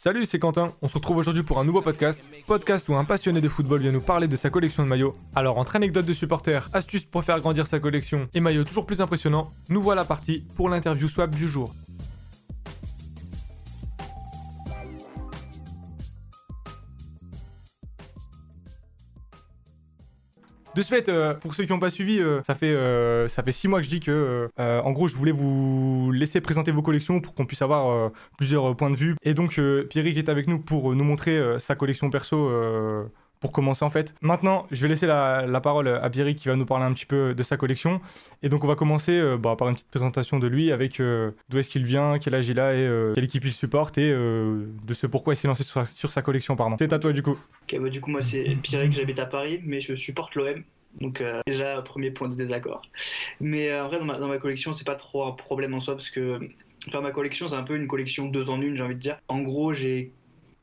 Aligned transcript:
Salut, 0.00 0.26
c'est 0.26 0.38
Quentin. 0.38 0.72
On 0.80 0.86
se 0.86 0.94
retrouve 0.94 1.16
aujourd'hui 1.16 1.42
pour 1.42 1.58
un 1.58 1.64
nouveau 1.64 1.82
podcast. 1.82 2.30
Podcast 2.46 2.88
où 2.88 2.94
un 2.94 3.04
passionné 3.04 3.40
de 3.40 3.48
football 3.48 3.80
vient 3.80 3.90
nous 3.90 4.00
parler 4.00 4.28
de 4.28 4.36
sa 4.36 4.48
collection 4.48 4.84
de 4.84 4.88
maillots. 4.88 5.16
Alors, 5.34 5.58
entre 5.58 5.74
anecdotes 5.74 6.06
de 6.06 6.12
supporters, 6.12 6.68
astuces 6.72 7.04
pour 7.04 7.24
faire 7.24 7.40
grandir 7.40 7.66
sa 7.66 7.80
collection 7.80 8.28
et 8.32 8.38
maillots 8.38 8.62
toujours 8.62 8.86
plus 8.86 9.00
impressionnants, 9.00 9.50
nous 9.70 9.82
voilà 9.82 10.04
partis 10.04 10.46
pour 10.54 10.68
l'interview 10.68 11.08
swap 11.08 11.34
du 11.34 11.48
jour. 11.48 11.74
De 20.78 20.82
ce 20.84 20.90
fait, 20.90 21.08
euh, 21.08 21.34
pour 21.34 21.56
ceux 21.56 21.64
qui 21.64 21.72
n'ont 21.72 21.80
pas 21.80 21.90
suivi, 21.90 22.20
euh, 22.20 22.40
ça 22.44 22.54
fait 22.54 22.72
euh, 22.72 23.26
ça 23.26 23.42
fait 23.42 23.50
six 23.50 23.66
mois 23.66 23.80
que 23.80 23.84
je 23.84 23.88
dis 23.88 23.98
que, 23.98 24.48
euh, 24.60 24.80
en 24.82 24.92
gros, 24.92 25.08
je 25.08 25.16
voulais 25.16 25.32
vous 25.32 26.12
laisser 26.12 26.40
présenter 26.40 26.70
vos 26.70 26.82
collections 26.82 27.20
pour 27.20 27.34
qu'on 27.34 27.46
puisse 27.46 27.62
avoir 27.62 28.12
plusieurs 28.36 28.76
points 28.76 28.90
de 28.90 28.94
vue. 28.94 29.16
Et 29.24 29.34
donc, 29.34 29.60
Pierrick 29.90 30.16
est 30.16 30.28
avec 30.28 30.46
nous 30.46 30.60
pour 30.60 30.94
nous 30.94 31.02
montrer 31.02 31.36
sa 31.58 31.74
collection 31.74 32.10
perso. 32.10 32.48
Pour 33.40 33.52
commencer 33.52 33.84
en 33.84 33.90
fait. 33.90 34.14
Maintenant, 34.20 34.66
je 34.70 34.82
vais 34.82 34.88
laisser 34.88 35.06
la, 35.06 35.60
parole 35.62 35.88
à 35.88 36.10
Pierrick 36.10 36.38
qui 36.38 36.48
va 36.48 36.56
nous 36.56 36.66
parler 36.66 36.84
un 36.84 36.92
petit 36.92 37.06
peu 37.06 37.34
de 37.34 37.42
sa 37.42 37.56
collection. 37.56 38.00
Et 38.42 38.48
donc 38.48 38.64
on 38.64 38.66
va 38.66 38.74
commencer 38.74 39.12
euh, 39.12 39.36
bah, 39.36 39.56
par 39.56 39.68
une 39.68 39.74
petite 39.74 39.90
présentation 39.90 40.38
de 40.38 40.46
lui 40.46 40.72
avec 40.72 41.00
euh, 41.00 41.32
d'où 41.48 41.58
est-ce 41.58 41.70
qu'il 41.70 41.84
vient, 41.84 42.18
quel 42.18 42.34
âge 42.34 42.48
il 42.48 42.60
a 42.60 42.74
et 42.74 42.78
euh, 42.78 43.14
quelle 43.14 43.24
équipe 43.24 43.44
il 43.44 43.52
supporte 43.52 43.98
et 43.98 44.10
de 44.10 44.94
ce 44.94 45.06
pourquoi 45.06 45.34
il 45.34 45.36
s'est 45.36 45.48
lancé 45.48 45.64
sur 45.64 46.08
sa, 46.08 46.22
collection. 46.22 46.56
pardon. 46.56 46.76
C'est 46.78 46.92
à 46.92 46.98
toi 46.98 47.12
du 47.12 47.22
coup. 47.22 47.38
Bah, 47.72 47.88
du 47.88 48.00
coup, 48.00 48.10
moi, 48.10 48.20
c'est 48.20 48.44
Pierrick, 48.62 48.92
j'habite 48.92 49.18
à 49.18 49.26
Paris, 49.26 49.60
mais 49.64 49.80
je 49.80 49.94
supporte 49.94 50.34
l'OM. 50.34 50.62
Donc, 51.00 51.22
déjà, 51.46 51.80
premier 51.82 52.10
point 52.10 52.28
de 52.28 52.34
désaccord. 52.34 52.82
Mais 53.40 53.78
en 53.78 53.88
vrai, 53.88 53.98
dans 53.98 54.04
ma, 54.04 54.18
dans 54.18 54.28
ma 54.28 54.38
collection, 54.38 54.72
c'est 54.72 54.86
pas 54.86 54.94
trop 54.94 55.24
un 55.24 55.32
problème 55.32 55.74
en 55.74 55.80
soi, 55.80 55.94
parce 55.94 56.10
que 56.10 56.40
enfin, 56.88 57.00
ma 57.00 57.10
collection, 57.10 57.48
c'est 57.48 57.56
un 57.56 57.62
peu 57.62 57.76
une 57.76 57.86
collection 57.86 58.26
deux 58.26 58.50
en 58.50 58.60
une, 58.60 58.76
j'ai 58.76 58.82
envie 58.82 58.94
de 58.94 59.00
dire. 59.00 59.18
En 59.28 59.40
gros, 59.40 59.74
j'ai 59.74 60.12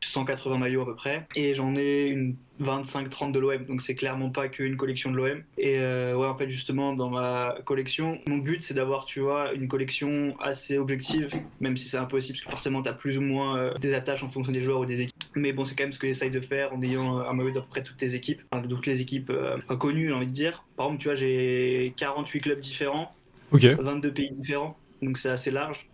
180 0.02 0.58
maillots 0.58 0.82
à 0.82 0.86
peu 0.86 0.96
près, 0.96 1.28
et 1.36 1.56
j'en 1.56 1.76
ai 1.76 2.08
une 2.08 2.36
25-30 2.62 3.32
de 3.32 3.40
l'OM, 3.40 3.66
donc 3.66 3.82
c'est 3.82 3.96
clairement 3.96 4.30
pas 4.30 4.48
qu'une 4.48 4.78
collection 4.78 5.12
de 5.12 5.18
l'OM. 5.18 5.44
Et 5.58 5.80
euh, 5.80 6.16
ouais, 6.16 6.28
en 6.28 6.36
fait, 6.36 6.50
justement, 6.50 6.94
dans 6.94 7.10
ma 7.10 7.56
collection, 7.66 8.20
mon 8.28 8.38
but, 8.38 8.62
c'est 8.64 8.74
d'avoir, 8.74 9.06
tu 9.06 9.20
vois, 9.20 9.54
une 9.54 9.68
collection 9.68 10.36
assez 10.40 10.78
objective, 10.78 11.30
même 11.60 11.76
si 11.76 11.88
c'est 11.88 11.98
impossible, 11.98 12.38
parce 12.38 12.46
que 12.46 12.52
forcément, 12.52 12.82
t'as 12.82 12.94
plus 12.94 13.18
ou 13.18 13.22
moins 13.22 13.58
euh, 13.58 13.74
des 13.76 13.94
attaches 13.94 14.24
en 14.24 14.30
fonction 14.30 14.52
des 14.52 14.62
joueurs 14.62 14.80
ou 14.80 14.86
des 14.86 15.02
équipes. 15.02 15.16
Mais 15.36 15.52
bon, 15.52 15.66
c'est 15.66 15.76
quand 15.76 15.84
même 15.84 15.92
ce 15.92 16.00
que 16.00 16.08
j'essaye 16.08 16.32
de 16.32 16.40
faire 16.40 16.74
en 16.74 16.82
ayant 16.82 17.20
un 17.20 17.34
maillot 17.34 17.52
d'à 17.52 17.62
peu 17.62 17.68
près 17.68 17.84
toutes 17.84 18.02
les 18.02 18.16
équipes, 18.16 18.42
enfin, 18.52 18.66
toutes 18.66 18.88
les 18.88 19.02
équipes 19.02 19.30
euh, 19.32 19.58
connues, 19.78 20.08
j'ai 20.08 20.14
envie 20.14 20.28
de 20.28 20.32
dire. 20.32 20.64
Par 20.78 20.86
exemple, 20.86 21.02
tu 21.02 21.08
vois, 21.10 21.16
j'ai 21.16 21.94
48 21.98 22.40
clubs 22.40 22.60
différents, 22.60 23.12
Ok. 23.52 23.66
22 23.66 24.12
pays 24.14 24.32
différents, 24.32 24.78
donc 25.02 25.18
c'est 25.18 25.30
assez 25.30 25.52
large. 25.52 25.88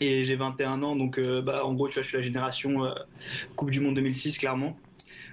Et 0.00 0.24
j'ai 0.24 0.36
21 0.36 0.82
ans, 0.82 0.96
donc 0.96 1.18
euh, 1.18 1.40
bah, 1.40 1.64
en 1.64 1.74
gros, 1.74 1.88
tu 1.88 1.94
vois, 1.94 2.02
je 2.02 2.08
suis 2.08 2.16
la 2.16 2.22
génération 2.22 2.84
euh, 2.84 2.94
Coupe 3.56 3.70
du 3.70 3.80
Monde 3.80 3.94
2006, 3.94 4.38
clairement. 4.38 4.76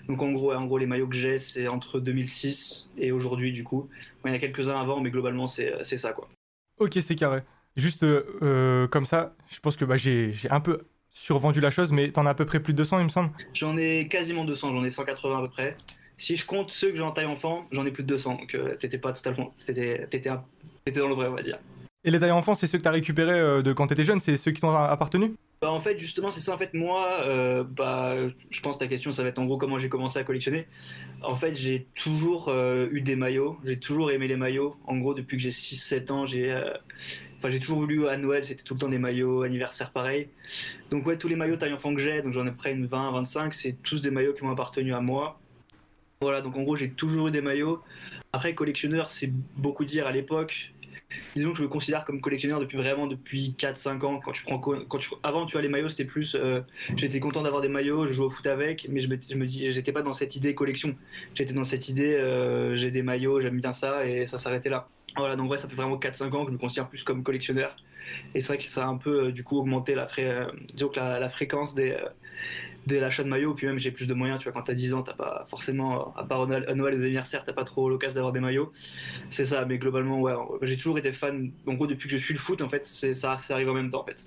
Donc 0.07 0.21
en 0.21 0.31
gros, 0.31 0.53
en 0.53 0.65
gros 0.65 0.77
les 0.77 0.85
maillots 0.85 1.07
que 1.07 1.15
j'ai, 1.15 1.37
c'est 1.37 1.67
entre 1.67 1.99
2006 1.99 2.89
et 2.97 3.11
aujourd'hui, 3.11 3.51
du 3.51 3.63
coup. 3.63 3.89
Il 4.25 4.29
y 4.29 4.31
en 4.31 4.35
a 4.35 4.39
quelques-uns 4.39 4.79
avant, 4.79 4.99
mais 4.99 5.11
globalement, 5.11 5.47
c'est 5.47 5.73
c'est 5.83 5.97
ça, 5.97 6.13
quoi. 6.13 6.27
Ok, 6.77 6.97
c'est 7.01 7.15
carré. 7.15 7.41
Juste 7.77 8.03
euh, 8.03 8.23
euh, 8.41 8.87
comme 8.87 9.05
ça, 9.05 9.35
je 9.49 9.59
pense 9.59 9.77
que 9.77 9.85
bah, 9.85 9.97
j'ai 9.97 10.33
un 10.49 10.59
peu 10.59 10.81
survendu 11.09 11.61
la 11.61 11.71
chose, 11.71 11.91
mais 11.91 12.11
t'en 12.11 12.25
as 12.25 12.31
à 12.31 12.33
peu 12.33 12.45
près 12.45 12.59
plus 12.59 12.73
de 12.73 12.77
200, 12.77 12.99
il 12.99 13.03
me 13.05 13.09
semble. 13.09 13.31
J'en 13.53 13.77
ai 13.77 14.07
quasiment 14.07 14.45
200, 14.45 14.73
j'en 14.73 14.83
ai 14.83 14.89
180 14.89 15.39
à 15.39 15.41
peu 15.43 15.49
près. 15.49 15.77
Si 16.17 16.35
je 16.35 16.45
compte 16.45 16.71
ceux 16.71 16.89
que 16.89 16.97
j'ai 16.97 17.03
en 17.03 17.11
taille 17.11 17.25
enfant, 17.25 17.67
j'en 17.71 17.85
ai 17.85 17.91
plus 17.91 18.03
de 18.03 18.09
200, 18.09 18.35
donc 18.35 18.55
euh, 18.55 18.75
t'étais 18.75 18.97
pas 18.97 19.13
totalement... 19.13 19.53
T'étais 19.65 20.29
dans 20.29 21.07
le 21.07 21.15
vrai, 21.15 21.27
on 21.27 21.35
va 21.35 21.41
dire. 21.41 21.57
Et 22.03 22.09
les 22.09 22.19
tailles 22.19 22.31
enfants, 22.31 22.55
c'est 22.55 22.65
ceux 22.65 22.79
que 22.79 22.83
t'as 22.83 22.91
récupérés 22.91 23.39
euh, 23.39 23.61
de 23.61 23.73
quand 23.73 23.87
t'étais 23.87 24.03
jeune, 24.03 24.19
c'est 24.19 24.35
ceux 24.35 24.51
qui 24.51 24.61
t'ont 24.61 24.75
appartenu? 24.75 25.35
Bah 25.61 25.71
en 25.71 25.79
fait 25.79 25.99
justement 25.99 26.31
c'est 26.31 26.41
ça 26.41 26.55
en 26.55 26.57
fait 26.57 26.73
moi 26.73 27.21
euh, 27.21 27.63
bah 27.63 28.15
je 28.49 28.61
pense 28.61 28.77
que 28.77 28.79
ta 28.79 28.87
question 28.87 29.11
ça 29.11 29.21
va 29.21 29.29
être 29.29 29.37
en 29.37 29.45
gros 29.45 29.59
comment 29.59 29.77
j'ai 29.77 29.89
commencé 29.89 30.17
à 30.17 30.23
collectionner. 30.23 30.65
En 31.21 31.35
fait 31.35 31.53
j'ai 31.53 31.85
toujours 31.93 32.47
euh, 32.47 32.87
eu 32.91 33.01
des 33.01 33.15
maillots, 33.15 33.59
j'ai 33.63 33.77
toujours 33.77 34.09
aimé 34.09 34.27
les 34.27 34.37
maillots. 34.37 34.75
En 34.87 34.97
gros 34.97 35.13
depuis 35.13 35.37
que 35.37 35.43
j'ai 35.43 35.51
6-7 35.51 36.11
ans 36.11 36.25
j'ai 36.25 36.51
enfin 37.37 37.51
j'ai 37.51 37.59
toujours 37.59 37.77
voulu 37.77 38.07
à 38.07 38.17
Noël 38.17 38.43
c'était 38.43 38.63
tout 38.63 38.73
le 38.73 38.79
temps 38.79 38.89
des 38.89 38.97
maillots 38.97 39.43
anniversaire 39.43 39.91
pareil. 39.91 40.29
Donc 40.89 41.05
ouais 41.05 41.15
tous 41.15 41.27
les 41.27 41.35
maillots 41.35 41.57
taille 41.57 41.73
enfant 41.73 41.93
que 41.93 42.01
j'ai 42.01 42.23
donc 42.23 42.33
j'en 42.33 42.47
ai 42.47 42.51
près 42.51 42.71
une 42.71 42.87
20 42.87 43.11
25 43.11 43.53
c'est 43.53 43.73
tous 43.83 44.01
des 44.01 44.09
maillots 44.09 44.33
qui 44.33 44.43
m'ont 44.43 44.51
appartenu 44.53 44.95
à 44.95 44.99
moi. 44.99 45.39
Voilà 46.21 46.41
donc 46.41 46.57
en 46.57 46.63
gros 46.63 46.75
j'ai 46.75 46.89
toujours 46.89 47.27
eu 47.27 47.31
des 47.31 47.41
maillots. 47.41 47.83
Après 48.33 48.55
collectionneur 48.55 49.11
c'est 49.11 49.31
beaucoup 49.57 49.85
dire 49.85 50.07
à 50.07 50.11
l'époque 50.11 50.71
disons 51.35 51.51
que 51.51 51.57
je 51.57 51.63
me 51.63 51.67
considère 51.67 52.05
comme 52.05 52.21
collectionneur 52.21 52.59
depuis 52.59 52.77
vraiment 52.77 53.07
depuis 53.07 53.55
4-5 53.57 54.03
ans. 54.03 54.19
Quand 54.19 54.31
tu 54.31 54.43
prends, 54.43 54.59
quand 54.59 54.97
tu, 54.97 55.09
avant, 55.23 55.45
tu 55.45 55.53
vois, 55.53 55.61
les 55.61 55.67
maillots, 55.69 55.89
c'était 55.89 56.05
plus. 56.05 56.35
euh, 56.35 56.61
j'étais 56.95 57.19
content 57.19 57.41
d'avoir 57.41 57.61
des 57.61 57.67
maillots, 57.69 58.07
je 58.07 58.13
jouais 58.13 58.25
au 58.25 58.29
foot 58.29 58.47
avec, 58.47 58.87
mais 58.89 59.01
je 59.01 59.07
me, 59.07 59.45
dis, 59.45 59.71
j'étais 59.71 59.91
pas 59.91 60.01
dans 60.01 60.13
cette 60.13 60.35
idée 60.35 60.55
collection. 60.55 60.95
J'étais 61.35 61.53
dans 61.53 61.63
cette 61.63 61.89
idée, 61.89 62.13
euh, 62.15 62.75
j'ai 62.75 62.91
des 62.91 63.01
maillots, 63.03 63.41
j'aime 63.41 63.59
bien 63.59 63.71
ça, 63.71 64.05
et 64.05 64.25
ça 64.25 64.37
s'arrêtait 64.37 64.69
là. 64.69 64.87
Voilà, 65.17 65.35
donc 65.35 65.53
ça 65.57 65.67
fait 65.67 65.75
vraiment 65.75 65.97
4-5 65.97 66.33
ans 66.35 66.43
que 66.45 66.51
je 66.51 66.53
me 66.53 66.59
considère 66.59 66.87
plus 66.87 67.03
comme 67.03 67.23
collectionneur. 67.23 67.75
Et 68.33 68.41
c'est 68.41 68.47
vrai 68.53 68.57
que 68.57 68.63
ça 68.69 68.83
a 68.85 68.87
un 68.87 68.97
peu, 68.97 69.25
euh, 69.27 69.31
du 69.31 69.43
coup, 69.43 69.57
augmenté 69.57 69.95
la, 69.95 70.07
fré- 70.07 70.47
la 71.19 71.29
fréquence 71.29 71.75
des. 71.75 71.97
Euh, 72.89 72.93
de 72.93 72.97
l'achat 72.97 73.23
de 73.23 73.29
maillots, 73.29 73.53
puis 73.53 73.67
même 73.67 73.79
j'ai 73.79 73.91
plus 73.91 74.07
de 74.07 74.13
moyens, 74.13 74.39
tu 74.39 74.45
vois, 74.45 74.53
quand 74.53 74.63
t'as 74.63 74.73
10 74.73 74.93
ans, 74.93 75.03
t'as 75.03 75.13
pas 75.13 75.45
forcément, 75.47 76.13
à 76.15 76.23
part 76.23 76.43
à 76.43 76.45
Noël, 76.47 76.93
et 76.95 76.97
aux 76.97 77.03
anniversaires, 77.03 77.43
t'as 77.43 77.53
pas 77.53 77.63
trop 77.63 77.89
l'occasion 77.89 78.15
d'avoir 78.15 78.33
des 78.33 78.39
maillots. 78.39 78.71
C'est 79.29 79.45
ça, 79.45 79.65
mais 79.65 79.77
globalement, 79.77 80.19
ouais, 80.19 80.33
j'ai 80.63 80.77
toujours 80.77 80.97
été 80.97 81.11
fan. 81.11 81.51
En 81.67 81.73
gros, 81.73 81.87
depuis 81.87 82.09
que 82.09 82.17
je 82.17 82.23
suis 82.23 82.33
le 82.33 82.39
foot, 82.39 82.61
en 82.61 82.69
fait, 82.69 82.85
c'est 82.85 83.13
ça, 83.13 83.37
ça 83.37 83.53
arrive 83.53 83.69
en 83.69 83.73
même 83.73 83.89
temps, 83.89 84.01
en 84.01 84.05
fait. 84.05 84.25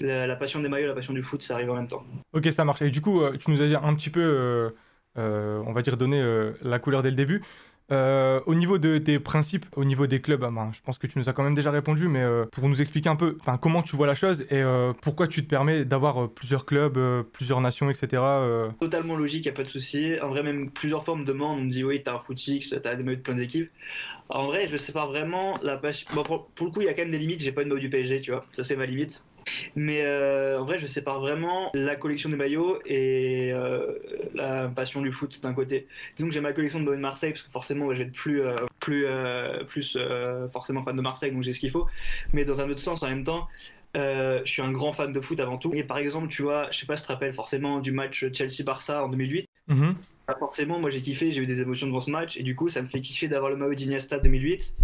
La, 0.00 0.36
passion 0.36 0.60
des 0.60 0.68
maillots, 0.68 0.88
la 0.88 0.94
passion 0.94 1.12
du 1.12 1.22
foot, 1.22 1.42
ça 1.42 1.54
arrive 1.54 1.70
en 1.70 1.76
même 1.76 1.88
temps. 1.88 2.04
Ok, 2.32 2.46
ça 2.50 2.64
marche. 2.64 2.82
Et 2.82 2.90
du 2.90 3.00
coup, 3.00 3.22
euh, 3.22 3.36
tu 3.36 3.50
nous 3.50 3.62
as 3.62 3.66
dit 3.66 3.76
un 3.76 3.94
petit 3.94 4.10
peu, 4.10 4.20
euh, 4.20 4.70
euh, 5.16 5.62
on 5.66 5.72
va 5.72 5.82
dire, 5.82 5.96
donné 5.96 6.20
euh, 6.20 6.52
la 6.62 6.78
couleur 6.78 7.02
dès 7.02 7.10
le 7.10 7.16
début. 7.16 7.42
Euh, 7.92 8.40
au 8.46 8.54
niveau 8.54 8.78
de 8.78 8.96
tes 8.96 9.18
principes, 9.18 9.66
au 9.76 9.84
niveau 9.84 10.06
des 10.06 10.20
clubs, 10.20 10.42
ah 10.42 10.50
ben, 10.50 10.70
je 10.72 10.80
pense 10.80 10.98
que 10.98 11.06
tu 11.06 11.18
nous 11.18 11.28
as 11.28 11.32
quand 11.34 11.42
même 11.42 11.54
déjà 11.54 11.70
répondu, 11.70 12.08
mais 12.08 12.22
euh, 12.22 12.46
pour 12.46 12.66
nous 12.68 12.80
expliquer 12.80 13.10
un 13.10 13.16
peu 13.16 13.36
comment 13.60 13.82
tu 13.82 13.94
vois 13.94 14.06
la 14.06 14.14
chose 14.14 14.42
et 14.50 14.62
euh, 14.62 14.92
pourquoi 15.02 15.28
tu 15.28 15.42
te 15.42 15.48
permets 15.48 15.84
d'avoir 15.84 16.30
plusieurs 16.30 16.64
clubs, 16.64 16.98
plusieurs 17.32 17.60
nations, 17.60 17.90
etc. 17.90 18.22
Totalement 18.80 19.16
logique, 19.16 19.44
y 19.46 19.50
a 19.50 19.52
pas 19.52 19.64
de 19.64 19.68
souci. 19.68 20.14
En 20.22 20.28
vrai, 20.28 20.42
même 20.42 20.70
plusieurs 20.70 21.04
fois 21.04 21.14
on 21.14 21.18
me 21.18 21.24
demandent, 21.24 21.58
on 21.58 21.64
me 21.64 21.70
dit 21.70 21.84
oui, 21.84 22.02
t'as 22.02 22.14
un 22.14 22.18
footix, 22.18 22.74
t'as 22.82 22.94
des 22.94 23.02
maillots 23.02 23.18
de 23.18 23.22
plein 23.22 23.34
d'équipes. 23.34 23.70
En 24.30 24.46
vrai, 24.46 24.66
je 24.68 24.78
sais 24.78 24.92
pas 24.92 25.06
vraiment 25.06 25.54
la 25.62 25.76
passion. 25.76 26.08
Pour 26.24 26.66
le 26.66 26.70
coup, 26.70 26.80
il 26.80 26.86
y 26.86 26.88
a 26.88 26.94
quand 26.94 27.02
même 27.02 27.10
des 27.10 27.18
limites. 27.18 27.40
J'ai 27.40 27.52
pas 27.52 27.62
une 27.62 27.68
maillot 27.68 27.80
du 27.80 27.90
PSG, 27.90 28.22
tu 28.22 28.30
vois, 28.30 28.46
ça 28.52 28.64
c'est 28.64 28.76
ma 28.76 28.86
limite. 28.86 29.22
Mais 29.76 30.02
euh, 30.02 30.60
en 30.60 30.64
vrai, 30.64 30.78
je 30.78 30.86
sépare 30.86 31.20
vraiment 31.20 31.70
la 31.74 31.96
collection 31.96 32.28
des 32.28 32.36
maillots 32.36 32.78
et 32.86 33.50
euh, 33.52 33.94
la 34.34 34.68
passion 34.68 35.00
du 35.00 35.12
foot 35.12 35.40
d'un 35.42 35.54
côté. 35.54 35.86
Disons 36.16 36.28
que 36.28 36.34
j'ai 36.34 36.40
ma 36.40 36.52
collection 36.52 36.80
de 36.80 36.94
de 36.94 37.00
Marseille 37.00 37.32
parce 37.32 37.42
que 37.42 37.50
forcément, 37.50 37.92
je 37.92 37.98
vais 37.98 38.04
être 38.04 38.12
plus, 38.12 38.40
euh, 38.42 38.54
plus, 38.78 39.06
plus 39.68 39.98
forcément 40.52 40.82
fan 40.82 40.94
de 40.94 41.02
Marseille, 41.02 41.32
donc 41.32 41.42
j'ai 41.42 41.52
ce 41.52 41.60
qu'il 41.60 41.70
faut. 41.70 41.86
Mais 42.32 42.44
dans 42.44 42.60
un 42.60 42.68
autre 42.70 42.80
sens, 42.80 43.02
en 43.02 43.08
même 43.08 43.24
temps, 43.24 43.48
je 43.94 44.42
suis 44.44 44.62
un 44.62 44.70
grand 44.70 44.92
fan 44.92 45.12
de 45.12 45.20
foot 45.20 45.40
avant 45.40 45.58
tout. 45.58 45.72
Et 45.74 45.82
par 45.82 45.98
exemple, 45.98 46.28
tu 46.28 46.42
vois, 46.42 46.70
je 46.70 46.78
sais 46.78 46.86
pas 46.86 46.96
si 46.96 47.02
tu 47.02 47.08
te 47.08 47.12
rappelles 47.12 47.32
forcément 47.32 47.80
du 47.80 47.90
match 47.92 48.24
Chelsea-Barça 48.32 49.04
en 49.04 49.08
2008. 49.08 49.46
Mhm. 49.68 49.94
Bah, 49.94 49.98
forcément, 50.38 50.78
moi 50.78 50.90
j'ai 50.90 51.02
kiffé, 51.02 51.32
j'ai 51.32 51.42
eu 51.42 51.46
des 51.46 51.60
émotions 51.60 51.86
devant 51.86 52.00
ce 52.00 52.10
match, 52.10 52.36
et 52.36 52.42
du 52.42 52.54
coup, 52.54 52.68
ça 52.68 52.80
me 52.82 52.86
fait 52.86 53.00
kiffer 53.00 53.28
d'avoir 53.28 53.50
le 53.50 53.56
maillot 53.56 53.74
d'Iniesta 53.74 54.18
2008 54.18 54.74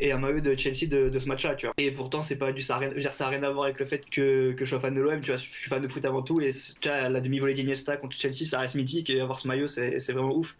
et 0.00 0.12
un 0.12 0.18
maillot 0.18 0.40
de 0.40 0.56
Chelsea 0.56 0.86
de, 0.88 1.18
ce 1.18 1.26
match-là, 1.26 1.54
tu 1.56 1.66
vois. 1.66 1.74
Et 1.78 1.90
pourtant, 1.90 2.22
c'est 2.22 2.36
pas 2.36 2.52
du, 2.52 2.62
ça 2.62 2.76
a 2.76 2.78
rien, 2.78 3.42
à 3.42 3.50
voir 3.50 3.64
avec 3.64 3.78
le 3.78 3.84
fait 3.84 4.08
que, 4.08 4.52
que 4.52 4.64
je 4.64 4.70
sois 4.70 4.80
fan 4.80 4.94
de 4.94 5.00
l'OM, 5.00 5.20
tu 5.20 5.30
vois. 5.30 5.36
Je 5.36 5.44
suis 5.44 5.68
fan 5.68 5.82
de 5.82 5.88
foot 5.88 6.04
avant 6.04 6.22
tout, 6.22 6.40
et 6.40 6.50
la 6.84 7.20
demi-volée 7.20 7.54
d'Iniesta 7.54 7.96
contre 7.96 8.16
Chelsea, 8.16 8.44
ça 8.44 8.60
reste 8.60 8.76
mythique, 8.76 9.10
et 9.10 9.20
avoir 9.20 9.40
ce 9.40 9.48
maillot, 9.48 9.66
c'est 9.66 10.12
vraiment 10.12 10.34
ouf. 10.34 10.56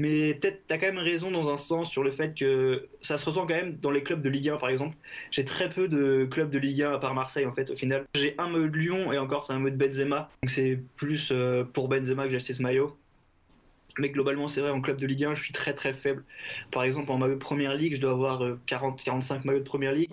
Mais 0.00 0.32
peut-être 0.32 0.62
t'as 0.66 0.78
quand 0.78 0.86
même 0.86 0.96
raison 0.96 1.30
dans 1.30 1.50
un 1.50 1.58
sens 1.58 1.90
sur 1.90 2.02
le 2.02 2.10
fait 2.10 2.32
que 2.34 2.88
ça 3.02 3.18
se 3.18 3.24
ressent 3.26 3.42
quand 3.42 3.54
même 3.54 3.76
dans 3.76 3.90
les 3.90 4.02
clubs 4.02 4.22
de 4.22 4.30
Ligue 4.30 4.48
1 4.48 4.56
par 4.56 4.70
exemple. 4.70 4.96
J'ai 5.30 5.44
très 5.44 5.68
peu 5.68 5.88
de 5.88 6.24
clubs 6.24 6.48
de 6.48 6.58
Ligue 6.58 6.82
1 6.82 6.92
à 6.94 6.98
part 6.98 7.12
Marseille 7.12 7.44
en 7.44 7.52
fait 7.52 7.68
au 7.68 7.76
final. 7.76 8.06
J'ai 8.14 8.34
un 8.38 8.48
maillot 8.48 8.68
de 8.68 8.78
Lyon 8.78 9.12
et 9.12 9.18
encore 9.18 9.44
c'est 9.44 9.52
un 9.52 9.58
maillot 9.58 9.76
de 9.76 9.86
Benzema. 9.86 10.30
Donc 10.42 10.48
c'est 10.48 10.80
plus 10.96 11.30
euh, 11.32 11.64
pour 11.64 11.88
Benzema 11.88 12.24
que 12.24 12.30
j'ai 12.30 12.36
acheté 12.36 12.54
ce 12.54 12.62
maillot. 12.62 12.96
Mais 13.98 14.08
globalement 14.08 14.48
c'est 14.48 14.62
vrai 14.62 14.70
en 14.70 14.80
club 14.80 14.96
de 14.96 15.06
Ligue 15.06 15.24
1 15.26 15.34
je 15.34 15.42
suis 15.42 15.52
très 15.52 15.74
très 15.74 15.92
faible. 15.92 16.24
Par 16.70 16.82
exemple 16.82 17.12
en 17.12 17.18
maillot 17.18 17.34
de 17.34 17.38
Première 17.38 17.74
Ligue 17.74 17.96
je 17.96 18.00
dois 18.00 18.12
avoir 18.12 18.40
40-45 18.66 19.46
maillots 19.46 19.58
de 19.58 19.64
Première 19.64 19.92
Ligue. 19.92 20.08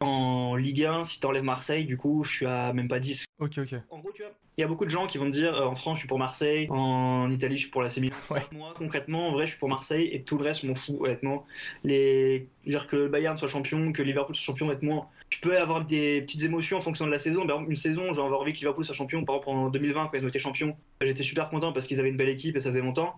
En 0.00 0.54
Ligue 0.56 0.84
1 0.84 1.04
si 1.04 1.18
t'enlèves 1.20 1.42
Marseille 1.42 1.84
du 1.84 1.96
coup 1.96 2.22
je 2.24 2.30
suis 2.30 2.46
à 2.46 2.72
même 2.72 2.88
pas 2.88 3.00
10. 3.00 3.24
ok, 3.40 3.58
ok. 3.58 3.74
En 3.90 3.98
gros, 3.98 4.12
tu 4.12 4.22
vois, 4.22 4.30
il 4.56 4.60
y 4.62 4.64
a 4.64 4.66
beaucoup 4.66 4.84
de 4.84 4.90
gens 4.90 5.06
qui 5.06 5.18
vont 5.18 5.26
me 5.26 5.30
dire 5.30 5.54
euh, 5.54 5.66
en 5.66 5.76
France, 5.76 5.98
je 5.98 6.00
suis 6.00 6.08
pour 6.08 6.18
Marseille, 6.18 6.66
en 6.68 7.30
Italie, 7.30 7.56
je 7.56 7.62
suis 7.62 7.70
pour 7.70 7.80
la 7.82 7.88
Milan. 8.00 8.16
Ouais. 8.28 8.40
Moi, 8.50 8.74
concrètement, 8.76 9.28
en 9.28 9.32
vrai, 9.32 9.46
je 9.46 9.52
suis 9.52 9.58
pour 9.60 9.68
Marseille 9.68 10.08
et 10.12 10.22
tout 10.22 10.36
le 10.36 10.42
reste, 10.44 10.62
je 10.62 10.66
m'en 10.66 10.74
fous, 10.74 10.98
honnêtement. 11.00 11.46
Les... 11.84 12.48
Dire 12.66 12.88
que 12.88 12.96
le 12.96 13.08
Bayern 13.08 13.36
soit 13.38 13.46
champion, 13.46 13.92
que 13.92 14.02
Liverpool 14.02 14.34
soit 14.34 14.44
champion, 14.44 14.66
honnêtement, 14.66 15.10
tu 15.30 15.38
peux 15.38 15.56
avoir 15.56 15.84
des 15.84 16.22
petites 16.22 16.42
émotions 16.44 16.76
en 16.78 16.80
fonction 16.80 17.06
de 17.06 17.10
la 17.12 17.18
saison. 17.18 17.46
Par 17.46 17.54
exemple, 17.56 17.70
une 17.70 17.76
saison, 17.76 18.12
j'ai 18.12 18.20
envie 18.20 18.52
que 18.52 18.58
Liverpool 18.58 18.84
soit 18.84 18.96
champion. 18.96 19.24
Par 19.24 19.36
exemple, 19.36 19.50
en 19.56 19.68
2020, 19.70 20.08
quand 20.08 20.18
ils 20.18 20.24
ont 20.24 20.28
été 20.28 20.40
champions, 20.40 20.76
j'étais 21.00 21.22
super 21.22 21.50
content 21.50 21.72
parce 21.72 21.86
qu'ils 21.86 22.00
avaient 22.00 22.10
une 22.10 22.16
belle 22.16 22.28
équipe 22.28 22.56
et 22.56 22.60
ça 22.60 22.70
faisait 22.70 22.80
longtemps. 22.82 23.14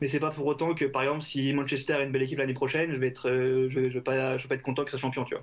Mais 0.00 0.06
c'est 0.06 0.20
pas 0.20 0.30
pour 0.30 0.46
autant 0.46 0.74
que, 0.74 0.84
par 0.84 1.02
exemple, 1.02 1.22
si 1.22 1.52
Manchester 1.52 1.94
a 1.94 2.02
une 2.04 2.12
belle 2.12 2.22
équipe 2.22 2.38
l'année 2.38 2.54
prochaine, 2.54 2.92
je 2.92 2.96
vais 2.98 3.08
être, 3.08 3.28
euh, 3.28 3.68
je, 3.68 3.80
vais- 3.80 3.90
je 3.90 3.94
vais 3.94 4.00
pas, 4.00 4.36
je 4.38 4.44
vais 4.44 4.48
pas 4.48 4.54
être 4.54 4.62
content 4.62 4.84
que 4.84 4.90
soit 4.90 4.98
champion, 5.00 5.24
tu 5.24 5.34
vois. 5.34 5.42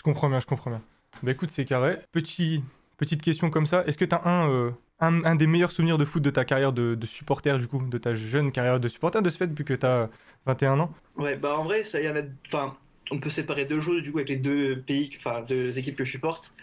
Je 0.00 0.02
comprends 0.02 0.30
bien, 0.30 0.40
je 0.40 0.46
comprends 0.46 0.70
bien. 0.70 0.80
Bah 1.22 1.32
écoute, 1.32 1.50
c'est 1.50 1.66
carré. 1.66 1.98
Petit, 2.10 2.64
petite 2.96 3.20
question 3.20 3.50
comme 3.50 3.66
ça. 3.66 3.84
Est-ce 3.86 3.98
que 3.98 4.06
tu 4.06 4.14
as 4.14 4.26
un, 4.26 4.48
euh, 4.48 4.70
un, 4.98 5.22
un, 5.26 5.34
des 5.34 5.46
meilleurs 5.46 5.72
souvenirs 5.72 5.98
de 5.98 6.06
foot 6.06 6.22
de 6.22 6.30
ta 6.30 6.46
carrière 6.46 6.72
de, 6.72 6.96
supporter, 7.04 7.58
du 7.58 7.66
coup, 7.66 7.84
de 7.86 7.98
ta 7.98 8.14
jeune 8.14 8.50
carrière 8.50 8.80
de 8.80 8.88
supporter 8.88 9.20
de 9.20 9.28
ce 9.28 9.36
fait, 9.36 9.46
depuis 9.46 9.66
que 9.66 9.74
tu 9.74 9.84
as 9.84 10.08
21 10.46 10.80
ans? 10.80 10.94
Ouais, 11.16 11.36
bah 11.36 11.54
en 11.54 11.64
vrai, 11.64 11.84
ça 11.84 12.00
y 12.00 12.08
en 12.08 12.16
a. 12.16 12.22
Enfin, 12.46 12.78
on 13.10 13.20
peut 13.20 13.28
séparer 13.28 13.66
deux 13.66 13.82
choses 13.82 14.02
du 14.02 14.10
coup 14.10 14.16
avec 14.16 14.30
les 14.30 14.36
deux 14.36 14.80
pays, 14.80 15.10
enfin 15.18 15.42
deux 15.42 15.78
équipes 15.78 15.96
que 15.96 16.06
je 16.06 16.12
supporte. 16.12 16.54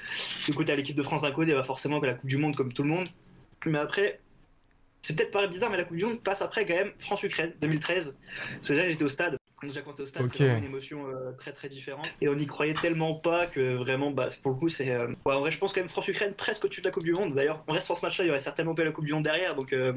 Du 0.47 0.55
coup, 0.55 0.63
tu 0.63 0.75
l'équipe 0.75 0.97
de 0.97 1.03
France 1.03 1.21
d'un 1.21 1.29
côté, 1.29 1.53
bah 1.53 1.61
forcément 1.61 1.99
que 1.99 2.07
la 2.07 2.15
Coupe 2.15 2.31
du 2.31 2.37
Monde 2.37 2.55
comme 2.55 2.73
tout 2.73 2.81
le 2.81 2.89
monde. 2.89 3.07
Mais 3.67 3.77
après, 3.77 4.19
c'est 5.03 5.15
peut-être 5.15 5.29
pas 5.29 5.45
bizarre, 5.45 5.69
mais 5.69 5.77
la 5.77 5.83
Coupe 5.83 5.97
du 5.97 6.05
Monde 6.05 6.23
passe 6.23 6.41
après 6.41 6.65
quand 6.65 6.73
même 6.73 6.91
France-Ukraine 6.97 7.53
2013. 7.61 8.17
C'est 8.63 8.73
déjà 8.73 8.89
j'étais 8.89 9.03
au 9.03 9.09
stade. 9.09 9.36
Quand 9.59 9.67
j'ai 9.71 9.81
au 9.81 10.05
stade, 10.05 10.23
okay. 10.23 10.37
c'est 10.37 10.57
une 10.57 10.65
émotion 10.65 11.07
euh, 11.07 11.31
très 11.31 11.51
très 11.51 11.67
différente. 11.67 12.07
Et 12.21 12.29
on 12.29 12.35
n'y 12.35 12.45
croyait 12.45 12.75
tellement 12.75 13.15
pas 13.15 13.47
que 13.47 13.75
vraiment, 13.75 14.11
bah, 14.11 14.27
pour 14.43 14.51
le 14.51 14.57
coup, 14.59 14.69
c'est. 14.69 14.91
Euh... 14.91 15.07
Ouais, 15.25 15.33
en 15.33 15.39
vrai, 15.39 15.49
je 15.49 15.57
pense 15.57 15.73
quand 15.73 15.81
même 15.81 15.89
France-Ukraine 15.89 16.33
presque 16.35 16.65
au-dessus 16.65 16.81
de 16.81 16.85
la 16.85 16.91
Coupe 16.91 17.03
du 17.03 17.13
Monde. 17.13 17.33
D'ailleurs, 17.33 17.63
on 17.67 17.73
reste 17.73 17.87
sur 17.87 17.97
ce 17.97 18.03
match-là, 18.03 18.25
il 18.25 18.27
y 18.27 18.29
aurait 18.29 18.39
certainement 18.39 18.75
pas 18.75 18.83
la 18.83 18.91
Coupe 18.91 19.05
du 19.05 19.13
Monde 19.13 19.23
derrière. 19.23 19.55
Donc. 19.55 19.73
Euh... 19.73 19.93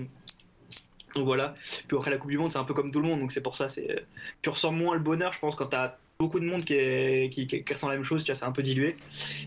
Donc 1.14 1.24
voilà. 1.24 1.54
Puis 1.88 1.96
après 1.96 2.10
la 2.10 2.16
Coupe 2.16 2.30
du 2.30 2.38
Monde, 2.38 2.50
c'est 2.52 2.58
un 2.58 2.64
peu 2.64 2.72
comme 2.72 2.90
tout 2.90 3.00
le 3.00 3.08
monde, 3.08 3.18
donc 3.20 3.32
c'est 3.32 3.40
pour 3.40 3.56
ça. 3.56 3.68
C'est 3.68 4.06
tu 4.42 4.48
ressens 4.48 4.72
moins 4.72 4.94
le 4.94 5.00
bonheur, 5.00 5.32
je 5.32 5.40
pense, 5.40 5.56
quand 5.56 5.66
t'as 5.66 5.98
beaucoup 6.20 6.38
de 6.38 6.44
monde 6.44 6.64
qui, 6.64 6.74
est, 6.74 7.32
qui, 7.32 7.46
qui, 7.46 7.64
ressent 7.66 7.88
la 7.88 7.94
même 7.94 8.04
chose, 8.04 8.22
tu 8.22 8.30
vois, 8.30 8.38
c'est 8.38 8.44
un 8.44 8.52
peu 8.52 8.62
dilué. 8.62 8.96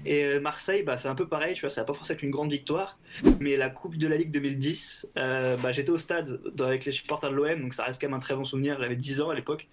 Et 0.06 0.24
euh, 0.24 0.40
Marseille, 0.42 0.82
bah, 0.82 0.98
c'est 0.98 1.08
un 1.08 1.14
peu 1.14 1.28
pareil, 1.28 1.54
tu 1.54 1.62
vois, 1.62 1.70
ça 1.70 1.82
n'a 1.82 1.86
pas 1.86 1.94
forcément 1.94 2.20
une 2.24 2.32
grande 2.32 2.52
victoire, 2.52 2.98
mais 3.40 3.56
la 3.56 3.70
Coupe 3.70 3.96
de 3.98 4.08
la 4.08 4.18
Ligue 4.18 4.32
2010, 4.32 5.08
euh, 5.18 5.56
bah, 5.58 5.72
j'étais 5.72 5.92
au 5.92 5.98
stade 5.98 6.42
avec 6.60 6.86
les 6.86 6.92
supporters 6.92 7.30
de 7.30 7.36
l'OM, 7.36 7.62
donc 7.62 7.76
ça 7.76 7.84
reste 7.84 8.02
quand 8.02 8.08
même 8.08 8.16
un 8.16 8.20
très 8.20 8.36
bon 8.36 8.44
souvenir. 8.44 8.78
J'avais 8.80 8.96
10 8.96 9.22
ans 9.22 9.30
à 9.30 9.36
l'époque, 9.36 9.68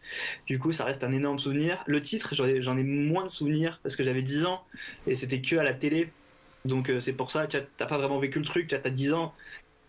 du 0.47 0.59
coup, 0.59 0.73
ça 0.73 0.85
reste 0.85 1.03
un 1.03 1.13
énorme 1.13 1.39
souvenir. 1.39 1.83
Le 1.87 2.03
titre, 2.03 2.35
j'en 2.35 2.47
ai, 2.47 2.81
ai, 2.81 2.85
moins 2.85 3.25
de 3.25 3.31
souvenirs 3.31 3.81
parce 3.83 3.97
que 3.97 4.05
j'avais 4.05 4.23
10 4.23 4.45
ans 4.45 4.63
et 5.07 5.17
c'était 5.17 5.41
que 5.41 5.57
à 5.57 5.63
la 5.63 5.73
télé, 5.73 6.11
donc 6.67 6.91
euh, 6.91 7.01
c'est 7.01 7.15
pour 7.15 7.31
ça, 7.31 7.47
tu 7.47 7.57
n'as 7.57 7.87
pas 7.87 7.97
vraiment 7.97 8.19
vécu 8.19 8.39
le 8.39 8.45
truc, 8.45 8.69
tu 8.69 8.75
as 8.75 8.91
10 8.91 9.15
ans. 9.15 9.33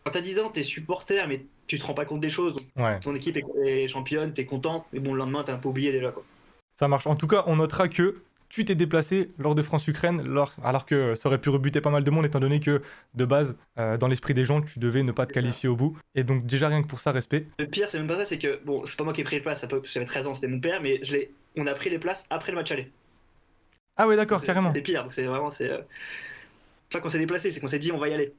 Quand 0.05 0.11
tu 0.11 0.17
as 0.17 0.21
10 0.21 0.39
ans, 0.39 0.49
tu 0.49 0.61
es 0.61 0.63
supporter, 0.63 1.27
mais 1.27 1.43
tu 1.67 1.77
te 1.77 1.85
rends 1.85 1.93
pas 1.93 2.05
compte 2.05 2.21
des 2.21 2.29
choses. 2.29 2.55
Ouais. 2.77 2.99
Ton 3.01 3.15
équipe 3.15 3.37
est, 3.65 3.87
championne, 3.87 4.33
tu 4.33 4.41
es 4.41 4.45
content, 4.45 4.85
mais 4.93 4.99
bon, 4.99 5.13
le 5.13 5.19
lendemain, 5.19 5.43
tu 5.43 5.51
un 5.51 5.57
peu 5.57 5.69
oublié 5.69 5.91
déjà. 5.91 6.11
Quoi. 6.11 6.23
Ça 6.81 6.87
marche. 6.87 7.05
En 7.05 7.15
tout 7.15 7.27
cas, 7.27 7.43
on 7.45 7.57
notera 7.57 7.87
que 7.89 8.23
tu 8.49 8.65
t'es 8.65 8.73
déplacé 8.73 9.27
lors 9.37 9.53
de 9.53 9.61
France-Ukraine, 9.61 10.25
alors 10.63 10.87
que 10.87 11.13
ça 11.13 11.29
aurait 11.29 11.37
pu 11.37 11.49
rebuter 11.49 11.79
pas 11.79 11.91
mal 11.91 12.03
de 12.03 12.09
monde, 12.09 12.25
étant 12.25 12.39
donné 12.39 12.59
que, 12.59 12.81
de 13.13 13.23
base, 13.23 13.55
euh, 13.77 13.97
dans 13.97 14.07
l'esprit 14.07 14.33
des 14.33 14.45
gens, 14.45 14.63
tu 14.63 14.79
devais 14.79 15.03
ne 15.03 15.11
pas 15.11 15.27
te 15.27 15.31
qualifier 15.31 15.69
au 15.69 15.75
bout. 15.75 15.95
Et 16.15 16.23
donc, 16.23 16.47
déjà, 16.47 16.69
rien 16.69 16.81
que 16.81 16.87
pour 16.87 16.99
ça, 16.99 17.11
respect. 17.11 17.45
Le 17.59 17.67
pire, 17.67 17.87
c'est 17.87 17.99
même 17.99 18.07
pas 18.07 18.15
ça, 18.15 18.25
c'est 18.25 18.39
que, 18.39 18.59
bon, 18.65 18.83
c'est 18.87 18.97
pas 18.97 19.03
moi 19.03 19.13
qui 19.13 19.21
ai 19.21 19.23
pris 19.23 19.35
les 19.35 19.43
places, 19.43 19.63
j'avais 19.83 20.05
13 20.07 20.25
ans, 20.25 20.33
c'était 20.33 20.47
mon 20.47 20.59
père, 20.59 20.81
mais 20.81 20.99
je 21.03 21.15
on 21.55 21.67
a 21.67 21.73
pris 21.75 21.91
les 21.91 21.99
places 21.99 22.25
après 22.31 22.51
le 22.51 22.57
match 22.57 22.71
aller. 22.71 22.91
Ah 23.95 24.07
ouais, 24.07 24.15
d'accord, 24.15 24.43
carrément. 24.43 24.73
C'est 24.73 24.81
pire, 24.81 25.05
c'est 25.11 25.25
vraiment, 25.25 25.51
c'est. 25.51 25.69
Euh... 25.69 25.81
Enfin, 26.89 26.99
qu'on 26.99 27.09
s'est 27.09 27.19
déplacé, 27.19 27.51
c'est 27.51 27.59
qu'on 27.59 27.67
s'est 27.67 27.77
dit, 27.77 27.91
on 27.91 27.99
va 27.99 28.09
y 28.09 28.13
aller. 28.15 28.33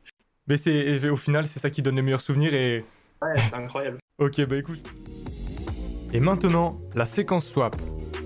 Mais 0.49 0.57
c'est, 0.57 1.09
au 1.09 1.17
final, 1.17 1.47
c'est 1.47 1.61
ça 1.61 1.71
qui 1.71 1.81
donne 1.81 1.95
les 1.95 2.03
meilleurs 2.03 2.23
souvenirs 2.23 2.55
et. 2.55 2.85
Ouais, 3.23 3.37
c'est 3.37 3.55
incroyable. 3.55 3.99
ok, 4.19 4.47
bah 4.47 4.57
écoute. 4.57 4.93
Et 6.13 6.19
maintenant, 6.19 6.73
la 6.97 7.07
séquence 7.07 7.47
swap. 7.47 7.77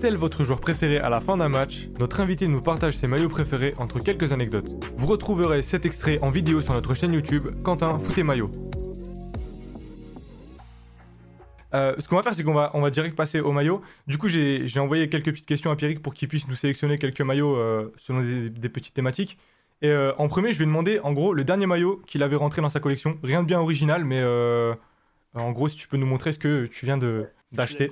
Tel 0.01 0.15
votre 0.15 0.43
joueur 0.43 0.59
préféré 0.59 0.99
à 0.99 1.09
la 1.09 1.19
fin 1.19 1.37
d'un 1.37 1.49
match, 1.49 1.89
notre 1.99 2.19
invité 2.19 2.47
nous 2.47 2.61
partage 2.61 2.95
ses 2.95 3.07
maillots 3.07 3.29
préférés 3.29 3.73
entre 3.79 3.97
quelques 3.97 4.31
anecdotes. 4.31 4.69
Vous 4.95 5.07
retrouverez 5.07 5.63
cet 5.63 5.87
extrait 5.87 6.19
en 6.21 6.29
vidéo 6.29 6.61
sur 6.61 6.73
notre 6.73 6.93
chaîne 6.93 7.13
YouTube 7.13 7.47
Quentin 7.63 7.97
Foot 7.97 8.15
et 8.15 8.23
Maillot. 8.23 8.51
Euh, 11.73 11.95
ce 11.97 12.07
qu'on 12.07 12.15
va 12.15 12.21
faire, 12.21 12.35
c'est 12.35 12.43
qu'on 12.43 12.53
va, 12.53 12.69
on 12.75 12.81
va 12.81 12.91
direct 12.91 13.15
passer 13.15 13.39
au 13.39 13.51
maillot. 13.51 13.81
Du 14.05 14.19
coup, 14.19 14.27
j'ai 14.27 14.79
envoyé 14.79 15.09
quelques 15.09 15.31
petites 15.31 15.47
questions 15.47 15.71
à 15.71 15.75
Pierrick 15.75 16.03
pour 16.03 16.13
qu'il 16.13 16.27
puisse 16.27 16.47
nous 16.47 16.55
sélectionner 16.55 16.99
quelques 16.99 17.21
maillots 17.21 17.55
euh, 17.57 17.91
selon 17.97 18.21
des, 18.21 18.51
des, 18.51 18.69
petites 18.69 18.93
thématiques. 18.93 19.39
Et 19.81 19.89
euh, 19.89 20.13
en 20.19 20.27
premier, 20.27 20.53
je 20.53 20.59
vais 20.59 20.65
demander, 20.65 20.99
en 20.99 21.11
gros, 21.11 21.33
le 21.33 21.43
dernier 21.43 21.65
maillot 21.65 22.03
qu'il 22.05 22.21
avait 22.21 22.35
rentré 22.35 22.61
dans 22.61 22.69
sa 22.69 22.79
collection. 22.79 23.17
Rien 23.23 23.41
de 23.41 23.47
bien 23.47 23.59
original, 23.59 24.05
mais 24.05 24.23
en 25.33 25.51
gros, 25.51 25.67
si 25.67 25.75
tu 25.75 25.87
peux 25.87 25.97
nous 25.97 26.05
montrer 26.05 26.31
ce 26.31 26.39
que 26.39 26.67
tu 26.67 26.85
viens 26.85 26.99
d'acheter. 27.51 27.91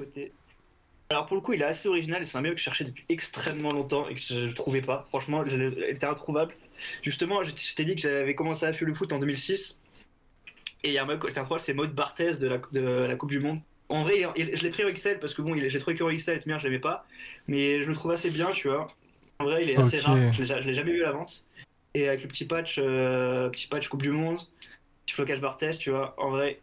Alors 1.09 1.27
pour 1.27 1.35
le 1.35 1.41
coup, 1.41 1.53
il 1.53 1.61
est 1.61 1.65
assez 1.65 1.87
original 1.87 2.21
et 2.21 2.25
c'est 2.25 2.37
un 2.37 2.41
maillot 2.41 2.55
que 2.55 2.59
je 2.59 2.63
cherchais 2.63 2.83
depuis 2.83 3.05
extrêmement 3.09 3.71
longtemps 3.71 4.07
et 4.07 4.15
que 4.15 4.21
je 4.21 4.47
ne 4.47 4.51
trouvais 4.51 4.81
pas. 4.81 5.05
Franchement, 5.09 5.43
il 5.45 5.85
était 5.87 6.07
introuvable. 6.07 6.55
Justement, 7.03 7.43
je 7.43 7.51
t'ai 7.75 7.85
dit 7.85 7.95
que 7.95 8.01
j'avais 8.01 8.35
commencé 8.35 8.65
à 8.65 8.73
faire 8.73 8.87
le 8.87 8.93
foot 8.93 9.13
en 9.13 9.19
2006 9.19 9.79
et 10.85 10.89
il 10.89 10.93
y 10.93 10.99
a 10.99 11.03
un 11.03 11.17
qui 11.17 11.27
était 11.27 11.39
incroyable, 11.39 11.65
c'est 11.65 11.73
Maud 11.73 11.93
Barthez 11.93 12.37
de 12.37 12.47
la, 12.47 12.61
de 12.71 12.79
la 12.79 13.15
Coupe 13.15 13.31
du 13.31 13.39
Monde. 13.39 13.59
En 13.89 14.03
vrai, 14.03 14.21
je 14.35 14.63
l'ai 14.63 14.69
pris 14.69 14.83
au 14.83 14.91
XL 14.91 15.19
parce 15.19 15.33
que 15.33 15.41
bon, 15.41 15.55
j'ai 15.55 15.79
trouvé 15.79 15.97
qu'au 15.97 16.11
XL, 16.11 16.39
bien, 16.45 16.59
je 16.59 16.65
l'aimais 16.65 16.79
pas, 16.79 17.07
mais 17.47 17.81
je 17.81 17.87
le 17.87 17.95
trouve 17.95 18.11
assez 18.11 18.29
bien, 18.29 18.51
tu 18.51 18.67
vois. 18.67 18.87
En 19.39 19.45
vrai, 19.45 19.63
il 19.63 19.69
est 19.71 19.77
assez 19.77 19.97
rare, 19.97 20.31
je 20.31 20.43
l'ai 20.43 20.73
jamais 20.73 20.91
vu 20.91 21.03
à 21.03 21.07
la 21.07 21.11
vente. 21.13 21.45
Et 21.95 22.07
avec 22.07 22.21
le 22.21 22.27
petit 22.27 22.45
patch, 22.45 22.75
euh, 22.77 23.49
petit 23.49 23.67
patch 23.67 23.87
Coupe 23.87 24.03
du 24.03 24.11
Monde, 24.11 24.39
petit 25.05 25.15
flocage 25.15 25.41
Barthez, 25.41 25.71
tu 25.71 25.89
vois, 25.89 26.13
en 26.19 26.29
vrai, 26.29 26.59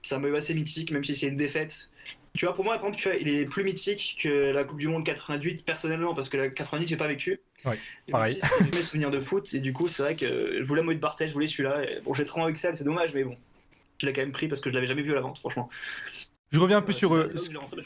c'est 0.00 0.14
un 0.14 0.20
maillot 0.20 0.36
assez 0.36 0.54
mythique, 0.54 0.90
même 0.90 1.04
si 1.04 1.14
c'est 1.14 1.26
une 1.26 1.36
défaite. 1.36 1.90
Tu 2.36 2.44
vois, 2.44 2.54
pour 2.54 2.64
moi, 2.64 2.74
par 2.76 2.86
exemple, 2.86 3.02
tu 3.02 3.08
vois, 3.08 3.16
il 3.16 3.28
est 3.28 3.46
plus 3.46 3.64
mythique 3.64 4.18
que 4.22 4.52
la 4.52 4.64
Coupe 4.64 4.78
du 4.78 4.88
Monde 4.88 5.04
88, 5.04 5.64
personnellement, 5.64 6.14
parce 6.14 6.28
que 6.28 6.36
la 6.36 6.48
90, 6.48 6.86
j'ai 6.86 6.96
pas 6.96 7.08
vécu. 7.08 7.40
Et 8.08 8.12
pareil. 8.12 8.38
aussi, 8.42 8.70
mes 8.72 8.82
souvenirs 8.82 9.10
de 9.10 9.20
foot, 9.20 9.52
et 9.54 9.60
du 9.60 9.72
coup, 9.72 9.88
c'est 9.88 10.02
vrai 10.02 10.16
que 10.16 10.58
je 10.60 10.64
voulais 10.66 10.82
Maud 10.82 10.98
Barthez, 10.98 11.28
je 11.28 11.32
voulais 11.32 11.46
celui-là. 11.46 11.80
Bon, 12.04 12.14
j'ai 12.14 12.24
trop 12.24 12.46
Excel, 12.48 12.76
c'est 12.76 12.84
dommage, 12.84 13.12
mais 13.14 13.24
bon. 13.24 13.36
Je 13.98 14.06
l'ai 14.06 14.12
quand 14.12 14.20
même 14.20 14.32
pris 14.32 14.46
parce 14.46 14.60
que 14.60 14.70
je 14.70 14.74
l'avais 14.74 14.86
jamais 14.86 15.02
vu 15.02 15.12
à 15.12 15.14
la 15.14 15.22
vente, 15.22 15.38
franchement. 15.38 15.70
Je 16.52 16.60
reviens 16.60 16.78
un 16.78 16.82
peu 16.82 16.92
sur, 16.92 17.12
euh, 17.12 17.32
je 17.34 17.58
rentré, 17.58 17.80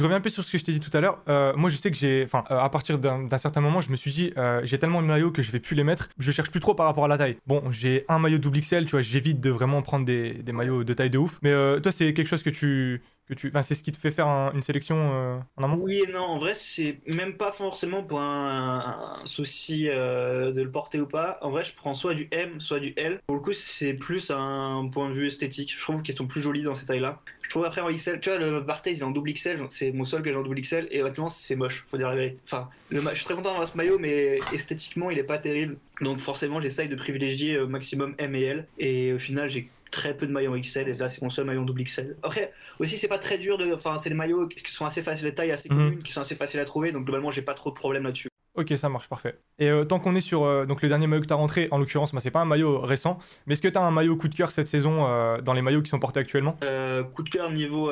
reviens 0.00 0.16
un 0.16 0.20
peu 0.20 0.30
sur 0.30 0.44
ce 0.44 0.52
que 0.52 0.58
je 0.58 0.64
t'ai 0.64 0.72
dit 0.72 0.78
tout 0.78 0.96
à 0.96 1.00
l'heure. 1.00 1.20
Euh, 1.28 1.52
moi, 1.56 1.68
je 1.68 1.76
sais 1.76 1.90
que 1.90 1.96
j'ai, 1.96 2.22
enfin, 2.24 2.44
euh, 2.50 2.58
à 2.58 2.70
partir 2.70 2.98
d'un 2.98 3.38
certain 3.38 3.60
moment, 3.60 3.80
je 3.80 3.90
me 3.90 3.96
suis 3.96 4.12
dit, 4.12 4.32
euh, 4.36 4.60
j'ai 4.62 4.78
tellement 4.78 5.02
de 5.02 5.06
maillots 5.08 5.32
que 5.32 5.42
je 5.42 5.50
vais 5.50 5.58
plus 5.58 5.74
les 5.74 5.82
mettre. 5.82 6.08
Je 6.16 6.30
cherche 6.30 6.50
plus 6.50 6.60
trop 6.60 6.74
par 6.74 6.86
rapport 6.86 7.06
à 7.06 7.08
la 7.08 7.18
taille. 7.18 7.36
Bon, 7.46 7.70
j'ai 7.72 8.04
un 8.08 8.20
maillot 8.20 8.38
double 8.38 8.60
XL, 8.60 8.84
tu 8.84 8.92
vois, 8.92 9.00
j'évite 9.00 9.40
de 9.40 9.50
vraiment 9.50 9.82
prendre 9.82 10.04
des, 10.04 10.34
des 10.34 10.52
maillots 10.52 10.84
de 10.84 10.94
taille 10.94 11.10
de 11.10 11.18
ouf. 11.18 11.38
Mais 11.42 11.50
euh, 11.50 11.80
toi, 11.80 11.90
c'est 11.90 12.14
quelque 12.14 12.28
chose 12.28 12.44
que 12.44 12.50
tu, 12.50 13.02
que 13.28 13.34
tu, 13.34 13.48
enfin, 13.48 13.62
c'est 13.62 13.74
ce 13.74 13.82
qui 13.84 13.92
te 13.92 13.98
fait 13.98 14.10
faire 14.10 14.26
un- 14.28 14.52
une 14.52 14.62
sélection 14.62 14.96
euh, 15.12 15.38
en 15.56 15.62
amont? 15.64 15.76
Oui 15.80 16.02
et 16.06 16.10
non, 16.12 16.20
en 16.22 16.38
vrai, 16.38 16.54
c'est 16.54 17.00
même 17.06 17.36
pas 17.36 17.52
forcément 17.52 18.02
pour 18.02 18.20
un, 18.20 19.22
souci 19.24 19.88
euh, 19.88 20.52
de 20.52 20.62
le 20.62 20.70
porter 20.70 21.00
ou 21.00 21.06
pas. 21.06 21.38
En 21.42 21.50
vrai, 21.50 21.64
je 21.64 21.74
prends 21.74 21.94
soit 21.94 22.14
du 22.14 22.28
M, 22.30 22.60
soit 22.60 22.80
du 22.80 22.94
L. 22.96 23.20
Pour 23.26 23.36
le 23.36 23.42
coup, 23.42 23.52
c'est 23.52 23.94
plus 23.94 24.30
un 24.30 24.88
point 24.92 25.08
de 25.08 25.14
vue 25.14 25.26
esthétique. 25.26 25.74
Je 25.76 25.82
trouve 25.82 26.02
qu'ils 26.02 26.16
sont 26.16 26.26
plus 26.26 26.40
jolis 26.40 26.62
dans 26.62 26.74
ces 26.74 26.86
tailles-là. 26.86 27.20
Je 27.42 27.50
trouve 27.50 27.64
après 27.64 27.80
en 27.80 27.88
XL, 27.88 28.20
tu 28.20 28.28
vois, 28.28 28.38
le 28.38 28.60
Barthez 28.60 28.92
il 28.92 28.98
est 28.98 29.02
en 29.02 29.10
double 29.10 29.30
XL, 29.30 29.66
c'est 29.70 29.90
mon 29.92 30.04
seul 30.04 30.20
que 30.22 30.30
j'ai 30.30 30.36
en 30.36 30.42
double 30.42 30.58
XL, 30.60 30.86
et 30.90 31.00
honnêtement, 31.02 31.30
c'est 31.30 31.56
moche, 31.56 31.86
faut 31.90 31.96
dire 31.96 32.10
la 32.10 32.16
vérité. 32.16 32.40
Enfin, 32.44 32.68
le 32.90 33.00
ma- 33.00 33.12
je 33.12 33.16
suis 33.18 33.24
très 33.24 33.34
content 33.34 33.50
d'avoir 33.50 33.66
ce 33.66 33.74
maillot, 33.76 33.98
mais 33.98 34.40
esthétiquement, 34.52 35.10
il 35.10 35.18
est 35.18 35.24
pas 35.24 35.38
terrible. 35.38 35.78
Donc 36.02 36.18
forcément, 36.20 36.60
j'essaye 36.60 36.88
de 36.90 36.94
privilégier 36.96 37.58
au 37.58 37.66
maximum 37.66 38.14
M 38.18 38.34
et 38.34 38.42
L, 38.42 38.68
et 38.76 39.12
au 39.14 39.18
final, 39.18 39.48
j'ai 39.48 39.72
très 39.90 40.16
peu 40.16 40.26
de 40.26 40.32
maillots 40.32 40.52
en 40.54 40.60
XL, 40.60 40.88
et 40.88 40.94
là, 40.94 41.08
c'est 41.08 41.22
mon 41.22 41.30
seul 41.30 41.44
maillot 41.46 41.62
en 41.62 41.64
double 41.64 41.82
XL. 41.84 42.16
Après, 42.22 42.52
aussi, 42.78 42.98
c'est 42.98 43.08
pas 43.08 43.18
très 43.18 43.38
dur 43.38 43.58
de. 43.58 43.72
Enfin, 43.74 43.96
c'est 43.98 44.08
des 44.10 44.14
maillots 44.14 44.46
qui 44.48 44.70
sont 44.70 44.86
assez 44.86 45.02
faciles 45.02 45.26
de 45.26 45.30
taille, 45.30 45.50
assez 45.52 45.68
Mhm. 45.68 45.76
communes, 45.76 46.02
qui 46.02 46.12
sont 46.12 46.20
assez 46.20 46.34
faciles 46.36 46.60
à 46.60 46.64
trouver, 46.64 46.92
donc 46.92 47.04
globalement, 47.04 47.30
j'ai 47.30 47.42
pas 47.42 47.54
trop 47.54 47.70
de 47.70 47.74
problème 47.76 48.04
là-dessus. 48.04 48.27
Ok, 48.58 48.76
ça 48.76 48.88
marche, 48.88 49.08
parfait. 49.08 49.38
Et 49.60 49.70
euh, 49.70 49.84
tant 49.84 50.00
qu'on 50.00 50.16
est 50.16 50.20
sur 50.20 50.42
euh, 50.42 50.66
donc 50.66 50.82
le 50.82 50.88
dernier 50.88 51.06
maillot 51.06 51.22
que 51.22 51.28
tu 51.28 51.32
as 51.32 51.36
rentré, 51.36 51.68
en 51.70 51.78
l'occurrence, 51.78 52.12
moi, 52.12 52.20
c'est 52.20 52.32
pas 52.32 52.40
un 52.40 52.44
maillot 52.44 52.80
récent, 52.80 53.20
mais 53.46 53.52
est-ce 53.52 53.62
que 53.62 53.68
tu 53.68 53.78
as 53.78 53.82
un 53.82 53.92
maillot 53.92 54.16
coup 54.16 54.26
de 54.26 54.34
cœur 54.34 54.50
cette 54.50 54.66
saison 54.66 55.06
euh, 55.06 55.40
dans 55.40 55.52
les 55.52 55.62
maillots 55.62 55.80
qui 55.80 55.90
sont 55.90 56.00
portés 56.00 56.18
actuellement? 56.18 56.56
Euh, 56.64 57.04
coup 57.04 57.22
de 57.22 57.30
cœur 57.30 57.50
niveau 57.52 57.88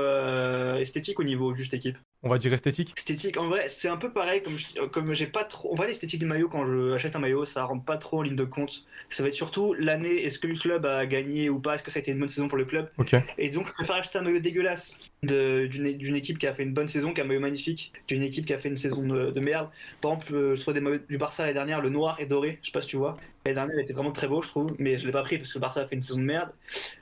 esthétique 0.77 1.21
ou 1.21 1.23
niveau 1.23 1.55
juste 1.55 1.73
équipe? 1.73 1.97
On 2.25 2.29
va 2.29 2.39
dire 2.39 2.53
esthétique. 2.53 2.93
Esthétique, 2.97 3.37
en 3.37 3.49
vrai, 3.49 3.69
c'est 3.69 3.89
un 3.89 3.97
peu 3.97 4.11
pareil, 4.13 4.43
comme, 4.43 4.59
je- 4.59 4.87
comme 4.87 5.13
j'ai 5.15 5.27
pas 5.29 5.45
trop. 5.45 5.71
On 5.71 5.77
voit 5.77 5.87
l'esthétique 5.87 6.19
du 6.19 6.27
maillot 6.27 6.49
quand 6.49 6.67
je 6.67 6.95
achète 6.95 7.15
un 7.15 7.21
maillot, 7.21 7.45
ça 7.45 7.63
rentre 7.63 7.85
pas 7.85 7.99
trop 7.99 8.19
en 8.19 8.23
ligne 8.23 8.35
de 8.35 8.45
compte. 8.45 8.85
Ça 9.09 9.23
va 9.23 9.29
être 9.29 9.35
surtout 9.35 9.75
l'année, 9.79 10.25
est-ce 10.25 10.41
que 10.41 10.49
le 10.49 10.57
club 10.57 10.85
a 10.87 11.07
gagné 11.07 11.49
ou 11.49 11.61
pas, 11.61 11.77
est-ce 11.77 11.85
que 11.85 11.93
ça 11.93 11.99
a 11.99 12.03
été 12.03 12.11
une 12.11 12.19
bonne 12.19 12.29
saison 12.29 12.49
pour 12.49 12.59
le 12.59 12.65
club? 12.65 12.91
Ok. 12.99 13.15
Et 13.39 13.51
donc, 13.51 13.69
je 13.69 13.73
préfère 13.73 13.97
acheter 13.97 14.19
un 14.19 14.23
maillot 14.23 14.41
dégueulasse 14.41 14.95
d'une 15.27 16.17
équipe 16.17 16.39
qui 16.39 16.47
a 16.47 16.55
fait 16.55 16.63
une 16.63 16.73
bonne 16.73 16.89
saison 16.89 17.13
qu'un 17.13 17.25
maillot 17.25 17.41
magnifique 17.41 17.93
d'une 18.09 18.23
équipe 18.23 18.47
qui 18.47 18.55
a 18.55 18.59
fait 18.59 18.69
une 18.69 18.77
saison 18.77 19.07
de, 19.07 19.31
de 19.31 19.41
merde. 19.41 19.69
Par 20.01 20.13
exemple, 20.13 20.35
euh, 20.35 20.57
soit 20.57 20.73
des 20.73 20.81
maillots 20.81 21.01
du 21.09 21.19
Barça 21.19 21.43
l'année 21.43 21.55
dernière, 21.55 21.81
le 21.81 21.91
noir 21.91 22.21
et 22.21 22.27
doré, 22.27 22.59
je 22.63 22.67
sais 22.67 22.73
pas 22.73 22.81
si 22.81 22.89
tu 22.89 22.97
vois. 22.97 23.17
L'année 23.45 23.55
dernière, 23.55 23.77
il 23.79 23.83
était 23.83 23.93
vraiment 23.93 24.13
très 24.13 24.29
beau, 24.29 24.43
je 24.43 24.49
trouve, 24.49 24.75
mais 24.79 24.97
je 24.97 25.07
l'ai 25.07 25.13
pas 25.13 25.23
pris 25.23 25.39
parce 25.39 25.53
que 25.53 25.59
le 25.59 25.63
Barça 25.63 25.81
a 25.81 25.87
fait 25.87 25.97
une 25.97 26.03
saison 26.03 26.19
de 26.19 26.25
merde. 26.25 26.51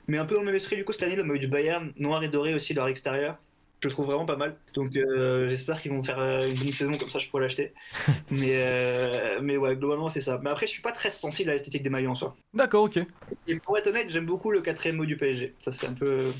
Mais 0.07 0.17
un 0.17 0.25
peu 0.25 0.35
dans 0.35 0.41
le 0.41 0.47
même 0.47 0.55
esprit, 0.55 0.75
du 0.75 0.85
coup, 0.85 0.91
cette 0.91 1.03
année, 1.03 1.15
le 1.15 1.23
maillot 1.23 1.39
du 1.39 1.47
Bayern, 1.47 1.91
noir 1.97 2.23
et 2.23 2.27
doré 2.27 2.53
aussi, 2.53 2.73
leur 2.73 2.87
extérieur. 2.87 3.37
Je 3.85 3.89
le 3.89 3.93
trouve 3.93 4.07
vraiment 4.07 4.25
pas 4.25 4.35
mal. 4.35 4.55
Donc 4.73 4.95
euh, 4.95 5.47
j'espère 5.47 5.81
qu'ils 5.81 5.91
vont 5.91 6.01
faire 6.01 6.17
euh, 6.19 6.47
une 6.47 6.55
bonne 6.55 6.73
saison, 6.73 6.93
comme 6.97 7.09
ça 7.09 7.19
je 7.19 7.29
pourrais 7.29 7.43
l'acheter. 7.43 7.73
mais, 8.31 8.53
euh, 8.53 9.39
mais 9.41 9.57
ouais, 9.57 9.75
globalement 9.75 10.09
c'est 10.09 10.21
ça. 10.21 10.39
Mais 10.41 10.49
après, 10.49 10.65
je 10.65 10.71
suis 10.71 10.81
pas 10.81 10.91
très 10.91 11.09
sensible 11.11 11.51
à 11.51 11.53
l'esthétique 11.53 11.83
des 11.83 11.89
maillots 11.89 12.11
en 12.11 12.15
soi. 12.15 12.35
D'accord, 12.53 12.85
ok. 12.85 12.99
Et 13.47 13.59
pour 13.59 13.77
être 13.77 13.87
honnête, 13.87 14.09
j'aime 14.09 14.25
beaucoup 14.25 14.49
le 14.49 14.61
quatrième 14.61 14.95
mot 14.95 15.05
du 15.05 15.17
PSG. 15.17 15.53
Ça 15.59 15.71
c'est 15.71 15.87
un 15.87 15.93
peu. 15.93 16.33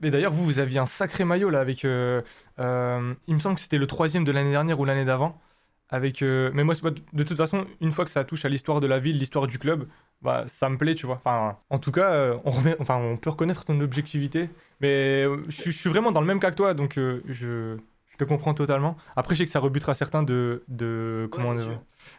Mais 0.00 0.10
d'ailleurs, 0.10 0.32
vous, 0.32 0.44
vous 0.44 0.60
aviez 0.60 0.78
un 0.78 0.86
sacré 0.86 1.24
maillot 1.24 1.50
là 1.50 1.60
avec. 1.60 1.84
euh, 1.84 2.22
euh, 2.60 3.14
il 3.26 3.34
me 3.34 3.38
semble 3.40 3.56
que 3.56 3.60
c'était 3.62 3.78
le 3.78 3.86
troisième 3.86 4.24
de 4.24 4.32
l'année 4.32 4.50
dernière 4.50 4.78
ou 4.80 4.84
l'année 4.84 5.04
d'avant. 5.04 5.40
Avec, 5.90 6.20
euh, 6.22 6.50
mais 6.52 6.64
moi, 6.64 6.74
c'est 6.74 6.82
pas- 6.82 6.90
de 6.90 7.22
toute 7.22 7.36
façon, 7.36 7.66
une 7.80 7.92
fois 7.92 8.04
que 8.04 8.10
ça 8.10 8.22
touche 8.24 8.44
à 8.44 8.50
l'histoire 8.50 8.80
de 8.80 8.86
la 8.86 8.98
ville, 8.98 9.16
l'histoire 9.18 9.46
du 9.46 9.58
club, 9.58 9.88
bah, 10.20 10.44
ça 10.46 10.68
me 10.68 10.76
plaît, 10.76 10.94
tu 10.94 11.06
vois. 11.06 11.16
Enfin, 11.16 11.56
en 11.70 11.78
tout 11.78 11.92
cas, 11.92 12.34
on, 12.44 12.50
remet- 12.50 12.76
enfin, 12.80 12.96
on 12.96 13.16
peut 13.16 13.30
reconnaître 13.30 13.64
ton 13.64 13.80
objectivité. 13.80 14.50
Mais 14.80 15.24
je, 15.48 15.50
suis- 15.50 15.72
je 15.72 15.78
suis 15.78 15.88
vraiment 15.90 16.12
dans 16.12 16.20
le 16.20 16.26
même 16.26 16.40
cas 16.40 16.50
que 16.50 16.56
toi, 16.56 16.74
donc 16.74 16.94
je, 16.96 17.76
te 18.18 18.24
comprends 18.24 18.52
totalement. 18.52 18.96
Après, 19.16 19.34
je 19.34 19.38
sais 19.40 19.44
que 19.46 19.50
ça 19.50 19.60
rebutera 19.60 19.94
certains 19.94 20.22
de, 20.24 20.64
de 20.68 21.28
comment 21.30 21.54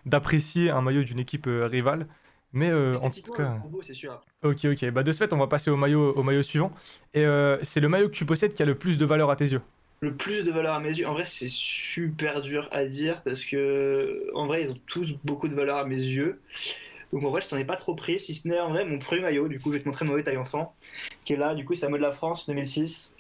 d'apprécier 0.05 0.69
un 0.71 0.81
maillot 0.81 1.03
d'une 1.03 1.19
équipe 1.19 1.45
rivale. 1.48 2.07
Mais 2.51 2.69
euh, 2.69 2.93
en 3.01 3.09
tout 3.09 3.31
cas. 3.33 3.57
c'est 3.83 3.93
sûr. 3.93 4.21
Ok, 4.43 4.65
ok. 4.65 4.89
Bah, 4.91 5.03
de 5.03 5.11
ce 5.11 5.17
fait, 5.17 5.33
on 5.33 5.37
va 5.37 5.47
passer 5.47 5.69
au 5.69 5.77
maillot, 5.77 6.13
au 6.13 6.23
maillot 6.23 6.41
suivant. 6.41 6.71
Et 7.13 7.25
euh, 7.25 7.57
c'est 7.61 7.79
le 7.79 7.89
maillot 7.89 8.09
que 8.09 8.15
tu 8.15 8.25
possèdes 8.25 8.53
qui 8.53 8.63
a 8.63 8.65
le 8.65 8.75
plus 8.75 8.97
de 8.97 9.05
valeur 9.05 9.29
à 9.29 9.35
tes 9.35 9.45
yeux. 9.45 9.61
Le 10.01 10.15
plus 10.15 10.43
de 10.43 10.51
valeur 10.51 10.73
à 10.73 10.79
mes 10.79 10.89
yeux, 10.91 11.07
en 11.07 11.13
vrai, 11.13 11.25
c'est 11.25 11.49
super 11.49 12.41
dur 12.41 12.69
à 12.71 12.85
dire 12.85 13.21
parce 13.23 13.43
que, 13.43 14.31
en 14.33 14.47
vrai, 14.47 14.63
ils 14.63 14.71
ont 14.71 14.77
tous 14.87 15.17
beaucoup 15.25 15.47
de 15.47 15.55
valeur 15.55 15.77
à 15.77 15.85
mes 15.85 15.97
yeux. 15.97 16.39
Donc, 17.11 17.23
en 17.23 17.29
vrai, 17.29 17.41
je 17.41 17.49
t'en 17.49 17.57
ai 17.57 17.65
pas 17.65 17.75
trop 17.75 17.95
pris, 17.95 18.17
si 18.17 18.33
ce 18.33 18.47
n'est 18.47 18.59
en 18.59 18.69
vrai 18.69 18.85
mon 18.85 18.97
premier 18.97 19.21
maillot. 19.21 19.47
Du 19.47 19.59
coup, 19.59 19.71
je 19.71 19.77
vais 19.77 19.83
te 19.83 19.87
montrer 19.87 20.05
mon 20.05 20.13
maillot 20.13 20.23
taille 20.23 20.37
enfant 20.37 20.73
qui 21.25 21.33
est 21.33 21.37
là. 21.37 21.53
Du 21.53 21.65
coup, 21.65 21.75
c'est 21.75 21.85
un 21.85 21.89
maillot 21.89 22.03
de 22.03 22.09
la 22.09 22.13
France 22.13 22.47
2006. 22.47 23.13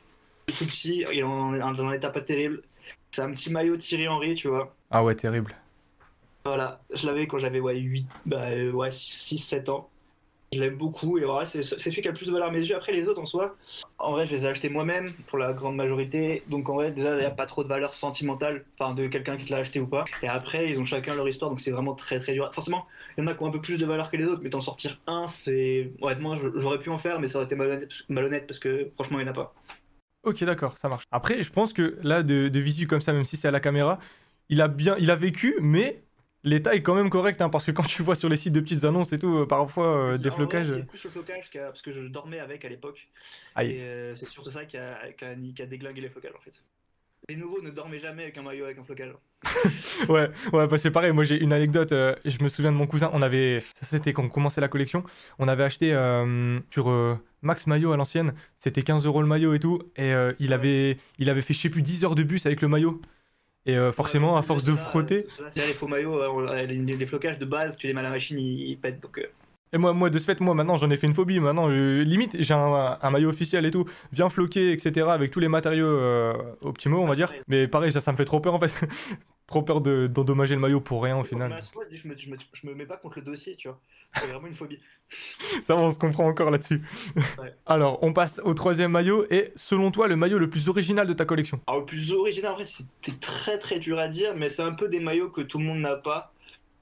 Tout 0.47 0.65
petit, 0.65 1.05
il 1.11 1.19
est 1.19 1.21
dans 1.21 1.85
un 1.85 1.93
état 1.93 2.09
pas 2.09 2.21
terrible. 2.21 2.63
C'est 3.11 3.21
un 3.21 3.31
petit 3.31 3.51
maillot 3.51 3.77
Thierry 3.77 4.07
Henry, 4.07 4.35
tu 4.35 4.47
vois. 4.47 4.73
Ah 4.89 5.03
ouais, 5.03 5.15
terrible. 5.15 5.55
Voilà, 6.45 6.81
je 6.93 7.05
l'avais 7.05 7.27
quand 7.27 7.39
j'avais 7.39 7.59
ouais, 7.59 7.77
8, 7.77 8.07
bah, 8.25 8.43
euh, 8.49 8.71
ouais, 8.71 8.91
6, 8.91 9.37
7 9.37 9.69
ans. 9.69 9.89
Je 10.51 10.59
l'aime 10.59 10.77
beaucoup 10.77 11.19
et 11.19 11.25
voilà, 11.25 11.45
c'est 11.45 11.61
celui 11.61 12.01
qui 12.01 12.07
a 12.07 12.11
le 12.11 12.17
plus 12.17 12.25
de 12.25 12.31
valeur 12.31 12.47
à 12.47 12.51
mes 12.51 12.59
yeux. 12.59 12.75
Après, 12.75 12.91
les 12.91 13.07
autres 13.07 13.21
en 13.21 13.27
soi, 13.27 13.55
en 13.99 14.13
vrai, 14.13 14.25
je 14.25 14.33
les 14.33 14.45
ai 14.45 14.49
achetés 14.49 14.69
moi-même 14.69 15.13
pour 15.27 15.37
la 15.37 15.53
grande 15.53 15.75
majorité. 15.75 16.41
Donc 16.47 16.69
en 16.69 16.73
vrai, 16.73 16.91
déjà, 16.91 17.13
il 17.13 17.19
n'y 17.19 17.25
a 17.25 17.29
pas 17.29 17.45
trop 17.45 17.63
de 17.63 17.67
valeur 17.67 17.93
sentimentale 17.93 18.65
enfin, 18.79 18.95
de 18.95 19.05
quelqu'un 19.05 19.37
qui 19.37 19.47
l'a 19.49 19.57
acheté 19.57 19.79
ou 19.79 19.85
pas. 19.85 20.05
Et 20.23 20.27
après, 20.27 20.67
ils 20.67 20.79
ont 20.79 20.85
chacun 20.85 21.13
leur 21.13 21.27
histoire, 21.27 21.51
donc 21.51 21.61
c'est 21.61 21.69
vraiment 21.69 21.93
très 21.93 22.19
très 22.19 22.33
dur. 22.33 22.49
Forcément, 22.51 22.87
il 23.15 23.21
y 23.21 23.23
en 23.23 23.27
a 23.27 23.35
qui 23.35 23.43
ont 23.43 23.47
un 23.47 23.51
peu 23.51 23.61
plus 23.61 23.77
de 23.77 23.85
valeur 23.85 24.09
que 24.09 24.17
les 24.17 24.25
autres, 24.25 24.41
mais 24.41 24.49
t'en 24.49 24.61
sortir 24.61 24.99
un, 25.05 25.27
c'est. 25.27 25.91
Honnêtement, 26.01 26.35
j'aurais 26.55 26.79
pu 26.79 26.89
en 26.89 26.97
faire, 26.97 27.19
mais 27.19 27.27
ça 27.27 27.37
aurait 27.37 27.45
été 27.45 27.55
malhonnête, 28.09 28.47
parce 28.47 28.57
que 28.57 28.89
franchement, 28.95 29.19
il 29.19 29.25
n'y 29.25 29.29
en 29.29 29.33
a 29.33 29.35
pas. 29.35 29.53
Ok, 30.23 30.43
d'accord, 30.45 30.79
ça 30.79 30.89
marche. 30.89 31.03
Après, 31.11 31.43
je 31.43 31.51
pense 31.51 31.73
que 31.73 31.99
là, 32.01 32.23
de 32.23 32.59
visu 32.59 32.87
comme 32.87 33.01
ça, 33.01 33.13
même 33.13 33.23
si 33.23 33.37
c'est 33.37 33.47
à 33.47 33.51
la 33.51 33.59
caméra, 33.59 33.99
il 34.49 34.61
a 34.61 34.67
bien, 34.67 34.95
il 34.97 35.11
a 35.11 35.15
vécu, 35.15 35.55
mais 35.61 36.01
l'état 36.43 36.73
est 36.75 36.81
quand 36.81 36.95
même 36.95 37.09
correct, 37.09 37.41
hein, 37.41 37.49
parce 37.49 37.65
que 37.65 37.71
quand 37.71 37.83
tu 37.83 38.03
vois 38.03 38.15
sur 38.15 38.29
les 38.29 38.37
sites 38.37 38.53
de 38.53 38.59
petites 38.61 38.83
annonces 38.85 39.13
et 39.13 39.19
tout, 39.19 39.39
euh, 39.39 39.45
parfois 39.47 40.11
euh, 40.13 40.17
des 40.17 40.31
flocages. 40.31 40.71
C'est 40.73 40.83
plus 40.87 41.03
le 41.03 41.09
flocage 41.09 41.49
parce 41.53 41.81
que 41.81 41.91
je 41.91 42.01
dormais 42.07 42.39
avec 42.39 42.63
à 42.65 42.69
l'époque. 42.69 43.09
Et 43.61 43.81
euh, 43.81 44.15
c'est 44.15 44.27
surtout 44.27 44.51
ça 44.51 44.65
qui 44.65 44.77
a, 44.77 44.97
qui 45.17 45.25
a- 45.25 45.35
qui 45.35 45.61
a 45.61 45.65
déglingué 45.65 46.01
les 46.01 46.09
flocages 46.09 46.33
en 46.37 46.41
fait. 46.41 46.63
Les 47.27 47.35
nouveaux 47.35 47.61
ne 47.61 47.69
dormaient 47.69 47.99
jamais 47.99 48.23
avec 48.23 48.37
un 48.37 48.41
maillot 48.41 48.65
avec 48.65 48.79
un 48.79 48.83
flocage. 48.83 49.13
Ouais, 50.07 50.29
ouais, 50.53 50.67
bah 50.67 50.77
c'est 50.77 50.89
pareil. 50.91 51.11
Moi, 51.11 51.25
j'ai 51.25 51.39
une 51.39 51.51
anecdote. 51.53 51.91
euh, 51.91 52.15
je 52.25 52.41
me 52.41 52.47
souviens 52.49 52.71
de 52.71 52.77
mon 52.77 52.87
cousin. 52.87 53.09
On 53.13 53.21
avait, 53.21 53.59
ça 53.59 53.85
c'était 53.85 54.13
quand 54.13 54.23
on 54.23 54.29
commençait 54.29 54.61
la 54.61 54.69
collection. 54.69 55.03
On 55.37 55.47
avait 55.49 55.63
acheté 55.63 55.93
euh, 55.93 56.59
sur 56.71 56.89
euh, 56.89 57.15
Max 57.41 57.67
Maillot 57.67 57.91
à 57.91 57.97
l'ancienne. 57.97 58.33
C'était 58.55 58.81
15 58.81 59.05
euros 59.05 59.21
le 59.21 59.27
maillot 59.27 59.53
et 59.53 59.59
tout. 59.59 59.81
Et 59.97 60.13
euh, 60.13 60.31
il 60.39 60.53
avait, 60.53 60.97
il 61.19 61.29
avait 61.29 61.41
fait, 61.41 61.53
je 61.53 61.59
sais 61.59 61.69
plus, 61.69 61.81
10 61.81 62.03
heures 62.05 62.15
de 62.15 62.23
bus 62.23 62.45
avec 62.45 62.61
le 62.61 62.67
maillot. 62.69 63.01
Et 63.65 63.75
euh, 63.77 63.91
forcément, 63.91 64.37
à 64.37 64.41
force 64.41 64.63
de 64.63 64.73
frotter. 64.73 65.27
C'est 65.51 65.67
les 65.67 65.73
faux 65.73 65.87
maillots, 65.87 66.45
les, 66.55 66.65
les 66.67 67.05
flocages 67.05 67.37
de 67.37 67.45
base, 67.45 67.75
tu 67.75 67.87
les 67.87 67.93
mets 67.93 67.99
à 67.99 68.03
la 68.03 68.09
machine, 68.09 68.39
ils, 68.39 68.69
ils 68.69 68.77
pètent. 68.77 69.01
Donc, 69.01 69.17
euh, 69.19 69.27
Et 69.71 69.77
moi, 69.77 69.93
moi, 69.93 70.09
de 70.09 70.17
ce 70.17 70.25
fait, 70.25 70.39
moi, 70.41 70.55
maintenant, 70.55 70.77
j'en 70.77 70.89
ai 70.89 70.97
fait 70.97 71.05
une 71.07 71.13
phobie. 71.13 71.39
Maintenant, 71.39 71.69
je- 71.69 72.01
limite, 72.01 72.37
j'ai 72.41 72.53
un, 72.53 72.97
un 73.01 73.11
maillot 73.11 73.29
officiel 73.29 73.65
et 73.65 73.71
tout, 73.71 73.85
bien 74.11 74.29
floqué, 74.29 74.71
etc., 74.71 75.11
avec 75.13 75.29
tous 75.31 75.39
les 75.39 75.47
matériaux 75.47 75.85
euh, 75.85 76.33
optimaux, 76.61 76.99
on 77.01 77.05
va 77.07 77.15
dire. 77.15 77.31
Mais 77.47 77.67
pareil, 77.67 77.91
ça, 77.91 78.01
ça 78.01 78.11
me 78.11 78.17
fait 78.17 78.25
trop 78.25 78.39
peur, 78.39 78.55
en 78.55 78.59
fait. 78.59 78.73
trop 79.45 79.61
peur 79.63 79.81
de- 79.81 80.07
d'endommager 80.07 80.55
le 80.55 80.61
maillot 80.61 80.79
pour 80.81 81.03
rien, 81.03 81.17
au 81.17 81.23
final. 81.23 81.59
je 81.91 82.07
me, 82.07 82.15
je, 82.17 82.29
me, 82.29 82.35
je 82.53 82.67
me 82.67 82.73
mets 82.75 82.85
pas 82.85 82.97
contre 82.97 83.19
le 83.19 83.25
dossier, 83.25 83.55
tu 83.55 83.67
vois. 83.67 83.79
C'est 84.15 84.27
vraiment 84.27 84.47
une 84.47 84.53
phobie. 84.55 84.79
Ça, 85.63 85.75
on 85.75 85.89
se 85.91 85.99
comprend 85.99 86.27
encore 86.27 86.51
là-dessus. 86.51 86.81
Ouais. 87.37 87.53
Alors, 87.65 87.99
on 88.03 88.13
passe 88.13 88.39
au 88.43 88.53
troisième 88.55 88.91
maillot. 88.91 89.25
Et 89.31 89.51
selon 89.55 89.91
toi, 89.91 90.07
le 90.07 90.15
maillot 90.15 90.39
le 90.39 90.49
plus 90.49 90.67
original 90.69 91.05
de 91.07 91.13
ta 91.13 91.25
collection? 91.25 91.59
Alors, 91.67 91.81
le 91.81 91.85
plus 91.85 92.11
original, 92.13 92.51
en 92.51 92.55
vrai, 92.55 92.65
c'était 92.65 93.17
très 93.19 93.57
très 93.59 93.79
dur 93.79 93.99
à 93.99 94.07
dire, 94.07 94.33
mais 94.35 94.49
c'est 94.49 94.63
un 94.63 94.73
peu 94.73 94.87
des 94.87 94.99
maillots 94.99 95.29
que 95.29 95.41
tout 95.41 95.59
le 95.59 95.65
monde 95.65 95.79
n'a 95.79 95.95
pas. 95.95 96.33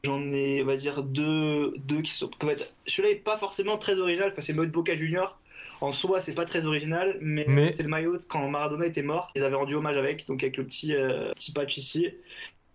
J'en 0.04 0.22
ai, 0.32 0.62
on 0.62 0.66
va 0.66 0.78
dire, 0.78 1.04
deux, 1.04 1.74
deux 1.80 2.02
qui 2.02 2.12
sont. 2.12 2.30
être- 2.50 2.72
Celui-là 2.86 3.14
est 3.14 3.16
pas 3.16 3.36
forcément 3.38 3.78
très 3.78 3.98
original, 4.00 4.30
enfin, 4.32 4.42
c'est 4.42 4.52
le 4.54 4.58
maillot 4.58 4.68
de 4.70 4.74
Boca 4.74 4.96
Junior. 4.96 5.40
En 5.82 5.92
soi, 5.92 6.22
c'est 6.22 6.34
pas 6.34 6.46
très 6.46 6.66
original, 6.66 7.18
mais, 7.22 7.46
Mais- 7.48 7.72
c'est 7.72 7.84
le 7.84 7.90
maillot 7.90 8.18
quand 8.28 8.48
Maradona 8.50 8.86
était 8.88 9.02
mort. 9.04 9.32
Ils 9.36 9.44
avaient 9.44 9.56
rendu 9.56 9.76
hommage 9.76 9.98
avec, 9.98 10.26
donc 10.28 10.42
avec 10.44 10.58
le 10.58 10.64
petit, 10.66 10.96
euh, 10.96 11.32
petit 11.34 11.52
patch 11.52 11.78
ici. 11.78 12.10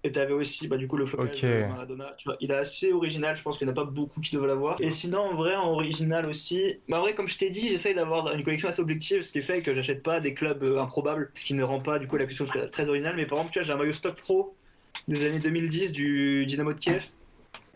Et 0.04 0.10
t'avais 0.10 0.32
aussi, 0.32 0.66
bah, 0.66 0.76
du 0.76 0.88
coup, 0.88 0.96
le 0.96 1.06
flocage 1.06 1.36
Ok. 1.36 1.42
de 1.50 1.64
Maradona. 1.66 2.14
Tu 2.18 2.24
vois, 2.28 2.36
il 2.40 2.50
est 2.50 2.54
assez 2.54 2.92
original, 2.92 3.36
je 3.36 3.42
pense 3.42 3.56
qu'il 3.56 3.66
n'y 3.68 3.72
en 3.72 3.76
a 3.76 3.84
pas 3.84 3.88
beaucoup 3.90 4.20
qui 4.20 4.32
devraient 4.34 4.48
l'avoir. 4.48 4.80
Et 4.80 4.90
sinon, 4.90 5.20
en 5.20 5.34
vrai, 5.34 5.54
en 5.54 5.70
original 5.70 6.28
aussi, 6.28 6.76
bah, 6.88 6.98
en 6.98 7.02
vrai, 7.02 7.14
comme 7.14 7.28
je 7.28 7.38
t'ai 7.38 7.50
dit, 7.50 7.68
j'essaye 7.68 7.94
d'avoir 7.94 8.32
une 8.34 8.42
collection 8.42 8.68
assez 8.68 8.82
objective, 8.82 9.22
ce 9.22 9.32
qui 9.32 9.42
fait 9.42 9.62
que 9.62 9.74
j'achète 9.74 10.02
pas 10.02 10.18
des 10.20 10.34
clubs 10.34 10.62
euh, 10.64 10.80
improbables, 10.80 11.30
ce 11.34 11.44
qui 11.44 11.54
ne 11.54 11.62
rend 11.62 11.78
pas, 11.80 12.00
du 12.00 12.08
coup, 12.08 12.16
la 12.16 12.24
collection 12.24 12.44
très, 12.46 12.68
très 12.68 12.88
originale. 12.88 13.14
Mais 13.16 13.26
par 13.26 13.38
exemple, 13.38 13.52
tu 13.52 13.58
vois, 13.60 13.66
j'ai 13.66 13.72
un 13.72 13.76
maillot 13.76 13.92
stock 13.92 14.16
pro 14.16 14.56
des 15.08 15.24
années 15.26 15.38
2010 15.40 15.92
du 15.92 16.46
Dynamo 16.46 16.72
de 16.72 16.78
Kiev, 16.78 17.06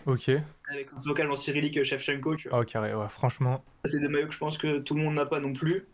Ok. 0.06 0.28
avec 0.70 0.88
un 0.96 1.00
flocage 1.02 1.28
en 1.28 1.35
cyrillique 1.37 1.82
Shevchenko, 1.82 2.37
tu 2.37 2.49
vois. 2.49 2.61
Oh, 2.61 2.64
carré, 2.64 2.94
ouais, 2.94 3.08
franchement. 3.08 3.64
C'est 3.85 4.00
des 4.00 4.08
maillots 4.08 4.28
que 4.28 4.32
je 4.35 4.38
pense 4.38 4.58
que 4.58 4.78
tout 4.78 4.94
le 4.94 5.02
monde 5.02 5.14
n'a 5.14 5.26
pas 5.26 5.40
non 5.40 5.52
plus. 5.52 5.85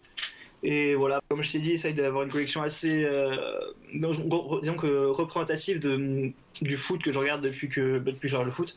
Et 0.65 0.95
voilà, 0.95 1.21
comme 1.29 1.43
je 1.43 1.51
t'ai 1.51 1.59
dit, 1.59 1.73
essaye 1.73 1.93
d'avoir 1.93 2.23
une 2.23 2.31
collection 2.31 2.63
assez, 2.63 3.05
euh, 3.05 3.37
non, 3.95 4.13
disons 4.61 4.77
que 4.77 5.07
représentative 5.07 5.81
de, 5.81 6.31
du 6.61 6.77
foot 6.77 7.03
que 7.03 7.11
je 7.11 7.19
regarde 7.19 7.43
depuis 7.43 7.69
que, 7.69 7.99
bah, 7.99 8.13
depuis 8.13 8.21
que 8.23 8.29
je 8.29 8.37
regarde 8.37 8.47
le 8.51 8.53
foot. 8.55 8.77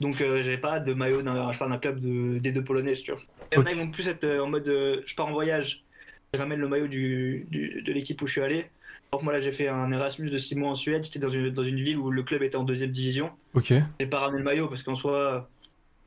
Donc 0.00 0.22
euh, 0.22 0.42
j'avais 0.42 0.56
pas 0.56 0.80
de 0.80 0.94
maillot 0.94 1.20
d'un, 1.20 1.52
je 1.52 1.58
parle 1.58 1.70
d'un 1.72 1.78
club 1.78 2.00
de, 2.00 2.38
des 2.38 2.50
deux 2.50 2.64
polonaises, 2.64 3.02
tu 3.02 3.12
vois. 3.12 3.20
Et 3.52 3.56
il 3.56 3.58
y 3.58 3.58
en 3.58 3.60
a, 3.66 3.68
Ok. 3.68 3.72
ils 3.74 3.78
vont 3.78 3.90
plus 3.90 4.08
être 4.08 4.24
euh, 4.24 4.40
en 4.42 4.48
mode, 4.48 4.66
euh, 4.68 5.02
je 5.04 5.14
pars 5.14 5.26
en 5.26 5.32
voyage, 5.32 5.84
je 6.32 6.38
ramène 6.38 6.60
le 6.60 6.68
maillot 6.68 6.86
du, 6.88 7.46
du- 7.50 7.82
de 7.82 7.92
l'équipe 7.92 8.22
où 8.22 8.26
je 8.26 8.32
suis 8.32 8.40
allé. 8.40 8.64
Donc 9.12 9.22
moi 9.22 9.32
là 9.32 9.40
j'ai 9.40 9.52
fait 9.52 9.68
un 9.68 9.90
Erasmus 9.90 10.30
de 10.30 10.38
6 10.38 10.56
mois 10.56 10.70
en 10.70 10.74
Suède, 10.74 11.04
j'étais 11.04 11.18
dans 11.18 11.30
une, 11.30 11.50
dans 11.50 11.64
une 11.64 11.80
ville 11.80 11.96
où 11.96 12.10
le 12.10 12.22
club 12.22 12.42
était 12.42 12.56
en 12.56 12.64
deuxième 12.64 12.90
division. 12.90 13.30
Ok. 13.54 13.72
J'ai 14.00 14.06
pas 14.06 14.20
ramené 14.20 14.38
le 14.38 14.44
maillot 14.44 14.68
parce 14.68 14.82
qu'en 14.82 14.94
soi, 14.94 15.48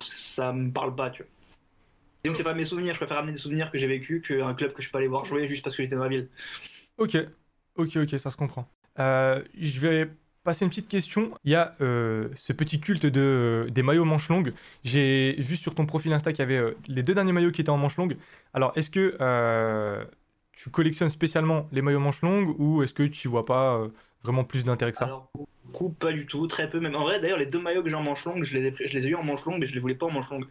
ça 0.02 0.54
me 0.54 0.72
parle 0.72 0.96
pas, 0.96 1.10
tu 1.10 1.24
vois. 1.24 1.32
Que 2.24 2.34
c'est 2.34 2.44
pas 2.44 2.54
mes 2.54 2.66
souvenirs, 2.66 2.94
je 2.94 3.00
préfère 3.00 3.18
ramener 3.18 3.34
des 3.34 3.40
souvenirs 3.40 3.72
que 3.72 3.80
j'ai 3.80 3.88
vécu 3.88 4.22
qu'un 4.22 4.54
club 4.54 4.74
que 4.74 4.82
je 4.84 4.92
peux 4.92 5.00
aller 5.00 5.08
voir 5.08 5.26
jouer 5.26 5.48
juste 5.48 5.64
parce 5.64 5.76
que 5.76 5.82
j'étais 5.82 5.96
dans 5.96 6.04
la 6.04 6.10
ville. 6.10 6.30
Ok. 6.98 7.18
Ok, 7.78 7.96
ok, 7.96 8.20
ça 8.20 8.30
se 8.30 8.38
comprend. 8.38 8.70
Euh, 9.00 9.42
je 9.58 9.80
vais 9.80 10.10
passer 10.44 10.66
une 10.66 10.70
petite 10.70 10.88
question. 10.88 11.32
Il 11.44 11.52
y 11.52 11.56
a 11.56 11.76
euh, 11.82 12.30
ce 12.36 12.54
petit 12.54 12.80
culte 12.80 13.08
de, 13.08 13.68
des 13.72 13.82
maillots 13.82 14.06
manches 14.06 14.30
longues. 14.30 14.54
J'ai 14.84 15.36
vu 15.40 15.56
sur 15.56 15.74
ton 15.74 15.88
profil 15.88 16.14
Insta 16.14 16.32
qu'il 16.32 16.40
y 16.40 16.44
avait 16.44 16.58
euh, 16.58 16.78
les 16.88 17.02
deux 17.02 17.16
derniers 17.16 17.32
maillots 17.32 17.52
qui 17.52 17.62
étaient 17.62 17.70
en 17.72 17.78
manches 17.78 17.98
longues. 17.98 18.18
Alors, 18.54 18.72
est-ce 18.76 18.92
que 18.92 19.18
tu 20.54 20.70
collectionnes 20.70 21.10
spécialement 21.10 21.68
les 21.72 21.82
maillots 21.82 22.00
manches 22.00 22.22
longues 22.22 22.56
ou 22.60 22.84
est-ce 22.84 22.94
que 22.94 23.04
tu 23.04 23.28
vois 23.28 23.46
pas 23.46 23.76
euh, 23.76 23.90
vraiment 24.24 24.44
plus 24.44 24.66
d'intérêt 24.66 24.92
que 24.92 24.98
ça? 24.98 25.06
Alors, 25.06 25.32
pas 26.00 26.12
du 26.12 26.26
tout, 26.26 26.48
très 26.48 26.70
peu 26.70 26.80
même. 26.80 26.96
En 26.96 27.04
vrai, 27.04 27.20
d'ailleurs, 27.20 27.38
les 27.38 27.46
deux 27.46 27.60
maillots 27.60 27.84
que 27.84 27.90
j'ai 27.90 27.96
en 27.96 28.04
manche 28.04 28.26
longue, 28.26 28.44
je 28.44 28.58
les 28.58 29.08
ai, 29.08 29.10
eu 29.10 29.16
en 29.16 29.24
manche 29.24 29.46
longue, 29.46 29.60
mais 29.60 29.66
je 29.66 29.74
les 29.74 29.80
voulais 29.80 29.96
pas 29.96 30.06
en 30.06 30.12
manche 30.12 30.30
longue. 30.30 30.46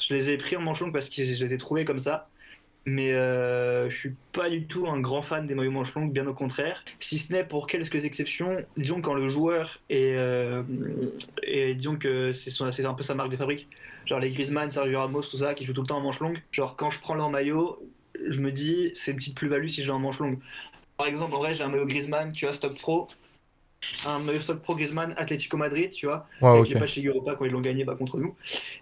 Je 0.00 0.14
les 0.14 0.30
ai 0.30 0.36
pris 0.36 0.56
en 0.56 0.60
manche 0.60 0.80
longue 0.80 0.92
parce 0.92 1.08
que 1.08 1.24
je 1.24 1.44
les 1.44 1.54
ai 1.54 1.58
trouvés 1.58 1.84
comme 1.84 1.98
ça. 1.98 2.28
Mais 2.84 3.12
euh, 3.12 3.88
je 3.88 3.96
suis 3.96 4.14
pas 4.32 4.50
du 4.50 4.66
tout 4.66 4.88
un 4.88 4.98
grand 4.98 5.22
fan 5.22 5.46
des 5.46 5.54
maillots 5.54 5.70
manches 5.70 5.94
longues, 5.94 6.12
bien 6.12 6.26
au 6.26 6.34
contraire. 6.34 6.84
Si 6.98 7.18
ce 7.18 7.32
n'est 7.32 7.44
pour 7.44 7.68
quelques 7.68 8.04
exceptions, 8.04 8.64
disons 8.76 9.00
quand 9.00 9.14
le 9.14 9.28
joueur 9.28 9.78
est, 9.88 10.16
euh, 10.16 10.64
et 11.44 11.74
disons 11.74 11.96
que 11.96 12.32
c'est 12.32 12.84
un 12.84 12.94
peu 12.94 13.04
sa 13.04 13.14
marque 13.14 13.30
de 13.30 13.36
fabrique, 13.36 13.68
genre 14.04 14.18
les 14.18 14.30
Griezmann, 14.30 14.68
Sergio 14.68 14.98
Ramos, 14.98 15.22
tout 15.22 15.36
ça, 15.36 15.54
qui 15.54 15.64
jouent 15.64 15.74
tout 15.74 15.82
le 15.82 15.86
temps 15.86 15.98
en 15.98 16.02
manche 16.02 16.18
longue. 16.18 16.42
Genre 16.50 16.74
quand 16.74 16.90
je 16.90 16.98
prends 16.98 17.14
leur 17.14 17.30
maillot, 17.30 17.78
je 18.28 18.40
me 18.40 18.52
dis 18.52 18.90
c'est 18.94 19.10
une 19.12 19.16
petite 19.18 19.36
plus-value 19.36 19.68
si 19.68 19.82
je 19.82 19.86
l'ai 19.86 19.92
en 19.92 19.98
manche 19.98 20.18
longue. 20.20 20.38
Par 20.96 21.06
exemple, 21.06 21.34
en 21.34 21.38
vrai, 21.38 21.54
j'ai 21.54 21.64
un 21.64 21.68
maillot 21.68 21.86
Griezmann, 21.86 22.32
tu 22.32 22.44
vois, 22.44 22.54
stock 22.54 22.76
pro, 22.78 23.08
un 24.06 24.18
maillot 24.20 24.40
stock 24.40 24.60
pro 24.62 24.76
Griezmann, 24.76 25.14
Atlético 25.16 25.56
Madrid, 25.56 25.90
tu 25.90 26.06
vois, 26.06 26.28
Ouais, 26.40 26.50
avec 26.50 26.62
ok. 26.62 26.68
les 26.68 26.80
matchs 26.80 26.96
Ligue 26.96 27.06
Europa 27.08 27.34
quand 27.36 27.44
ils 27.44 27.50
l'ont 27.52 27.60
gagné 27.60 27.84
bah, 27.84 27.96
contre 27.96 28.18
nous. 28.18 28.36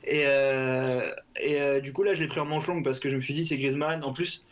Et, 0.04 0.22
euh, 0.26 1.10
et 1.40 1.60
euh, 1.60 1.80
du 1.80 1.92
coup, 1.92 2.02
là, 2.02 2.14
je 2.14 2.20
l'ai 2.20 2.28
pris 2.28 2.40
en 2.40 2.44
manche 2.44 2.66
longue 2.66 2.84
parce 2.84 3.00
que 3.00 3.08
je 3.08 3.16
me 3.16 3.20
suis 3.22 3.32
dit, 3.34 3.46
c'est 3.46 3.56
Griezmann. 3.56 4.04
En 4.04 4.12
plus, 4.12 4.44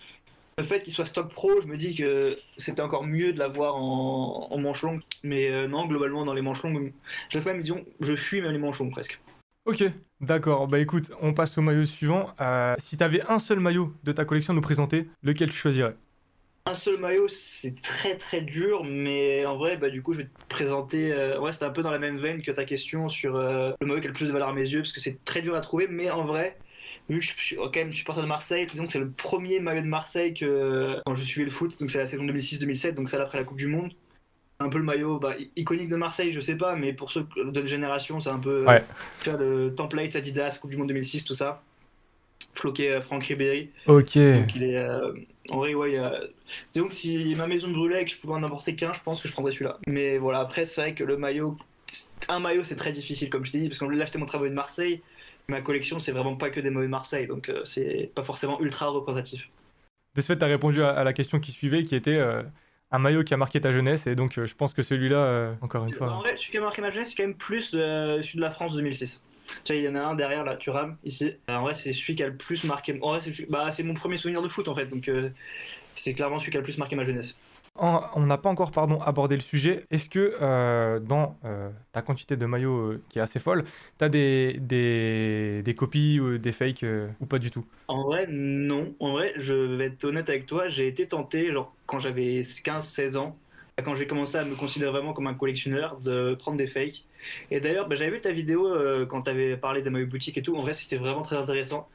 le 0.56 0.64
fait 0.64 0.82
qu'il 0.82 0.92
soit 0.92 1.06
stock 1.06 1.30
pro, 1.32 1.61
je 1.61 1.66
me 1.66 1.76
dis 1.76 1.94
que 1.94 2.38
c'était 2.56 2.80
encore 2.82 3.04
mieux 3.04 3.32
de 3.32 3.38
l'avoir 3.38 3.76
en, 3.76 4.49
en 4.50 4.58
manche 4.58 4.82
longue. 4.82 5.02
Mais 5.23 5.50
euh, 5.50 5.68
non, 5.68 5.87
globalement, 5.87 6.25
dans 6.25 6.35
les 6.35 6.42
manches 6.42 6.62
longues, 6.62 6.92
j'ai 7.28 7.40
quand 7.40 7.52
même, 7.52 7.62
disons, 7.62 7.85
je 8.00 8.16
fuis 8.16 8.40
même 8.40 8.52
les 8.52 8.58
manches 8.58 8.78
longues 8.78 8.92
presque. 8.92 9.20
Ok, 9.66 9.85
d'accord. 10.21 10.69
Bah 10.69 10.79
écoute, 10.79 11.11
on 11.21 11.33
passe 11.33 11.59
au 11.59 11.63
maillot 11.63 11.85
suivant. 11.85 12.31
Euh, 12.41 12.75
si 12.79 12.97
tu 12.97 13.05
avais 13.05 13.23
un 13.29 13.39
seul 13.39 13.61
maillot 13.61 13.95
de 14.05 14.13
ta 14.13 14.25
collection 14.25 14.53
à 14.53 14.57
nous 14.57 14.63
présenter, 14.63 15.09
lequel 15.23 15.51
tu 15.51 15.57
choisirais? 15.57 15.97
Un 16.67 16.75
seul 16.75 16.99
maillot, 16.99 17.29
c'est 17.29 17.81
très 17.81 18.17
très 18.17 18.43
dur, 18.43 18.85
mais 18.85 19.47
en 19.47 19.57
vrai, 19.57 19.79
bah, 19.79 19.89
du 19.89 20.03
coup, 20.03 20.13
je 20.13 20.19
vais 20.19 20.25
te 20.25 20.49
présenter. 20.49 21.13
Euh, 21.13 21.41
ouais, 21.41 21.53
c'était 21.53 21.65
un 21.65 21.71
peu 21.71 21.83
dans 21.83 21.91
la 21.91 21.99
même 21.99 22.19
veine 22.19 22.43
que 22.43 22.51
ta 22.51 22.65
question 22.65 23.09
sur 23.09 23.37
euh, 23.37 23.73
le 23.81 23.87
maillot 23.87 24.01
qui 24.01 24.07
a 24.07 24.11
le 24.11 24.15
plus 24.15 24.27
de 24.27 24.33
valeur 24.33 24.49
à 24.49 24.53
mes 24.53 24.69
yeux, 24.69 24.81
parce 24.81 24.93
que 24.93 25.01
c'est 25.01 25.25
très 25.25 25.41
dur 25.41 25.55
à 25.55 25.61
trouver, 25.61 25.87
mais 25.89 26.11
en 26.11 26.27
vrai, 26.27 26.59
vu 27.09 27.21
que 27.21 27.25
je 27.25 27.33
suis 27.33 27.57
quand 27.57 27.75
même 27.75 27.93
supporter 27.93 28.21
de 28.21 28.27
Marseille, 28.27 28.67
disons 28.67 28.85
que 28.85 28.93
c'est 28.93 28.99
le 28.99 29.11
premier 29.11 29.61
maillot 29.61 29.81
de 29.81 29.87
Marseille 29.87 30.35
que 30.35 31.01
quand 31.07 31.15
je 31.15 31.25
suivais 31.25 31.47
le 31.47 31.51
foot, 31.51 31.81
donc 31.81 31.91
c'est 31.91 31.99
la 31.99 32.07
saison 32.07 32.25
2006-2007, 32.25 32.93
donc 32.93 33.09
celle 33.09 33.23
après 33.23 33.39
la 33.39 33.45
Coupe 33.45 33.57
du 33.57 33.69
Monde. 33.69 33.93
Un 34.61 34.71
peu 34.71 34.79
le 34.79 34.85
maillot 34.85 35.21
bah, 35.21 35.35
iconique 35.55 35.88
de 35.88 35.95
Marseille, 35.95 36.33
je 36.33 36.41
sais 36.41 36.57
pas, 36.57 36.75
mais 36.75 36.93
pour 36.93 37.12
ceux 37.12 37.27
de 37.37 37.65
génération, 37.65 38.19
c'est 38.19 38.31
un 38.31 38.41
peu 38.41 38.62
euh, 38.62 38.67
Ouais. 38.67 38.85
tu 39.23 39.31
vois, 39.31 39.38
le 39.38 39.73
template 39.73 40.17
Adidas, 40.17 40.59
Coupe 40.61 40.71
du 40.71 40.77
Monde 40.77 40.88
2006, 40.88 41.25
tout 41.25 41.35
ça. 41.35 41.62
floqué 42.55 43.00
Franck 43.00 43.25
Ribéry. 43.25 43.71
Ok. 43.87 44.19
Donc 44.19 44.57
il 44.57 44.65
est. 44.65 44.85
en 45.50 45.59
vrai, 45.59 45.75
ouais. 45.75 46.00
Donc 46.75 46.93
si 46.93 47.37
ma 47.37 47.47
maison 47.47 47.71
brûlait 47.71 48.03
et 48.03 48.05
que 48.05 48.11
je 48.11 48.17
pouvais 48.17 48.35
en 48.35 48.43
apporter 48.43 48.75
qu'un, 48.75 48.93
je 48.93 49.00
pense 49.00 49.23
que 49.23 49.29
je 49.29 49.33
prendrais 49.33 49.53
celui-là. 49.53 49.79
Mais 49.87 50.19
voilà, 50.19 50.41
après, 50.41 50.65
c'est 50.65 50.81
vrai 50.81 50.95
que 50.95 51.05
le 51.05 51.17
maillot. 51.17 51.57
Un 52.29 52.41
maillot, 52.41 52.65
c'est 52.65 52.77
très 52.77 52.91
difficile, 52.91 53.31
comme 53.31 53.47
je 53.47 53.53
t'ai 53.53 53.61
dit, 53.61 53.69
parce 53.69 53.79
que 53.79 53.85
là, 53.85 54.05
j'étais 54.05 54.19
mon 54.19 54.27
travail 54.27 54.50
de 54.50 54.55
Marseille. 54.57 55.03
Ma 55.47 55.61
collection, 55.61 56.00
c'est 56.00 56.12
vraiment 56.12 56.35
pas 56.35 56.50
que 56.50 56.59
des 56.59 56.69
de 56.71 56.87
Marseille, 56.87 57.29
donc 57.29 57.50
c'est 57.65 58.11
pas 58.15 58.25
forcément 58.25 58.61
ultra 58.61 58.88
représentatif. 58.88 59.49
De 60.17 60.21
ce 60.21 60.27
fait, 60.27 60.37
tu 60.37 60.45
as 60.45 60.49
répondu 60.49 60.83
à, 60.83 61.05
la 61.05 61.12
question 61.12 61.38
qui 61.38 61.53
suivait, 61.53 61.85
qui 61.85 61.95
était 61.95 62.21
un 62.90 62.99
maillot 62.99 63.23
qui 63.23 63.35
a 63.35 63.37
marqué 63.37 63.61
ta 63.61 63.71
jeunesse, 63.71 64.07
et 64.07 64.14
donc 64.14 64.33
je 64.45 64.54
pense 64.54 64.75
que 64.75 64.83
celui-là, 64.83 65.54
encore 65.61 65.85
une 65.85 65.92
fois. 65.92 66.12
En 66.12 66.21
vrai, 66.21 66.37
celui 66.37 66.52
qui 66.52 66.59
a 66.59 66.61
marqué 66.62 66.83
ma 66.83 66.90
jeunesse, 66.90 67.11
c'est 67.11 67.16
quand 67.16 67.28
même 67.28 67.37
plus 67.37 67.71
celui 67.71 68.37
de 68.37 68.40
la 68.40 68.50
France 68.50 68.75
2006. 68.75 69.21
Tu 69.64 69.73
vois, 69.73 69.80
il 69.80 69.85
y 69.85 69.88
en 69.88 69.95
a 69.95 70.00
un 70.00 70.14
derrière 70.14 70.45
là, 70.45 70.57
tu 70.57 70.71
rames 70.71 70.97
ici. 71.04 71.35
En 71.49 71.62
vrai, 71.62 71.75
c'est 71.75 71.92
celui 71.92 72.14
qui 72.14 72.23
a 72.23 72.28
le 72.28 72.37
plus 72.37 72.64
marqué. 72.64 72.99
En 73.02 73.11
vrai, 73.11 73.21
c'est 73.23 73.49
bah, 73.50 73.71
mon 73.85 73.95
premier 73.95 74.16
souvenir 74.16 74.42
de 74.42 74.49
foot 74.49 74.68
en 74.68 74.75
fait, 74.75 74.87
donc 74.87 75.09
euh, 75.09 75.30
c'est 75.95 76.14
clairement 76.14 76.38
celui 76.38 76.50
qui 76.50 76.57
a 76.57 76.61
le 76.61 76.64
plus 76.64 76.78
marqué 76.78 76.97
ma 76.97 77.04
jeunesse. 77.04 77.37
On 77.80 78.20
n'a 78.20 78.38
pas 78.38 78.49
encore 78.49 78.70
pardon, 78.70 79.00
abordé 79.00 79.35
le 79.35 79.40
sujet. 79.40 79.85
Est-ce 79.90 80.11
que 80.11 80.37
euh, 80.40 80.99
dans 81.00 81.37
euh, 81.44 81.70
ta 81.92 82.02
quantité 82.02 82.37
de 82.37 82.47
maillots 82.47 82.94
qui 83.08 83.18
est 83.18 83.23
assez 83.23 83.38
folle, 83.38 83.64
tu 83.99 84.04
as 84.04 84.08
des, 84.08 85.75
copies 85.76 86.20
ou 86.20 86.38
des 86.38 86.52
fakes 86.52 86.85
ou 87.20 87.26
pas 87.26 87.38
du 87.38 87.50
tout? 87.50 87.64
En 87.88 88.02
vrai, 88.04 88.26
non. 88.28 88.94
En 89.00 89.12
vrai, 89.12 89.32
je 89.37 89.54
vais 89.54 89.87
être 89.87 90.04
honnête 90.04 90.28
avec 90.28 90.47
toi, 90.47 90.68
j'ai 90.68 90.88
été 90.88 91.06
tenté, 91.06 91.52
genre 91.52 91.75
quand 91.87 92.00
j'avais 92.00 92.40
15-16 92.40 93.16
ans, 93.16 93.37
quand 93.85 93.94
j'ai 93.94 94.06
commencé 94.06 94.37
à 94.37 94.44
me 94.44 94.54
considérer 94.56 94.90
vraiment 94.90 95.12
comme 95.12 95.26
un 95.26 95.35
collectionneur, 95.35 95.99
de 96.00 96.35
prendre 96.35 96.58
des 96.58 96.66
fakes. 96.66 97.04
Et 97.50 97.61
d'ailleurs, 97.61 97.88
bah, 97.88 97.97
j'avais 97.97 98.11
vu 98.11 98.20
ta 98.20 98.32
vidéo 98.32 98.66
euh, 98.66 99.06
quand 99.06 99.23
tu 99.23 99.30
avais 99.30 99.56
parlé 99.56 99.82
des 99.82 99.90
maillots 99.90 100.06
boutiques 100.06 100.38
et 100.38 100.42
tout. 100.42 100.56
En 100.56 100.62
vrai, 100.62 100.75
c'était 100.75 100.97
vraiment 100.97 101.23
très 101.23 101.37
intéressant. 101.37 101.88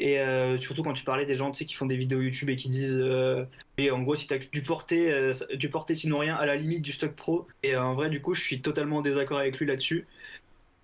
Et 0.00 0.20
euh, 0.20 0.58
surtout 0.58 0.82
quand 0.82 0.92
tu 0.92 1.04
parlais 1.04 1.26
des 1.26 1.34
gens 1.34 1.50
qui 1.50 1.74
font 1.74 1.86
des 1.86 1.96
vidéos 1.96 2.20
YouTube 2.20 2.50
et 2.50 2.56
qui 2.56 2.68
disent 2.68 2.98
euh, 2.98 3.44
et 3.78 3.90
en 3.90 4.02
gros 4.02 4.14
si 4.14 4.26
tu 4.26 4.48
du 4.52 4.62
porter, 4.62 5.32
du 5.54 5.70
porter 5.70 5.94
sinon 5.94 6.18
rien 6.18 6.36
à 6.36 6.46
la 6.46 6.56
limite 6.56 6.82
du 6.82 6.92
stock 6.92 7.12
pro. 7.14 7.46
Et 7.62 7.76
en 7.76 7.94
vrai 7.94 8.10
du 8.10 8.20
coup 8.20 8.34
je 8.34 8.40
suis 8.40 8.60
totalement 8.60 8.98
en 8.98 9.02
désaccord 9.02 9.38
avec 9.38 9.58
lui 9.58 9.66
là-dessus. 9.66 10.06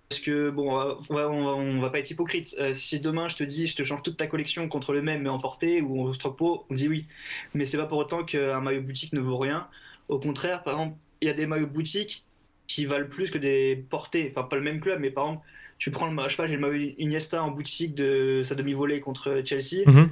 Parce 0.09 0.21
que 0.21 0.49
bon 0.49 0.71
on 1.09 1.13
va, 1.13 1.29
on 1.29 1.79
va, 1.79 1.89
pas 1.89 1.99
être 1.99 2.11
hypocrite. 2.11 2.55
Si 2.73 2.99
demain 2.99 3.27
je 3.27 3.35
te 3.35 3.43
dis 3.43 3.67
je 3.67 3.75
te 3.75 3.83
change 3.83 4.03
toute 4.03 4.17
ta 4.17 4.27
collection 4.27 4.67
contre 4.69 4.93
le 4.93 5.01
même 5.01 5.23
mais 5.23 5.29
en 5.29 5.39
porté 5.39 5.81
ou 5.81 6.09
en 6.09 6.13
stock 6.13 6.35
pro 6.35 6.65
on 6.69 6.73
dit 6.75 6.87
oui. 6.87 7.07
Mais 7.53 7.65
c'est 7.65 7.77
pas 7.77 7.85
pour 7.85 7.97
autant 7.97 8.23
qu'un 8.23 8.61
maillot 8.61 8.81
boutique 8.81 9.13
ne 9.13 9.19
vaut 9.19 9.37
rien. 9.37 9.67
Au 10.09 10.19
contraire, 10.19 10.63
par 10.63 10.73
exemple, 10.73 10.97
il 11.21 11.27
y 11.27 11.31
a 11.31 11.33
des 11.33 11.47
maillots 11.47 11.67
boutiques 11.67 12.25
qui 12.67 12.85
valent 12.85 13.07
plus 13.07 13.31
que 13.31 13.37
des 13.37 13.85
portés. 13.89 14.31
Enfin, 14.31 14.47
pas 14.47 14.55
le 14.55 14.61
même 14.61 14.79
club, 14.79 14.99
mais 14.99 15.11
par 15.11 15.25
exemple, 15.25 15.45
tu 15.83 15.91
prends 15.91 16.09
le, 16.09 16.23
je 16.23 16.29
sais 16.29 16.37
pas, 16.37 16.47
j'ai 16.47 16.55
le 16.55 16.61
maillot 16.61 16.93
Iniesta 16.97 17.43
en 17.43 17.51
boutique 17.51 17.93
de 17.93 18.41
sa 18.45 18.55
demi-volée 18.55 19.01
contre 19.01 19.41
Chelsea. 19.43 19.83
Mhm. 19.85 20.11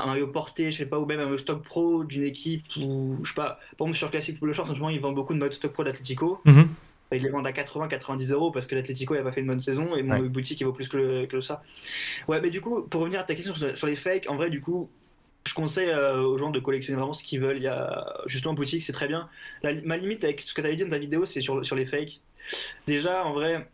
Un 0.00 0.06
maillot 0.06 0.26
porté, 0.26 0.72
je 0.72 0.78
sais 0.78 0.86
pas, 0.86 0.98
ou 0.98 1.06
même 1.06 1.20
un 1.20 1.26
maillot 1.26 1.38
stock 1.38 1.62
pro 1.62 2.02
d'une 2.02 2.24
équipe, 2.24 2.64
ou 2.76 3.16
je 3.22 3.28
sais 3.28 3.36
pas, 3.36 3.60
par 3.78 3.86
exemple 3.86 3.98
sur 3.98 4.10
Classic 4.10 4.36
Football 4.36 4.54
Short, 4.54 4.68
en 4.68 4.88
ils 4.88 4.98
vendent 4.98 5.14
beaucoup 5.14 5.32
de 5.32 5.38
maillots 5.38 5.52
stock 5.52 5.72
pro 5.72 5.84
d'Atletico. 5.84 6.40
Mhm. 6.44 6.68
Ils 7.12 7.22
les 7.22 7.28
vendent 7.28 7.46
à 7.46 7.52
80-90 7.52 8.32
euros 8.32 8.50
parce 8.50 8.66
que 8.66 8.74
l'Atletico 8.74 9.14
n'a 9.14 9.22
pas 9.22 9.30
fait 9.30 9.42
une 9.42 9.46
bonne 9.46 9.60
saison 9.60 9.94
et 9.94 10.02
mon 10.02 10.18
boutique 10.22 10.60
il 10.60 10.64
vaut 10.64 10.72
plus 10.72 10.88
que, 10.88 11.26
que, 11.26 11.40
ça. 11.40 11.62
Ouais, 12.26 12.40
mais 12.40 12.50
du 12.50 12.60
coup, 12.60 12.82
pour 12.82 13.02
revenir 13.02 13.20
à 13.20 13.22
ta 13.22 13.36
question 13.36 13.54
sur 13.54 13.86
les 13.86 13.94
fakes, 13.94 14.28
en 14.28 14.34
vrai, 14.34 14.50
du 14.50 14.60
coup, 14.60 14.90
je 15.46 15.54
conseille 15.54 15.90
euh, 15.90 16.22
aux 16.22 16.36
gens 16.36 16.50
de 16.50 16.58
collectionner 16.58 16.98
vraiment 16.98 17.12
ce 17.12 17.22
qu'ils 17.22 17.38
veulent. 17.38 17.58
Il 17.58 17.62
y 17.62 17.68
a 17.68 18.12
justement 18.26 18.54
boutique, 18.54 18.82
c'est 18.82 18.92
très 18.92 19.06
bien. 19.06 19.28
ma 19.62 19.96
limite 19.96 20.24
avec 20.24 20.40
ce 20.40 20.52
que 20.52 20.60
tu 20.60 20.66
avais 20.66 20.74
dit 20.74 20.82
dans 20.82 20.90
ta 20.90 20.98
vidéo, 20.98 21.26
c'est 21.26 21.42
sur, 21.42 21.64
sur 21.64 21.76
les 21.76 21.86
fakes. 21.86 22.20
Déjà, 22.88 23.24
en 23.24 23.34
vrai, 23.34 23.68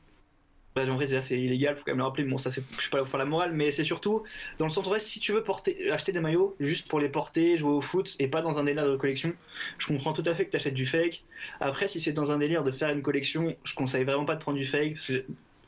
en 0.77 0.95
vrai 0.95 1.21
c'est 1.21 1.39
illégal, 1.39 1.77
faut 1.77 1.83
quand 1.85 1.93
même 1.93 1.99
le 1.99 2.05
rappeler. 2.05 2.25
Bon, 2.25 2.39
ça, 2.39 2.51
c'est, 2.51 2.63
je 2.77 2.81
suis 2.81 2.91
pas 2.91 2.99
là 2.99 3.03
pour 3.03 3.11
faire 3.11 3.19
la 3.19 3.27
morale, 3.27 3.53
mais 3.53 3.71
c'est 3.71 3.85
surtout 3.85 4.23
dans 4.59 4.67
le 4.67 4.73
vrai, 4.73 5.01
si 5.01 5.21
tu 5.21 5.33
veux 5.33 5.43
porter, 5.43 5.91
acheter 5.91 6.13
des 6.13 6.21
maillots 6.21 6.57
juste 6.61 6.89
pour 6.89 7.01
les 7.01 7.09
porter, 7.09 7.59
jouer 7.59 7.73
au 7.73 7.81
foot 7.81 8.17
et 8.19 8.29
pas 8.29 8.43
dans 8.43 8.59
un 8.59 8.65
délire 8.65 8.87
de 8.87 8.97
collection, 8.97 9.35
je 9.79 9.87
comprends 9.89 10.13
tout 10.13 10.23
à 10.27 10.35
fait 10.35 10.47
que 10.47 10.51
tu 10.51 10.57
achètes 10.57 10.75
du 10.75 10.87
fake. 10.87 11.25
Après, 11.61 11.89
si 11.89 12.01
c'est 12.01 12.13
dans 12.13 12.33
un 12.33 12.39
délire 12.39 12.65
de 12.65 12.71
faire 12.71 12.91
une 12.91 13.03
collection, 13.03 13.55
je 13.65 13.75
conseille 13.75 14.05
vraiment 14.05 14.25
pas 14.25 14.35
de 14.35 14.41
prendre 14.41 14.59
du 14.59 14.65
fake. 14.65 14.97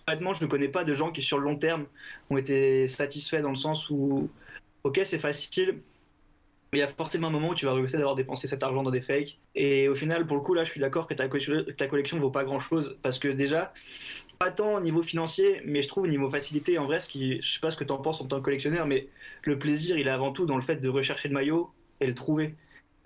honnêtement, 0.07 0.33
je 0.33 0.43
ne 0.43 0.49
connais 0.49 0.69
pas 0.69 0.85
de 0.85 0.95
gens 0.95 1.11
qui 1.11 1.23
sur 1.23 1.39
le 1.39 1.45
long 1.45 1.57
terme 1.57 1.87
ont 2.31 2.39
été 2.39 2.87
satisfaits 2.87 3.43
dans 3.43 3.51
le 3.51 3.57
sens 3.57 3.91
où, 3.91 4.31
ok, 4.85 5.01
c'est 5.05 5.19
facile, 5.19 5.81
il 6.79 6.81
y 6.81 6.85
a 6.85 6.89
forcément 6.89 7.29
un 7.29 7.31
moment 7.31 7.51
où 7.51 7.55
tu 7.55 7.67
vas 7.67 7.73
regretter 7.73 7.97
d'avoir 7.97 8.15
dépensé 8.15 8.47
cet 8.47 8.63
argent 8.63 8.83
dans 8.83 8.91
des 8.91 9.01
fakes. 9.01 9.39
Et 9.55 9.89
au 9.89 9.95
final, 9.95 10.27
pour 10.27 10.37
le 10.37 10.43
coup, 10.43 10.55
là, 10.55 10.65
je 10.65 10.71
suis 10.71 10.81
d'accord 10.81 11.07
que 11.07 11.15
ta, 11.15 11.29
ta 11.29 11.87
collection 11.87 12.17
ne 12.17 12.23
vaut 12.23 12.31
pas 12.31 12.45
grand 12.45 12.61
chose. 12.61 12.99
Parce 13.03 13.19
que 13.19 13.29
déjà, 13.29 13.73
pas 14.39 14.51
tant 14.51 14.75
au 14.75 14.81
niveau 14.81 15.03
financier, 15.03 15.63
mais 15.65 15.83
je 15.83 15.89
trouve 15.89 16.05
au 16.05 16.09
niveau 16.09 16.29
facilité, 16.29 16.79
en 16.79 16.87
vrai, 16.87 17.01
ce 17.01 17.09
qui, 17.09 17.41
je 17.41 17.55
sais 17.55 17.61
pas 17.61 17.71
ce 17.71 17.77
que 17.77 17.85
tu 17.85 17.93
en 17.93 17.99
penses 17.99 18.21
en 18.21 18.27
tant 18.27 18.39
que 18.39 18.45
collectionneur, 18.45 18.87
mais 18.87 19.09
le 19.43 19.59
plaisir, 19.59 19.99
il 19.99 20.07
est 20.07 20.11
avant 20.11 20.33
tout 20.33 20.47
dans 20.47 20.57
le 20.57 20.63
fait 20.63 20.77
de 20.77 20.89
rechercher 20.89 21.29
le 21.29 21.35
maillot 21.35 21.71
et 22.01 22.07
le 22.07 22.15
trouver. 22.15 22.55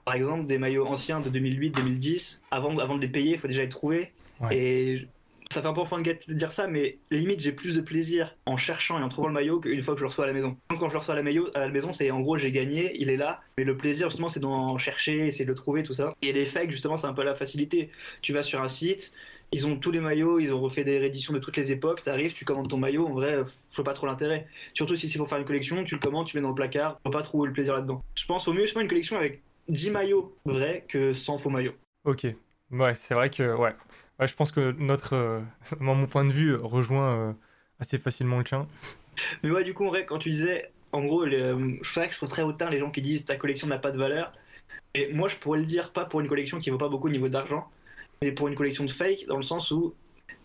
Par 0.05 0.15
exemple, 0.15 0.47
des 0.47 0.59
maillots 0.59 0.87
anciens 0.87 1.21
de 1.21 1.29
2008, 1.29 1.71
2010, 1.77 2.43
avant, 2.51 2.79
avant 2.79 2.97
de 2.97 3.03
les 3.03 3.09
payer, 3.09 3.33
il 3.33 3.39
faut 3.39 3.49
déjà 3.49 3.63
les 3.63 3.69
trouver. 3.69 4.13
Et 4.51 5.07
ça 5.51 5.63
fait 5.63 5.69
un 5.69 5.73
peu 5.73 5.81
enfant 5.81 5.99
de 5.99 6.35
dire 6.35 6.53
ça, 6.53 6.67
mais 6.67 6.99
limite, 7.11 7.41
j'ai 7.41 7.53
plus 7.53 7.75
de 7.75 7.81
plaisir 7.81 8.37
en 8.45 8.57
cherchant 8.57 8.99
et 8.99 9.03
en 9.03 9.09
trouvant 9.09 9.29
le 9.29 9.35
maillot 9.35 9.61
qu'une 9.61 9.83
fois 9.83 9.95
que 9.95 10.01
je 10.01 10.05
le 10.05 10.09
reçois 10.09 10.25
à 10.25 10.27
la 10.27 10.35
maison. 10.35 10.57
Quand 10.69 10.89
je 10.89 10.95
le 10.95 10.99
reçois 10.99 11.15
à 11.15 11.17
la, 11.17 11.23
maillot, 11.23 11.49
à 11.55 11.61
la 11.61 11.69
maison, 11.69 11.93
c'est 11.93 12.11
en 12.11 12.21
gros, 12.21 12.37
j'ai 12.37 12.53
gagné, 12.53 13.01
il 13.01 13.09
est 13.09 13.17
là, 13.17 13.41
mais 13.57 13.65
le 13.65 13.77
plaisir, 13.77 14.11
justement, 14.11 14.29
c'est 14.29 14.41
d'en 14.41 14.77
chercher, 14.77 15.27
essayer 15.27 15.47
de 15.47 15.51
le 15.51 15.57
trouver, 15.57 15.83
tout 15.83 15.95
ça. 15.95 16.13
Et 16.21 16.33
les 16.33 16.45
fakes, 16.45 16.71
justement, 16.71 16.97
c'est 16.97 17.07
un 17.07 17.15
peu 17.15 17.25
la 17.25 17.35
facilité. 17.35 17.91
Tu 18.21 18.35
vas 18.35 18.43
sur 18.43 18.61
un 18.61 18.69
site, 18.69 19.15
ils 19.51 19.67
ont 19.67 19.77
tous 19.77 19.91
les 19.91 20.01
maillots, 20.01 20.39
ils 20.39 20.53
ont 20.53 20.61
refait 20.61 20.85
des 20.85 20.99
rééditions 20.99 21.33
de 21.33 21.39
toutes 21.39 21.57
les 21.57 21.73
époques, 21.73 22.03
t'arrives, 22.03 22.35
tu 22.35 22.45
commandes 22.45 22.69
ton 22.69 22.77
maillot, 22.77 23.07
en 23.07 23.13
vrai, 23.13 23.43
je 23.71 23.77
vois 23.77 23.85
pas 23.85 23.95
trop 23.95 24.07
l'intérêt. 24.07 24.47
Surtout 24.75 24.97
si 24.97 25.09
c'est 25.09 25.19
pour 25.19 25.29
faire 25.29 25.39
une 25.39 25.47
collection, 25.47 25.83
tu 25.85 25.95
le 25.95 26.01
commandes, 26.01 26.27
tu 26.27 26.37
mets 26.37 26.43
dans 26.43 26.51
le 26.51 26.55
placard, 26.55 27.01
tu 27.03 27.11
vas 27.11 27.19
pas 27.19 27.23
trouver 27.23 27.49
le 27.49 27.55
plaisir 27.55 27.75
là-dedans. 27.75 28.03
Je 28.17 28.27
pense 28.27 28.47
au 28.49 28.53
mieux, 28.53 28.67
je 28.67 28.79
une 28.79 28.89
collection 28.89 29.17
avec 29.17 29.41
10 29.69 29.91
maillots 29.93 30.37
vrais 30.45 30.85
que 30.89 31.15
100 31.15 31.39
faux 31.39 31.51
maillots. 31.51 31.75
Ok. 32.05 32.27
Ouais, 32.71 32.95
c'est 32.95 33.15
vrai 33.15 33.31
que, 33.31 33.57
ouais 33.57 33.75
je 34.27 34.35
pense 34.35 34.53
que 34.53 34.73
notre, 34.73 35.15
euh, 35.15 35.41
mon 35.81 36.07
point 36.07 36.25
de 36.25 36.33
vue 36.33 36.55
rejoint 36.57 37.15
euh, 37.15 37.33
assez 37.81 37.99
facilement 37.99 38.39
le 38.39 38.45
tien. 38.45 38.67
Mais 39.43 39.51
ouais, 39.51 39.65
du 39.65 39.75
coup, 39.75 39.87
vrai, 39.87 40.05
quand 40.05 40.19
tu 40.19 40.31
disais, 40.31 40.71
en 40.93 41.05
gros, 41.05 41.25
les, 41.25 41.41
euh, 41.41 41.57
je 41.83 42.01
que 42.01 42.11
je 42.11 42.17
trouve 42.17 42.29
très 42.29 42.43
hautain 42.43 42.71
les 42.71 42.79
gens 42.79 42.91
qui 42.91 43.03
disent 43.03 43.25
ta 43.25 43.37
collection 43.37 43.67
n'a 43.67 43.79
pas 43.79 43.91
de 43.91 43.99
valeur. 43.99 44.33
Et 44.95 45.13
moi, 45.13 45.29
je 45.29 45.37
pourrais 45.37 45.59
le 45.59 45.67
dire 45.67 45.93
pas 45.93 46.05
pour 46.05 46.21
une 46.21 46.29
collection 46.29 46.59
qui 46.59 46.71
vaut 46.71 46.79
pas 46.79 46.89
beaucoup 46.89 47.09
au 47.09 47.11
niveau 47.11 47.29
d'argent, 47.29 47.69
mais 48.23 48.33
pour 48.33 48.49
une 48.49 48.55
collection 48.55 48.85
de 48.85 48.91
fake, 48.91 49.27
dans 49.29 49.37
le 49.37 49.43
sens 49.43 49.71
où 49.71 49.95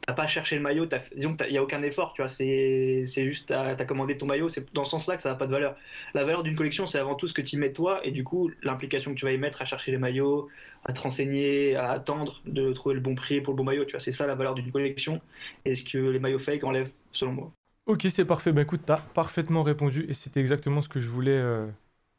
t'as 0.05 0.13
pas 0.13 0.27
cherché 0.27 0.55
le 0.55 0.61
maillot, 0.61 0.87
disons 1.15 1.35
qu'il 1.35 1.51
n'y 1.51 1.57
a 1.57 1.63
aucun 1.63 1.81
effort, 1.83 2.13
tu 2.13 2.21
vois, 2.21 2.27
c'est 2.27 3.05
juste, 3.05 3.49
t'as 3.49 3.75
as 3.75 3.85
commandé 3.85 4.17
ton 4.17 4.25
maillot, 4.25 4.49
c'est 4.49 4.73
dans 4.73 4.85
ce 4.85 4.91
sens-là 4.91 5.15
que 5.15 5.21
ça 5.21 5.29
n'a 5.29 5.35
pas 5.35 5.45
de 5.45 5.51
valeur. 5.51 5.75
La 6.13 6.23
valeur 6.23 6.43
d'une 6.43 6.55
collection, 6.55 6.85
c'est 6.85 6.99
avant 6.99 7.15
tout 7.15 7.27
ce 7.27 7.33
que 7.33 7.41
tu 7.41 7.55
y 7.55 7.59
mets 7.59 7.71
toi, 7.71 8.05
et 8.05 8.11
du 8.11 8.23
coup, 8.23 8.51
l'implication 8.61 9.13
que 9.13 9.19
tu 9.19 9.25
vas 9.25 9.31
y 9.31 9.37
mettre 9.37 9.61
à 9.61 9.65
chercher 9.65 9.91
les 9.91 9.97
maillots, 9.97 10.49
à 10.85 10.93
te 10.93 10.99
renseigner, 10.99 11.75
à 11.75 11.91
attendre 11.91 12.41
de 12.45 12.73
trouver 12.73 12.95
le 12.95 13.01
bon 13.01 13.15
prix 13.15 13.41
pour 13.41 13.53
le 13.53 13.57
bon 13.57 13.63
maillot, 13.63 13.85
tu 13.85 13.91
vois, 13.91 13.99
c'est 13.99 14.11
ça 14.11 14.27
la 14.27 14.35
valeur 14.35 14.55
d'une 14.55 14.71
collection, 14.71 15.21
et 15.65 15.75
ce 15.75 15.83
que 15.83 15.97
les 15.97 16.19
maillots 16.19 16.39
fake 16.39 16.63
enlèvent, 16.63 16.91
selon 17.11 17.33
moi. 17.33 17.51
Ok, 17.85 18.05
c'est 18.09 18.25
parfait, 18.25 18.51
bah 18.51 18.61
écoute, 18.61 18.81
t'as 18.85 19.01
parfaitement 19.13 19.63
répondu, 19.63 20.05
et 20.09 20.13
c'était 20.13 20.39
exactement 20.39 20.81
ce 20.81 20.89
que 20.89 20.99
je 20.99 21.09
voulais... 21.09 21.31
Euh, 21.31 21.67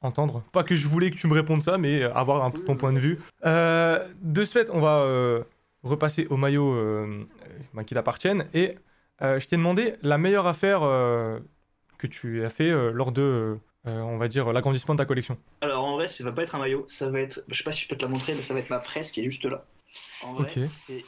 entendre. 0.04 0.42
Pas 0.52 0.64
que 0.64 0.74
je 0.74 0.86
voulais 0.86 1.10
que 1.10 1.16
tu 1.16 1.26
me 1.26 1.32
répondes 1.32 1.62
ça, 1.62 1.78
mais 1.78 2.02
avoir 2.02 2.44
un 2.44 2.50
ton 2.50 2.76
point 2.76 2.92
de 2.92 2.98
vue. 2.98 3.18
Euh, 3.46 4.06
de 4.20 4.44
ce 4.44 4.52
fait, 4.52 4.68
on 4.70 4.78
va 4.78 4.98
euh, 4.98 5.42
repasser 5.84 6.26
aux 6.30 6.36
maillots 6.36 6.74
euh, 6.74 7.24
bah, 7.74 7.84
qui 7.84 7.94
t'appartiennent. 7.94 8.48
Et 8.54 8.76
euh, 9.22 9.38
je 9.38 9.46
t'ai 9.46 9.56
demandé 9.56 9.94
la 10.02 10.18
meilleure 10.18 10.46
affaire 10.46 10.82
euh, 10.82 11.38
que 11.98 12.06
tu 12.06 12.44
as 12.44 12.48
fait 12.48 12.70
lors 12.92 13.12
de, 13.12 13.58
on 13.84 14.16
va 14.16 14.28
dire, 14.28 14.52
l'agrandissement 14.52 14.94
de 14.94 14.98
ta 14.98 15.04
collection. 15.04 15.38
Alors 15.60 15.84
en 15.84 15.94
vrai, 15.94 16.08
ça 16.08 16.24
va 16.24 16.32
pas 16.32 16.42
être 16.42 16.54
un 16.54 16.58
maillot, 16.58 16.84
ça 16.88 17.08
va 17.08 17.20
être, 17.20 17.44
je 17.48 17.56
sais 17.56 17.64
pas 17.64 17.72
si 17.72 17.82
je 17.82 17.88
peux 17.88 17.96
te 17.96 18.02
la 18.02 18.10
montrer, 18.10 18.34
mais 18.34 18.42
ça 18.42 18.54
va 18.54 18.60
être 18.60 18.70
ma 18.70 18.80
presse 18.80 19.12
qui 19.12 19.20
est 19.20 19.24
juste 19.24 19.44
là. 19.44 19.64
En 20.22 20.34
vrai, 20.34 20.66
c'est 20.66 21.04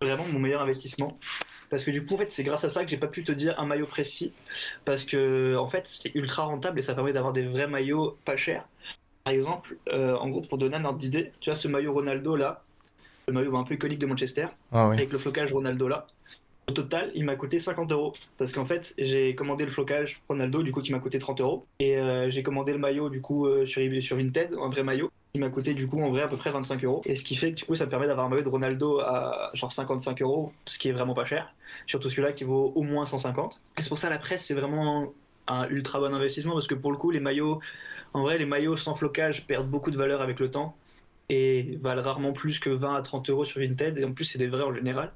vraiment 0.00 0.24
mon 0.26 0.40
meilleur 0.40 0.62
investissement. 0.62 1.18
Parce 1.70 1.84
que 1.84 1.90
du 1.90 2.04
coup, 2.04 2.14
en 2.14 2.18
fait, 2.18 2.30
c'est 2.30 2.44
grâce 2.44 2.64
à 2.64 2.68
ça 2.68 2.84
que 2.84 2.90
j'ai 2.90 2.96
pas 2.96 3.06
pu 3.06 3.24
te 3.24 3.32
dire 3.32 3.58
un 3.58 3.66
maillot 3.66 3.86
précis. 3.86 4.32
Parce 4.84 5.04
que, 5.04 5.56
en 5.56 5.68
fait, 5.68 5.86
c'est 5.86 6.14
ultra 6.14 6.44
rentable 6.44 6.78
et 6.78 6.82
ça 6.82 6.94
permet 6.94 7.12
d'avoir 7.12 7.32
des 7.32 7.46
vrais 7.46 7.66
maillots 7.66 8.18
pas 8.24 8.36
chers. 8.36 8.66
Par 9.24 9.32
exemple, 9.32 9.78
en 9.90 10.28
gros, 10.28 10.42
pour 10.42 10.58
donner 10.58 10.76
un 10.76 10.84
ordre 10.84 10.98
d'idée, 10.98 11.32
tu 11.40 11.50
vois 11.50 11.58
ce 11.58 11.68
maillot 11.68 11.92
Ronaldo 11.92 12.36
là, 12.36 12.64
le 13.26 13.32
maillot 13.32 13.56
un 13.56 13.64
peu 13.64 13.74
iconique 13.74 13.98
de 13.98 14.06
Manchester, 14.06 14.46
ah 14.72 14.90
avec 14.90 15.12
le 15.12 15.18
flocage 15.18 15.52
Ronaldo 15.52 15.88
là. 15.88 16.06
Au 16.66 16.72
total, 16.72 17.10
il 17.14 17.24
m'a 17.24 17.36
coûté 17.36 17.58
50 17.58 17.92
euros. 17.92 18.14
Parce 18.38 18.52
qu'en 18.52 18.64
fait, 18.64 18.94
j'ai 18.96 19.34
commandé 19.34 19.64
le 19.64 19.70
flocage 19.70 20.22
Ronaldo, 20.28 20.62
du 20.62 20.72
coup, 20.72 20.80
qui 20.80 20.92
m'a 20.92 20.98
coûté 20.98 21.18
30 21.18 21.40
euros. 21.42 21.66
Et 21.78 21.98
euh, 21.98 22.30
j'ai 22.30 22.42
commandé 22.42 22.72
le 22.72 22.78
maillot, 22.78 23.10
du 23.10 23.20
coup, 23.20 23.46
euh, 23.46 23.66
sur, 23.66 23.82
sur 24.02 24.16
Vinted, 24.16 24.54
un 24.54 24.70
vrai 24.70 24.82
maillot, 24.82 25.10
qui 25.34 25.40
m'a 25.40 25.50
coûté, 25.50 25.74
du 25.74 25.86
coup, 25.86 26.00
en 26.02 26.10
vrai, 26.10 26.22
à 26.22 26.28
peu 26.28 26.38
près 26.38 26.50
25 26.50 26.82
euros. 26.84 27.02
Et 27.04 27.16
ce 27.16 27.24
qui 27.24 27.36
fait 27.36 27.52
que, 27.52 27.56
du 27.56 27.64
coup, 27.64 27.74
ça 27.74 27.84
me 27.84 27.90
permet 27.90 28.06
d'avoir 28.06 28.26
un 28.26 28.28
maillot 28.30 28.44
de 28.44 28.48
Ronaldo 28.48 29.00
à 29.00 29.50
genre 29.52 29.72
55 29.72 30.22
euros, 30.22 30.52
ce 30.64 30.78
qui 30.78 30.88
est 30.88 30.92
vraiment 30.92 31.12
pas 31.12 31.26
cher. 31.26 31.54
Surtout 31.86 32.08
celui-là 32.08 32.32
qui 32.32 32.44
vaut 32.44 32.72
au 32.74 32.82
moins 32.82 33.04
150. 33.04 33.60
Et 33.76 33.82
c'est 33.82 33.90
pour 33.90 33.98
ça, 33.98 34.08
la 34.08 34.18
presse, 34.18 34.46
c'est 34.46 34.54
vraiment 34.54 35.12
un 35.46 35.68
ultra 35.68 36.00
bon 36.00 36.14
investissement, 36.14 36.54
parce 36.54 36.66
que 36.66 36.74
pour 36.74 36.92
le 36.92 36.96
coup, 36.96 37.10
les 37.10 37.20
maillots, 37.20 37.60
en 38.14 38.22
vrai, 38.22 38.38
les 38.38 38.46
maillots 38.46 38.76
sans 38.76 38.94
flocage 38.94 39.46
perdent 39.46 39.68
beaucoup 39.68 39.90
de 39.90 39.98
valeur 39.98 40.22
avec 40.22 40.40
le 40.40 40.50
temps. 40.50 40.74
Et 41.28 41.78
valent 41.80 42.02
rarement 42.02 42.32
plus 42.32 42.58
que 42.58 42.70
20 42.70 42.96
à 42.96 43.02
30 43.02 43.30
euros 43.30 43.44
sur 43.44 43.60
Vinted. 43.60 43.98
Et 43.98 44.04
en 44.04 44.12
plus, 44.12 44.24
c'est 44.24 44.38
des 44.38 44.48
vrais 44.48 44.62
en 44.62 44.74
général. 44.74 45.12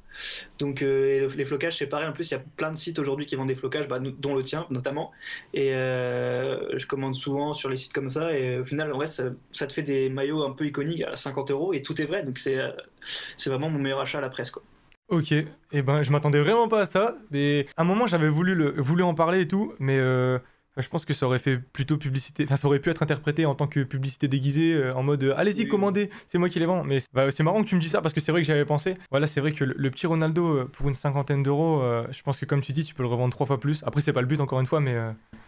Donc, 0.59 0.83
euh, 0.83 1.29
les 1.37 1.45
flocages, 1.45 1.79
c'est 1.79 1.87
pareil. 1.87 2.09
En 2.09 2.13
plus, 2.13 2.31
il 2.31 2.35
y 2.35 2.37
a 2.37 2.43
plein 2.57 2.71
de 2.71 2.77
sites 2.77 2.99
aujourd'hui 2.99 3.27
qui 3.27 3.37
vendent 3.37 3.49
des 3.49 3.55
flocages, 3.55 3.89
bah, 3.89 3.99
dont 3.99 4.35
le 4.35 4.43
tien 4.43 4.67
notamment. 4.71 5.13
Et 5.55 5.75
euh, 5.75 6.79
je 6.79 6.87
commande 6.87 7.15
souvent 7.15 7.55
sur 7.55 7.69
les 7.69 7.77
sites 7.77 7.93
comme 7.93 8.09
ça. 8.09 8.33
Et 8.37 8.59
au 8.59 8.65
final, 8.65 8.93
en 8.93 8.97
vrai, 8.97 9.07
ça, 9.07 9.31
te 9.67 9.73
fait 9.73 9.83
des 9.83 10.09
maillots 10.09 10.45
un 10.45 10.53
peu 10.53 10.67
iconiques 10.67 11.03
à 11.03 11.17
50 11.17 11.51
euros 11.51 11.73
et 11.73 11.83
tout 11.83 12.01
est 12.01 12.07
vrai. 12.07 12.23
Donc, 12.23 12.39
c'est 12.39 12.59
c'est 13.37 13.51
vraiment 13.51 13.71
mon 13.71 13.79
meilleur 13.79 14.01
achat 14.01 14.19
à 14.19 14.21
la 14.21 14.29
presse. 14.29 14.51
Quoi. 14.51 14.63
Ok, 15.09 15.33
et 15.33 15.47
eh 15.73 15.81
ben 15.81 16.03
je 16.03 16.13
m'attendais 16.13 16.41
vraiment 16.41 16.69
pas 16.69 16.83
à 16.83 16.85
ça, 16.85 17.17
mais 17.31 17.65
à 17.79 17.83
un 17.83 17.85
moment 17.87 18.07
j'avais 18.07 18.29
voulu, 18.29 18.73
voulu 18.77 19.03
en 19.03 19.15
parler 19.15 19.41
et 19.41 19.49
tout, 19.49 19.73
mais 19.79 19.97
euh, 19.99 20.39
je 20.79 20.89
pense 20.89 21.05
que 21.05 21.15
ça 21.15 21.27
aurait 21.27 21.39
fait 21.39 21.59
plutôt 21.59 21.97
publicité. 21.97 22.45
Enfin, 22.45 22.57
ça 22.57 22.67
aurait 22.69 22.79
pu 22.79 22.91
être 22.91 23.03
interprété 23.03 23.47
en 23.47 23.55
tant 23.55 23.67
que 23.67 23.81
publicité 23.81 24.29
déguisée, 24.29 24.75
euh, 24.75 24.95
en 24.95 25.03
mode 25.03 25.25
euh, 25.25 25.35
allez-y, 25.37 25.67
commandez, 25.69 26.11
c'est 26.27 26.39
moi 26.39 26.49
qui 26.49 26.59
les 26.59 26.67
vends. 26.67 26.85
Mais 26.85 26.99
bah, 27.13 27.31
c'est 27.31 27.43
marrant 27.43 27.63
que 27.63 27.69
tu 27.69 27.75
me 27.75 27.81
dis 27.81 27.89
ça 27.89 28.01
parce 28.01 28.15
que 28.15 28.21
c'est 28.21 28.33
vrai 28.33 28.43
que 28.43 28.47
j'avais 28.47 28.65
pensé. 28.65 28.97
Voilà, 29.11 29.27
c'est 29.27 29.41
vrai 29.41 29.53
que 29.53 29.65
le, 29.65 29.91
petit 29.91 30.07
Ronaldo, 30.07 30.47
euh, 30.47 30.65
pour 30.65 30.89
une 30.89 30.95
cinquantaine 30.95 31.43
d'euros, 31.43 31.83
je 32.11 32.23
pense 32.23 32.39
que 32.39 32.45
comme 32.45 32.61
tu 32.61 32.73
dis, 32.73 32.85
tu 32.85 32.95
peux 32.95 33.03
le 33.03 33.09
revendre 33.09 33.33
trois 33.33 33.47
fois 33.47 33.61
plus. 33.61 33.83
Après, 33.85 34.01
c'est 34.01 34.13
pas 34.13 34.21
le 34.21 34.27
but, 34.27 34.41
encore 34.41 34.61
une 34.61 34.67
fois, 34.67 34.81
mais. 34.81 34.97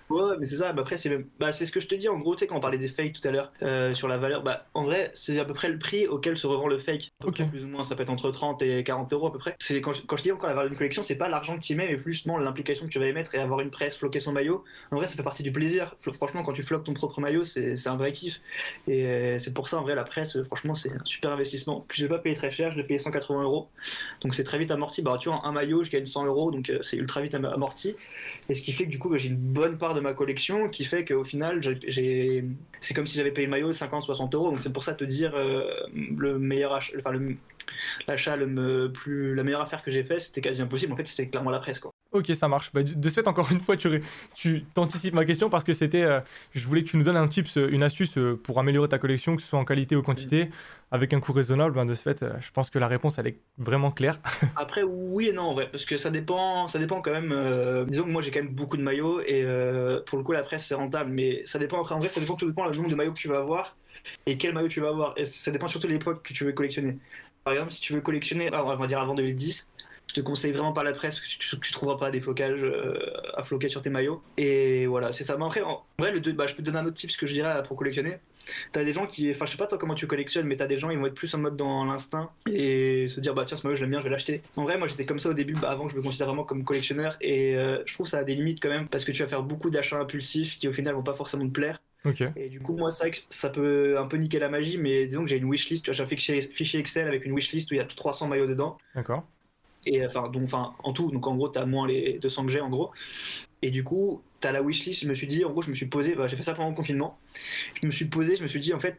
Ouais, 0.09 0.35
mais 0.40 0.47
c'est 0.47 0.57
ça. 0.57 0.73
Bah, 0.73 0.83
après, 0.83 0.97
c'est 0.97 1.25
bah, 1.38 1.53
ce 1.53 1.71
que 1.71 1.81
je 1.81 1.87
te 1.87 1.95
dis 1.95 2.09
en 2.09 2.19
gros, 2.19 2.35
tu 2.35 2.40
sais, 2.40 2.47
quand 2.47 2.57
on 2.57 2.61
parlait 2.61 2.79
des 2.79 2.88
fakes 2.88 3.12
tout 3.12 3.27
à 3.27 3.31
l'heure 3.31 3.53
sur 3.95 4.09
la 4.09 4.19
valeur, 4.19 4.43
bah, 4.43 4.66
en 4.75 4.85
vrai, 4.85 5.11
c'est 5.14 5.38
à 5.38 5.45
peu 5.45 5.55
près 5.55 5.69
le 5.69 5.79
prix 5.79 6.07
auquel 6.07 6.37
se 6.37 6.47
revend 6.47 6.66
le 6.66 6.79
fake. 6.79 7.12
Ok. 7.25 7.49
Plus 7.49 7.64
ou 7.64 7.69
moins, 7.69 7.85
ça 7.85 7.95
peut 7.95 8.03
être 8.03 8.11
entre 8.11 8.31
30 8.31 8.62
et 8.62 8.83
40 8.83 9.12
euros 9.12 9.29
à 9.29 9.33
peu 9.33 9.38
près. 9.38 9.55
C'est 9.59 9.81
quand, 9.81 9.93
quand, 10.07 10.16
je 10.16 10.23
dis 10.23 10.33
encore 10.33 10.49
la 10.49 10.55
valeur 10.55 10.71
d'une 10.71 10.79
collection, 10.79 11.03
c'est 11.03 11.16
pas 11.16 11.29
l'argent 11.29 11.57
que 11.57 11.62
tu 11.62 11.73
y 11.73 11.77
mets, 11.77 11.88
mais 11.88 11.97
plus 11.97 12.27
l'implication 12.27 12.87
que 12.87 12.90
tu 12.90 12.99
vas 12.99 13.07
y 13.07 13.12
mettre 13.12 13.35
et 13.35 13.38
avoir 13.38 13.61
une 13.61 13.71
presse, 13.71 13.97
floquer 13.97 14.21
son 14.21 14.33
maillot. 14.33 14.64
En 14.90 14.97
vrai, 14.97 15.07
ça 15.07 15.16
fait 15.20 15.24
partie 15.24 15.42
du 15.42 15.52
plaisir 15.52 15.94
franchement, 16.12 16.42
quand 16.42 16.52
tu 16.52 16.62
floques 16.62 16.85
ton 16.85 16.94
propre 16.94 17.20
maillot, 17.20 17.44
c'est 17.44 17.87
un 17.87 17.96
vrai 17.96 18.12
kiff. 18.12 18.40
Et 18.88 19.37
c'est 19.38 19.52
pour 19.52 19.68
ça, 19.68 19.78
en 19.78 19.83
vrai, 19.83 19.94
la 19.94 20.04
presse, 20.04 20.40
franchement, 20.44 20.74
c'est 20.74 20.90
un 20.92 21.04
super 21.04 21.33
investissement. 21.33 21.87
Je 21.90 22.02
l'ai 22.02 22.09
pas 22.09 22.18
payé 22.18 22.35
très 22.35 22.50
cher, 22.50 22.72
je 22.72 22.76
l'ai 22.76 22.85
payé 22.85 22.98
180 22.98 23.42
euros. 23.42 23.68
Donc 24.22 24.35
c'est 24.35 24.44
très 24.44 24.59
vite 24.59 24.70
amorti. 24.70 25.02
Bah, 25.02 25.18
tu 25.20 25.28
vois, 25.28 25.44
un 25.44 25.52
maillot, 25.52 25.85
je 25.85 25.90
gagne 25.90 26.04
100 26.04 26.26
euros, 26.26 26.50
donc 26.50 26.70
euh, 26.70 26.78
c'est 26.83 26.96
ultra 26.96 27.20
vite 27.20 27.35
amorti. 27.35 27.96
Et 28.48 28.54
ce 28.54 28.62
qui 28.62 28.72
fait 28.72 28.85
que 28.85 28.90
du 28.90 28.98
coup, 28.98 29.09
bah, 29.09 29.18
j'ai 29.18 29.28
une 29.28 29.37
bonne 29.37 29.78
part 29.78 29.94
de 29.94 30.00
ma 30.00 30.12
collection 30.12 30.68
qui 30.68 30.85
fait 30.85 31.04
qu'au 31.04 31.24
final, 31.24 31.61
c'est 32.80 32.94
comme 32.94 33.06
si 33.06 33.16
j'avais 33.16 33.33
payé 33.33 33.46
le 33.46 33.50
maillot 33.50 33.72
50-60 33.72 34.35
euros. 34.35 34.50
Donc 34.50 34.61
c'est 34.61 34.72
pour 34.72 34.85
ça 34.85 34.94
te 34.94 35.04
dire 35.04 35.35
euh, 35.35 35.64
le 35.94 36.38
meilleur 36.38 36.72
achat, 36.74 36.94
enfin, 36.98 37.18
l'achat 38.09 38.37
le, 38.37 38.90
plus 38.92 39.35
la 39.35 39.42
meilleure 39.42 39.61
affaire 39.61 39.83
que 39.83 39.90
j'ai 39.90 40.02
fait 40.02 40.18
c'était 40.18 40.40
quasi 40.40 40.61
impossible 40.62 40.92
en 40.92 40.96
fait 40.96 41.06
c'était 41.06 41.28
clairement 41.28 41.50
la 41.50 41.61
presse 41.61 41.78
quoi 41.78 41.89
Ok, 42.12 42.27
ça 42.35 42.49
marche. 42.49 42.73
Bah, 42.73 42.83
de 42.83 43.09
ce 43.09 43.14
fait, 43.14 43.29
encore 43.29 43.53
une 43.53 43.61
fois, 43.61 43.77
tu, 43.77 44.03
tu 44.35 44.64
t'anticipes 44.75 45.14
ma 45.14 45.25
question 45.25 45.49
parce 45.49 45.62
que 45.62 45.73
c'était. 45.73 46.03
Euh, 46.03 46.20
je 46.53 46.66
voulais 46.66 46.83
que 46.83 46.88
tu 46.88 46.96
nous 46.96 47.05
donnes 47.05 47.16
un 47.16 47.29
tips, 47.29 47.57
euh, 47.57 47.68
une 47.70 47.85
astuce 47.85 48.18
euh, 48.18 48.37
pour 48.42 48.59
améliorer 48.59 48.88
ta 48.88 48.99
collection, 48.99 49.37
que 49.37 49.42
ce 49.42 49.49
soit 49.49 49.59
en 49.61 49.64
qualité 49.64 49.94
ou 49.94 50.03
quantité, 50.03 50.51
avec 50.90 51.14
un 51.14 51.20
coût 51.20 51.33
raisonnable. 51.33 51.77
Ben, 51.77 51.87
de 51.87 51.94
ce 51.94 52.03
fait, 52.03 52.25
je 52.40 52.51
pense 52.51 52.68
que 52.68 52.81
la 52.81 52.88
réponse, 52.88 53.18
elle 53.18 53.29
est 53.29 53.38
vraiment 53.59 53.92
claire. 53.92 54.18
Après, 54.57 54.83
oui 54.83 55.29
et 55.29 55.33
non, 55.33 55.55
vrai, 55.55 55.68
parce 55.70 55.85
que 55.85 55.96
ça 55.96 56.11
dépend, 56.11 56.66
ça 56.66 56.81
dépend 56.81 57.01
quand 57.01 57.12
même. 57.12 57.87
disons 57.87 58.05
que 58.05 58.11
moi, 58.11 58.23
j'ai 58.23 58.33
quand 58.33 58.42
même 58.42 58.55
beaucoup 58.55 58.77
de 58.77 58.83
maillots 58.83 59.20
et 59.20 59.44
pour 60.07 60.18
le 60.18 60.25
coup, 60.25 60.33
la 60.33 60.42
presse, 60.42 60.66
c'est 60.66 60.75
rentable. 60.75 61.11
Mais 61.11 61.42
ça 61.44 61.61
dépend, 61.61 61.79
en 61.79 61.99
vrai, 61.99 62.09
ça 62.09 62.18
dépend 62.18 62.35
tout 62.35 62.46
dépend 62.46 62.66
le 62.66 62.75
nombre 62.75 62.88
de 62.88 62.96
maillots 62.96 63.12
que 63.12 63.18
tu 63.18 63.29
vas 63.29 63.38
avoir 63.38 63.77
et 64.27 64.37
quel 64.37 64.53
maillot 64.53 64.68
tu 64.68 64.81
vas 64.81 64.88
avoir. 64.88 65.14
Et 65.16 65.25
ça 65.25 65.51
dépend 65.51 65.68
surtout 65.68 65.87
de 65.87 65.92
l'époque 65.92 66.27
que 66.27 66.33
tu 66.33 66.44
veux 66.44 66.53
collectionner. 66.53 66.99
Par 67.44 67.55
exemple, 67.55 67.70
si 67.70 67.81
tu 67.81 67.94
veux 67.94 68.01
collectionner, 68.01 68.51
on 68.53 68.77
va 68.77 68.87
dire 68.87 69.01
avant 69.01 69.14
2010, 69.14 69.68
je 70.11 70.14
te 70.14 70.20
conseille 70.20 70.51
vraiment 70.51 70.73
pas 70.73 70.83
la 70.83 70.90
presse, 70.90 71.20
parce 71.20 71.37
que 71.37 71.38
tu, 71.38 71.61
tu 71.61 71.73
trouveras 71.73 71.96
pas 71.96 72.11
des 72.11 72.20
flocages 72.20 72.64
euh, 72.64 72.99
à 73.37 73.44
floquer 73.44 73.68
sur 73.68 73.81
tes 73.81 73.90
maillots. 73.90 74.20
Et 74.37 74.87
voilà, 74.87 75.12
c'est 75.12 75.23
ça. 75.23 75.37
Mais 75.37 75.44
après, 75.44 75.62
en 75.62 75.85
vrai, 76.01 76.11
le, 76.11 76.18
bah, 76.33 76.49
je 76.49 76.55
peux 76.57 76.64
te 76.64 76.66
donner 76.66 76.81
un 76.81 76.87
autre 76.87 76.96
tip, 76.96 77.12
ce 77.12 77.16
que 77.16 77.29
je 77.29 77.33
dirais 77.33 77.62
pour 77.62 77.77
collectionner. 77.77 78.16
T'as 78.73 78.83
des 78.83 78.92
gens 78.92 79.07
qui, 79.07 79.31
enfin, 79.31 79.46
je 79.46 79.53
sais 79.53 79.57
pas 79.57 79.68
toi 79.68 79.79
comment 79.79 79.94
tu 79.94 80.09
collectionnes, 80.09 80.49
mais 80.49 80.57
t'as 80.57 80.66
des 80.66 80.81
gens, 80.81 80.90
ils 80.90 80.99
vont 80.99 81.07
être 81.07 81.14
plus 81.14 81.33
en 81.37 81.38
mode 81.38 81.57
dans 81.57 81.85
l'instinct 81.85 82.31
et 82.51 83.07
se 83.07 83.20
dire, 83.20 83.35
bah 83.35 83.44
tiens, 83.46 83.57
ce 83.57 83.64
maillot, 83.64 83.77
je 83.77 83.83
l'aime 83.83 83.90
bien, 83.90 84.01
je 84.01 84.05
vais 84.05 84.11
l'acheter. 84.11 84.42
En 84.57 84.64
vrai, 84.64 84.79
moi, 84.79 84.88
j'étais 84.88 85.07
comme 85.07 85.20
ça 85.20 85.29
au 85.29 85.35
début, 85.35 85.55
bah, 85.55 85.70
avant 85.70 85.87
que 85.87 85.92
je 85.92 85.96
me 85.96 86.03
considère 86.03 86.27
vraiment 86.27 86.42
comme 86.42 86.64
collectionneur, 86.64 87.16
et 87.20 87.57
euh, 87.57 87.81
je 87.87 87.94
trouve 87.94 88.09
ça 88.09 88.18
a 88.18 88.25
des 88.25 88.35
limites 88.35 88.61
quand 88.61 88.68
même, 88.68 88.88
parce 88.88 89.05
que 89.05 89.12
tu 89.12 89.23
vas 89.23 89.29
faire 89.29 89.44
beaucoup 89.44 89.70
d'achats 89.70 90.01
impulsifs 90.01 90.59
qui 90.59 90.66
au 90.66 90.73
final 90.73 90.94
vont 90.94 91.05
pas 91.05 91.14
forcément 91.14 91.46
te 91.46 91.53
plaire. 91.53 91.81
Et 92.35 92.49
du 92.49 92.59
coup, 92.59 92.77
moi, 92.77 92.90
ça, 92.90 93.05
ça 93.29 93.51
peut 93.51 93.96
un 93.96 94.07
peu 94.07 94.16
niquer 94.16 94.40
la 94.40 94.49
magie, 94.49 94.79
mais 94.79 95.07
disons 95.07 95.23
que 95.23 95.29
j'ai 95.29 95.37
une 95.37 95.44
wishlist, 95.44 95.92
j'ai 95.92 96.03
un 96.03 96.07
fichier 96.07 96.81
Excel 96.81 97.07
avec 97.07 97.25
une 97.27 97.33
wishlist 97.33 97.70
où 97.70 97.75
il 97.75 97.77
y 97.77 97.81
a 97.81 97.85
300 97.85 98.27
maillots 98.27 98.46
dedans. 98.46 98.79
D'accord 98.96 99.25
et 99.87 100.07
enfin 100.07 100.29
donc 100.29 100.45
enfin 100.45 100.75
en 100.83 100.93
tout 100.93 101.11
donc 101.11 101.27
en 101.27 101.35
gros 101.37 101.49
t'as 101.49 101.64
moins 101.64 101.87
les 101.87 102.19
200 102.19 102.47
que 102.47 102.53
j'ai 102.53 102.61
en 102.61 102.69
gros 102.69 102.90
et 103.62 103.71
du 103.71 103.85
coup 103.85 104.23
t'as 104.40 104.53
la 104.53 104.62
wishlist 104.62 105.03
je 105.03 105.09
me 105.09 105.14
suis 105.14 105.27
dit 105.27 105.45
en 105.45 105.51
gros 105.51 105.62
je 105.62 105.71
me 105.71 105.75
suis 105.75 105.87
posé 105.87 106.14
bah, 106.14 106.27
j'ai 106.27 106.37
fait 106.37 106.43
ça 106.43 106.55
pendant 106.55 106.71
le 106.71 106.77
confinement 106.77 107.19
je 107.81 107.87
me 107.87 107.93
suis 107.93 108.07
posé 108.07 108.37
je 108.37 108.43
me 108.43 108.49
suis 108.49 108.61
dit 108.61 108.75
en 108.75 108.81
fait 108.81 108.99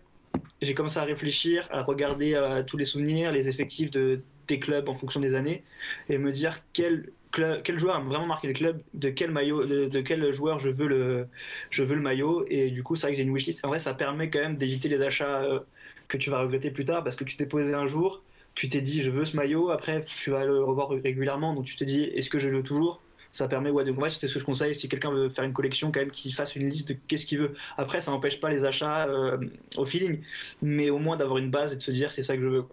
j'ai 0.62 0.74
commencé 0.74 0.98
à 0.98 1.04
réfléchir 1.04 1.68
à 1.72 1.84
regarder 1.84 2.34
euh, 2.36 2.64
tous 2.64 2.78
les 2.78 2.86
souvenirs 2.86 3.32
les 3.32 3.50
effectifs 3.50 3.92
de 3.92 4.22
des 4.48 4.60
clubs 4.60 4.90
en 4.90 4.96
fonction 4.96 5.20
des 5.20 5.36
années 5.36 5.64
et 6.10 6.18
me 6.18 6.32
dire 6.32 6.62
quel 6.74 7.12
quel 7.32 7.80
joueur 7.80 7.96
a 7.96 8.00
vraiment 8.00 8.26
marqué 8.26 8.48
le 8.48 8.54
club, 8.54 8.82
de 8.94 9.10
quel 9.10 9.32
maillot, 9.32 9.66
de, 9.66 10.02
quel 10.02 10.34
joueur 10.34 10.60
je 10.60 10.70
veux 10.70 10.88
le, 10.88 11.28
je 11.70 11.84
veux 11.84 11.96
le 11.96 12.02
maillot. 12.02 12.46
Et 12.50 12.72
du 12.72 12.84
coup, 12.84 12.96
c'est 12.96 13.08
vrai 13.08 13.14
que 13.14 13.18
j'ai 13.18 13.24
une 13.24 13.34
wishlist. 13.34 13.64
En 13.64 13.70
vrai, 13.70 13.80
ça 13.80 13.94
permet 13.94 14.30
quand 14.30 14.40
même 14.40 14.58
d'éviter 14.58 14.90
les 14.90 15.02
achats 15.02 15.42
euh, 15.44 15.60
que 16.08 16.18
tu 16.18 16.30
vas 16.30 16.42
regretter 16.42 16.72
plus 16.72 16.86
tard 16.86 17.04
parce 17.04 17.16
que 17.16 17.24
tu 17.24 17.38
t'es 17.38 17.46
posé 17.46 17.74
un 17.74 17.88
jour, 17.88 18.22
tu 18.56 18.70
t'es 18.70 18.82
dit 18.82 19.02
je 19.02 19.10
veux 19.10 19.26
ce 19.26 19.36
maillot, 19.36 19.70
après 19.70 20.06
tu 20.06 20.32
vas 20.32 20.46
le 20.46 20.64
revoir 20.64 20.90
régulièrement, 20.90 21.54
donc 21.54 21.66
tu 21.66 21.76
te 21.76 21.84
dis 21.84 22.04
est-ce 22.04 22.30
que 22.30 22.40
je 22.40 22.50
le 22.50 22.58
veux 22.58 22.64
toujours? 22.64 23.02
Ça 23.34 23.48
permet 23.48 23.70
ouais, 23.70 23.86
de 23.86 23.94
c'est 24.10 24.28
ce 24.28 24.34
que 24.34 24.40
je 24.42 24.46
conseille 24.46 24.76
si 24.76 24.90
quelqu'un 24.90 25.12
veut 25.12 25.30
faire 25.30 25.46
une 25.46 25.54
collection 25.54 25.92
quand 25.92 26.02
même 26.02 26.12
qu'il 26.12 26.34
fasse 26.34 26.56
une 26.58 26.70
liste 26.70 26.90
de 26.90 26.98
qu'est-ce 27.08 27.26
qu'il 27.26 27.40
veut. 27.40 27.54
Après 27.78 28.02
ça 28.02 28.12
n'empêche 28.12 28.42
pas 28.42 28.50
les 28.50 28.66
achats 28.66 29.08
euh, 29.08 29.38
au 29.78 29.86
feeling. 29.86 30.22
Mais 30.62 30.90
au 30.90 31.00
moins 31.00 31.16
d'avoir 31.16 31.38
une 31.38 31.50
base 31.50 31.72
et 31.74 31.78
de 31.78 31.82
se 31.82 31.92
dire 31.92 32.12
c'est 32.12 32.24
ça 32.24 32.36
que 32.36 32.42
je 32.42 32.48
veux 32.48 32.66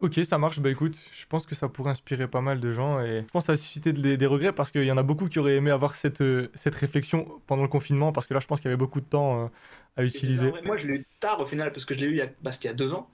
Ok, 0.00 0.14
ça 0.22 0.38
marche. 0.38 0.60
Bah 0.60 0.70
écoute, 0.70 1.00
je 1.12 1.26
pense 1.26 1.44
que 1.44 1.56
ça 1.56 1.68
pourrait 1.68 1.90
inspirer 1.90 2.28
pas 2.28 2.40
mal 2.40 2.60
de 2.60 2.70
gens 2.70 3.00
et 3.00 3.22
je 3.22 3.32
pense 3.32 3.44
que 3.44 3.46
ça 3.46 3.52
a 3.52 3.56
suscité 3.56 3.92
des, 3.92 4.26
regrets 4.26 4.52
parce 4.52 4.70
qu'il 4.70 4.84
y 4.84 4.92
en 4.92 4.96
a 4.96 5.02
beaucoup 5.02 5.28
qui 5.28 5.40
auraient 5.40 5.56
aimé 5.56 5.72
avoir 5.72 5.94
cette, 5.94 6.20
euh, 6.20 6.48
cette 6.54 6.76
réflexion 6.76 7.40
pendant 7.46 7.62
le 7.62 7.68
confinement 7.68 8.12
parce 8.12 8.26
que 8.26 8.34
là, 8.34 8.40
je 8.40 8.46
pense 8.46 8.60
qu'il 8.60 8.68
y 8.68 8.72
avait 8.72 8.78
beaucoup 8.78 9.00
de 9.00 9.06
temps 9.06 9.44
euh, 9.44 9.48
à 9.96 10.04
utiliser. 10.04 10.52
moi, 10.64 10.76
je 10.76 10.86
l'ai 10.86 10.94
eu 10.94 11.06
tard 11.18 11.40
au 11.40 11.46
final 11.46 11.72
parce 11.72 11.84
que 11.84 11.94
je 11.94 12.00
l'ai 12.00 12.06
eu 12.06 12.10
il 12.10 12.16
y 12.18 12.22
a, 12.22 12.28
bah, 12.42 12.52
il 12.62 12.66
y 12.66 12.68
a 12.68 12.74
deux 12.74 12.94
ans. 12.94 13.08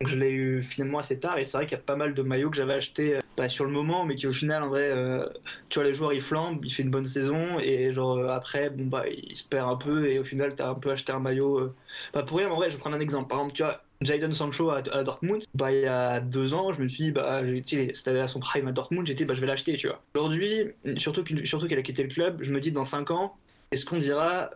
Donc 0.00 0.10
je 0.10 0.16
l'ai 0.16 0.30
eu 0.30 0.62
finalement 0.62 0.98
assez 0.98 1.18
tard 1.18 1.38
et 1.38 1.44
c'est 1.44 1.56
vrai 1.56 1.66
qu'il 1.66 1.76
y 1.76 1.80
a 1.80 1.84
pas 1.84 1.96
mal 1.96 2.14
de 2.14 2.22
maillots 2.22 2.50
que 2.50 2.56
j'avais 2.56 2.74
achetés 2.74 3.12
pas 3.12 3.16
euh, 3.16 3.20
bah, 3.36 3.48
sur 3.48 3.64
le 3.64 3.70
moment 3.70 4.04
mais 4.04 4.14
qui 4.14 4.26
au 4.26 4.32
final 4.32 4.62
en 4.62 4.68
vrai 4.68 4.90
euh, 4.90 5.26
tu 5.68 5.78
vois 5.78 5.88
les 5.88 5.94
joueurs 5.94 6.12
ils 6.12 6.20
flambent, 6.20 6.64
ils 6.64 6.70
font 6.70 6.82
une 6.82 6.90
bonne 6.90 7.08
saison 7.08 7.58
et 7.58 7.92
genre 7.92 8.18
euh, 8.18 8.28
après 8.28 8.68
bon 8.70 8.86
bah 8.86 9.04
ils 9.08 9.36
se 9.36 9.44
perdent 9.44 9.70
un 9.70 9.76
peu 9.76 10.08
et 10.08 10.18
au 10.18 10.24
final 10.24 10.54
t'as 10.54 10.68
un 10.68 10.74
peu 10.74 10.90
acheté 10.90 11.12
un 11.12 11.18
maillot 11.18 11.72
pas 12.12 12.22
pour 12.22 12.38
rien 12.38 12.50
en 12.50 12.56
vrai 12.56 12.70
je 12.70 12.76
vais 12.76 12.80
prendre 12.80 12.96
un 12.96 13.00
exemple 13.00 13.28
par 13.28 13.38
exemple 13.38 13.54
tu 13.54 13.62
vois 13.62 13.82
Jadon 14.00 14.32
Sancho 14.32 14.70
à, 14.70 14.82
Dortmund, 14.82 15.42
bah, 15.54 15.72
il 15.72 15.80
y 15.80 15.86
a 15.86 16.20
deux 16.20 16.54
ans, 16.54 16.72
je 16.72 16.82
me 16.82 16.88
suis 16.88 17.04
dit, 17.04 17.12
bah, 17.12 17.42
c'était 17.64 18.18
à 18.18 18.26
son 18.26 18.40
prime 18.40 18.68
à 18.68 18.72
Dortmund, 18.72 19.06
j'étais, 19.06 19.24
bah, 19.24 19.34
je 19.34 19.40
vais 19.40 19.46
l'acheter, 19.46 19.76
tu 19.76 19.88
vois. 19.88 20.02
Aujourd'hui, 20.14 20.72
surtout 20.98 21.24
qu'elle 21.24 21.42
qu'elle 21.42 21.78
a 21.78 21.82
quitté 21.82 22.02
le 22.02 22.08
club, 22.08 22.42
je 22.42 22.52
me 22.52 22.60
dis, 22.60 22.72
dans 22.72 22.84
cinq 22.84 23.10
ans, 23.10 23.36
est-ce 23.70 23.84
qu'on 23.84 23.98
dira, 23.98 24.50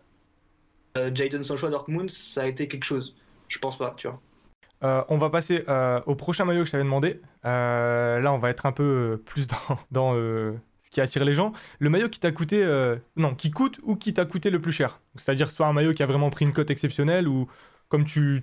Jadon 0.94 1.42
Sancho 1.42 1.66
à 1.66 1.70
Dortmund, 1.70 2.11
ça 2.11 2.42
a 2.42 2.46
été 2.46 2.68
quelque 2.68 2.85
chose? 2.85 3.14
Je 3.48 3.59
pense 3.59 3.76
pas, 3.79 3.94
tu 3.96 4.07
vois. 4.09 4.20
Euh, 4.83 5.05
on 5.09 5.18
va 5.18 5.29
passer 5.29 5.64
euh, 5.68 6.00
au 6.07 6.14
prochain 6.14 6.44
maillot 6.44 6.61
que 6.61 6.66
je 6.66 6.72
t'avais 6.72 6.85
demandé. 6.85 7.20
Euh, 7.44 8.20
là, 8.20 8.33
on 8.33 8.38
va 8.38 8.50
être 8.50 8.64
un 8.66 8.72
peu 8.72 9.20
plus 9.26 9.46
dans, 9.90 10.14
ce 10.14 10.90
qui 10.90 11.00
attire 11.00 11.24
les 11.24 11.35
gens. 11.35 11.53
Le 11.79 11.90
maillot 11.90 12.09
qui 12.09 12.20
t'a 12.20 12.33
coûté, 12.33 12.64
non, 13.16 13.35
qui 13.35 13.50
coûte 13.50 13.79
ou 13.83 13.96
qui 13.96 14.14
t'a 14.14 14.24
coûté 14.24 14.50
le 14.50 14.61
plus 14.61 14.72
cher. 14.72 15.00
C'est-à-dire 15.16 15.50
soit 15.50 15.66
un 15.66 15.72
maillot 15.72 15.92
qui 15.92 16.03
a 16.03 16.07
vraiment 16.07 16.31
pris 16.31 16.44
une 16.44 16.53
cote 16.53 16.70
exceptionnelle 16.70 17.29
ou 17.29 17.48
comme 17.90 18.07
tu, 18.07 18.40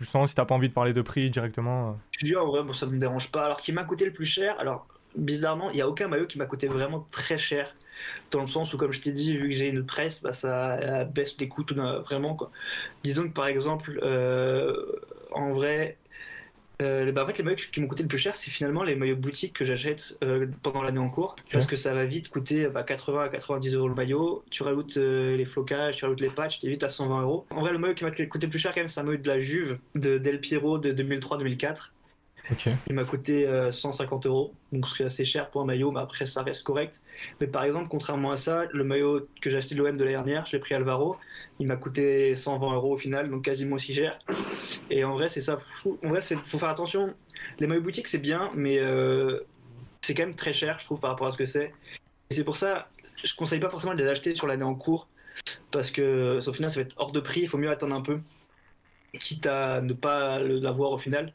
le 0.00 0.06
sens, 0.06 0.30
si 0.30 0.34
t'as 0.34 0.44
pas 0.44 0.54
envie 0.54 0.68
de 0.68 0.74
parler 0.74 0.92
de 0.92 1.02
prix 1.02 1.30
directement. 1.30 1.98
Je 2.18 2.24
dis 2.24 2.34
en 2.34 2.46
vrai, 2.46 2.62
bon, 2.64 2.72
ça 2.72 2.86
me 2.86 2.98
dérange 2.98 3.30
pas. 3.30 3.44
Alors, 3.44 3.60
qui 3.60 3.70
m'a 3.70 3.84
coûté 3.84 4.04
le 4.04 4.12
plus 4.12 4.26
cher, 4.26 4.58
alors 4.58 4.88
bizarrement, 5.14 5.70
il 5.70 5.76
y 5.76 5.82
a 5.82 5.88
aucun 5.88 6.08
maillot 6.08 6.26
qui 6.26 6.38
m'a 6.38 6.46
coûté 6.46 6.66
vraiment 6.66 7.06
très 7.10 7.38
cher 7.38 7.74
dans 8.30 8.40
le 8.40 8.48
sens 8.48 8.74
où, 8.74 8.76
comme 8.76 8.92
je 8.92 9.00
t'ai 9.00 9.12
dit, 9.12 9.36
vu 9.36 9.50
que 9.50 9.54
j'ai 9.54 9.68
une 9.68 9.86
presse, 9.86 10.20
bah, 10.22 10.32
ça 10.32 11.04
baisse 11.04 11.36
les 11.38 11.48
coûts 11.48 11.64
vraiment. 12.04 12.34
Quoi. 12.34 12.50
Disons 13.04 13.28
que 13.28 13.32
par 13.32 13.46
exemple, 13.46 14.00
en 15.32 15.52
vrai, 15.52 15.98
euh, 16.82 17.10
bah, 17.12 17.24
en 17.24 17.26
fait, 17.26 17.38
les 17.38 17.44
maillots 17.44 17.56
qui 17.72 17.80
m'ont 17.80 17.88
coûté 17.88 18.02
le 18.02 18.08
plus 18.08 18.18
cher, 18.18 18.36
c'est 18.36 18.50
finalement 18.50 18.82
les 18.82 18.96
maillots 18.96 19.16
boutiques 19.16 19.54
que 19.54 19.64
j'achète 19.64 20.16
euh, 20.22 20.46
pendant 20.62 20.82
l'année 20.82 20.98
en 20.98 21.08
cours. 21.08 21.36
Parce 21.50 21.66
que 21.66 21.76
ça 21.76 21.94
va 21.94 22.04
vite 22.04 22.28
coûter 22.28 22.68
80 22.86 23.16
bah, 23.16 23.24
à 23.24 23.28
90 23.28 23.74
euros 23.74 23.88
le 23.88 23.94
maillot. 23.94 24.44
Tu 24.50 24.62
rajoutes 24.62 24.96
euh, 24.98 25.36
les 25.36 25.44
flocages, 25.44 25.96
tu 25.96 26.04
rajoutes 26.04 26.20
les 26.20 26.30
patchs, 26.30 26.60
tu 26.60 26.68
vite 26.68 26.84
à 26.84 26.88
120 26.88 27.22
euros. 27.22 27.46
En 27.50 27.60
vrai, 27.60 27.72
le 27.72 27.78
maillot 27.78 27.94
qui 27.94 28.04
m'a 28.04 28.10
coûté 28.10 28.46
le 28.46 28.50
plus 28.50 28.58
cher, 28.58 28.74
quand 28.74 28.80
même, 28.80 28.88
c'est 28.88 29.00
un 29.00 29.04
maillot 29.04 29.18
de 29.18 29.28
la 29.28 29.40
Juve 29.40 29.78
de 29.94 30.18
Del 30.18 30.40
Piero 30.40 30.78
de 30.78 30.92
2003-2004. 30.92 31.90
Il 32.88 32.94
m'a 32.94 33.04
coûté 33.04 33.48
150 33.70 34.26
euh, 34.26 34.28
euros, 34.28 34.54
donc 34.72 34.88
c'est 34.88 35.04
assez 35.04 35.24
cher 35.24 35.50
pour 35.50 35.62
un 35.62 35.64
maillot, 35.64 35.90
mais 35.90 36.00
après 36.00 36.26
ça 36.26 36.42
reste 36.42 36.62
correct. 36.62 37.00
Mais 37.40 37.46
par 37.46 37.64
exemple, 37.64 37.88
contrairement 37.88 38.30
à 38.30 38.36
ça, 38.36 38.64
le 38.72 38.84
maillot 38.84 39.28
que 39.40 39.50
j'ai 39.50 39.56
acheté 39.56 39.74
de 39.74 39.82
l'OM 39.82 39.96
de 39.96 40.04
l'année 40.04 40.14
dernière, 40.14 40.46
j'ai 40.46 40.58
pris 40.58 40.74
Alvaro, 40.74 41.16
il 41.58 41.66
m'a 41.66 41.76
coûté 41.76 42.34
120 42.34 42.74
euros 42.74 42.94
au 42.94 42.96
final, 42.96 43.30
donc 43.30 43.44
quasiment 43.44 43.76
aussi 43.76 43.94
cher. 43.94 44.18
Et 44.90 45.04
en 45.04 45.14
vrai, 45.14 45.28
c'est 45.28 45.40
ça. 45.40 45.58
En 46.04 46.08
vrai, 46.08 46.20
il 46.30 46.38
faut 46.38 46.58
faire 46.58 46.68
attention. 46.68 47.14
Les 47.58 47.66
maillots 47.66 47.82
boutiques, 47.82 48.08
c'est 48.08 48.18
bien, 48.18 48.50
mais 48.54 48.78
euh, 48.78 49.40
c'est 50.02 50.14
quand 50.14 50.24
même 50.24 50.36
très 50.36 50.52
cher, 50.52 50.78
je 50.78 50.84
trouve, 50.84 51.00
par 51.00 51.10
rapport 51.10 51.26
à 51.26 51.32
ce 51.32 51.38
que 51.38 51.46
c'est. 51.46 51.72
Et 52.30 52.34
c'est 52.34 52.44
pour 52.44 52.56
ça, 52.56 52.88
je 53.24 53.34
conseille 53.34 53.60
pas 53.60 53.70
forcément 53.70 53.94
de 53.94 54.02
les 54.02 54.08
acheter 54.08 54.34
sur 54.34 54.46
l'année 54.46 54.64
en 54.64 54.74
cours, 54.74 55.08
parce 55.70 55.90
que 55.90 56.38
au 56.46 56.52
final, 56.52 56.70
ça 56.70 56.76
va 56.76 56.82
être 56.82 56.94
hors 56.96 57.12
de 57.12 57.20
prix, 57.20 57.40
il 57.40 57.48
faut 57.48 57.58
mieux 57.58 57.70
attendre 57.70 57.94
un 57.94 58.02
peu. 58.02 58.20
Quitte 59.18 59.46
à 59.46 59.80
ne 59.80 59.92
pas 59.92 60.38
l'avoir 60.38 60.92
au 60.92 60.98
final. 60.98 61.32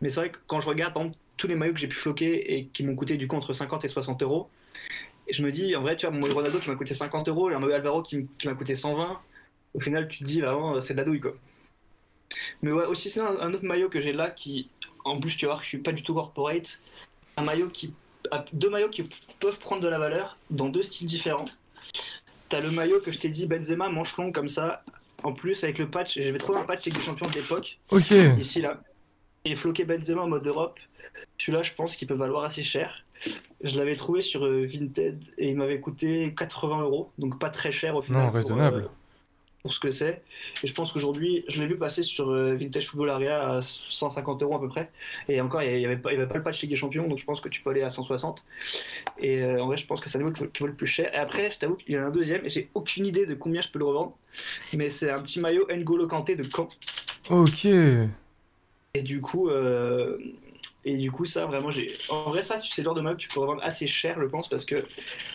Mais 0.00 0.10
c'est 0.10 0.20
vrai 0.20 0.30
que 0.30 0.38
quand 0.46 0.60
je 0.60 0.68
regarde 0.68 0.94
tous 1.36 1.48
les 1.48 1.54
maillots 1.54 1.74
que 1.74 1.80
j'ai 1.80 1.88
pu 1.88 1.96
floquer 1.96 2.54
et 2.54 2.66
qui 2.66 2.84
m'ont 2.84 2.94
coûté 2.94 3.16
du 3.16 3.26
coup 3.26 3.36
entre 3.36 3.52
50 3.52 3.84
et 3.84 3.88
60 3.88 4.22
euros, 4.22 4.48
je 5.30 5.42
me 5.42 5.52
dis, 5.52 5.74
en 5.76 5.82
vrai, 5.82 5.96
tu 5.96 6.06
vois, 6.06 6.14
mon 6.14 6.26
Ronaldo 6.32 6.58
qui 6.58 6.68
m'a 6.68 6.76
coûté 6.76 6.94
50 6.94 7.28
euros 7.28 7.50
et 7.50 7.54
un 7.54 7.58
maillot 7.58 7.74
Alvaro 7.74 8.02
qui, 8.02 8.28
m'a 8.44 8.54
coûté 8.54 8.76
120, 8.76 9.20
au 9.74 9.80
final, 9.80 10.08
tu 10.08 10.20
te 10.20 10.24
dis, 10.24 10.40
vraiment, 10.40 10.80
c'est 10.80 10.94
de 10.94 10.98
la 10.98 11.04
douille, 11.04 11.20
quoi. 11.20 11.34
Mais 12.62 12.72
ouais, 12.72 12.84
aussi, 12.86 13.10
c'est 13.10 13.20
un, 13.20 13.52
autre 13.52 13.64
maillot 13.64 13.88
que 13.88 14.00
j'ai 14.00 14.12
là 14.12 14.30
qui, 14.30 14.68
en 15.04 15.20
plus, 15.20 15.36
tu 15.36 15.46
vois, 15.46 15.58
je 15.62 15.66
suis 15.66 15.78
pas 15.78 15.92
du 15.92 16.02
tout 16.02 16.14
corporate. 16.14 16.80
Un 17.36 17.44
maillot 17.44 17.68
qui. 17.68 17.94
Deux 18.52 18.70
maillots 18.70 18.88
qui 18.88 19.04
peuvent 19.40 19.58
prendre 19.58 19.82
de 19.82 19.88
la 19.88 19.98
valeur 19.98 20.38
dans 20.50 20.68
deux 20.68 20.82
styles 20.82 21.06
différents. 21.06 21.44
T'as 22.48 22.60
le 22.60 22.70
maillot 22.70 23.00
que 23.00 23.10
je 23.10 23.18
t'ai 23.18 23.28
dit, 23.28 23.46
Benzema, 23.46 23.88
manche 23.88 24.16
longue 24.16 24.32
comme 24.32 24.48
ça. 24.48 24.84
En 25.22 25.32
plus, 25.32 25.62
avec 25.64 25.78
le 25.78 25.88
patch, 25.88 26.18
j'avais 26.18 26.38
trouvé 26.38 26.58
un 26.58 26.64
patch 26.64 26.86
avec 26.86 26.94
des 26.94 27.00
champions 27.00 27.28
de 27.28 27.34
l'époque. 27.34 27.78
Ok. 27.90 28.12
Ici, 28.38 28.60
là. 28.60 28.80
Et 29.44 29.54
floqué 29.56 29.84
Benzema 29.84 30.22
en 30.22 30.28
mode 30.28 30.46
Europe. 30.46 30.78
Celui-là, 31.38 31.62
je 31.62 31.72
pense 31.72 31.96
qu'il 31.96 32.08
peut 32.08 32.14
valoir 32.14 32.44
assez 32.44 32.62
cher. 32.62 33.04
Je 33.62 33.78
l'avais 33.78 33.96
trouvé 33.96 34.20
sur 34.20 34.44
euh, 34.44 34.66
Vinted 34.66 35.22
et 35.38 35.48
il 35.48 35.56
m'avait 35.56 35.80
coûté 35.80 36.34
80 36.36 36.82
euros, 36.82 37.12
donc 37.18 37.38
pas 37.38 37.50
très 37.50 37.70
cher 37.70 37.94
au 37.96 38.02
final. 38.02 38.22
Non, 38.22 38.30
raisonnable. 38.30 38.84
Euh, 38.84 38.88
pour, 39.62 39.72
ce 39.72 39.80
que 39.80 39.90
c'est. 39.90 40.22
Et 40.62 40.66
je 40.66 40.74
pense 40.74 40.92
qu'aujourd'hui, 40.92 41.44
je 41.48 41.60
l'ai 41.60 41.66
vu 41.66 41.76
passer 41.76 42.02
sur 42.02 42.30
euh, 42.30 42.54
Vintage 42.54 42.88
Football 42.88 43.10
Area 43.10 43.56
à 43.56 43.60
150 43.62 44.42
euros 44.42 44.56
à 44.56 44.60
peu 44.60 44.68
près. 44.68 44.90
Et 45.28 45.40
encore, 45.40 45.62
il 45.62 45.78
n'y 45.78 45.84
avait, 45.84 46.00
avait, 46.04 46.26
pas 46.26 46.34
le 46.34 46.42
patch 46.42 46.62
Ligue 46.62 46.70
des 46.70 46.76
Champions, 46.76 47.08
donc 47.08 47.18
je 47.18 47.24
pense 47.24 47.40
que 47.40 47.48
tu 47.48 47.62
peux 47.62 47.70
aller 47.70 47.82
à 47.82 47.90
160. 47.90 48.44
Et 49.18 49.44
en 49.44 49.66
vrai, 49.66 49.76
je 49.76 49.86
pense 49.86 50.00
que 50.00 50.08
c'est 50.08 50.18
un 50.18 50.22
niveau 50.22 50.32
qui 50.32 50.60
vaut 50.60 50.66
le 50.66 50.74
plus 50.74 50.86
cher. 50.86 51.12
Et 51.14 51.18
après, 51.18 51.50
je 51.50 51.58
t'avoue 51.58 51.76
qu'il 51.76 51.94
y 51.94 51.98
en 51.98 52.02
a 52.02 52.06
un 52.06 52.10
deuxième 52.10 52.44
et 52.44 52.50
j'ai 52.50 52.70
aucune 52.74 53.06
idée 53.06 53.26
de 53.26 53.34
combien 53.34 53.60
je 53.60 53.68
peux 53.68 53.78
le 53.78 53.84
revendre. 53.84 54.16
Mais 54.72 54.88
c'est 54.88 55.10
un 55.10 55.20
petit 55.20 55.40
maillot 55.40 55.66
N'Golo 55.68 56.06
Kanté 56.06 56.36
de 56.36 56.44
Caen. 56.44 56.68
Ok. 57.30 57.66
Et 58.94 59.02
du 59.02 59.20
coup, 59.22 59.48
euh, 59.48 60.18
et 60.84 60.96
du 60.96 61.12
coup, 61.12 61.24
ça, 61.24 61.46
vraiment, 61.46 61.70
j'ai. 61.70 61.96
En 62.08 62.30
vrai, 62.30 62.42
ça, 62.42 62.58
c'est 62.58 62.82
le 62.82 62.84
genre 62.86 62.94
de 62.94 63.00
meuble 63.00 63.16
que 63.16 63.22
tu 63.22 63.28
peux 63.28 63.38
revendre 63.38 63.62
assez 63.62 63.86
cher, 63.86 64.18
je 64.20 64.26
pense, 64.26 64.48
parce 64.48 64.64
que 64.64 64.84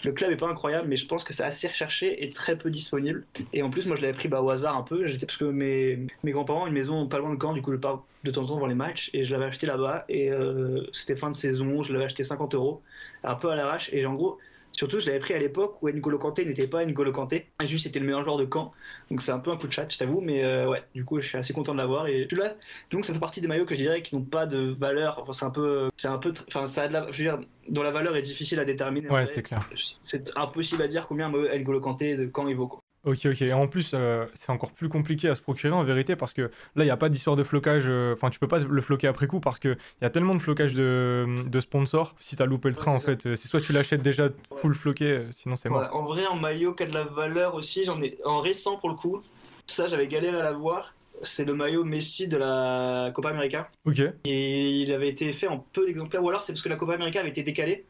le 0.04 0.12
club 0.12 0.32
est 0.32 0.36
pas 0.38 0.48
incroyable, 0.48 0.88
mais 0.90 0.98
je 0.98 1.06
pense 1.06 1.24
que 1.24 1.34
c'est 1.34 1.44
assez 1.44 1.68
recherché 1.68 2.24
et 2.24 2.30
très 2.30 2.58
peu 2.58 2.70
disponible. 2.70 3.26
Et 3.54 3.64
en 3.64 3.70
plus, 3.70 3.86
moi, 3.86 3.96
je 3.96 4.02
l'avais 4.02 4.14
pris 4.14 4.28
bah, 4.28 4.42
au 4.42 4.50
hasard 4.50 4.76
un 4.76 4.84
peu. 4.84 5.08
J'étais 5.08 5.26
parce 5.26 5.38
que 5.38 5.46
mes, 5.46 6.08
mes 6.24 6.32
grands-parents 6.32 6.64
ont 6.64 6.68
une 6.68 6.74
maison 6.74 7.08
pas 7.08 7.20
loin 7.20 7.34
de 7.34 7.42
Caen, 7.42 7.54
du 7.54 7.62
coup, 7.62 7.72
je 7.72 7.78
pars 7.78 8.04
de 8.24 8.32
temps 8.32 8.44
en 8.44 8.48
temps 8.48 8.58
voir 8.58 8.68
les 8.68 8.76
matchs, 8.76 9.10
et 9.14 9.24
je 9.24 9.32
l'avais 9.32 9.46
acheté 9.46 9.68
là-bas. 9.68 10.04
Et 10.10 10.30
euh, 10.32 10.86
c'était 10.92 11.16
fin 11.16 11.30
de 11.30 11.36
saison, 11.36 11.82
je 11.82 11.94
l'avais 11.94 12.06
acheté 12.06 12.24
50 12.24 12.54
euros, 12.56 12.82
un 13.24 13.36
peu 13.36 13.50
à 13.50 13.56
l'arrache. 13.56 13.90
Et 13.94 14.06
en 14.06 14.16
gros, 14.16 14.40
Surtout, 14.78 15.00
je 15.00 15.08
l'avais 15.08 15.20
pris 15.20 15.34
à 15.34 15.40
l'époque 15.40 15.82
où 15.82 15.90
N'Golo 15.90 16.20
Kanté 16.20 16.46
n'était 16.46 16.68
pas 16.68 16.86
N'Golo 16.86 17.12
Kanté. 17.12 17.48
Juste, 17.66 17.86
c'était 17.86 18.00
le 18.00 18.06
meilleur 18.06 18.24
joueur 18.24 18.38
de 18.38 18.46
camp. 18.46 18.74
Donc, 19.10 19.24
c'est 19.24 19.32
un 19.32 19.40
peu 19.40 19.50
un 19.50 19.58
coup 19.58 19.66
de 19.66 19.74
chat, 19.74 19.92
je 19.92 19.98
t'avoue. 19.98 20.22
Mais 20.22 20.44
euh, 20.46 20.70
ouais, 20.70 20.84
du 20.94 21.04
coup, 21.04 21.20
je 21.20 21.28
suis 21.28 21.38
assez 21.38 21.52
content 21.52 21.74
de 21.74 21.80
l'avoir. 21.80 22.08
Et 22.08 22.28
là, 22.32 22.54
donc, 22.92 23.04
ça 23.04 23.12
fait 23.12 23.20
partie 23.20 23.42
des 23.42 23.48
maillots 23.48 23.66
que 23.66 23.74
je 23.74 23.80
dirais 23.80 24.04
qui 24.04 24.16
n'ont 24.16 24.22
pas 24.22 24.46
de 24.46 24.76
valeur. 24.78 25.18
Enfin, 25.20 25.34
c'est 25.34 25.46
un 25.46 25.50
peu. 25.50 25.90
C'est 25.98 26.10
un 26.10 26.20
peu. 26.20 26.32
Enfin, 26.48 26.68
ça 26.68 26.84
a 26.84 26.88
de 26.88 26.94
la. 26.94 27.10
Je 27.10 27.24
veux 27.24 27.30
dire, 27.30 27.40
dont 27.70 27.82
la 27.82 27.90
valeur 27.90 28.16
est 28.16 28.22
difficile 28.22 28.60
à 28.60 28.66
déterminer. 28.66 29.10
Ouais, 29.10 29.26
c'est 29.26 29.42
clair. 29.42 29.68
C'est 30.04 30.32
impossible 30.38 30.84
à 30.84 30.88
dire 30.88 31.08
combien 31.08 31.30
N'Golo 31.30 31.80
Kanté 31.80 32.16
de 32.16 32.28
camp 32.28 32.48
il 32.48 32.56
vaut. 32.56 32.80
Ok, 33.08 33.20
ok. 33.26 33.42
Et 33.42 33.54
en 33.54 33.68
plus, 33.68 33.92
euh, 33.94 34.26
c'est 34.34 34.52
encore 34.52 34.74
plus 34.74 34.90
compliqué 34.90 35.30
à 35.30 35.36
se 35.36 35.42
procurer 35.42 35.74
en 35.74 35.84
vérité 35.86 36.18
parce 36.18 36.34
que 36.34 36.42
là, 36.42 36.84
il 36.84 36.84
n'y 36.84 36.92
a 36.92 36.98
pas 36.98 37.08
d'histoire 37.08 37.38
de 37.38 37.44
flocage. 37.44 37.86
Euh, 37.88 38.14
enfin, 38.14 38.30
tu 38.30 38.38
peux 38.38 38.50
pas 38.50 38.60
le 38.60 38.82
floquer 38.82 39.08
après 39.08 39.28
coup 39.28 39.40
parce 39.40 39.60
qu'il 39.60 39.78
y 40.02 40.06
a 40.06 40.10
tellement 40.10 40.36
de 40.36 40.40
flocage 40.40 40.74
de, 40.74 41.26
de 41.46 41.60
sponsors. 41.62 42.16
Si 42.20 42.36
tu 42.36 42.44
as 42.44 42.46
loupé 42.46 42.68
le 42.68 42.76
train, 42.76 42.92
en 42.92 43.00
fait, 43.00 43.26
euh, 43.26 43.38
c'est 43.38 43.48
soit 43.48 43.62
tu 43.62 43.72
l'achètes 43.72 44.02
déjà 44.02 44.28
full 44.54 44.76
floqué, 44.76 45.22
sinon 45.32 45.56
c'est 45.56 45.70
mort. 45.70 45.90
en 45.94 46.04
vrai, 46.04 46.26
en 46.26 46.36
maillot 46.36 46.74
qui 46.74 46.84
a 46.84 46.86
de 46.86 46.94
la 46.94 47.06
valeur 47.06 47.56
aussi, 47.56 47.86
j'en 47.86 48.02
ai 48.02 48.18
en 48.26 48.42
récent 48.42 48.76
pour 48.76 48.90
le 48.90 48.96
coup. 48.96 49.22
Ça, 49.68 49.88
j'avais 49.88 50.08
galéré 50.08 50.38
à 50.38 50.44
l'avoir. 50.44 50.94
C'est 51.24 51.46
le 51.46 51.54
maillot 51.54 51.86
Messi 51.86 52.28
de 52.28 52.36
la 52.38 53.12
Copa 53.16 53.30
América. 53.30 53.70
Ok. 53.86 54.02
Et 54.26 54.70
il 54.82 54.92
avait 54.92 55.10
été 55.10 55.32
fait 55.32 55.48
en 55.48 55.66
peu 55.72 55.86
d'exemplaires, 55.86 56.24
ou 56.24 56.30
alors 56.30 56.44
c'est 56.44 56.52
parce 56.52 56.62
que 56.62 56.70
la 56.70 56.76
Copa 56.76 56.94
América 56.94 57.22
avait 57.22 57.30
été 57.30 57.42
décalée. 57.42 57.86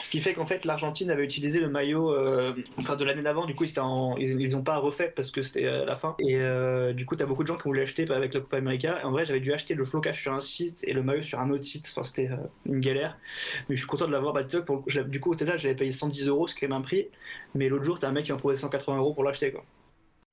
Ce 0.00 0.10
qui 0.10 0.20
fait 0.20 0.34
qu'en 0.34 0.44
fait, 0.44 0.64
l'Argentine 0.64 1.08
avait 1.12 1.22
utilisé 1.22 1.60
le 1.60 1.68
maillot 1.68 2.12
euh, 2.12 2.52
enfin, 2.78 2.96
de 2.96 3.04
l'année 3.04 3.22
d'avant. 3.22 3.46
Du 3.46 3.54
coup, 3.54 3.64
en... 3.78 4.16
ils 4.16 4.50
n'ont 4.50 4.64
pas 4.64 4.78
refait 4.78 5.12
parce 5.14 5.30
que 5.30 5.40
c'était 5.40 5.66
euh, 5.66 5.84
la 5.84 5.94
fin. 5.94 6.16
Et 6.18 6.36
euh, 6.36 6.92
du 6.92 7.06
coup, 7.06 7.14
tu 7.14 7.22
as 7.22 7.26
beaucoup 7.26 7.44
de 7.44 7.46
gens 7.46 7.56
qui 7.56 7.62
voulaient 7.62 7.82
acheter 7.82 8.10
avec 8.10 8.34
la 8.34 8.40
Coupe 8.40 8.54
América. 8.54 9.06
en 9.06 9.12
vrai, 9.12 9.24
j'avais 9.24 9.38
dû 9.38 9.52
acheter 9.52 9.74
le 9.74 9.84
flocage 9.84 10.20
sur 10.20 10.32
un 10.32 10.40
site 10.40 10.82
et 10.82 10.92
le 10.92 11.04
maillot 11.04 11.22
sur 11.22 11.38
un 11.38 11.48
autre 11.50 11.62
site. 11.62 11.88
Enfin, 11.92 12.02
c'était 12.02 12.28
une 12.66 12.80
galère. 12.80 13.16
Mais 13.68 13.76
je 13.76 13.82
suis 13.82 13.86
content 13.86 14.08
de 14.08 14.12
l'avoir. 14.12 14.32
Bah, 14.32 14.42
pour... 14.66 14.84
Du 14.84 15.20
coup, 15.20 15.30
au 15.30 15.36
total, 15.36 15.60
j'avais 15.60 15.76
payé 15.76 15.92
110 15.92 16.26
euros, 16.26 16.48
ce 16.48 16.56
qui 16.56 16.64
est 16.64 16.68
même 16.68 16.78
un 16.78 16.82
prix. 16.82 17.06
Mais 17.54 17.68
l'autre 17.68 17.84
jour, 17.84 18.00
tu 18.00 18.04
as 18.04 18.08
un 18.08 18.12
mec 18.12 18.24
qui 18.24 18.32
m'a 18.32 18.38
proposé 18.38 18.60
180 18.60 18.98
euros 18.98 19.14
pour 19.14 19.22
l'acheter. 19.22 19.52
Quoi. 19.52 19.64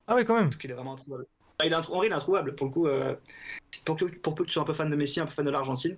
Ah 0.08 0.16
ouais, 0.16 0.26
quand 0.26 0.36
même. 0.36 0.46
Parce 0.46 0.58
qu'il 0.58 0.72
est 0.72 0.74
vraiment 0.76 0.94
introuvable. 0.94 1.28
Ah, 1.60 1.68
il 1.68 1.72
est 1.72 1.76
En 1.76 1.82
vrai, 1.82 2.08
il 2.08 2.12
est 2.12 2.16
introuvable. 2.16 2.56
Pour 2.56 2.66
le 2.66 2.72
coup, 2.72 2.88
pour, 3.86 3.96
pour 4.24 4.36
peu 4.36 4.44
que 4.44 4.48
tu 4.48 4.54
sois 4.54 4.64
un 4.64 4.66
peu 4.66 4.74
fan 4.74 4.90
de 4.90 4.96
Messi, 4.96 5.20
un 5.20 5.28
peu 5.28 5.34
fan 5.34 5.46
de 5.46 5.52
l'Argentine 5.52 5.98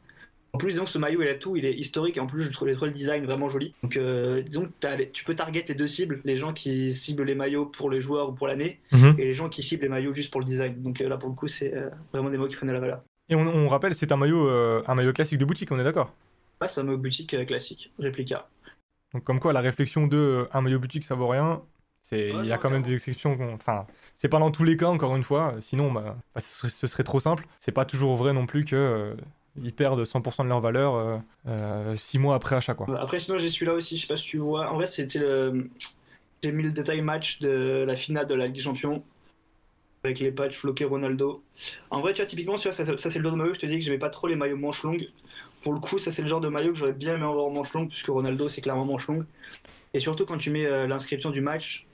en 0.55 0.59
plus, 0.59 0.73
disons 0.73 0.83
que 0.83 0.91
ce 0.91 0.99
maillot, 0.99 1.23
il 1.23 1.27
a 1.29 1.33
tout, 1.33 1.55
il 1.55 1.65
est 1.65 1.73
historique 1.73 2.17
et 2.17 2.19
en 2.19 2.27
plus, 2.27 2.43
je 2.43 2.51
trouve, 2.51 2.67
le 2.67 2.91
design 2.91 3.25
vraiment 3.25 3.49
joli. 3.49 3.73
Donc, 3.81 3.97
euh, 3.97 4.43
disons 4.43 4.67
que 4.67 5.03
tu 5.05 5.23
peux 5.25 5.35
target 5.35 5.65
les 5.67 5.73
deux 5.73 5.87
cibles, 5.87 6.21
les 6.25 6.37
gens 6.37 6.53
qui 6.53 6.93
ciblent 6.93 7.23
les 7.23 7.33
maillots 7.33 7.65
pour 7.65 7.89
les 7.89 8.01
joueurs 8.01 8.29
ou 8.29 8.33
pour 8.33 8.47
l'année 8.47 8.79
mhm. 8.91 9.15
et 9.17 9.25
les 9.25 9.33
gens 9.33 9.49
qui 9.49 9.63
ciblent 9.63 9.81
les 9.81 9.89
maillots 9.89 10.13
juste 10.13 10.31
pour 10.31 10.41
le 10.41 10.45
design. 10.45 10.79
Donc 10.83 11.01
euh, 11.01 11.09
là, 11.09 11.17
pour 11.17 11.29
le 11.29 11.35
coup, 11.35 11.47
c'est 11.47 11.73
euh, 11.73 11.89
vraiment 12.11 12.29
des 12.29 12.37
mots 12.37 12.47
qui 12.47 12.55
prennent 12.55 12.71
la 12.71 12.79
valeur. 12.79 13.01
Et 13.29 13.35
on, 13.35 13.67
rappelle, 13.67 13.95
c'est 13.95 14.11
un 14.11 14.17
maillot, 14.17 14.47
un 14.47 14.95
maillot 14.95 15.13
classique 15.13 15.39
de 15.39 15.45
boutique, 15.45 15.71
on 15.71 15.79
est 15.79 15.83
d'accord? 15.83 16.13
Ouais, 16.61 16.67
c'est 16.67 16.81
un 16.81 16.83
maillot 16.83 16.97
boutique 16.99 17.35
classique, 17.47 17.91
réplica. 17.97 18.47
Donc, 19.13 19.23
comme 19.23 19.39
quoi, 19.39 19.53
la 19.53 19.61
réflexion 19.61 20.07
de 20.07 20.45
un 20.51 20.61
maillot 20.61 20.79
boutique, 20.79 21.03
ça 21.03 21.15
vaut 21.15 21.27
rien. 21.27 21.61
C'est, 22.01 22.29
il 22.29 22.45
y 22.45 22.51
a 22.51 22.57
quand 22.57 22.69
même 22.69 22.81
des 22.81 22.93
exceptions. 22.93 23.37
Enfin, 23.53 23.87
c'est 24.17 24.27
pas 24.27 24.39
dans 24.39 24.51
tous 24.51 24.65
les 24.65 24.75
cas, 24.75 24.87
encore 24.87 25.15
une 25.15 25.23
fois. 25.23 25.55
Sinon, 25.61 25.89
bah, 25.89 26.17
bah 26.35 26.41
ce, 26.41 26.67
serait, 26.85 27.03
trop 27.03 27.21
simple. 27.21 27.47
C'est 27.59 27.71
pas 27.71 27.85
toujours 27.85 28.17
vrai 28.17 28.33
non 28.33 28.45
plus 28.45 28.65
que 28.65 29.15
ils 29.61 29.73
perdent 29.73 30.01
100% 30.01 30.43
de 30.43 30.49
leur 30.49 30.61
valeur 30.61 31.21
6 31.45 31.49
euh, 31.49 31.93
euh, 32.19 32.19
mois 32.19 32.35
après 32.35 32.55
achat. 32.55 32.73
Quoi. 32.73 32.99
Après, 32.99 33.19
sinon, 33.19 33.39
j'ai 33.39 33.49
celui-là 33.49 33.73
aussi, 33.73 33.97
je 33.97 34.01
sais 34.01 34.07
pas 34.07 34.17
si 34.17 34.25
tu 34.25 34.37
vois. 34.37 34.71
En 34.71 34.75
vrai, 34.75 34.85
c'était 34.85 35.19
le. 35.19 35.69
J'ai 36.41 36.51
mis 36.51 36.63
le 36.63 36.71
détail 36.71 37.01
match 37.01 37.39
de 37.39 37.85
la 37.87 37.95
finale 37.95 38.27
de 38.27 38.33
la 38.33 38.47
Ligue 38.47 38.55
des 38.55 38.61
Champions 38.61 39.03
avec 40.03 40.19
les 40.19 40.31
patchs 40.31 40.57
floqués 40.57 40.83
Ronaldo. 40.83 41.41
En 41.89 42.01
vrai, 42.01 42.11
tu 42.13 42.21
vois, 42.21 42.25
typiquement, 42.25 42.57
ça, 42.57 42.73
ça, 42.73 42.83
c'est 42.97 43.19
le 43.19 43.23
genre 43.23 43.31
de 43.31 43.37
maillot, 43.37 43.53
je 43.53 43.59
te 43.59 43.65
dis 43.65 43.75
que 43.75 43.85
j'aimais 43.85 43.97
pas 43.97 44.09
trop 44.09 44.27
les 44.27 44.35
maillots 44.35 44.57
manches 44.57 44.83
longues. 44.83 45.07
Pour 45.61 45.71
le 45.71 45.79
coup, 45.79 45.97
ça, 45.97 46.11
c'est 46.11 46.21
le 46.21 46.27
genre 46.27 46.41
de 46.41 46.49
maillot 46.49 46.73
que 46.73 46.77
j'aurais 46.79 46.91
bien 46.91 47.15
aimé 47.15 47.23
avoir 47.23 47.45
en 47.45 47.51
manche 47.51 47.71
longue, 47.71 47.87
puisque 47.87 48.07
Ronaldo, 48.07 48.49
c'est 48.49 48.59
clairement 48.59 48.83
manche 48.83 49.07
longue. 49.07 49.23
Et 49.93 50.01
surtout, 50.01 50.25
quand 50.25 50.37
tu 50.37 50.49
mets 50.49 50.65
euh, 50.65 50.87
l'inscription 50.87 51.29
du 51.29 51.39
match, 51.39 51.85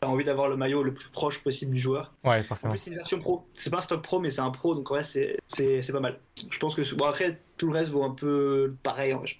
t'as 0.00 0.06
envie 0.06 0.24
d'avoir 0.24 0.48
le 0.48 0.56
maillot 0.56 0.82
le 0.82 0.92
plus 0.92 1.08
proche 1.10 1.38
possible 1.40 1.74
du 1.74 1.80
joueur. 1.80 2.12
Ouais, 2.24 2.42
forcément. 2.42 2.72
En 2.72 2.74
plus, 2.74 2.82
c'est 2.82 2.90
une 2.90 2.96
version 2.96 3.18
pro. 3.18 3.44
C'est 3.54 3.70
pas 3.70 3.78
un 3.78 3.82
stock 3.82 4.02
pro, 4.02 4.20
mais 4.20 4.30
c'est 4.30 4.40
un 4.40 4.50
pro, 4.50 4.74
donc 4.74 4.90
ouais, 4.90 5.04
c'est, 5.04 5.38
c'est, 5.48 5.92
pas 5.92 6.00
mal. 6.00 6.18
Je 6.50 6.58
pense 6.58 6.74
que. 6.74 6.94
Bon, 6.94 7.06
après, 7.06 7.38
tout 7.56 7.68
le 7.68 7.72
reste 7.72 7.90
vaut 7.90 8.04
un 8.04 8.10
peu 8.10 8.74
pareil. 8.82 9.14
En 9.14 9.22
fait. 9.22 9.36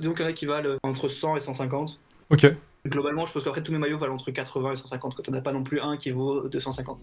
Donc, 0.00 0.18
il 0.18 0.20
y 0.20 0.24
en 0.24 0.28
a 0.28 0.32
qui 0.32 0.46
valent 0.46 0.76
entre 0.82 1.08
100 1.08 1.36
et 1.36 1.40
150. 1.40 1.98
Ok. 2.30 2.46
Globalement, 2.86 3.26
je 3.26 3.32
pense 3.32 3.42
qu'après, 3.42 3.62
tous 3.62 3.72
mes 3.72 3.78
maillots 3.78 3.98
valent 3.98 4.14
entre 4.14 4.30
80 4.30 4.72
et 4.72 4.76
150. 4.76 5.14
Quand 5.16 5.28
on 5.28 5.32
n'a 5.32 5.40
pas 5.40 5.52
non 5.52 5.64
plus 5.64 5.80
un 5.80 5.96
qui 5.96 6.10
vaut 6.10 6.48
250. 6.48 6.98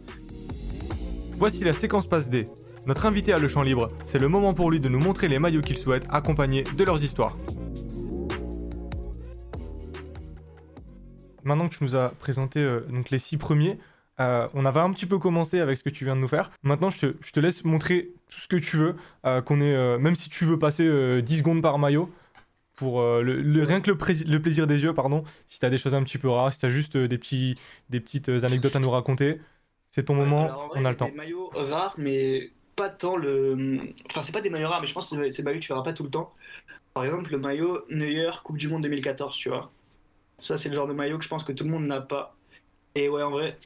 Voici 1.32 1.64
la 1.66 1.74
séquence 1.74 2.08
passe 2.08 2.30
D. 2.30 2.46
Notre 2.88 3.06
invité 3.06 3.34
a 3.34 3.40
le 3.40 3.48
champ 3.48 3.62
libre. 3.62 3.90
C'est 4.06 4.20
le 4.20 4.30
moment 4.30 4.54
pour 4.54 4.72
lui 4.72 4.80
de 4.80 4.88
nous 4.88 5.00
montrer 5.00 5.28
les 5.28 5.40
maillots 5.40 5.62
qu'il 5.62 5.78
souhaite, 5.78 6.06
accompagnés 6.10 6.64
de 6.64 6.84
leurs 6.84 7.04
histoires. 7.04 7.36
Maintenant 11.46 11.70
que 11.70 11.76
tu 11.76 11.84
nous 11.84 11.96
as 11.96 12.10
présenté 12.10 12.60
euh, 12.60 12.82
donc 12.90 13.10
les 13.10 13.20
six 13.20 13.38
premiers, 13.38 13.78
euh, 14.20 14.48
on 14.54 14.66
avait 14.66 14.80
un 14.80 14.92
petit 14.92 15.06
peu 15.06 15.20
commencé 15.20 15.60
avec 15.60 15.78
ce 15.78 15.84
que 15.84 15.90
tu 15.90 16.04
viens 16.06 16.16
de 16.16 16.22
nous 16.22 16.28
faire. 16.28 16.52
Maintenant, 16.64 16.90
je 16.90 17.08
te, 17.12 17.40
laisse 17.40 17.64
montrer 17.64 18.12
tout 18.30 18.40
ce 18.40 18.48
que 18.48 18.56
tu 18.56 18.78
veux. 18.78 18.96
Euh, 19.26 19.42
qu'on 19.42 19.62
est, 19.62 19.98
même 19.98 20.16
si 20.16 20.30
tu 20.30 20.46
veux 20.46 20.60
passer 20.60 21.22
10 21.22 21.38
secondes 21.38 21.62
par 21.62 21.78
maillot, 21.80 22.10
pour 22.76 23.02
le, 23.02 23.64
rien 23.64 23.80
que 23.80 23.92
le, 23.92 23.98
plaisir 24.42 24.68
des 24.68 24.84
yeux, 24.84 24.94
pardon. 24.94 25.24
Si 25.48 25.60
tu 25.60 25.66
as 25.66 25.70
des 25.70 25.78
choses 25.78 25.96
un 25.96 26.04
petit 26.04 26.18
peu 26.18 26.30
rares, 26.30 26.54
si 26.54 26.60
tu 26.60 26.66
as 26.66 26.70
juste 26.70 26.98
des, 26.98 27.18
petits, 27.18 27.58
des 27.90 28.00
petites 28.00 28.30
anecdotes 28.30 28.76
à 28.76 28.80
nous 28.80 28.90
raconter, 28.90 29.40
c'est 29.90 30.04
ton 30.04 30.16
moment, 30.16 30.70
on 30.76 30.84
a 30.84 30.92
le 30.92 30.98
temps. 30.98 31.08
des 31.08 31.14
maillots 31.14 31.52
rares, 31.54 31.96
mais 31.98 32.52
pas 32.76 32.90
tant 32.90 33.16
le. 33.16 33.80
Enfin, 34.10 34.24
c'est 34.24 34.34
pas 34.34 34.42
des 34.42 34.50
maillots 34.50 34.70
rares, 34.70 34.82
mais 34.82 34.88
je 34.88 34.94
pense 34.94 35.10
que 35.10 35.32
c'est 35.32 35.42
des 35.42 35.44
maillots 35.44 35.60
que 35.60 35.66
tu 35.66 35.72
verras 35.72 35.84
pas 35.84 35.94
tout 35.94 36.04
le 36.04 36.10
temps. 36.10 36.34
Par 36.94 37.04
exemple, 37.04 37.32
le 37.32 37.38
maillot 37.38 37.86
Neuer 37.90 38.32
Coupe 38.44 38.58
du 38.58 38.70
Monde 38.70 38.84
2014, 38.84 39.36
tu 39.36 39.50
vois. 39.50 39.72
Ça, 40.40 40.58
c'est 40.58 40.70
le 40.70 40.76
genre 40.76 40.88
de 40.88 40.94
maillot 40.94 41.18
que 41.18 41.24
je 41.24 41.30
pense 41.30 41.44
que 41.44 41.52
tout 41.52 41.64
le 41.64 41.70
monde 41.70 41.86
n'a 41.86 42.02
pas. 42.02 42.36
Et 42.96 43.10
ouais, 43.10 43.24
en 43.24 43.32
vrai, 43.32 43.58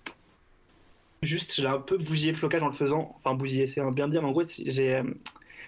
juste, 1.24 1.56
j'ai 1.56 1.68
un 1.68 1.80
peu 1.80 1.98
bousillé 1.98 2.32
le 2.32 2.38
flocage 2.38 2.64
en 2.64 2.68
le 2.68 2.74
faisant. 2.74 3.16
Enfin, 3.18 3.36
bousillé, 3.36 3.68
c'est 3.68 3.82
bien 3.92 4.08
dire, 4.08 4.22
mais 4.22 4.28
en 4.28 4.32
gros, 4.32 4.44
j'ai 4.44 4.96
euh, 4.96 5.04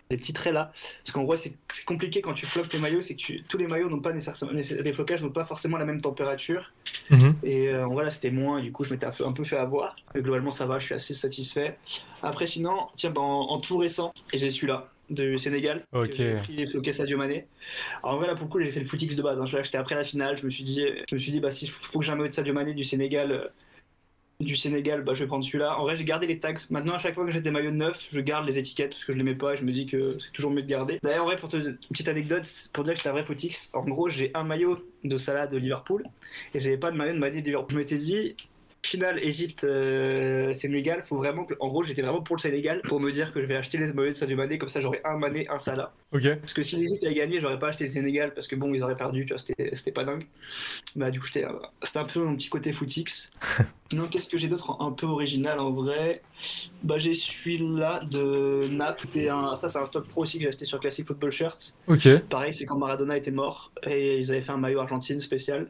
des 0.09 0.17
petits 0.17 0.33
traits 0.33 0.53
là. 0.53 0.71
Parce 1.03 1.11
qu'en 1.11 1.23
gros, 1.23 1.35
c'est 1.37 1.53
compliqué 1.85 2.21
quand 2.21 2.33
tu 2.33 2.45
floques 2.45 2.69
tes 2.69 2.79
maillots, 2.79 3.01
c'est 3.01 3.15
que 3.15 3.41
tous 3.47 3.57
les 3.57 3.67
maillots 3.67 3.89
n'ont 3.89 3.99
pas 3.99 4.13
nécessairement. 4.13 4.53
Les 4.53 4.93
flocages 4.93 5.21
n'ont 5.21 5.29
pas 5.29 5.45
forcément 5.45 5.77
la 5.77 5.85
même 5.85 6.01
température. 6.01 6.71
Mhm. 7.09 7.35
Et 7.43 7.69
euh, 7.69 7.85
en 7.85 7.93
vrai, 7.93 8.05
là, 8.05 8.09
c'était 8.09 8.31
moins, 8.31 8.61
du 8.61 8.71
coup, 8.71 8.83
je 8.83 8.91
m'étais 8.91 9.05
un 9.05 9.31
peu 9.31 9.43
fait 9.43 9.57
avoir. 9.57 9.95
Mais 10.13 10.21
globalement, 10.21 10.51
ça 10.51 10.65
va, 10.65 10.79
je 10.79 10.85
suis 10.85 10.95
assez 10.95 11.13
satisfait. 11.13 11.77
Après, 12.21 12.47
sinon, 12.47 12.87
tiens, 12.95 13.11
bah, 13.11 13.21
en, 13.21 13.49
en 13.49 13.59
tout 13.59 13.77
récent, 13.77 14.13
et 14.33 14.37
j'ai 14.37 14.49
celui-là 14.49 14.91
du 15.11 15.37
Sénégal. 15.37 15.83
Ok. 15.91 16.13
J'ai 16.15 16.35
pris 16.35 16.67
floqué 16.67 16.91
Sadio 16.91 17.17
Mané. 17.17 17.47
Alors 18.03 18.15
en 18.15 18.17
vrai 18.17 18.27
là 18.27 18.35
pour 18.35 18.45
le 18.47 18.51
coup 18.51 18.59
j'ai 18.59 18.69
fait 18.69 18.79
le 18.79 18.85
footix 18.85 19.15
de 19.15 19.21
base. 19.21 19.39
Hein. 19.39 19.45
Je 19.45 19.53
l'ai 19.53 19.59
acheté 19.59 19.77
après 19.77 19.95
la 19.95 20.03
finale. 20.03 20.37
Je 20.37 20.45
me 20.45 20.49
suis 20.49 20.63
dit, 20.63 20.83
je 21.09 21.15
me 21.15 21.19
suis 21.19 21.31
dit 21.31 21.39
bah 21.39 21.51
si 21.51 21.67
faut 21.67 21.99
que 21.99 22.05
j'ai 22.05 22.11
un 22.11 22.15
maillot 22.15 22.29
de 22.29 22.33
Sadio 22.33 22.53
Mané 22.53 22.73
du 22.73 22.83
Sénégal, 22.83 23.31
euh, 23.31 23.47
du 24.41 24.55
Sénégal, 24.55 25.03
bah, 25.03 25.13
je 25.13 25.23
vais 25.23 25.27
prendre 25.27 25.45
celui-là. 25.45 25.79
En 25.79 25.83
vrai, 25.83 25.97
j'ai 25.97 26.03
gardé 26.03 26.27
les 26.27 26.39
tags. 26.39 26.53
Maintenant, 26.69 26.95
à 26.95 26.99
chaque 26.99 27.13
fois 27.13 27.25
que 27.25 27.31
j'ai 27.31 27.41
des 27.41 27.51
maillots 27.51 27.71
neufs, 27.71 28.07
je 28.11 28.19
garde 28.19 28.47
les 28.47 28.57
étiquettes 28.57 28.91
parce 28.91 29.05
que 29.05 29.13
je 29.13 29.17
les 29.17 29.23
mets 29.23 29.35
pas 29.35 29.53
et 29.53 29.57
je 29.57 29.63
me 29.63 29.71
dis 29.71 29.85
que 29.85 30.17
c'est 30.19 30.31
toujours 30.31 30.51
mieux 30.51 30.63
de 30.63 30.67
garder. 30.67 30.99
D'ailleurs, 31.03 31.23
en 31.23 31.27
vrai, 31.27 31.37
pour 31.37 31.49
te, 31.49 31.57
une 31.57 31.77
petite 31.89 32.07
anecdote, 32.07 32.47
pour 32.73 32.83
dire 32.83 32.93
que 32.93 32.99
c'est 32.99 33.09
un 33.09 33.13
vrai 33.13 33.23
footix, 33.23 33.71
en 33.73 33.83
gros, 33.83 34.09
j'ai 34.09 34.31
un 34.33 34.43
maillot 34.43 34.79
de 35.03 35.17
Salah 35.17 35.47
de 35.47 35.57
Liverpool 35.57 36.03
et 36.53 36.59
j'avais 36.59 36.77
pas 36.77 36.91
de 36.91 36.97
maillot 36.97 37.13
de 37.13 37.19
Mané 37.19 37.41
de 37.41 37.45
Liverpool. 37.45 37.71
Je 37.71 37.77
m'étais 37.77 37.97
dit, 37.97 38.35
finale 38.83 39.19
Égypte 39.23 39.63
euh, 39.63 40.53
Sénégal 40.53 41.03
faut 41.03 41.15
vraiment 41.17 41.45
que 41.45 41.53
en 41.59 41.67
gros 41.67 41.83
j'étais 41.83 42.01
vraiment 42.01 42.21
pour 42.21 42.35
le 42.35 42.41
Sénégal 42.41 42.81
pour 42.87 42.99
me 42.99 43.11
dire 43.11 43.31
que 43.31 43.39
je 43.39 43.45
vais 43.45 43.55
acheter 43.55 43.77
les 43.77 43.93
maillots 43.93 44.09
de 44.09 44.15
Sadio 44.15 44.35
Mané 44.35 44.57
comme 44.57 44.69
ça 44.69 44.81
j'aurais 44.81 45.01
un 45.05 45.17
Mané 45.17 45.47
un 45.49 45.59
Salah 45.59 45.93
Ok. 46.11 46.23
parce 46.39 46.53
que 46.53 46.63
si 46.63 46.77
l'Égypte 46.77 47.03
avait 47.03 47.13
gagné 47.13 47.39
j'aurais 47.39 47.59
pas 47.59 47.67
acheté 47.69 47.85
le 47.85 47.91
Sénégal 47.91 48.33
parce 48.33 48.47
que 48.47 48.55
bon 48.55 48.73
ils 48.73 48.81
auraient 48.81 48.97
perdu 48.97 49.25
tu 49.25 49.33
vois 49.33 49.37
c'était 49.37 49.75
c'était 49.75 49.91
pas 49.91 50.03
dingue 50.03 50.25
bah 50.95 51.11
du 51.11 51.19
coup 51.19 51.27
c'était 51.27 51.45
un 51.45 52.03
peu 52.05 52.21
mon 52.23 52.35
petit 52.35 52.49
côté 52.49 52.73
footix 52.73 53.31
sinon 53.91 54.07
qu'est-ce 54.07 54.29
que 54.29 54.37
j'ai 54.39 54.47
d'autre 54.47 54.75
un 54.81 54.91
peu 54.91 55.05
original 55.05 55.59
en 55.59 55.69
vrai? 55.71 56.21
Bah 56.81 56.97
j'ai 56.97 57.13
celui-là 57.13 57.99
de 58.11 58.67
C'était 59.03 59.29
un- 59.29 59.53
ça 59.55 59.67
c'est 59.67 59.77
un 59.77 59.85
stock 59.85 60.07
pro 60.07 60.23
aussi 60.23 60.37
que 60.37 60.43
j'ai 60.43 60.49
acheté 60.49 60.65
sur 60.65 60.79
Classic 60.79 61.05
Football 61.05 61.31
Shirt 61.31 61.75
Ok. 61.87 62.07
Pareil, 62.29 62.51
c'est 62.53 62.65
quand 62.65 62.77
Maradona 62.77 63.15
était 63.17 63.29
mort 63.31 63.71
et 63.85 64.17
ils 64.17 64.31
avaient 64.31 64.41
fait 64.41 64.51
un 64.51 64.57
maillot 64.57 64.79
Argentine 64.79 65.19
spécial. 65.19 65.67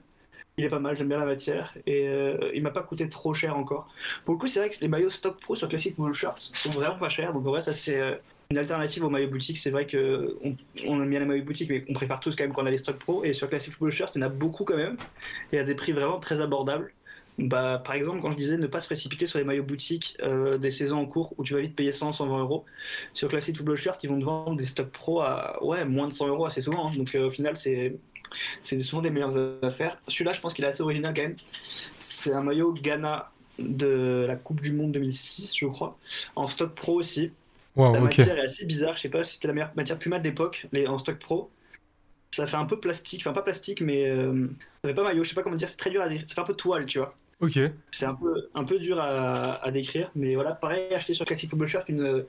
Il 0.62 0.66
est 0.66 0.70
pas 0.70 0.78
mal, 0.78 0.96
j'aime 0.96 1.08
bien 1.08 1.18
la 1.18 1.26
matière 1.26 1.74
et 1.88 2.08
euh, 2.08 2.52
il 2.54 2.62
m'a 2.62 2.70
pas 2.70 2.84
coûté 2.84 3.10
trop 3.10 3.34
cher 3.34 3.58
encore. 3.58 3.92
Pour 4.26 4.36
le 4.36 4.40
coup, 4.40 4.46
c'est 4.46 4.60
vrai 4.60 4.70
que 4.70 4.76
les 4.80 4.88
maillots 4.88 5.10
stock 5.10 5.40
pro 5.42 5.56
sur 5.56 5.68
Classic 5.68 5.96
Shirts 6.14 6.52
sont 6.54 6.70
vraiment 6.70 7.00
pas 7.00 7.10
chers, 7.10 7.34
donc 7.34 7.48
en 7.48 7.50
vrai, 7.50 7.64
ça 7.64 7.74
c'est 7.74 8.00
euh, 8.00 8.14
une 8.52 8.60
alternative 8.60 9.04
aux 9.04 9.10
maillots 9.10 9.32
boutique. 9.32 9.58
C'est 9.58 9.72
vrai 9.72 9.88
que 9.88 10.38
on, 10.86 11.02
aime 11.02 11.10
bien 11.10 11.20
les 11.20 11.26
maillots 11.26 11.44
boutique, 11.44 11.68
mais 11.68 11.84
on 11.90 11.94
préfère 11.94 12.20
tous 12.20 12.36
quand 12.36 12.44
même 12.44 12.54
qu'on 12.54 12.68
a 12.68 12.70
les 12.70 12.78
stock 12.78 13.00
pro 13.00 13.24
et 13.24 13.34
sur 13.34 13.50
Classic 13.50 13.74
Football 13.74 13.92
Shirt, 13.92 14.12
il 14.16 14.22
y 14.22 14.24
en 14.24 14.28
a 14.28 14.30
beaucoup 14.30 14.64
quand 14.64 14.78
même 14.78 14.98
et 15.52 15.58
à 15.58 15.64
des 15.64 15.74
prix 15.74 15.94
vraiment 15.94 16.20
très 16.20 16.42
abordables. 16.42 16.94
Bah, 17.42 17.82
par 17.84 17.96
exemple, 17.96 18.22
quand 18.22 18.32
je 18.32 18.38
disais 18.38 18.58
ne 18.58 18.68
pas 18.68 18.80
se 18.80 18.86
précipiter 18.86 19.26
sur 19.26 19.40
les 19.40 19.46
maillots 19.46 19.64
boutiques 19.64 20.16
euh, 20.22 20.60
des 20.60 20.70
saisons 20.72 21.00
en 21.00 21.06
cours 21.08 21.34
où 21.40 21.44
tu 21.44 21.54
vas 21.56 21.62
vite 21.62 21.76
payer 21.76 21.92
100, 21.92 22.14
120 22.14 22.40
euros, 22.40 22.66
sur 23.14 23.30
Classic 23.30 23.58
Football 23.58 23.78
Shirt, 23.78 24.04
ils 24.04 24.10
vont 24.10 24.20
te 24.20 24.26
vendre 24.26 24.56
des 24.58 24.66
stocks 24.68 24.92
pro 24.92 25.22
à 25.22 25.64
ouais, 25.64 25.84
moins 25.86 26.08
de 26.08 26.14
100 26.14 26.28
euros 26.28 26.46
assez 26.46 26.62
souvent. 26.62 26.90
hein. 26.90 26.94
Donc 26.96 27.16
euh, 27.16 27.28
au 27.28 27.32
final, 27.32 27.58
c'est 27.58 27.98
c'est 28.62 28.80
souvent 28.80 29.02
des 29.02 29.10
meilleures 29.12 29.38
affaires. 29.64 30.02
Celui-là, 30.08 30.34
je 30.34 30.42
pense 30.42 30.54
qu'il 30.54 30.66
est 30.66 30.68
assez 30.70 30.84
original 30.84 31.14
quand 31.16 31.24
même. 31.24 31.38
C'est 32.00 32.34
un 32.34 32.44
maillot 32.44 32.74
Ghana 32.74 33.32
de 33.60 34.26
la 34.28 34.36
Coupe 34.38 34.62
du 34.62 34.74
Monde 34.74 34.92
2006, 34.94 35.56
je 35.58 35.66
crois, 35.68 36.00
en 36.36 36.48
stock 36.48 36.76
pro 36.76 36.96
aussi. 36.96 37.34
Wow, 37.76 37.94
La 37.94 38.00
matière 38.02 38.38
est 38.38 38.42
assez 38.46 38.66
bizarre. 38.66 38.96
Je 38.98 39.02
sais 39.04 39.10
pas 39.10 39.24
si 39.24 39.36
c'était 39.36 39.48
la 39.50 39.54
meilleure 39.54 39.72
matière 39.76 40.00
Puma 40.00 40.20
de 40.20 40.24
l'époque, 40.26 40.68
les 40.74 40.88
en 40.88 40.98
stock 41.00 41.20
pro. 41.20 41.52
Ça 42.32 42.48
fait 42.48 42.58
un 42.58 42.66
peu 42.66 42.80
plastique, 42.80 43.22
enfin 43.22 43.34
pas 43.34 43.42
plastique, 43.44 43.82
mais 43.82 44.06
euh, 44.10 44.48
ça 44.84 44.90
fait 44.90 44.96
pas 44.96 45.04
maillot. 45.04 45.24
Je 45.24 45.30
sais 45.30 45.36
pas 45.36 45.44
comment 45.44 45.56
dire. 45.58 45.70
C'est 45.70 45.78
très 45.78 45.90
dur 45.92 46.02
à 46.02 46.10
dire. 46.10 46.24
Ça 46.28 46.36
fait 46.36 46.42
un 46.42 46.46
peu 46.46 46.56
toile, 46.56 46.86
tu 46.86 47.00
vois. 47.00 47.16
Ok. 47.42 47.60
C'est 47.92 48.06
un 48.06 48.14
peu, 48.14 48.50
un 48.54 48.64
peu 48.64 48.78
dur 48.80 49.00
à, 49.00 49.56
à 49.64 49.72
décrire, 49.72 50.12
mais 50.16 50.36
voilà, 50.36 50.52
pareil, 50.52 50.94
acheter 50.94 51.14
sur 51.16 51.26
Classic 51.26 51.50
Football 51.50 51.68
Shirt 51.68 51.90
une, 51.90 52.24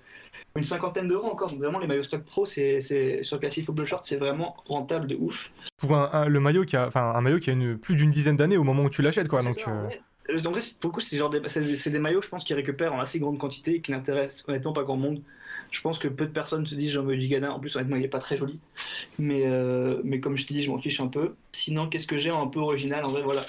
une 0.57 0.65
cinquantaine 0.65 1.07
d'euros 1.07 1.29
encore. 1.31 1.55
Vraiment, 1.55 1.79
les 1.79 1.87
maillots 1.87 2.03
stock 2.03 2.25
pro, 2.25 2.47
c'est, 2.47 2.81
sur 3.23 3.39
Classic 3.39 3.65
Football 3.65 3.87
Shirt, 3.87 4.05
c'est 4.05 4.17
vraiment 4.17 4.57
rentable 4.67 5.07
de 5.07 5.17
ouf. 5.17 5.51
Pour 5.79 5.95
un, 5.95 6.09
un- 6.13 6.29
le 6.29 6.41
maillot 6.41 6.65
qui 6.65 6.77
a, 6.77 6.87
enfin 6.87 7.13
un 7.15 7.21
maillot 7.21 7.39
qui 7.41 7.51
a 7.51 7.53
une, 7.53 7.77
plus 7.79 7.95
d'une 7.95 8.11
dizaine 8.11 8.37
d'années 8.37 8.57
au 8.57 8.65
moment 8.65 8.85
où 8.85 8.91
tu 8.91 9.03
l'achètes, 9.03 9.29
quoi. 9.29 9.43
Donc. 9.43 9.55
ça, 9.61 9.71
euh, 9.71 9.87
ouais. 9.89 10.01
Euh, 10.31 10.41
pour 10.81 10.91
le 10.91 10.95
coup, 10.95 11.01
c'est, 11.01 11.19
des, 11.19 11.91
des 11.91 11.99
maillots, 11.99 12.23
je 12.23 12.29
pense, 12.29 12.45
qui 12.45 12.55
récupèrent 12.55 12.95
en 12.95 13.01
assez 13.01 13.19
grande 13.19 13.39
quantité 13.39 13.77
et 13.77 13.81
qui 13.83 13.91
n'intéressent 13.93 14.45
honnêtement 14.49 14.73
pas 14.73 14.85
grand 14.85 14.97
monde. 14.97 15.21
Je 15.73 15.81
pense 15.81 15.99
que 15.99 16.07
peu 16.07 16.27
de 16.27 16.31
personnes 16.31 16.67
se 16.67 16.75
disent 16.75 16.97
du 16.97 17.29
Ghana. 17.29 17.53
En 17.53 17.59
plus, 17.59 17.75
honnêtement, 17.75 17.97
il 17.97 18.05
est 18.05 18.09
pas 18.09 18.19
très 18.19 18.37
joli. 18.37 18.61
Mais, 19.19 19.43
euh, 19.47 20.01
mais 20.05 20.21
comme 20.21 20.37
je 20.37 20.47
te 20.47 20.53
dis, 20.53 20.63
je 20.63 20.71
m'en 20.71 20.79
fiche 20.79 21.01
un 21.01 21.09
peu. 21.09 21.35
Sinon, 21.53 21.89
qu'est-ce 21.89 22.07
que 22.07 22.19
j'ai 22.19 22.31
un 22.31 22.47
peu 22.47 22.61
original? 22.61 23.05
En 23.05 23.09
vrai, 23.09 23.23
voilà. 23.23 23.45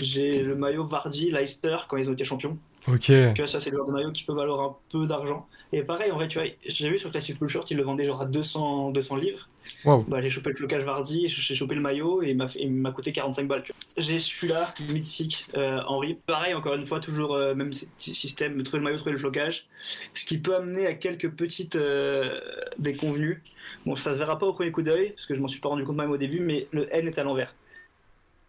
J'ai 0.00 0.42
le 0.42 0.56
maillot 0.56 0.84
Vardy, 0.84 1.30
Leicester, 1.30 1.76
quand 1.86 1.98
ils 1.98 2.08
ont 2.08 2.14
été 2.14 2.24
champions. 2.24 2.58
Ok. 2.88 3.04
Tu 3.04 3.34
vois, 3.36 3.46
ça, 3.46 3.60
c'est 3.60 3.70
le 3.70 3.76
genre 3.76 3.86
de 3.86 3.92
maillot 3.92 4.10
qui 4.10 4.24
peut 4.24 4.32
valoir 4.32 4.60
un 4.60 4.76
peu 4.90 5.06
d'argent. 5.06 5.46
Et 5.72 5.82
pareil, 5.82 6.10
en 6.10 6.16
vrai, 6.16 6.28
tu 6.28 6.38
vois, 6.38 6.48
j'ai 6.64 6.88
vu 6.88 6.98
sur 6.98 7.10
Classic 7.10 7.34
Football 7.34 7.48
Shirt, 7.50 7.70
ils 7.70 7.76
le 7.76 7.82
vendaient 7.82 8.06
genre 8.06 8.22
à 8.22 8.26
200, 8.26 8.90
200 8.92 9.16
livres. 9.16 9.48
Bah, 9.84 10.20
j'ai 10.20 10.30
chopé 10.30 10.50
le 10.50 10.56
flocage 10.56 10.82
Vardy, 10.84 11.28
j'ai 11.28 11.54
chopé 11.54 11.74
le 11.74 11.80
maillot 11.80 12.22
et 12.22 12.36
il 12.58 12.72
m'a 12.72 12.90
coûté 12.92 13.12
45 13.12 13.46
balles. 13.46 13.62
J'ai 13.96 14.18
celui-là, 14.18 14.74
mythique, 14.92 15.46
euh, 15.56 15.80
Henri. 15.86 16.18
Pareil, 16.26 16.54
encore 16.54 16.74
une 16.74 16.86
fois, 16.86 17.00
toujours 17.00 17.34
euh, 17.34 17.54
même 17.54 17.72
sy- 17.72 17.88
système, 17.98 18.62
trouver 18.62 18.78
le 18.78 18.84
maillot, 18.84 18.96
trouver 18.96 19.12
le 19.12 19.18
flocage. 19.18 19.66
Ce 20.14 20.24
qui 20.24 20.38
peut 20.38 20.54
amener 20.56 20.86
à 20.86 20.94
quelques 20.94 21.30
petites 21.30 21.76
euh, 21.76 22.40
déconvenues. 22.78 23.42
Bon, 23.84 23.96
ça 23.96 24.12
se 24.12 24.18
verra 24.18 24.38
pas 24.38 24.46
au 24.46 24.52
premier 24.52 24.70
coup 24.72 24.82
d'œil, 24.82 25.10
parce 25.10 25.26
que 25.26 25.34
je 25.34 25.40
m'en 25.40 25.48
suis 25.48 25.60
pas 25.60 25.68
rendu 25.68 25.84
compte 25.84 25.96
même 25.96 26.10
au 26.10 26.16
début, 26.16 26.40
mais 26.40 26.66
le 26.72 26.88
N 26.94 27.06
est 27.06 27.18
à 27.18 27.22
l'envers. 27.22 27.54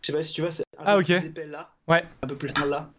Je 0.02 0.08
sais 0.08 0.14
pas 0.14 0.24
si 0.24 0.34
tu 0.34 0.42
vois, 0.42 0.52
c'est 0.52 0.64
un 0.78 0.84
Ah, 0.86 0.94
peu 0.96 1.02
ok. 1.02 1.06
plus 1.20 1.28
épais 1.30 1.46
là, 1.46 1.72
Ouais. 1.88 2.04
un 2.22 2.28
peu 2.28 2.36
plus 2.36 2.50
fin 2.50 2.66
là. 2.66 2.90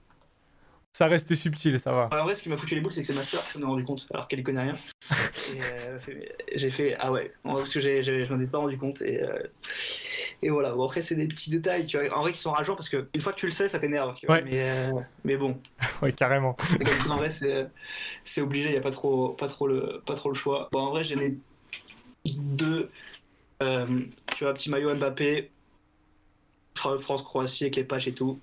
Ça 0.98 1.06
reste 1.06 1.32
subtil, 1.36 1.78
ça 1.78 1.92
va. 1.92 2.08
En 2.10 2.24
vrai, 2.24 2.34
ce 2.34 2.42
qui 2.42 2.48
m'a 2.48 2.56
foutu 2.56 2.74
les 2.74 2.80
boules, 2.80 2.92
c'est 2.92 3.02
que 3.02 3.06
c'est 3.06 3.14
ma 3.14 3.22
soeur 3.22 3.46
qui 3.46 3.52
s'en 3.52 3.60
est 3.60 3.64
rendu 3.64 3.84
compte, 3.84 4.04
alors 4.12 4.26
qu'elle 4.26 4.40
y 4.40 4.42
connaît 4.42 4.62
rien. 4.62 4.74
Euh, 5.54 5.98
j'ai 6.56 6.70
fait, 6.72 6.96
ah 6.98 7.10
ouais, 7.12 7.32
parce 7.44 7.72
que 7.72 7.80
j'ai- 7.80 8.02
j'ai- 8.02 8.24
je 8.26 8.34
m'en 8.34 8.40
ai 8.40 8.46
pas 8.46 8.58
rendu 8.58 8.76
compte. 8.76 9.00
Et, 9.02 9.22
euh, 9.22 9.38
et 10.42 10.50
voilà, 10.50 10.72
bon, 10.72 10.84
après, 10.84 11.00
c'est 11.00 11.14
des 11.14 11.26
petits 11.28 11.50
détails, 11.50 11.86
tu 11.86 11.96
vois, 11.98 12.14
en 12.18 12.20
vrai, 12.22 12.32
qui 12.32 12.38
sont 12.40 12.50
rageants 12.50 12.74
parce 12.74 12.88
que 12.88 13.08
une 13.14 13.20
fois 13.20 13.32
que 13.32 13.38
tu 13.38 13.46
le 13.46 13.52
sais, 13.52 13.68
ça 13.68 13.78
t'énerve. 13.78 14.14
Ouais. 14.28 14.42
Mais, 14.42 14.68
euh, 14.68 14.90
mais 15.24 15.36
bon, 15.36 15.58
Ouais, 16.02 16.12
carrément. 16.12 16.56
en 17.08 17.16
vrai, 17.16 17.30
c'est 17.30 18.40
obligé, 18.42 18.68
il 18.68 18.72
n'y 18.72 18.76
a 18.78 18.82
pas 18.82 18.90
trop, 18.90 19.28
pas, 19.30 19.46
trop 19.48 19.68
le, 19.68 20.02
pas 20.04 20.16
trop 20.16 20.28
le 20.30 20.34
choix. 20.34 20.68
Bon, 20.72 20.80
en 20.80 20.90
vrai, 20.90 21.04
j'en 21.04 21.20
ai 21.20 21.36
deux. 22.26 22.90
Tu 23.60 24.44
vois, 24.44 24.52
petit 24.52 24.68
maillot 24.68 24.94
Mbappé, 24.96 25.50
Fran- 26.76 26.98
France-Croatie 26.98 27.64
avec 27.64 27.76
les 27.76 27.84
patchs 27.84 28.08
et 28.08 28.12
tout. 28.14 28.38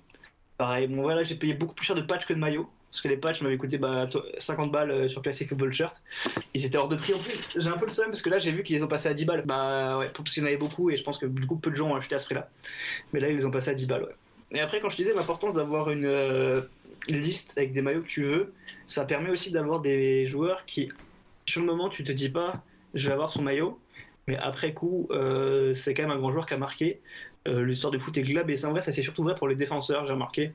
Pareil, 0.58 0.86
bon 0.88 1.02
voilà, 1.02 1.22
j'ai 1.22 1.34
payé 1.34 1.54
beaucoup 1.54 1.74
plus 1.74 1.84
cher 1.86 1.94
de 1.96 2.00
patchs 2.02 2.26
que 2.26 2.32
de 2.32 2.38
maillots. 2.38 2.68
Parce 2.90 3.02
que 3.02 3.08
les 3.08 3.16
patchs 3.18 3.42
m'avaient 3.42 3.58
coûté 3.58 3.76
bah, 3.76 4.06
to- 4.06 4.24
50 4.38 4.72
balles 4.72 4.90
euh, 4.90 5.08
sur 5.08 5.20
Classic 5.20 5.46
Football 5.46 5.70
Shirt. 5.72 6.02
Ils 6.54 6.64
étaient 6.64 6.78
hors 6.78 6.88
de 6.88 6.96
prix 6.96 7.12
en 7.12 7.18
plus. 7.18 7.36
J'ai 7.54 7.68
un 7.68 7.76
peu 7.76 7.84
le 7.84 7.92
seum 7.92 8.06
parce 8.06 8.22
que 8.22 8.30
là 8.30 8.38
j'ai 8.38 8.52
vu 8.52 8.62
qu'ils 8.62 8.76
les 8.76 8.82
ont 8.82 8.88
passés 8.88 9.08
à 9.10 9.12
10 9.14 9.26
balles. 9.26 9.42
Bah 9.44 9.98
ouais, 9.98 10.10
parce 10.16 10.32
qu'il 10.32 10.42
y 10.42 10.46
en 10.46 10.48
avait 10.48 10.56
beaucoup 10.56 10.88
et 10.88 10.96
je 10.96 11.02
pense 11.02 11.18
que 11.18 11.26
du 11.26 11.46
coup 11.46 11.56
peu 11.56 11.70
de 11.70 11.76
gens 11.76 11.90
ont 11.90 11.94
acheté 11.96 12.14
à 12.14 12.18
ce 12.18 12.24
prix-là. 12.24 12.48
Mais 13.12 13.20
là 13.20 13.28
ils 13.28 13.36
les 13.36 13.44
ont 13.44 13.50
passés 13.50 13.70
à 13.70 13.74
10 13.74 13.86
balles, 13.86 14.04
ouais. 14.04 14.16
Et 14.52 14.60
après, 14.60 14.80
quand 14.80 14.88
je 14.88 14.96
disais 14.96 15.12
l'importance 15.12 15.52
d'avoir 15.54 15.90
une, 15.90 16.06
euh, 16.06 16.62
une 17.08 17.20
liste 17.20 17.58
avec 17.58 17.72
des 17.72 17.82
maillots 17.82 18.02
que 18.02 18.06
tu 18.06 18.22
veux, 18.24 18.54
ça 18.86 19.04
permet 19.04 19.28
aussi 19.28 19.50
d'avoir 19.50 19.80
des 19.80 20.26
joueurs 20.26 20.64
qui, 20.64 20.88
sur 21.44 21.60
le 21.60 21.66
moment, 21.66 21.88
tu 21.90 22.02
te 22.04 22.12
dis 22.12 22.28
pas, 22.30 22.62
je 22.94 23.08
vais 23.08 23.12
avoir 23.12 23.30
son 23.30 23.42
maillot, 23.42 23.78
mais 24.28 24.36
après 24.38 24.72
coup, 24.72 25.08
euh, 25.10 25.74
c'est 25.74 25.92
quand 25.92 26.04
même 26.04 26.12
un 26.12 26.18
grand 26.18 26.30
joueur 26.32 26.46
qui 26.46 26.54
a 26.54 26.58
marqué. 26.58 27.00
Euh, 27.46 27.64
L'histoire 27.64 27.90
de 27.92 27.98
foot 27.98 28.16
est 28.18 28.22
glab 28.22 28.48
et 28.50 28.56
c'est 28.56 28.66
vrai, 28.66 28.80
ça 28.80 28.92
c'est 28.92 29.02
surtout 29.02 29.22
vrai 29.22 29.34
pour 29.34 29.46
les 29.48 29.54
défenseurs, 29.54 30.06
j'ai 30.06 30.12
remarqué. 30.12 30.52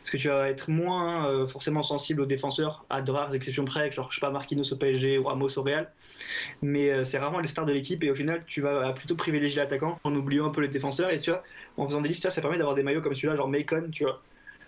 Parce 0.00 0.10
que 0.10 0.16
tu 0.18 0.28
vas 0.28 0.48
être 0.48 0.70
moins 0.70 1.28
euh, 1.28 1.46
forcément 1.46 1.82
sensible 1.82 2.20
aux 2.20 2.26
défenseurs, 2.26 2.84
à 2.90 3.00
de 3.02 3.10
rares 3.10 3.34
exceptions 3.34 3.64
près, 3.64 3.90
genre 3.90 4.10
je 4.10 4.16
sais 4.16 4.20
pas 4.20 4.30
Marquinhos 4.30 4.72
au 4.72 4.76
PSG 4.76 5.18
ou 5.18 5.24
Ramos 5.24 5.56
au 5.58 5.62
Real. 5.62 5.90
Mais 6.62 6.90
euh, 6.90 7.04
c'est 7.04 7.18
rarement 7.18 7.40
les 7.40 7.48
stars 7.48 7.66
de 7.66 7.72
l'équipe 7.72 8.02
et 8.04 8.10
au 8.10 8.14
final, 8.14 8.42
tu 8.46 8.60
vas 8.60 8.92
plutôt 8.92 9.16
privilégier 9.16 9.60
l'attaquant 9.60 9.98
en 10.04 10.14
oubliant 10.14 10.46
un 10.46 10.50
peu 10.50 10.60
les 10.60 10.68
défenseurs. 10.68 11.10
Et 11.10 11.18
tu 11.20 11.30
vois, 11.30 11.42
en 11.76 11.86
faisant 11.86 12.00
des 12.00 12.08
listes, 12.08 12.28
ça 12.30 12.40
permet 12.40 12.58
d'avoir 12.58 12.74
des 12.74 12.82
maillots 12.82 13.00
comme 13.00 13.14
celui-là, 13.14 13.36
genre 13.36 13.48
Macon, 13.48 13.88
tu 13.92 14.04
vois. 14.04 14.22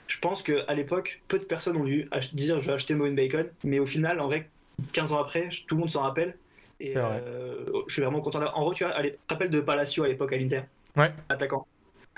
Je 0.09 0.19
pense 0.21 0.43
qu'à 0.43 0.73
l'époque, 0.75 1.21
peu 1.29 1.39
de 1.39 1.45
personnes 1.45 1.77
ont 1.77 1.85
dû 1.85 2.09
dire 2.33 2.61
je 2.63 2.67
vais 2.69 2.75
acheter 2.75 2.95
Moen 2.95 3.15
Bacon, 3.15 3.47
mais 3.65 3.79
au 3.81 3.87
final, 3.87 4.21
en 4.21 4.27
vrai, 4.27 4.49
15 4.93 5.13
ans 5.13 5.19
après, 5.19 5.49
tout 5.67 5.75
le 5.75 5.81
monde 5.81 5.91
s'en 5.91 6.03
rappelle. 6.03 6.37
Et 6.79 6.87
C'est 6.87 6.99
vrai. 7.01 7.23
euh, 7.27 7.65
je 7.89 7.93
suis 7.93 8.03
vraiment 8.03 8.21
content. 8.21 8.39
d'avoir- 8.39 8.57
En 8.59 8.63
gros, 8.63 8.75
tu 8.75 8.85
vois, 8.85 8.93
allez, 8.95 9.17
rappelles 9.29 9.51
de 9.51 9.61
Palacio 9.61 10.05
à 10.05 10.09
l'époque 10.09 10.33
à 10.33 10.37
l'Inter? 10.37 10.63
Ouais. 10.97 11.13
Attaquant. 11.29 11.67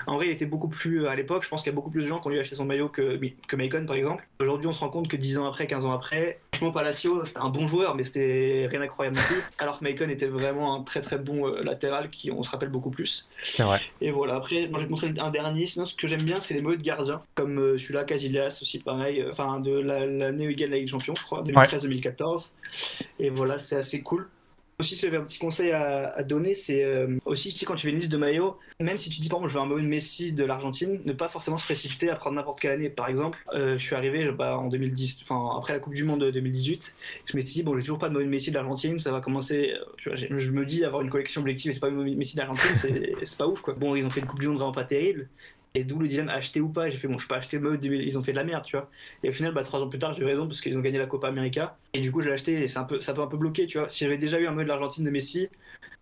En 0.07 0.15
vrai, 0.15 0.27
il 0.27 0.31
était 0.31 0.45
beaucoup 0.45 0.69
plus. 0.69 1.07
À 1.07 1.15
l'époque, 1.15 1.43
je 1.43 1.49
pense 1.49 1.61
qu'il 1.61 1.69
y 1.71 1.73
a 1.73 1.75
beaucoup 1.75 1.89
plus 1.91 2.03
de 2.03 2.07
gens 2.07 2.21
qui 2.21 2.27
ont 2.27 2.29
lui 2.29 2.39
acheté 2.39 2.55
son 2.55 2.63
maillot 2.63 2.87
que, 2.87 3.19
que 3.49 3.55
Macon, 3.57 3.85
par 3.85 3.97
exemple. 3.97 4.25
Aujourd'hui, 4.39 4.65
on 4.67 4.71
se 4.71 4.79
rend 4.79 4.87
compte 4.89 5.09
que 5.09 5.17
10 5.17 5.37
ans 5.39 5.45
après, 5.45 5.67
15 5.67 5.83
ans 5.83 5.91
après, 5.91 6.39
franchement, 6.53 6.71
Palacio, 6.71 7.25
c'était 7.25 7.39
un 7.41 7.49
bon 7.49 7.67
joueur, 7.67 7.95
mais 7.95 8.05
c'était 8.05 8.65
rien 8.71 8.79
d'incroyable 8.79 9.17
non 9.17 9.23
plus. 9.23 9.41
Alors 9.57 9.79
que 9.79 9.83
Macon 9.83 10.07
était 10.07 10.27
vraiment 10.27 10.73
un 10.73 10.83
très 10.83 11.01
très 11.01 11.17
bon 11.17 11.47
euh, 11.49 11.63
latéral 11.63 12.09
qui, 12.11 12.31
on 12.31 12.43
se 12.43 12.49
rappelle 12.49 12.69
beaucoup 12.69 12.91
plus. 12.91 13.27
C'est 13.43 13.63
vrai. 13.63 13.81
Et 13.99 14.11
voilà, 14.11 14.35
après, 14.35 14.69
moi 14.69 14.79
je 14.79 14.85
vais 14.85 14.87
te 14.87 14.91
montrer 14.91 15.13
un 15.19 15.31
dernier. 15.31 15.65
Sinon, 15.65 15.83
ce 15.83 15.95
que 15.95 16.07
j'aime 16.07 16.23
bien, 16.23 16.39
c'est 16.39 16.53
les 16.53 16.61
maillots 16.61 16.77
de 16.77 16.81
gardien, 16.81 17.21
comme 17.35 17.59
euh, 17.59 17.77
celui-là, 17.77 18.05
Casillas 18.05 18.57
aussi, 18.61 18.79
pareil. 18.79 19.19
euh, 19.19 19.31
Enfin, 19.33 19.59
de 19.59 19.77
la- 19.81 20.05
l'année 20.05 20.47
où 20.47 20.49
il 20.49 20.55
gagne 20.55 20.69
la 20.69 20.77
Ligue 20.77 20.85
des 20.85 20.91
Champions, 20.91 21.15
je 21.15 21.25
crois, 21.25 21.43
2013-2014. 21.43 22.53
Et 23.19 23.29
voilà, 23.29 23.59
c'est 23.59 23.75
assez 23.75 24.01
cool. 24.01 24.29
Aussi, 24.79 24.95
si 24.95 25.01
j'avais 25.01 25.17
un 25.17 25.23
petit 25.23 25.39
conseil 25.39 25.71
à, 25.71 26.23
donner, 26.23 26.53
c'est 26.53 26.85
euh, 26.85 27.17
aussi, 27.25 27.51
tu 27.51 27.59
sais, 27.59 27.65
quand 27.65 27.75
tu 27.75 27.85
fais 27.87 27.89
une 27.89 27.97
liste 27.97 28.11
de 28.11 28.15
maillots, 28.15 28.57
même 28.79 28.95
si 28.95 29.09
tu 29.09 29.19
dis, 29.19 29.27
par 29.27 29.39
exemple, 29.39 29.51
je 29.51 29.57
veux 29.57 29.63
un 29.63 29.67
maillot 29.67 29.81
de 29.81 29.87
Messi 29.87 30.31
de 30.31 30.45
l'Argentine, 30.45 31.01
ne 31.03 31.11
pas 31.11 31.27
forcément 31.27 31.57
se 31.57 31.65
précipiter 31.65 32.09
à 32.09 32.15
prendre 32.15 32.37
n'importe 32.37 32.61
quelle 32.61 32.71
année. 32.71 32.89
Par 32.89 33.09
exemple, 33.09 33.37
euh, 33.53 33.77
je 33.77 33.83
suis 33.83 33.93
arrivé 33.93 34.31
bah, 34.31 34.57
en 34.57 34.67
2010, 34.67 35.19
enfin, 35.23 35.57
après 35.57 35.73
la 35.73 35.79
Coupe 35.79 35.95
du 35.95 36.05
Monde 36.05 36.21
de 36.21 36.31
2018, 36.31 36.95
je 37.25 37.35
m'étais 37.35 37.49
dit, 37.49 37.63
bon, 37.63 37.75
j'ai 37.75 37.81
toujours 37.81 37.97
pas 37.97 38.07
de 38.07 38.13
maillot 38.13 38.25
de 38.25 38.31
Messi 38.31 38.51
de 38.51 38.55
l'Argentine, 38.55 38.99
ça 38.99 39.11
va 39.11 39.19
commencer. 39.19 39.73
je 39.97 40.49
me 40.49 40.65
dis, 40.65 40.85
avoir 40.85 41.01
une 41.01 41.09
collection 41.09 41.41
objective 41.41 41.75
et 41.75 41.79
pas 41.79 41.89
Messi 41.89 42.35
de 42.35 42.41
l'Argentine, 42.41 42.75
c'est 43.23 43.37
pas 43.37 43.47
ouf, 43.47 43.59
quoi. 43.59 43.73
Bon, 43.73 43.95
ils 43.95 44.05
ont 44.05 44.09
fait 44.09 44.21
une 44.21 44.27
Coupe 44.27 44.39
du 44.39 44.47
Monde 44.47 44.59
vraiment 44.59 44.71
pas 44.71 44.85
terrible. 44.85 45.27
Et 45.75 45.83
d'où 45.83 45.99
le 45.99 46.07
dilemme 46.07 46.29
acheter 46.29 46.61
ou 46.61 46.69
pas. 46.69 46.89
J'ai 46.89 46.97
fait 46.97 47.07
bon, 47.07 47.17
je 47.17 47.27
peux 47.27 47.35
acheter 47.35 47.59
2000, 47.59 48.01
ils 48.01 48.17
ont 48.17 48.23
fait 48.23 48.31
de 48.31 48.37
la 48.37 48.43
merde, 48.43 48.63
tu 48.65 48.75
vois. 48.75 48.89
Et 49.23 49.29
au 49.29 49.33
final, 49.33 49.53
bah, 49.53 49.63
trois 49.63 49.81
ans 49.81 49.87
plus 49.87 49.99
tard, 49.99 50.13
j'ai 50.13 50.21
eu 50.21 50.25
raison 50.25 50.47
parce 50.47 50.61
qu'ils 50.61 50.77
ont 50.77 50.81
gagné 50.81 50.97
la 50.97 51.05
Copa 51.05 51.27
América. 51.27 51.77
Et 51.93 52.01
du 52.01 52.11
coup, 52.11 52.21
j'ai 52.21 52.31
acheté 52.31 52.63
et 52.63 52.77
un 52.77 52.83
peu, 52.83 52.99
ça 53.01 53.13
peut 53.13 53.21
un 53.21 53.27
peu 53.27 53.37
bloquer, 53.37 53.67
tu 53.67 53.77
vois. 53.77 53.89
Si 53.89 54.03
j'avais 54.03 54.17
déjà 54.17 54.39
eu 54.39 54.47
un 54.47 54.51
maillot 54.51 54.63
de 54.63 54.69
l'Argentine 54.69 55.05
de 55.05 55.09
Messi, 55.11 55.49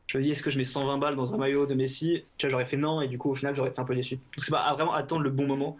je 0.07 0.18
me 0.18 0.24
dis, 0.24 0.32
est-ce 0.32 0.41
que 0.41 0.49
je 0.49 0.57
mets 0.57 0.63
120 0.63 0.97
balles 0.99 1.15
dans 1.15 1.34
un 1.34 1.38
maillot 1.38 1.65
de 1.65 1.74
Messi? 1.74 2.24
Tu 2.38 2.49
j'aurais 2.49 2.65
fait 2.65 2.78
non, 2.78 3.01
et 3.01 3.09
du 3.09 3.18
coup, 3.18 3.32
au 3.32 3.36
final, 3.36 3.55
j'aurais 3.55 3.70
été 3.70 3.80
un 3.80 3.84
peu 3.84 3.93
déçu. 3.93 4.15
Donc, 4.15 4.24
c'est 4.38 4.51
pas 4.51 4.61
à 4.61 4.74
vraiment 4.74 4.93
attendre 4.93 5.22
le 5.22 5.30
bon 5.30 5.45
moment. 5.45 5.78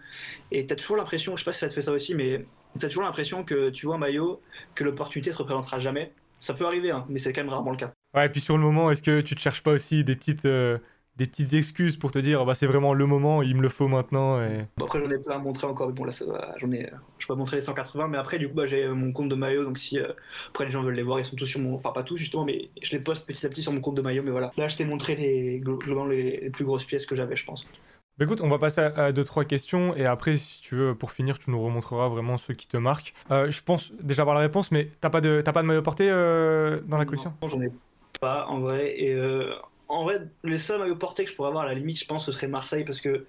Et 0.50 0.66
t'as 0.66 0.76
toujours 0.76 0.96
l'impression, 0.96 1.34
je 1.36 1.42
sais 1.42 1.44
pas 1.46 1.52
si 1.52 1.60
ça 1.60 1.68
te 1.68 1.72
fait 1.72 1.80
ça 1.80 1.92
aussi, 1.92 2.14
mais 2.14 2.44
tu 2.78 2.84
as 2.84 2.88
toujours 2.88 3.04
l'impression 3.04 3.42
que 3.42 3.70
tu 3.70 3.86
vois 3.86 3.94
un 3.94 3.98
maillot, 3.98 4.42
que 4.74 4.84
l'opportunité 4.84 5.30
te 5.30 5.36
représentera 5.36 5.80
jamais. 5.80 6.12
Ça 6.40 6.52
peut 6.52 6.66
arriver, 6.66 6.90
hein, 6.90 7.06
mais 7.08 7.18
c'est 7.18 7.32
quand 7.32 7.40
même 7.40 7.50
rarement 7.50 7.70
le 7.70 7.78
cas. 7.78 7.92
Ouais, 8.14 8.26
et 8.26 8.28
puis 8.28 8.40
sur 8.40 8.56
le 8.56 8.62
moment, 8.62 8.90
est-ce 8.90 9.02
que 9.02 9.22
tu 9.22 9.34
te 9.34 9.40
cherches 9.40 9.62
pas 9.62 9.72
aussi 9.72 10.04
des 10.04 10.14
petites, 10.14 10.44
euh, 10.44 10.78
des 11.18 11.26
petites 11.26 11.52
excuses 11.54 11.96
pour 11.96 12.12
te 12.12 12.18
dire, 12.18 12.44
bah, 12.46 12.54
c'est 12.54 12.66
vraiment 12.66 12.94
le 12.94 13.04
moment, 13.06 13.42
il 13.42 13.56
me 13.56 13.62
le 13.62 13.68
faut 13.68 13.88
maintenant 13.88 14.40
et... 14.40 14.66
Bon, 14.76 14.84
après, 14.84 15.00
j'en 15.00 15.10
ai 15.10 15.18
plein 15.18 15.36
à 15.36 15.38
montrer 15.38 15.66
encore, 15.66 15.88
mais 15.88 15.92
bon, 15.92 16.04
là, 16.04 16.12
j'en 16.56 16.70
ai, 16.70 16.90
je 17.18 17.26
peux 17.26 17.34
pas 17.34 17.38
montrer 17.38 17.56
les 17.56 17.62
180, 17.62 18.08
mais 18.08 18.18
après, 18.18 18.38
du 18.38 18.48
coup, 18.48 18.54
bah, 18.54 18.66
j'ai 18.66 18.88
mon 18.88 19.12
compte 19.12 19.28
de 19.28 19.34
maillot, 19.34 19.64
donc 19.64 19.78
si 19.78 19.98
euh, 19.98 20.12
après 20.48 20.64
les 20.64 20.70
gens 20.70 20.82
veulent 20.82 20.94
les 20.94 21.02
voir, 21.02 21.18
ils 21.18 21.26
sont 21.26 21.36
tous 21.36 21.46
sur 21.46 21.60
mon, 21.60 21.74
enfin 21.74 21.90
pas 21.90 22.02
tous 22.04 22.16
justement, 22.16 22.44
mais 22.44 22.70
je 22.80 22.92
les 22.92 23.00
poste 23.00 23.26
petit 23.26 23.44
à 23.44 23.48
petit 23.48 23.62
sur 23.62 23.72
mon 23.72 23.80
compte 23.80 23.96
de 23.96 24.02
maillot, 24.02 24.22
mais 24.22 24.30
voilà. 24.30 24.52
Là, 24.56 24.68
je 24.68 24.76
t'ai 24.76 24.84
montré 24.84 25.16
les, 25.16 25.58
globalement 25.58 26.06
les, 26.06 26.40
les 26.40 26.50
plus 26.50 26.64
grosses 26.64 26.84
pièces 26.84 27.04
que 27.04 27.16
j'avais, 27.16 27.36
je 27.36 27.44
pense. 27.44 27.66
Bah 28.18 28.24
écoute, 28.24 28.40
on 28.40 28.48
va 28.48 28.58
passer 28.58 28.80
à, 28.80 29.12
deux 29.12 29.22
trois 29.22 29.44
questions 29.44 29.94
et 29.94 30.04
après, 30.04 30.34
si 30.34 30.60
tu 30.60 30.74
veux, 30.74 30.94
pour 30.96 31.12
finir, 31.12 31.38
tu 31.38 31.52
nous 31.52 31.62
remontreras 31.62 32.08
vraiment 32.08 32.36
ceux 32.36 32.52
qui 32.52 32.66
te 32.66 32.76
marquent. 32.76 33.14
Euh, 33.30 33.48
je 33.48 33.62
pense 33.62 33.92
déjà 34.02 34.22
avoir 34.22 34.34
la 34.34 34.42
réponse, 34.42 34.72
mais 34.72 34.90
t'as 35.00 35.08
pas 35.08 35.20
de 35.20 35.40
pas 35.40 35.62
de 35.62 35.66
maillot 35.68 35.82
porté 35.82 36.08
euh, 36.10 36.80
dans 36.86 36.98
la 36.98 37.04
collection? 37.04 37.32
Non, 37.40 37.46
j'en 37.46 37.60
ai 37.62 37.70
pas 38.20 38.46
en 38.48 38.58
vrai. 38.58 39.00
Et 39.00 39.14
euh, 39.14 39.54
en 39.88 40.04
vrai, 40.04 40.20
les 40.44 40.58
seuls 40.58 40.78
maillots 40.78 40.96
portés 40.96 41.24
que 41.24 41.30
je 41.30 41.36
pourrais 41.36 41.48
avoir 41.48 41.64
à 41.64 41.68
la 41.68 41.74
limite, 41.74 41.98
je 41.98 42.04
pense, 42.04 42.26
ce 42.26 42.32
serait 42.32 42.48
Marseille 42.48 42.84
parce 42.84 43.00
que 43.00 43.26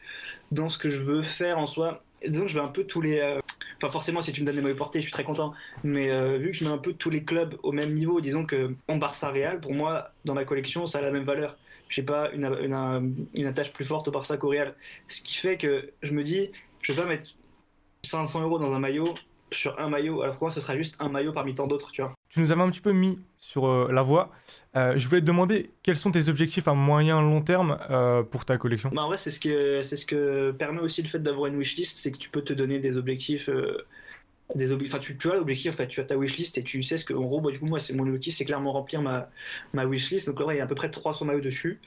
dans 0.52 0.70
ce 0.70 0.78
que 0.78 0.90
je 0.90 1.02
veux 1.02 1.22
faire 1.22 1.58
en 1.58 1.66
soi, 1.66 2.04
disons 2.28 2.44
que 2.44 2.50
je 2.50 2.56
vais 2.56 2.64
un 2.64 2.70
peu 2.70 2.84
tous 2.84 3.02
les. 3.02 3.40
Enfin, 3.78 3.90
forcément, 3.92 4.22
si 4.22 4.34
tu 4.34 4.42
me 4.42 4.46
donnes 4.46 4.56
des 4.56 4.62
maillots 4.62 4.76
portés, 4.76 5.00
je 5.00 5.04
suis 5.04 5.12
très 5.14 5.24
content. 5.24 5.54
Mais 5.84 6.38
vu 6.38 6.52
que 6.52 6.58
je 6.58 6.66
mets 6.66 6.72
un 6.72 6.78
peu 6.78 6.94
tous 6.94 7.10
les 7.10 7.24
clubs 7.24 7.56
au 7.64 7.72
même 7.72 7.94
niveau, 7.94 8.22
disons 8.22 8.46
que 8.46 8.74
en 8.88 8.98
Barça 8.98 9.30
Real, 9.30 9.60
pour 9.62 9.74
moi, 9.74 10.12
dans 10.26 10.34
la 10.34 10.46
collection, 10.46 10.86
ça 10.86 11.00
a 11.00 11.02
la 11.02 11.12
même 11.12 11.24
valeur 11.24 11.58
je 11.90 12.02
pas, 12.02 12.32
une, 12.32 12.46
une, 12.62 13.28
une, 13.34 13.46
attache 13.48 13.74
plus 13.74 13.86
forte 13.86 14.08
au 14.08 14.12
Barça 14.12 14.38
qu'au 14.38 14.50
Real. 14.50 14.76
Ce 15.08 15.22
qui 15.22 15.36
fait 15.36 15.58
que 15.58 15.92
je 16.04 16.14
me 16.14 16.24
dis, 16.24 16.52
je 16.82 16.94
vais 16.94 17.02
pas 17.02 17.08
mettre 17.08 17.26
500 18.04 18.42
euros 18.44 18.60
dans 18.60 18.74
un 18.74 18.80
maillot 18.80 19.16
sur 19.52 19.80
un 19.80 19.90
maillot, 19.90 20.22
alors 20.22 20.36
que 20.36 20.42
moi 20.42 20.52
ce 20.52 20.62
sera 20.62 20.78
juste 20.78 20.96
un 21.00 21.10
maillot 21.10 21.34
parmi 21.34 21.56
tant 21.56 21.68
d'autres, 21.68 21.92
tu 21.92 22.02
vois. 22.02 22.14
Tu 22.30 22.40
nous 22.40 22.52
avais 22.52 22.62
un 22.62 22.70
petit 22.70 22.82
peu 22.82 22.92
mis 22.92 23.20
sur 23.38 23.68
euh, 23.68 23.90
la 23.92 24.04
voie. 24.04 24.32
Euh, 24.76 24.94
je 24.98 25.08
voulais 25.08 25.22
te 25.22 25.26
demander 25.26 25.72
quels 25.82 25.96
sont 25.96 26.12
tes 26.12 26.30
objectifs 26.30 26.68
à 26.68 26.74
moyen 26.74 27.22
long 27.22 27.42
terme 27.42 27.80
euh, 27.90 28.22
pour 28.22 28.46
ta 28.46 28.58
collection? 28.58 28.92
Bah 28.94 29.04
en 29.04 29.08
vrai, 29.08 29.18
c'est 29.18 29.32
ce 29.32 29.40
que 29.40 29.82
c'est 29.82 29.96
ce 29.96 30.06
que 30.06 30.52
permet 30.52 30.80
aussi 30.80 31.02
le 31.02 31.08
fait 31.08 31.20
d'avoir 31.20 31.48
une 31.48 31.58
wishlist, 31.58 31.98
c'est 31.98 32.12
que 32.12 32.20
tu 32.20 32.30
peux 32.30 32.44
te 32.44 32.54
donner 32.54 32.80
des 32.80 32.98
objectifs 32.98 33.50
des 34.56 34.74
enfin 34.74 34.98
tu, 34.98 35.16
tu 35.16 35.30
as 35.30 35.36
l'objectif 35.36 35.74
en 35.74 35.76
fait 35.76 35.88
tu 35.88 36.00
as 36.00 36.06
ta 36.06 36.18
wishlist 36.18 36.58
et 36.58 36.64
tu 36.64 36.82
sais 36.82 36.98
ce 36.98 37.06
que 37.06 37.14
en 37.14 37.22
gros 37.22 37.40
bah, 37.40 37.52
du 37.52 37.60
coup 37.60 37.68
moi 37.68 37.80
c'est 37.80 37.94
mon 37.94 38.04
objectif 38.08 38.36
c'est 38.36 38.46
clairement 38.46 38.72
remplir 38.72 39.02
ma 39.02 39.30
ma 39.74 39.86
wishlist. 39.86 40.28
Donc 40.28 40.40
là 40.40 40.54
il 40.54 40.58
y 40.58 40.60
a 40.60 40.64
à 40.64 40.68
peu 40.68 40.76
près 40.76 40.90
300 40.90 41.26
maillots 41.26 41.42
dessus. 41.42 41.80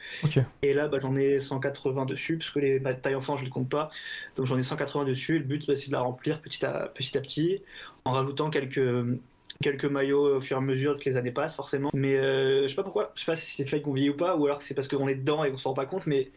Et 0.63 0.73
là 0.73 0.87
bah, 0.87 0.99
j'en 1.01 1.17
ai 1.17 1.41
180 1.41 2.07
dessus 2.07 2.39
parce 2.39 2.51
que 2.51 2.61
les 2.61 2.79
bah, 2.79 2.95
tailles 2.95 3.17
enfants 3.17 3.37
je 3.37 3.45
les 3.45 3.51
compte 3.51 3.69
pas. 3.69 3.91
Donc 4.37 4.47
j'en 4.47 4.59
ai 4.59 4.63
180 4.63 5.05
dessus. 5.05 5.39
Le 5.39 5.45
but 5.45 5.67
bah, 5.67 5.75
c'est 5.77 5.89
de 5.89 5.93
la 5.93 6.01
remplir 6.01 6.41
petit 6.41 6.65
à 6.65 6.93
petit 6.95 7.19
à 7.19 7.21
petit 7.21 7.63
en 8.05 8.13
rajoutant 8.13 8.51
quelques 8.51 9.19
quelques 9.63 9.87
maillots 9.87 10.37
au 10.37 10.41
fur 10.41 10.57
et 10.57 10.59
à 10.59 10.63
mesure 10.63 10.99
que 10.99 11.09
les 11.09 11.17
années 11.17 11.31
passent 11.31 11.57
forcément 11.57 11.91
mais 11.95 12.17
euh, 12.17 12.65
je 12.65 12.69
sais 12.69 12.75
pas 12.75 12.83
pourquoi 12.83 13.13
je 13.15 13.21
sais 13.21 13.33
pas 13.33 13.37
si 13.37 13.55
c'est 13.55 13.65
fait 13.65 13.81
qu'on 13.81 13.95
vieillit 13.95 14.11
ou 14.11 14.17
pas 14.17 14.37
ou 14.37 14.45
alors 14.45 14.61
c'est 14.61 14.75
parce 14.75 14.89
qu'on 14.89 15.09
est 15.09 15.15
dedans 15.15 15.45
et 15.45 15.51
qu'on 15.51 15.57
s'en 15.57 15.71
rend 15.71 15.77
pas 15.77 15.87
compte 15.87 16.07
mais 16.07 16.31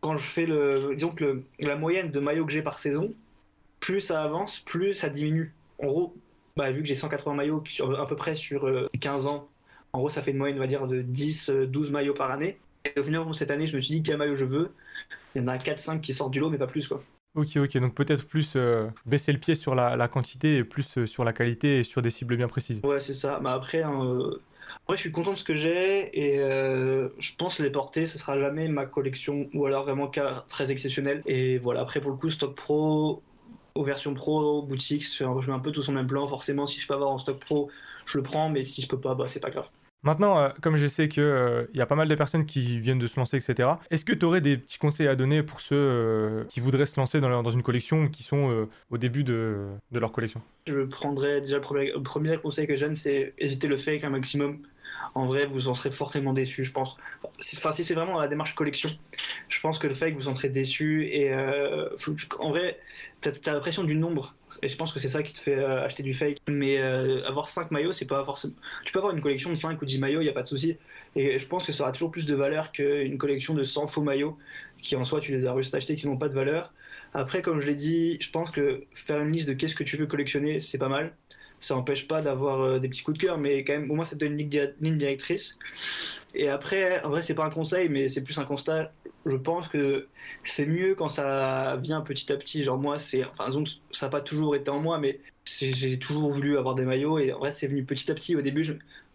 quand 0.00 0.16
je 0.16 0.26
fais 0.26 0.44
le 0.44 0.92
disons 0.94 1.14
que 1.14 1.42
la 1.60 1.76
moyenne 1.76 2.10
de 2.10 2.20
maillots 2.20 2.44
que 2.44 2.52
j'ai 2.52 2.62
par 2.62 2.78
saison 2.78 3.14
plus 3.80 4.00
ça 4.00 4.22
avance 4.22 4.58
plus 4.58 4.92
ça 4.92 5.08
diminue 5.08 5.54
en 5.82 5.86
gros, 5.86 6.14
bah, 6.56 6.70
vu 6.70 6.82
que 6.82 6.88
j'ai 6.88 6.94
180 6.94 7.34
maillots 7.34 7.62
sur, 7.66 8.00
à 8.00 8.06
peu 8.06 8.16
près 8.16 8.34
sur 8.34 8.68
15 9.00 9.26
euh, 9.26 9.28
ans, 9.28 9.48
en 9.92 9.98
gros, 9.98 10.08
ça 10.08 10.22
fait 10.22 10.30
une 10.30 10.38
moyenne, 10.38 10.56
on 10.56 10.60
va 10.60 10.66
dire, 10.66 10.86
de 10.86 11.02
10, 11.02 11.50
12 11.50 11.88
euh, 11.88 11.90
maillots 11.90 12.14
par 12.14 12.30
année. 12.30 12.58
Et 12.84 12.98
au 12.98 13.04
final, 13.04 13.22
cette 13.34 13.50
année, 13.50 13.66
je 13.66 13.76
me 13.76 13.82
suis 13.82 13.96
dit 13.96 14.02
quel 14.02 14.16
maillot 14.16 14.36
je 14.36 14.44
veux. 14.44 14.72
Il 15.34 15.42
y 15.42 15.44
en 15.44 15.48
a 15.48 15.56
4-5 15.56 16.00
qui 16.00 16.14
sortent 16.14 16.30
du 16.30 16.40
lot, 16.40 16.50
mais 16.50 16.58
pas 16.58 16.66
plus, 16.66 16.88
quoi. 16.88 17.02
Ok, 17.34 17.56
ok, 17.56 17.78
donc 17.78 17.94
peut-être 17.94 18.26
plus 18.26 18.54
euh, 18.56 18.88
baisser 19.06 19.32
le 19.32 19.38
pied 19.38 19.54
sur 19.54 19.74
la, 19.74 20.08
quantité 20.08 20.56
et 20.56 20.64
plus 20.64 21.04
sur 21.06 21.24
la 21.24 21.32
qualité 21.32 21.78
et 21.78 21.84
sur 21.84 22.02
des 22.02 22.10
cibles 22.10 22.36
bien 22.36 22.48
précises. 22.48 22.80
Ouais, 22.84 23.00
c'est 23.00 23.14
ça. 23.14 23.40
Bah, 23.40 23.54
après, 23.54 23.82
hein, 23.82 24.30
je 24.90 24.96
suis 24.96 25.12
content 25.12 25.32
de 25.32 25.38
ce 25.38 25.44
que 25.44 25.54
j'ai 25.54 26.10
et 26.12 26.36
je 26.38 27.36
pense 27.36 27.58
les 27.58 27.70
porter, 27.70 28.06
ce 28.06 28.18
sera 28.18 28.38
jamais 28.38 28.68
ma 28.68 28.84
collection 28.84 29.48
ou 29.54 29.64
alors 29.64 29.84
vraiment 29.84 30.10
très 30.46 30.70
exceptionnel. 30.70 31.22
Et 31.24 31.58
voilà, 31.58 31.80
après, 31.80 32.00
pour 32.00 32.10
le 32.10 32.16
coup, 32.18 32.30
Stock 32.30 32.54
Pro, 32.54 33.22
aux 33.74 33.84
versions 33.84 34.14
pro, 34.14 34.62
boutique, 34.62 35.04
je 35.04 35.24
mets 35.24 35.52
un 35.52 35.58
peu 35.58 35.72
tout 35.72 35.82
sur 35.82 35.92
même 35.92 36.06
plan. 36.06 36.26
Forcément, 36.26 36.66
si 36.66 36.80
je 36.80 36.86
peux 36.86 36.94
avoir 36.94 37.10
en 37.10 37.18
stock 37.18 37.38
pro, 37.38 37.70
je 38.06 38.18
le 38.18 38.22
prends, 38.22 38.48
mais 38.48 38.62
si 38.62 38.82
je 38.82 38.88
peux 38.88 39.00
pas, 39.00 39.14
bah, 39.14 39.26
c'est 39.28 39.40
pas 39.40 39.50
grave. 39.50 39.68
Maintenant, 40.04 40.38
euh, 40.38 40.48
comme 40.60 40.76
je 40.76 40.86
sais 40.88 41.08
qu'il 41.08 41.22
euh, 41.22 41.64
y 41.74 41.80
a 41.80 41.86
pas 41.86 41.94
mal 41.94 42.08
de 42.08 42.14
personnes 42.16 42.44
qui 42.44 42.80
viennent 42.80 42.98
de 42.98 43.06
se 43.06 43.18
lancer, 43.18 43.36
etc., 43.36 43.68
est-ce 43.90 44.04
que 44.04 44.12
tu 44.12 44.24
aurais 44.24 44.40
des 44.40 44.56
petits 44.56 44.78
conseils 44.78 45.06
à 45.06 45.14
donner 45.14 45.44
pour 45.44 45.60
ceux 45.60 45.76
euh, 45.76 46.44
qui 46.48 46.58
voudraient 46.58 46.86
se 46.86 46.98
lancer 46.98 47.20
dans, 47.20 47.50
une 47.50 47.62
collection 47.62 48.04
ou 48.04 48.08
qui 48.08 48.24
sont 48.24 48.68
au 48.90 48.98
début 48.98 49.22
de, 49.22 49.68
leur 49.92 50.10
collection? 50.10 50.42
Je 50.66 50.84
prendrais 50.84 51.40
déjà 51.40 51.58
le 51.58 52.02
premier, 52.02 52.36
conseil 52.38 52.66
que 52.66 52.74
je 52.74 52.84
donne, 52.84 52.96
c'est 52.96 53.34
éviter 53.38 53.68
le 53.68 53.76
fake 53.76 54.04
un 54.04 54.10
maximum 54.10 54.58
en 55.14 55.26
vrai, 55.26 55.44
vous 55.46 55.68
en 55.68 55.74
serez 55.74 55.90
fortement 55.90 56.32
déçu, 56.32 56.64
je 56.64 56.72
pense. 56.72 56.96
Enfin, 57.56 57.72
si 57.72 57.84
c'est 57.84 57.92
vraiment 57.92 58.18
la 58.18 58.28
démarche 58.28 58.54
collection, 58.54 58.88
je 59.48 59.60
pense 59.60 59.78
que 59.78 59.86
le 59.86 59.94
fake, 59.94 60.14
vous 60.14 60.28
en 60.28 60.34
serez 60.34 60.48
déçu. 60.48 61.06
Et 61.06 61.34
en 61.34 62.48
vrai, 62.50 62.78
t'as 63.22 63.50
as, 63.50 63.54
l'impression 63.54 63.84
du 63.84 63.94
nombre. 63.94 64.34
Et 64.62 64.68
je 64.68 64.76
pense 64.76 64.92
que 64.92 64.98
c'est 64.98 65.08
ça 65.08 65.22
qui 65.22 65.32
te 65.32 65.38
fait 65.38 65.56
euh, 65.56 65.84
acheter 65.84 66.02
du 66.02 66.12
fake. 66.14 66.38
Mais 66.48 66.78
euh, 66.78 67.26
avoir 67.26 67.48
5 67.48 67.70
maillots, 67.70 67.92
c'est 67.92 68.06
pas 68.06 68.24
forcément. 68.24 68.54
Tu 68.84 68.92
peux 68.92 68.98
avoir 68.98 69.14
une 69.14 69.22
collection 69.22 69.50
de 69.50 69.54
5 69.54 69.80
ou 69.80 69.84
10 69.84 69.98
maillots, 69.98 70.20
il 70.20 70.24
n'y 70.24 70.30
a 70.30 70.34
pas 70.34 70.42
de 70.42 70.48
souci. 70.48 70.76
Et 71.16 71.38
je 71.38 71.46
pense 71.46 71.66
que 71.66 71.72
ça 71.72 71.84
aura 71.84 71.92
toujours 71.92 72.10
plus 72.10 72.26
de 72.26 72.34
valeur 72.34 72.72
qu'une 72.72 73.18
collection 73.18 73.54
de 73.54 73.64
100 73.64 73.86
faux 73.86 74.02
maillots 74.02 74.38
qui 74.78 74.96
en 74.96 75.04
soi 75.04 75.20
tu 75.20 75.32
les 75.32 75.46
as 75.46 75.56
juste 75.56 75.74
achetés 75.74 75.96
qui 75.96 76.06
n'ont 76.06 76.16
pas 76.16 76.28
de 76.28 76.34
valeur. 76.34 76.72
Après, 77.14 77.42
comme 77.42 77.60
je 77.60 77.66
l'ai 77.66 77.74
dit, 77.74 78.18
je 78.20 78.30
pense 78.30 78.50
que 78.50 78.84
faire 78.94 79.20
une 79.20 79.32
liste 79.32 79.48
de 79.48 79.52
qu'est-ce 79.52 79.76
que 79.76 79.84
tu 79.84 79.96
veux 79.96 80.06
collectionner, 80.06 80.58
c'est 80.58 80.78
pas 80.78 80.88
mal 80.88 81.14
ça 81.62 81.74
n'empêche 81.74 82.08
pas 82.08 82.20
d'avoir 82.20 82.60
euh, 82.60 82.78
des 82.78 82.88
petits 82.88 83.02
coups 83.02 83.18
de 83.18 83.24
cœur, 83.24 83.38
mais 83.38 83.64
quand 83.64 83.72
même, 83.72 83.90
au 83.90 83.94
moins, 83.94 84.04
ça 84.04 84.16
te 84.16 84.20
donne 84.20 84.38
une 84.38 84.50
ligne, 84.80 84.98
directrice. 84.98 85.58
Et 86.34 86.48
après, 86.48 87.02
en 87.04 87.10
vrai, 87.10 87.22
c'est 87.22 87.34
pas 87.34 87.44
un 87.44 87.50
conseil, 87.50 87.88
mais 87.88 88.08
c'est 88.08 88.22
plus 88.22 88.38
un 88.38 88.44
constat. 88.44 88.92
Je 89.26 89.36
pense 89.36 89.68
que 89.68 90.08
c'est 90.42 90.66
mieux 90.66 90.94
quand 90.96 91.08
ça 91.08 91.76
vient 91.76 92.00
petit 92.00 92.32
à 92.32 92.36
petit. 92.36 92.64
Genre, 92.64 92.78
moi, 92.78 92.98
c'est. 92.98 93.24
Enfin, 93.24 93.48
ça 93.92 94.06
n'a 94.06 94.10
pas 94.10 94.20
toujours 94.20 94.56
été 94.56 94.70
en 94.70 94.80
moi, 94.80 94.98
mais 94.98 95.20
j'ai 95.44 95.98
toujours 95.98 96.32
voulu 96.32 96.58
avoir 96.58 96.74
des 96.74 96.84
maillots, 96.84 97.18
et 97.18 97.32
en 97.32 97.38
vrai, 97.38 97.52
c'est 97.52 97.68
venu 97.68 97.84
petit 97.84 98.10
à 98.10 98.14
petit. 98.14 98.34
Au 98.34 98.42
début, 98.42 98.64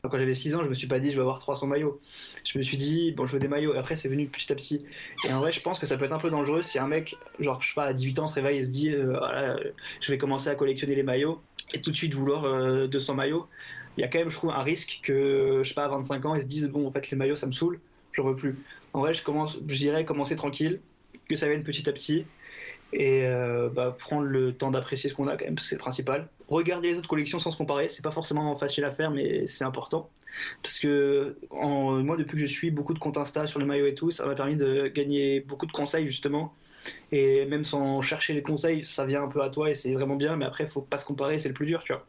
quand 0.04 0.18
j'avais 0.18 0.36
6 0.36 0.56
ans, 0.56 0.64
je 0.64 0.70
me 0.70 0.74
suis 0.74 0.88
pas 0.88 1.00
dit 1.00 1.12
je 1.12 1.16
vais 1.16 1.22
avoir 1.22 1.40
300 1.40 1.68
maillots. 1.68 2.00
Je 2.46 2.58
me 2.58 2.64
suis 2.64 2.78
dit 2.78 3.12
bon, 3.12 3.26
je 3.26 3.34
veux 3.34 3.40
des 3.40 3.48
maillots. 3.48 3.74
Et 3.74 3.78
après, 3.78 3.96
c'est 3.96 4.10
venu 4.10 4.28
petit 4.28 4.52
à 4.52 4.56
petit. 4.56 4.86
Et 5.28 5.34
en 5.34 5.40
vrai, 5.40 5.52
je 5.52 5.62
pense 5.62 5.80
que 5.80 5.86
ça 5.86 5.98
peut 5.98 6.06
être 6.06 6.14
un 6.14 6.20
peu 6.20 6.30
dangereux 6.30 6.62
si 6.62 6.80
un 6.80 6.88
mec, 6.88 7.16
genre, 7.40 7.62
je 7.62 7.70
sais 7.70 7.76
pas, 7.76 7.86
à 7.86 7.94
18 7.94 8.20
ans, 8.20 8.28
se 8.28 8.36
réveille 8.36 8.60
et 8.60 8.64
se 8.64 8.70
dit 8.70 8.90
euh, 8.90 9.18
voilà, 9.18 9.58
je 10.02 10.12
vais 10.12 10.18
commencer 10.18 10.50
à 10.50 10.56
collectionner 10.56 10.96
les 10.96 11.04
maillots 11.04 11.42
et 11.74 11.82
tout 11.82 11.92
de 11.92 11.96
suite 11.96 12.14
vouloir 12.14 12.44
200 12.88 13.14
euh, 13.14 13.16
maillots, 13.16 13.48
il 13.98 14.02
y 14.02 14.04
a 14.04 14.08
quand 14.08 14.20
même, 14.20 14.30
je 14.30 14.36
trouve, 14.36 14.52
un 14.52 14.64
risque 14.64 15.00
que, 15.04 15.62
je 15.64 15.68
sais 15.68 15.74
pas, 15.74 15.86
à 15.86 15.88
25 15.88 16.26
ans, 16.26 16.36
ils 16.36 16.42
se 16.42 16.46
disent, 16.46 16.70
bon, 16.70 16.88
en 16.88 16.92
fait, 16.92 17.10
les 17.10 17.18
maillots, 17.18 17.36
ça 17.36 17.48
me 17.48 17.52
saoule, 17.52 17.80
je 18.14 18.22
veux 18.22 18.36
plus. 18.36 18.58
En 18.94 19.02
vrai, 19.02 19.14
je, 19.14 19.24
commence, 19.24 19.58
je 19.68 19.78
dirais 19.78 20.06
commencer 20.06 20.36
tranquille, 20.36 20.80
que 21.28 21.36
ça 21.36 21.48
vienne 21.48 21.64
petit 21.64 21.90
à 21.90 21.94
petit, 21.94 22.26
et 22.94 23.26
euh, 23.26 23.70
bah, 23.70 23.96
prendre 23.98 24.24
le 24.24 24.54
temps 24.54 24.72
d'apprécier 24.72 25.10
ce 25.10 25.16
qu'on 25.16 25.28
a 25.28 25.38
quand 25.38 25.46
même, 25.46 25.58
c'est 25.58 25.76
le 25.76 25.80
principal. 25.80 26.28
Regarder 26.48 26.92
les 26.92 26.98
autres 26.98 27.10
collections 27.10 27.40
sans 27.40 27.52
se 27.52 27.58
comparer, 27.58 27.90
c'est 27.90 28.04
pas 28.04 28.12
forcément 28.12 28.56
facile 28.56 28.86
à 28.86 28.92
faire, 28.92 29.12
mais 29.12 29.48
c'est 29.48 29.66
important. 29.66 30.10
Parce 30.62 30.80
que 30.80 31.38
en, 31.50 31.94
moi, 32.04 32.16
depuis 32.16 32.38
que 32.38 32.46
je 32.46 32.52
suis 32.52 32.72
beaucoup 32.72 32.94
de 32.94 33.00
comptes 33.00 33.18
Insta 33.18 33.48
sur 33.48 33.60
les 33.60 33.66
maillots 33.66 33.88
et 33.88 33.96
tout, 33.96 34.12
ça 34.12 34.26
m'a 34.26 34.36
permis 34.36 34.56
de 34.56 34.88
gagner 34.88 35.42
beaucoup 35.42 35.66
de 35.66 35.72
conseils 35.72 36.06
justement 36.06 36.54
et 37.12 37.46
même 37.46 37.66
sans 37.66 38.02
chercher 38.02 38.34
les 38.34 38.42
conseils, 38.42 38.86
ça 38.86 39.06
vient 39.06 39.24
un 39.24 39.28
peu 39.28 39.42
à 39.42 39.50
toi 39.50 39.70
et 39.70 39.74
c'est 39.74 39.94
vraiment 39.94 40.16
bien. 40.16 40.36
Mais 40.36 40.46
après, 40.46 40.68
faut 40.68 40.82
pas 40.82 40.98
se 40.98 41.06
comparer, 41.06 41.40
c'est 41.40 41.50
le 41.50 41.54
plus 41.54 41.66
dur, 41.66 41.84
tu 41.84 41.94
vois. 41.94 42.06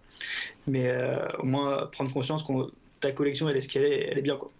Mais 0.67 0.89
euh, 0.89 1.17
au 1.39 1.45
moins, 1.47 1.87
prendre 1.87 2.13
conscience 2.13 2.43
que 2.43 2.53
ta 3.01 3.13
collection, 3.13 3.49
elle 3.49 3.57
est 3.57 3.61
ce 3.61 3.69
qu'elle 3.69 3.85
est, 3.85 4.09
elle 4.11 4.19
est 4.19 4.23
bien, 4.23 4.37
quoi. 4.37 4.51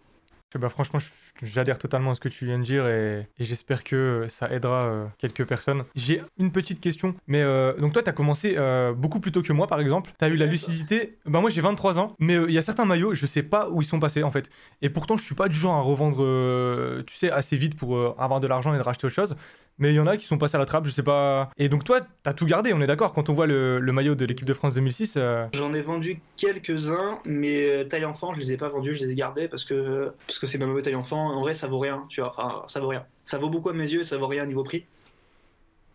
Bah 0.55 0.71
franchement, 0.71 0.99
j'adhère 1.43 1.79
totalement 1.79 2.13
à 2.13 2.15
ce 2.15 2.21
que 2.21 2.29
tu 2.31 2.47
viens 2.47 2.59
de 2.59 2.65
dire 2.65 2.87
et, 2.87 3.29
j'espère 3.39 3.85
que 3.85 4.25
ça 4.29 4.51
aidera 4.51 4.87
euh, 4.87 5.07
quelques 5.19 5.45
personnes. 5.45 5.85
J'ai 5.95 6.23
une 6.39 6.53
petite 6.53 6.81
question, 6.81 7.15
mais 7.27 7.43
euh, 7.43 7.75
donc 7.75 7.93
toi, 7.93 8.03
tu 8.03 8.09
as 8.09 8.13
commencé 8.13 8.57
beaucoup 8.97 9.21
plus 9.21 9.31
tôt 9.31 9.43
que 9.43 9.53
moi, 9.53 9.67
par 9.67 9.81
exemple. 9.81 10.11
Tu 10.19 10.25
as 10.25 10.29
eu 10.29 10.37
la 10.37 10.47
lucidité. 10.47 11.19
Bah 11.27 11.41
moi, 11.41 11.51
j'ai 11.51 11.61
23 11.61 11.99
ans, 11.99 12.15
mais 12.19 12.35
il 12.35 12.53
y 12.53 12.59
a 12.59 12.63
certains 12.63 12.87
maillots, 12.87 13.15
je 13.15 13.27
sais 13.27 13.43
pas 13.43 13.69
où 13.69 13.83
ils 13.83 13.85
sont 13.85 14.01
passés 14.01 14.23
en 14.23 14.31
fait. 14.31 14.51
Et 14.81 14.89
pourtant, 14.89 15.17
je 15.17 15.25
suis 15.25 15.35
pas 15.35 15.49
du 15.49 15.57
genre 15.57 15.75
à 15.75 15.81
revendre, 15.81 17.05
tu 17.05 17.15
sais, 17.15 17.31
assez 17.31 17.57
vite 17.57 17.77
pour 17.77 18.21
avoir 18.21 18.41
de 18.41 18.47
l'argent 18.47 18.75
et 18.75 18.79
de 18.79 18.83
racheter 18.83 19.07
autre 19.07 19.15
chose 19.15 19.37
mais 19.79 19.93
il 19.93 19.97
y 19.97 20.01
en 20.01 20.07
a 20.07 20.17
qui 20.17 20.25
sont 20.25 20.39
passés 20.39 20.57
à 20.57 20.59
la 20.59 20.67
trappe, 20.67 20.87
je 20.87 20.91
sais 20.91 21.03
pas. 21.03 21.51
Et 21.57 21.69
donc 21.69 21.85
toi, 21.85 22.01
t'as 22.23 22.33
tout 22.33 22.47
gardé, 22.47 22.73
on 22.73 22.81
est 22.81 22.87
d'accord, 22.87 23.13
quand 23.13 23.29
on 23.29 23.33
voit 23.33 23.47
le, 23.47 23.81
maillot 23.93 24.15
de 24.15 24.25
l'équipe 24.25 24.47
de 24.47 24.55
France 24.55 24.75
2006. 24.75 25.15
Euh, 25.17 25.47
J'en 25.55 25.73
ai 25.73 25.81
vendu 25.81 26.21
quelques-uns, 26.37 27.21
mais 27.25 27.69
euh, 27.69 27.85
taille 27.85 28.05
enfant, 28.05 28.35
je 28.35 28.39
les 28.39 28.53
ai 28.53 28.57
pas 28.57 28.69
vendus, 28.69 28.97
je 28.97 29.05
les 29.05 29.13
ai 29.13 29.15
gardés 29.15 29.49
parce 29.49 29.65
que 29.65 30.13
parce 30.27 30.38
que 30.41 30.47
c'est 30.47 30.59
ma 30.59 30.67
maillot 30.67 30.81
taille 30.83 30.95
enfant. 30.95 31.31
En 31.35 31.41
vrai, 31.41 31.55
ça 31.55 31.67
vaut 31.67 31.79
rien, 31.79 32.07
tu 32.09 32.21
vois. 32.21 32.67
Ça 32.69 32.81
vaut 32.81 32.89
rien. 32.89 33.07
Ça 33.25 33.39
vaut 33.39 33.51
beaucoup 33.51 33.71
à 33.71 33.73
mes 33.73 33.91
yeux, 33.91 34.03
ça 34.03 34.17
vaut 34.17 34.27
rien 34.27 34.47
niveau 34.47 34.65
prix. 34.65 34.85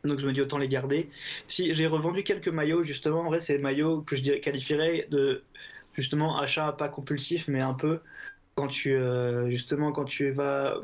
Donc 0.04 0.20
je 0.20 0.28
me 0.28 0.34
dis 0.34 0.42
autant 0.42 0.58
les 0.58 0.68
garder. 0.68 1.10
Si 1.48 1.74
j'ai 1.74 1.88
revendu 1.88 2.24
quelques 2.24 2.50
maillots, 2.50 2.84
justement, 2.84 3.22
en 3.22 3.28
vrai, 3.28 3.40
c'est 3.40 3.58
des 3.58 3.64
maillots 3.64 4.02
que 4.02 4.16
je 4.16 4.34
qualifierais 4.34 5.08
de 5.10 5.44
justement 5.94 6.40
achat 6.40 6.72
pas 6.74 6.90
compulsif, 6.90 7.48
mais 7.48 7.62
un 7.62 7.74
peu 7.74 8.00
quand 8.56 8.68
tu 8.68 8.96
euh, 8.96 9.50
justement 9.50 9.92
quand 9.92 10.06
tu 10.06 10.32
vas 10.32 10.78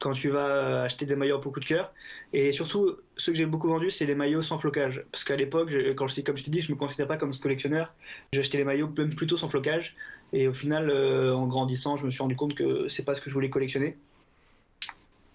quand 0.00 0.12
tu 0.12 0.30
vas 0.30 0.82
acheter 0.82 1.06
des 1.06 1.16
maillots 1.16 1.40
pour 1.40 1.52
coup 1.52 1.60
de 1.60 1.64
cœur. 1.64 1.92
Et 2.32 2.52
surtout, 2.52 2.96
ce 3.16 3.30
que 3.30 3.36
j'ai 3.36 3.46
beaucoup 3.46 3.68
vendu, 3.68 3.90
c'est 3.90 4.06
les 4.06 4.14
maillots 4.14 4.42
sans 4.42 4.58
flocage. 4.58 5.04
Parce 5.10 5.24
qu'à 5.24 5.36
l'époque, 5.36 5.70
quand 5.96 6.06
je, 6.06 6.20
comme 6.20 6.36
je 6.36 6.44
t'ai 6.44 6.50
dit, 6.50 6.60
je 6.60 6.72
me 6.72 6.76
considérais 6.76 7.08
pas 7.08 7.16
comme 7.16 7.36
collectionneur. 7.36 7.92
Acheté 8.36 8.58
les 8.58 8.64
maillots 8.64 8.92
même 8.96 9.14
plutôt 9.14 9.36
sans 9.36 9.48
flocage. 9.48 9.96
Et 10.32 10.48
au 10.48 10.52
final, 10.52 10.90
euh, 10.90 11.34
en 11.34 11.46
grandissant, 11.46 11.96
je 11.96 12.04
me 12.04 12.10
suis 12.10 12.22
rendu 12.22 12.36
compte 12.36 12.54
que 12.54 12.88
c'est 12.88 13.04
pas 13.04 13.14
ce 13.14 13.20
que 13.20 13.30
je 13.30 13.34
voulais 13.34 13.50
collectionner. 13.50 13.96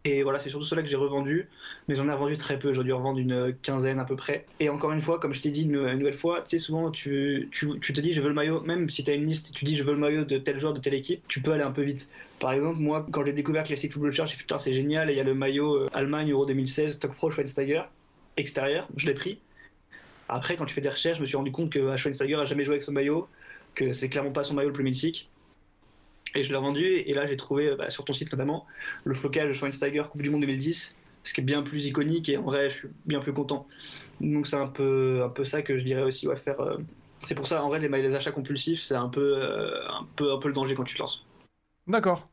Et 0.06 0.22
voilà, 0.22 0.42
c'est 0.42 0.50
surtout 0.50 0.66
cela 0.66 0.82
que 0.82 0.90
j'ai 0.90 0.98
revendu, 0.98 1.48
mais 1.88 1.96
j'en 1.96 2.10
ai 2.10 2.12
revendu 2.12 2.36
très 2.36 2.60
peu, 2.60 2.74
j'ai 2.74 2.84
dû 2.84 2.92
revendre 2.92 3.20
une 3.20 3.56
quinzaine 3.62 4.00
à 4.00 4.04
peu 4.04 4.18
près. 4.18 4.46
Et 4.60 4.68
encore 4.68 4.92
une 4.92 5.02
fois, 5.02 5.18
comme 5.18 5.34
je 5.34 5.42
t'ai 5.42 5.50
dit 5.50 5.64
une, 5.64 5.94
nouvelle 5.94 6.14
fois, 6.14 6.42
tu 6.42 6.50
sais, 6.50 6.58
souvent 6.58 6.92
tu, 6.92 7.48
tu, 7.54 7.80
tu, 7.80 7.94
te 7.94 8.02
dis 8.02 8.12
je 8.12 8.20
veux 8.20 8.28
le 8.28 8.34
maillot, 8.34 8.60
même 8.64 8.90
si 8.90 9.06
tu 9.06 9.12
as 9.12 9.14
une 9.14 9.26
liste 9.26 9.54
tu 9.54 9.64
dis 9.64 9.78
je 9.78 9.84
veux 9.84 9.94
le 9.94 10.00
maillot 10.00 10.26
de 10.26 10.38
tel 10.38 10.60
joueur, 10.60 10.74
de 10.74 10.82
telle 10.82 10.94
équipe, 10.94 11.26
tu 11.30 11.42
peux 11.42 11.54
aller 11.54 11.64
un 11.64 11.72
peu 11.72 11.84
vite. 11.84 12.10
Par 12.42 12.52
exemple, 12.52 12.80
moi, 12.80 13.08
quand 13.12 13.24
j'ai 13.24 13.32
découvert 13.32 13.64
Classic 13.64 13.94
Football 13.94 14.14
Church, 14.14 14.32
j'ai 14.32 14.38
putain, 14.38 14.60
c'est 14.60 14.74
génial, 14.74 15.10
il 15.10 15.16
y 15.16 15.22
a 15.22 15.24
le 15.24 15.34
maillot 15.34 15.76
euh, 15.76 15.88
Allemagne 15.94 16.32
Euro 16.32 16.46
2016, 16.46 16.96
Stock 16.96 17.16
Pro 17.16 17.32
Schweinsteiger, 17.32 17.84
extérieur, 18.36 18.90
je 18.98 19.08
l'ai 19.08 19.14
pris. 19.14 19.40
Après, 20.28 20.58
quand 20.58 20.66
tu 20.66 20.74
fais 20.74 20.82
des 20.82 20.90
recherches, 20.90 21.18
je 21.18 21.22
me 21.22 21.28
suis 21.28 21.38
rendu 21.38 21.54
compte 21.54 21.70
que 21.70 21.96
Schweinsteiger 21.96 22.36
a 22.36 22.46
jamais 22.46 22.66
joué 22.66 22.74
avec 22.74 22.84
ce 22.84 22.92
maillot, 22.92 23.30
que 23.76 23.92
c'est 23.92 24.10
clairement 24.10 24.32
pas 24.32 24.44
son 24.44 24.54
maillot 24.54 24.70
le 24.70 24.74
plus 24.74 24.84
mythique. 24.84 25.30
Et 26.36 26.44
je 26.44 26.52
l'ai 26.52 26.60
vendu, 26.60 26.86
et 26.86 27.14
là 27.14 27.28
j'ai 27.28 27.36
trouvé, 27.36 27.76
bah, 27.76 27.90
sur 27.90 28.06
ton 28.06 28.14
site 28.14 28.32
notamment, 28.32 28.66
le 29.04 29.14
flocage 29.14 29.50
de 29.50 29.54
Schweinsteiger 29.54 30.04
Coupe 30.10 30.22
du 30.24 30.30
Monde 30.30 30.42
2010, 30.42 30.96
ce 31.24 31.34
qui 31.34 31.42
est 31.42 31.44
bien 31.44 31.62
plus 31.62 31.86
iconique, 31.86 32.28
et 32.30 32.38
en 32.38 32.44
vrai 32.44 32.70
je 32.70 32.76
suis 32.76 32.88
bien 33.06 33.20
plus 33.20 33.34
content. 33.34 33.68
Donc 34.20 34.48
c'est 34.48 34.56
un 34.56 34.68
peu, 34.68 35.22
un 35.24 35.30
peu 35.30 35.46
ça 35.46 35.62
que 35.62 35.78
je 35.78 35.84
dirais 35.84 36.04
aussi, 36.04 36.28
ouais, 36.28 36.38
faire... 36.38 36.60
Euh, 36.60 36.78
c'est 37.26 37.36
pour 37.36 37.48
ça, 37.48 37.64
en 37.64 37.70
vrai, 37.70 37.80
les, 37.80 38.16
achats 38.16 38.32
compulsifs, 38.32 38.84
c'est 38.84 38.96
un 38.96 39.08
peu, 39.08 39.38
euh, 39.38 39.88
un, 39.90 40.06
peu, 40.16 40.34
un 40.34 40.40
peu 40.40 40.50
le 40.50 40.54
danger 40.54 40.76
quand 40.76 40.84
tu 40.84 40.96
te 40.96 41.02
lances. 41.02 41.26
D'accord. 41.88 42.28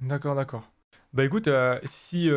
D'accord, 0.00 0.34
d'accord. 0.34 0.70
Bah 1.12 1.24
écoute, 1.24 1.48
euh, 1.48 1.78
si, 1.84 2.30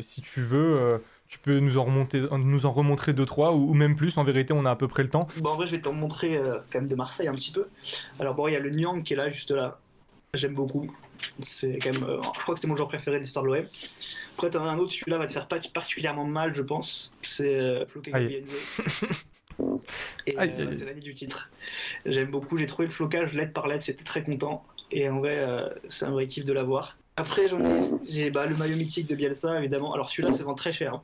si 0.00 0.22
tu 0.22 0.40
veux 0.40 1.00
tu 1.28 1.38
peux 1.38 1.58
nous 1.58 1.78
en, 1.78 1.84
remonter, 1.84 2.22
nous 2.38 2.66
en 2.66 2.70
remontrer 2.70 3.12
deux, 3.12 3.26
trois, 3.26 3.52
ou, 3.52 3.74
même 3.74 3.96
plus. 3.96 4.16
En 4.18 4.24
vérité, 4.24 4.52
on 4.52 4.64
a 4.64 4.70
à 4.70 4.76
peu 4.76 4.88
près 4.88 5.02
le 5.02 5.08
temps. 5.08 5.28
Bon, 5.38 5.50
en 5.50 5.56
vrai, 5.56 5.66
je 5.66 5.72
vais 5.72 5.80
t'en 5.80 5.92
montrer 5.92 6.40
quand 6.70 6.80
même 6.80 6.88
de 6.88 6.94
Marseille 6.94 7.28
un 7.28 7.34
petit 7.34 7.52
peu. 7.52 7.66
Alors, 8.18 8.34
bon, 8.34 8.48
il 8.48 8.52
y 8.52 8.56
a 8.56 8.60
le 8.60 8.70
Nyang 8.70 9.02
qui 9.02 9.14
est 9.14 9.16
là, 9.16 9.30
juste 9.30 9.50
là. 9.50 9.78
J'aime 10.34 10.54
beaucoup. 10.54 10.90
C'est 11.40 11.78
quand 11.78 11.92
même, 11.92 12.04
euh, 12.04 12.20
je 12.34 12.40
crois 12.40 12.54
que 12.54 12.60
c'est 12.60 12.66
mon 12.66 12.76
joueur 12.76 12.88
préféré 12.88 13.16
de 13.16 13.22
l'histoire 13.22 13.44
de 13.44 13.50
l'OM. 13.50 13.66
Après, 14.34 14.50
t'en 14.50 14.64
as 14.64 14.68
un 14.68 14.78
autre, 14.78 14.92
celui-là 14.92 15.18
va 15.18 15.26
te 15.26 15.32
faire 15.32 15.48
particulièrement 15.48 16.24
mal, 16.24 16.54
je 16.54 16.62
pense. 16.62 17.12
C'est 17.22 17.54
euh, 17.54 17.86
Floqué 17.86 18.10
Et 20.26 20.38
euh, 20.38 20.70
c'est 20.76 20.84
l'année 20.84 21.00
du 21.00 21.14
titre. 21.14 21.50
J'aime 22.04 22.30
beaucoup, 22.30 22.58
j'ai 22.58 22.66
trouvé 22.66 22.88
le 22.88 22.92
flocage 22.92 23.32
lettre 23.32 23.54
par 23.54 23.68
lettre, 23.68 23.86
j'étais 23.86 24.04
très 24.04 24.22
content. 24.22 24.66
Et 24.90 25.08
en 25.08 25.18
vrai, 25.18 25.42
c'est 25.88 26.04
un 26.04 26.10
vrai 26.10 26.26
kiff 26.26 26.44
de 26.44 26.52
l'avoir. 26.52 26.98
Après, 27.16 27.48
j'ai 28.08 28.30
bah, 28.30 28.46
le 28.46 28.56
maillot 28.56 28.76
mythique 28.76 29.06
de 29.06 29.14
Bielsa, 29.14 29.58
évidemment. 29.58 29.94
Alors 29.94 30.10
celui-là, 30.10 30.32
ça 30.32 30.44
vend 30.44 30.54
très 30.54 30.72
cher. 30.72 30.94
Hein. 30.94 31.02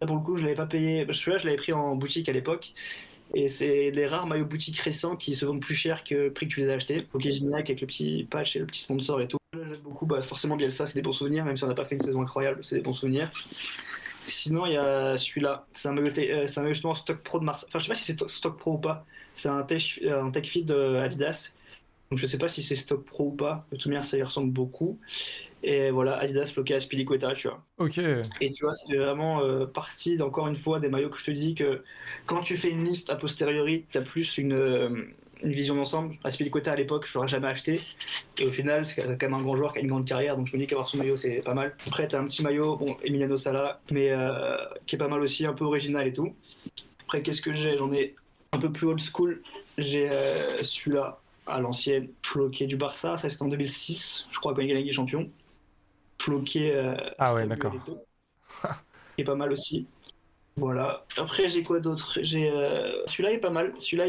Là, 0.00 0.06
pour 0.06 0.16
le 0.16 0.22
coup, 0.22 0.36
je 0.36 0.42
l'avais 0.42 0.54
pas 0.54 0.66
payé. 0.66 1.06
Celui-là, 1.10 1.38
je 1.38 1.46
l'avais 1.46 1.56
pris 1.56 1.72
en 1.72 1.96
boutique 1.96 2.28
à 2.28 2.32
l'époque. 2.32 2.74
Et 3.34 3.48
c'est 3.48 3.90
les 3.90 4.06
rares 4.06 4.26
maillots 4.26 4.46
boutiques 4.46 4.78
récents 4.78 5.16
qui 5.16 5.34
se 5.34 5.44
vendent 5.44 5.60
plus 5.60 5.74
cher 5.74 6.02
que 6.04 6.14
le 6.14 6.32
prix 6.32 6.48
que 6.48 6.54
tu 6.54 6.60
les 6.60 6.70
as 6.70 6.74
achetés. 6.74 7.06
Ok, 7.12 7.22
Gignac 7.22 7.68
avec 7.68 7.80
le 7.80 7.86
petit 7.86 8.26
patch 8.30 8.56
et 8.56 8.58
le 8.58 8.66
petit 8.66 8.80
sponsor 8.80 9.20
et 9.20 9.28
tout. 9.28 9.36
J'aime 9.54 9.72
beaucoup, 9.82 10.06
bah, 10.06 10.22
forcément 10.22 10.56
Bielsa, 10.56 10.86
c'est 10.86 10.94
des 10.94 11.02
bons 11.02 11.12
souvenirs, 11.12 11.44
même 11.44 11.56
si 11.56 11.64
on 11.64 11.68
n'a 11.68 11.74
pas 11.74 11.84
fait 11.84 11.94
une 11.94 12.00
saison 12.00 12.22
incroyable, 12.22 12.60
c'est 12.62 12.76
des 12.76 12.82
bons 12.82 12.94
souvenirs. 12.94 13.30
Sinon, 14.26 14.66
il 14.66 14.72
y 14.72 14.76
a 14.76 15.16
celui-là, 15.16 15.66
c'est 15.72 15.88
un 15.88 15.92
maillot, 15.92 16.12
euh, 16.18 16.46
c'est 16.46 16.60
un 16.60 16.68
justement 16.68 16.94
stock 16.94 17.18
pro 17.22 17.38
de 17.38 17.44
Mars. 17.44 17.64
Enfin, 17.68 17.78
je 17.78 17.84
sais 17.84 17.88
pas 17.88 17.94
si 17.94 18.04
c'est 18.04 18.28
stock 18.30 18.58
pro 18.58 18.72
ou 18.74 18.78
pas. 18.78 19.04
C'est 19.34 19.48
un 19.48 19.62
tech, 19.62 20.00
euh, 20.04 20.22
un 20.22 20.30
tech 20.30 20.46
feed 20.46 20.70
Adidas. 20.70 21.52
Donc 22.10 22.18
je 22.18 22.26
sais 22.26 22.38
pas 22.38 22.48
si 22.48 22.62
c'est 22.62 22.76
stock 22.76 23.04
pro 23.04 23.26
ou 23.26 23.32
pas. 23.32 23.66
De 23.70 23.76
toute 23.76 23.86
manière, 23.86 24.04
ça 24.04 24.16
y 24.16 24.22
ressemble 24.22 24.52
beaucoup. 24.52 24.98
Et 25.62 25.90
voilà, 25.90 26.16
Adidas 26.18 26.52
floqué 26.52 26.74
à 26.74 26.80
Spiliqueta, 26.80 27.34
tu 27.34 27.48
vois. 27.48 27.62
Ok. 27.78 27.98
Et 27.98 28.52
tu 28.52 28.64
vois, 28.64 28.72
c'est 28.72 28.96
vraiment 28.96 29.42
euh, 29.42 29.66
partie 29.66 30.16
d'encore 30.16 30.46
une 30.46 30.56
fois 30.56 30.78
des 30.78 30.88
maillots 30.88 31.10
que 31.10 31.18
je 31.18 31.24
te 31.24 31.30
dis 31.32 31.54
que 31.54 31.82
quand 32.26 32.42
tu 32.42 32.56
fais 32.56 32.70
une 32.70 32.84
liste 32.84 33.10
a 33.10 33.16
posteriori, 33.16 33.84
tu 33.90 33.98
as 33.98 34.02
plus 34.02 34.38
une, 34.38 34.52
euh, 34.52 34.88
une 35.42 35.52
vision 35.52 35.74
d'ensemble. 35.74 36.16
Aspilicueta 36.22 36.72
à 36.72 36.76
l'époque, 36.76 37.06
je 37.08 37.14
l'aurais 37.14 37.28
jamais 37.28 37.48
acheté. 37.48 37.80
Et 38.38 38.46
au 38.46 38.52
final, 38.52 38.86
c'est 38.86 39.02
quand 39.02 39.22
même 39.22 39.34
un 39.34 39.42
grand 39.42 39.56
joueur 39.56 39.72
qui 39.72 39.80
a 39.80 39.82
une 39.82 39.88
grande 39.88 40.06
carrière, 40.06 40.36
donc 40.36 40.46
je 40.46 40.56
me 40.56 40.60
dis 40.60 40.68
qu'avoir 40.68 40.86
son 40.86 40.96
maillot, 40.96 41.16
c'est 41.16 41.42
pas 41.44 41.54
mal. 41.54 41.76
Après, 41.88 42.06
tu 42.06 42.14
as 42.14 42.20
un 42.20 42.24
petit 42.24 42.44
maillot, 42.44 42.76
bon, 42.76 42.96
Emiliano 43.02 43.36
Sala, 43.36 43.80
mais 43.90 44.10
euh, 44.12 44.56
qui 44.86 44.94
est 44.94 44.98
pas 44.98 45.08
mal 45.08 45.20
aussi, 45.20 45.44
un 45.44 45.54
peu 45.54 45.64
original 45.64 46.06
et 46.06 46.12
tout. 46.12 46.34
Après, 47.02 47.20
qu'est-ce 47.20 47.42
que 47.42 47.52
j'ai? 47.52 47.76
J'en 47.76 47.92
ai 47.92 48.14
un 48.52 48.58
peu 48.58 48.70
plus 48.70 48.86
old 48.86 49.00
school. 49.00 49.42
J'ai 49.76 50.08
celui-là 50.62 51.20
à 51.48 51.60
l'ancienne, 51.60 52.08
floqué 52.22 52.66
du 52.66 52.76
Barça, 52.76 53.16
ça 53.16 53.28
c'était 53.28 53.42
en 53.42 53.48
2006, 53.48 54.26
je 54.30 54.38
crois, 54.38 54.54
quand 54.54 54.62
il 54.62 54.70
a 54.70 54.74
gagné 54.74 54.92
champion 54.92 55.30
floqué. 56.20 56.74
Euh, 56.74 56.94
ah 57.18 57.34
ouais, 57.34 57.46
d'accord. 57.46 57.74
est 59.16 59.24
pas 59.24 59.34
mal 59.34 59.52
aussi. 59.52 59.86
Voilà. 60.56 61.04
Après, 61.16 61.48
j'ai 61.48 61.62
quoi 61.62 61.80
d'autre? 61.80 62.18
J'ai 62.22 62.50
euh, 62.50 63.06
celui-là 63.06 63.32
est 63.32 63.38
pas 63.38 63.50
mal. 63.50 63.72
Celui-là, 63.78 64.06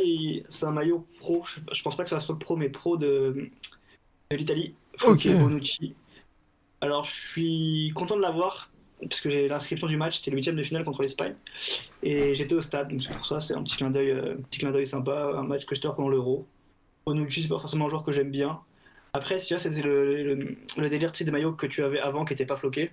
c'est 0.50 0.66
un 0.66 0.72
maillot 0.72 1.06
pro. 1.20 1.44
Je 1.72 1.82
pense 1.84 1.96
pas 1.96 2.04
que 2.04 2.10
ça 2.10 2.20
soit 2.20 2.38
pro, 2.40 2.56
mais 2.56 2.70
pro 2.70 2.98
de, 2.98 3.50
de 4.32 4.36
l'Italie. 4.36 4.74
Ok. 5.04 5.28
Bonucci. 5.28 5.96
Alors, 6.82 7.06
je 7.06 7.12
suis 7.12 7.92
content 7.94 8.16
de 8.16 8.22
l'avoir 8.22 8.72
parce 9.02 9.22
que 9.22 9.30
j'ai 9.30 9.48
l'inscription 9.48 9.88
du 9.88 9.98
match. 9.98 10.18
C'était 10.18 10.32
le 10.32 10.38
huitième 10.38 10.56
de 10.56 10.64
finale 10.64 10.84
contre 10.84 11.04
l'Espagne 11.04 11.36
et 12.02 12.34
j'étais 12.34 12.56
au 12.56 12.62
stade. 12.62 12.90
Donc 12.90 13.04
c'est 13.04 13.14
pour 13.14 13.26
ça, 13.26 13.40
c'est 13.40 13.54
un 13.54 13.64
petit 13.64 13.78
clin 13.78 13.92
d'œil, 13.92 14.12
euh, 14.12 14.36
petit 14.50 14.60
clin 14.60 14.72
d'œil 14.72 14.88
sympa. 14.88 15.32
Un 15.36 15.44
match 15.44 15.66
que 15.66 15.76
je 15.76 15.82
pendant 15.82 16.10
l'Euro. 16.10 16.48
Bonucci, 17.10 17.42
c'est 17.42 17.50
pas 17.50 17.60
forcément 17.60 17.88
un 17.88 17.90
joueur 17.90 18.04
que 18.04 18.12
j'aime 18.12 18.30
bien. 18.30 18.60
Après, 19.14 19.40
si 19.40 19.58
c'était 19.58 19.82
le, 19.82 20.36
le, 20.78 20.90
délire 20.90 21.12
des 21.12 21.32
maillots 21.32 21.54
que 21.54 21.66
tu 21.66 21.84
avais 21.84 22.00
avant 22.00 22.24
qui 22.26 22.34
n'étaient 22.34 22.46
pas 22.46 22.58
floqués. 22.58 22.92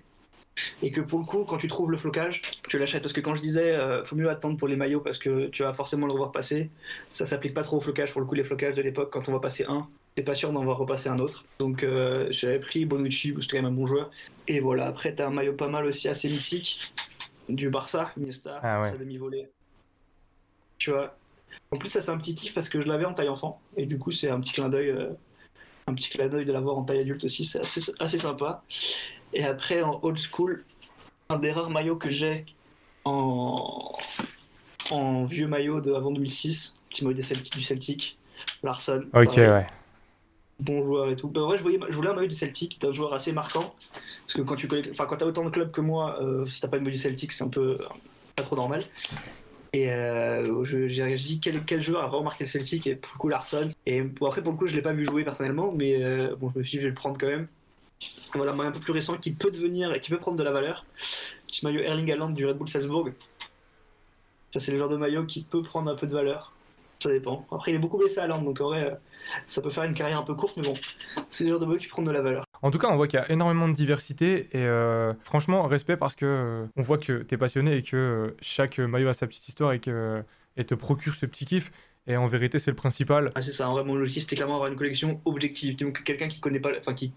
Et 0.83 0.91
que 0.91 1.03
pour 1.03 1.19
le 1.19 1.27
coup, 1.27 1.45
quand 1.45 1.59
tu 1.59 1.69
trouves 1.69 1.91
le 1.91 1.99
flocage, 1.99 2.41
tu 2.71 2.79
l'achètes. 2.79 3.03
Parce 3.03 3.13
que 3.13 3.21
quand 3.21 3.35
je 3.35 3.43
disais, 3.43 3.73
euh, 3.73 4.03
faut 4.05 4.17
mieux 4.17 4.31
attendre 4.31 4.57
pour 4.57 4.69
les 4.69 4.77
maillots 4.77 5.01
parce 5.01 5.19
que 5.19 5.49
tu 5.49 5.63
vas 5.63 5.75
forcément 5.75 6.07
le 6.07 6.13
revoir 6.13 6.33
passer, 6.33 6.71
ça 7.13 7.27
s'applique 7.27 7.53
pas 7.53 7.63
trop 7.63 7.77
au 7.77 7.81
flocage. 7.83 8.13
Pour 8.13 8.23
le 8.23 8.27
coup, 8.27 8.35
les 8.35 8.45
flocages 8.45 8.75
de 8.75 8.81
l'époque, 8.81 9.11
quand 9.13 9.29
on 9.29 9.33
va 9.33 9.41
passer 9.41 9.67
un, 9.69 9.87
t'es 10.15 10.23
pas 10.23 10.33
sûr 10.33 10.53
d'en 10.53 10.65
voir 10.65 10.79
repasser 10.79 11.11
un 11.11 11.19
autre. 11.19 11.45
Donc 11.59 11.83
euh, 11.83 12.29
j'avais 12.31 12.59
pris 12.59 12.87
Bonucci, 12.87 13.35
c'était 13.41 13.59
quand 13.59 13.63
même 13.63 13.73
un 13.73 13.77
bon 13.77 13.87
joueur. 13.87 14.11
Et 14.49 14.61
voilà, 14.61 14.87
après, 14.87 15.15
t'as 15.15 15.27
un 15.27 15.31
maillot 15.31 15.53
pas 15.53 15.69
mal 15.69 15.85
aussi 15.85 16.09
assez 16.09 16.31
mythique 16.31 16.81
du 17.51 17.69
Barça, 17.69 18.13
Iniesta, 18.17 18.59
ah 18.63 18.83
sa 18.85 18.97
demi-volée. 18.97 19.51
Tu 20.79 20.91
vois. 20.91 21.15
En 21.71 21.79
plus, 21.79 21.91
ça 21.91 22.03
c'est 22.03 22.11
un 22.11 22.19
petit 22.19 22.35
kiff 22.35 22.55
parce 22.55 22.69
que 22.69 22.81
je 22.81 22.87
l'avais 22.87 23.05
en 23.05 23.15
taille 23.15 23.29
enfant. 23.29 23.61
Et 23.77 23.87
du 23.87 23.99
coup, 23.99 24.11
c'est 24.11 24.31
un 24.31 24.41
petit 24.41 24.53
clin 24.53 24.69
d'œil. 24.69 24.91
Euh, 24.91 25.11
un 25.87 25.95
petit 25.95 26.11
clin 26.11 26.29
d'œil 26.29 26.45
de 26.45 26.53
l'avoir 26.53 26.79
en 26.79 26.83
taille 26.83 27.01
adulte 27.01 27.25
aussi, 27.25 27.45
c'est 27.45 27.61
assez, 28.01 28.19
sympa. 28.19 28.63
Et 29.33 29.45
après, 29.45 29.83
en 29.83 30.01
old 30.03 30.19
school, 30.19 30.65
un 31.29 31.39
des 31.39 31.53
rares 31.53 31.71
maillots 31.71 31.97
que 31.97 32.11
j'ai 32.11 32.45
en, 33.05 33.97
en 34.91 35.25
vieux 35.25 35.47
maillot 35.47 35.81
de 35.81 35.93
avant 35.93 36.11
2006, 36.11 36.75
petit 36.91 37.05
maillot 37.05 37.17
du 37.17 37.63
Celtic, 37.63 38.19
Larson. 38.63 39.05
Ok, 39.15 39.37
ouais. 39.37 39.67
Bon 40.59 40.83
joueur 40.83 41.11
et 41.11 41.17
tout. 41.17 41.29
Ben, 41.29 41.43
en 41.43 41.47
vrai, 41.47 41.59
je, 41.59 41.63
voyais, 41.63 41.79
je 41.89 41.95
voulais 41.95 42.09
un 42.09 42.15
maillot 42.15 42.29
du 42.29 42.35
Celtic, 42.35 42.81
d'un 42.81 42.93
joueur 42.93 43.15
assez 43.15 43.31
marquant. 43.31 43.75
Parce 44.27 44.35
que 44.35 44.43
quand 44.43 44.57
tu 44.57 44.69
enfin, 44.91 45.07
quand 45.07 45.23
as 45.23 45.27
autant 45.27 45.45
de 45.45 45.51
clubs 45.51 45.71
que 45.71 45.81
moi, 45.81 46.21
euh, 46.21 46.47
si 46.47 46.61
t'as 46.61 46.69
pas 46.69 46.79
le 46.79 46.83
maillot 46.83 46.97
du 46.97 47.03
Celtic, 47.03 47.31
c'est 47.31 47.45
un 47.45 47.49
peu 47.49 47.79
pas 48.35 48.43
trop 48.43 48.57
normal. 48.57 48.83
Et 49.73 49.91
euh, 49.91 50.65
j'ai 50.65 51.15
dit 51.17 51.41
quel, 51.41 51.83
joueur 51.83 52.05
a 52.05 52.07
vraiment 52.07 52.25
marqué 52.25 52.45
le 52.45 52.49
Celtic 52.51 52.87
et 52.87 52.97
pour 52.97 53.13
le 53.15 53.19
coup 53.19 53.29
Larson. 53.29 53.69
Et 53.87 54.01
après 54.01 54.43
pour 54.43 54.53
le 54.53 54.59
coup 54.59 54.67
je 54.67 54.75
l'ai 54.75 54.83
pas 54.83 54.93
vu 54.93 55.05
jouer 55.05 55.25
personnellement, 55.25 55.73
mais 55.73 56.03
euh, 56.03 56.35
bon 56.37 56.51
je 56.55 56.61
me 56.61 56.65
suis 56.65 56.79
dit 56.79 56.83
je 56.83 56.89
vais 56.89 56.95
le 56.95 56.95
prendre 56.95 57.19
quand 57.19 57.27
même. 57.27 57.49
Voilà, 58.35 58.53
un 58.53 58.61
un 58.61 58.73
peu 58.73 58.81
plus 58.81 58.93
récent 58.93 59.17
qui 59.17 59.33
peut 59.33 59.51
devenir 59.51 59.93
et 59.95 60.01
qui 60.01 60.11
peut 60.11 60.19
prendre 60.19 60.37
de 60.37 60.43
la 60.43 60.53
valeur. 60.53 60.85
Petit 61.47 61.65
maillot 61.65 61.81
Erling 61.81 62.13
Haaland 62.13 62.31
du 62.31 62.47
Red 62.47 62.59
Bull 62.59 62.69
Salzbourg. 62.69 63.11
Ça 64.53 64.61
c'est 64.61 64.73
le 64.73 64.79
genre 64.79 64.89
de 64.89 64.97
maillot 64.97 65.25
qui 65.25 65.43
peut 65.43 65.63
prendre 65.63 65.91
un 65.91 65.97
peu 65.97 66.07
de 66.07 66.13
valeur. 66.13 66.53
Ça 67.03 67.11
dépend. 67.11 67.47
Après 67.51 67.73
il 67.73 67.75
est 67.75 67.79
beaucoup 67.79 67.99
blessé 67.99 68.19
à 68.19 68.25
Haaland 68.25 68.43
donc 68.43 68.61
en 68.61 68.69
vrai 68.69 68.85
euh, 68.85 68.95
ça 69.47 69.61
peut 69.61 69.71
faire 69.71 69.85
une 69.85 69.95
carrière 69.95 70.19
un 70.19 70.23
peu 70.23 70.35
courte, 70.35 70.57
mais 70.57 70.63
bon, 70.63 70.75
c'est 71.31 71.45
le 71.45 71.51
genre 71.51 71.61
de 71.61 71.67
maillot 71.67 71.79
qui 71.79 71.89
prend 71.89 72.03
de 72.03 72.11
la 72.11 72.23
valeur. 72.23 72.46
En 72.67 72.73
tout 72.73 72.79
cas, 72.79 72.89
on 72.89 72.97
voit 72.97 73.07
qu'il 73.07 73.21
y 73.21 73.23
a 73.23 73.31
énormément 73.31 73.69
de 73.69 73.73
diversité 73.75 74.49
et 74.51 74.65
euh, 74.65 75.15
franchement, 75.23 75.69
respect 75.69 75.97
parce 75.97 76.17
que 76.17 76.27
euh, 76.27 76.67
on 76.75 76.83
voit 76.83 76.99
que 76.99 77.23
tu 77.23 77.33
es 77.33 77.39
passionné 77.39 77.77
et 77.77 77.83
que 77.83 77.97
euh, 77.97 78.37
chaque 78.41 78.81
maillot 78.81 79.07
a 79.07 79.13
sa 79.13 79.29
petite 79.29 79.47
histoire 79.47 79.71
et 79.71 79.79
que 79.79 80.25
et 80.57 80.65
te 80.65 80.75
procure 80.75 81.15
ce 81.15 81.27
petit 81.27 81.45
kiff. 81.45 81.71
Et 82.09 82.17
en 82.17 82.27
vérité, 82.27 82.59
c'est 82.59 82.73
le 82.73 82.77
principal. 82.77 83.31
Ah, 83.37 83.43
c'est 83.43 83.53
ça, 83.53 83.69
en 83.69 83.75
vrai, 83.75 83.85
mon 83.85 83.95
objectif, 83.95 84.25
c'était 84.25 84.35
clairement 84.35 84.57
avoir 84.57 84.69
une 84.69 84.77
collection 84.77 85.21
objective. 85.25 85.77
Donc, 85.77 86.03
quelqu'un 86.03 86.27
qui 86.27 86.41
connaît 86.41 86.59
pas, 86.59 86.71
enfin, 86.77 86.95
qui, 86.95 87.13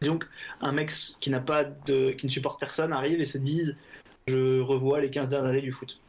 disons 0.00 0.18
un 0.62 0.72
mec 0.72 0.90
qui 1.20 1.28
n'a 1.28 1.40
pas 1.40 1.64
de, 1.64 2.12
qui 2.12 2.24
ne 2.24 2.30
supporte 2.30 2.58
personne 2.58 2.94
arrive 2.94 3.20
et 3.20 3.26
se 3.26 3.36
dise, 3.36 3.76
je 4.28 4.60
revois 4.60 5.02
les 5.02 5.10
15 5.10 5.28
dernières 5.28 5.50
années 5.50 5.60
du 5.60 5.72
foot. 5.72 6.00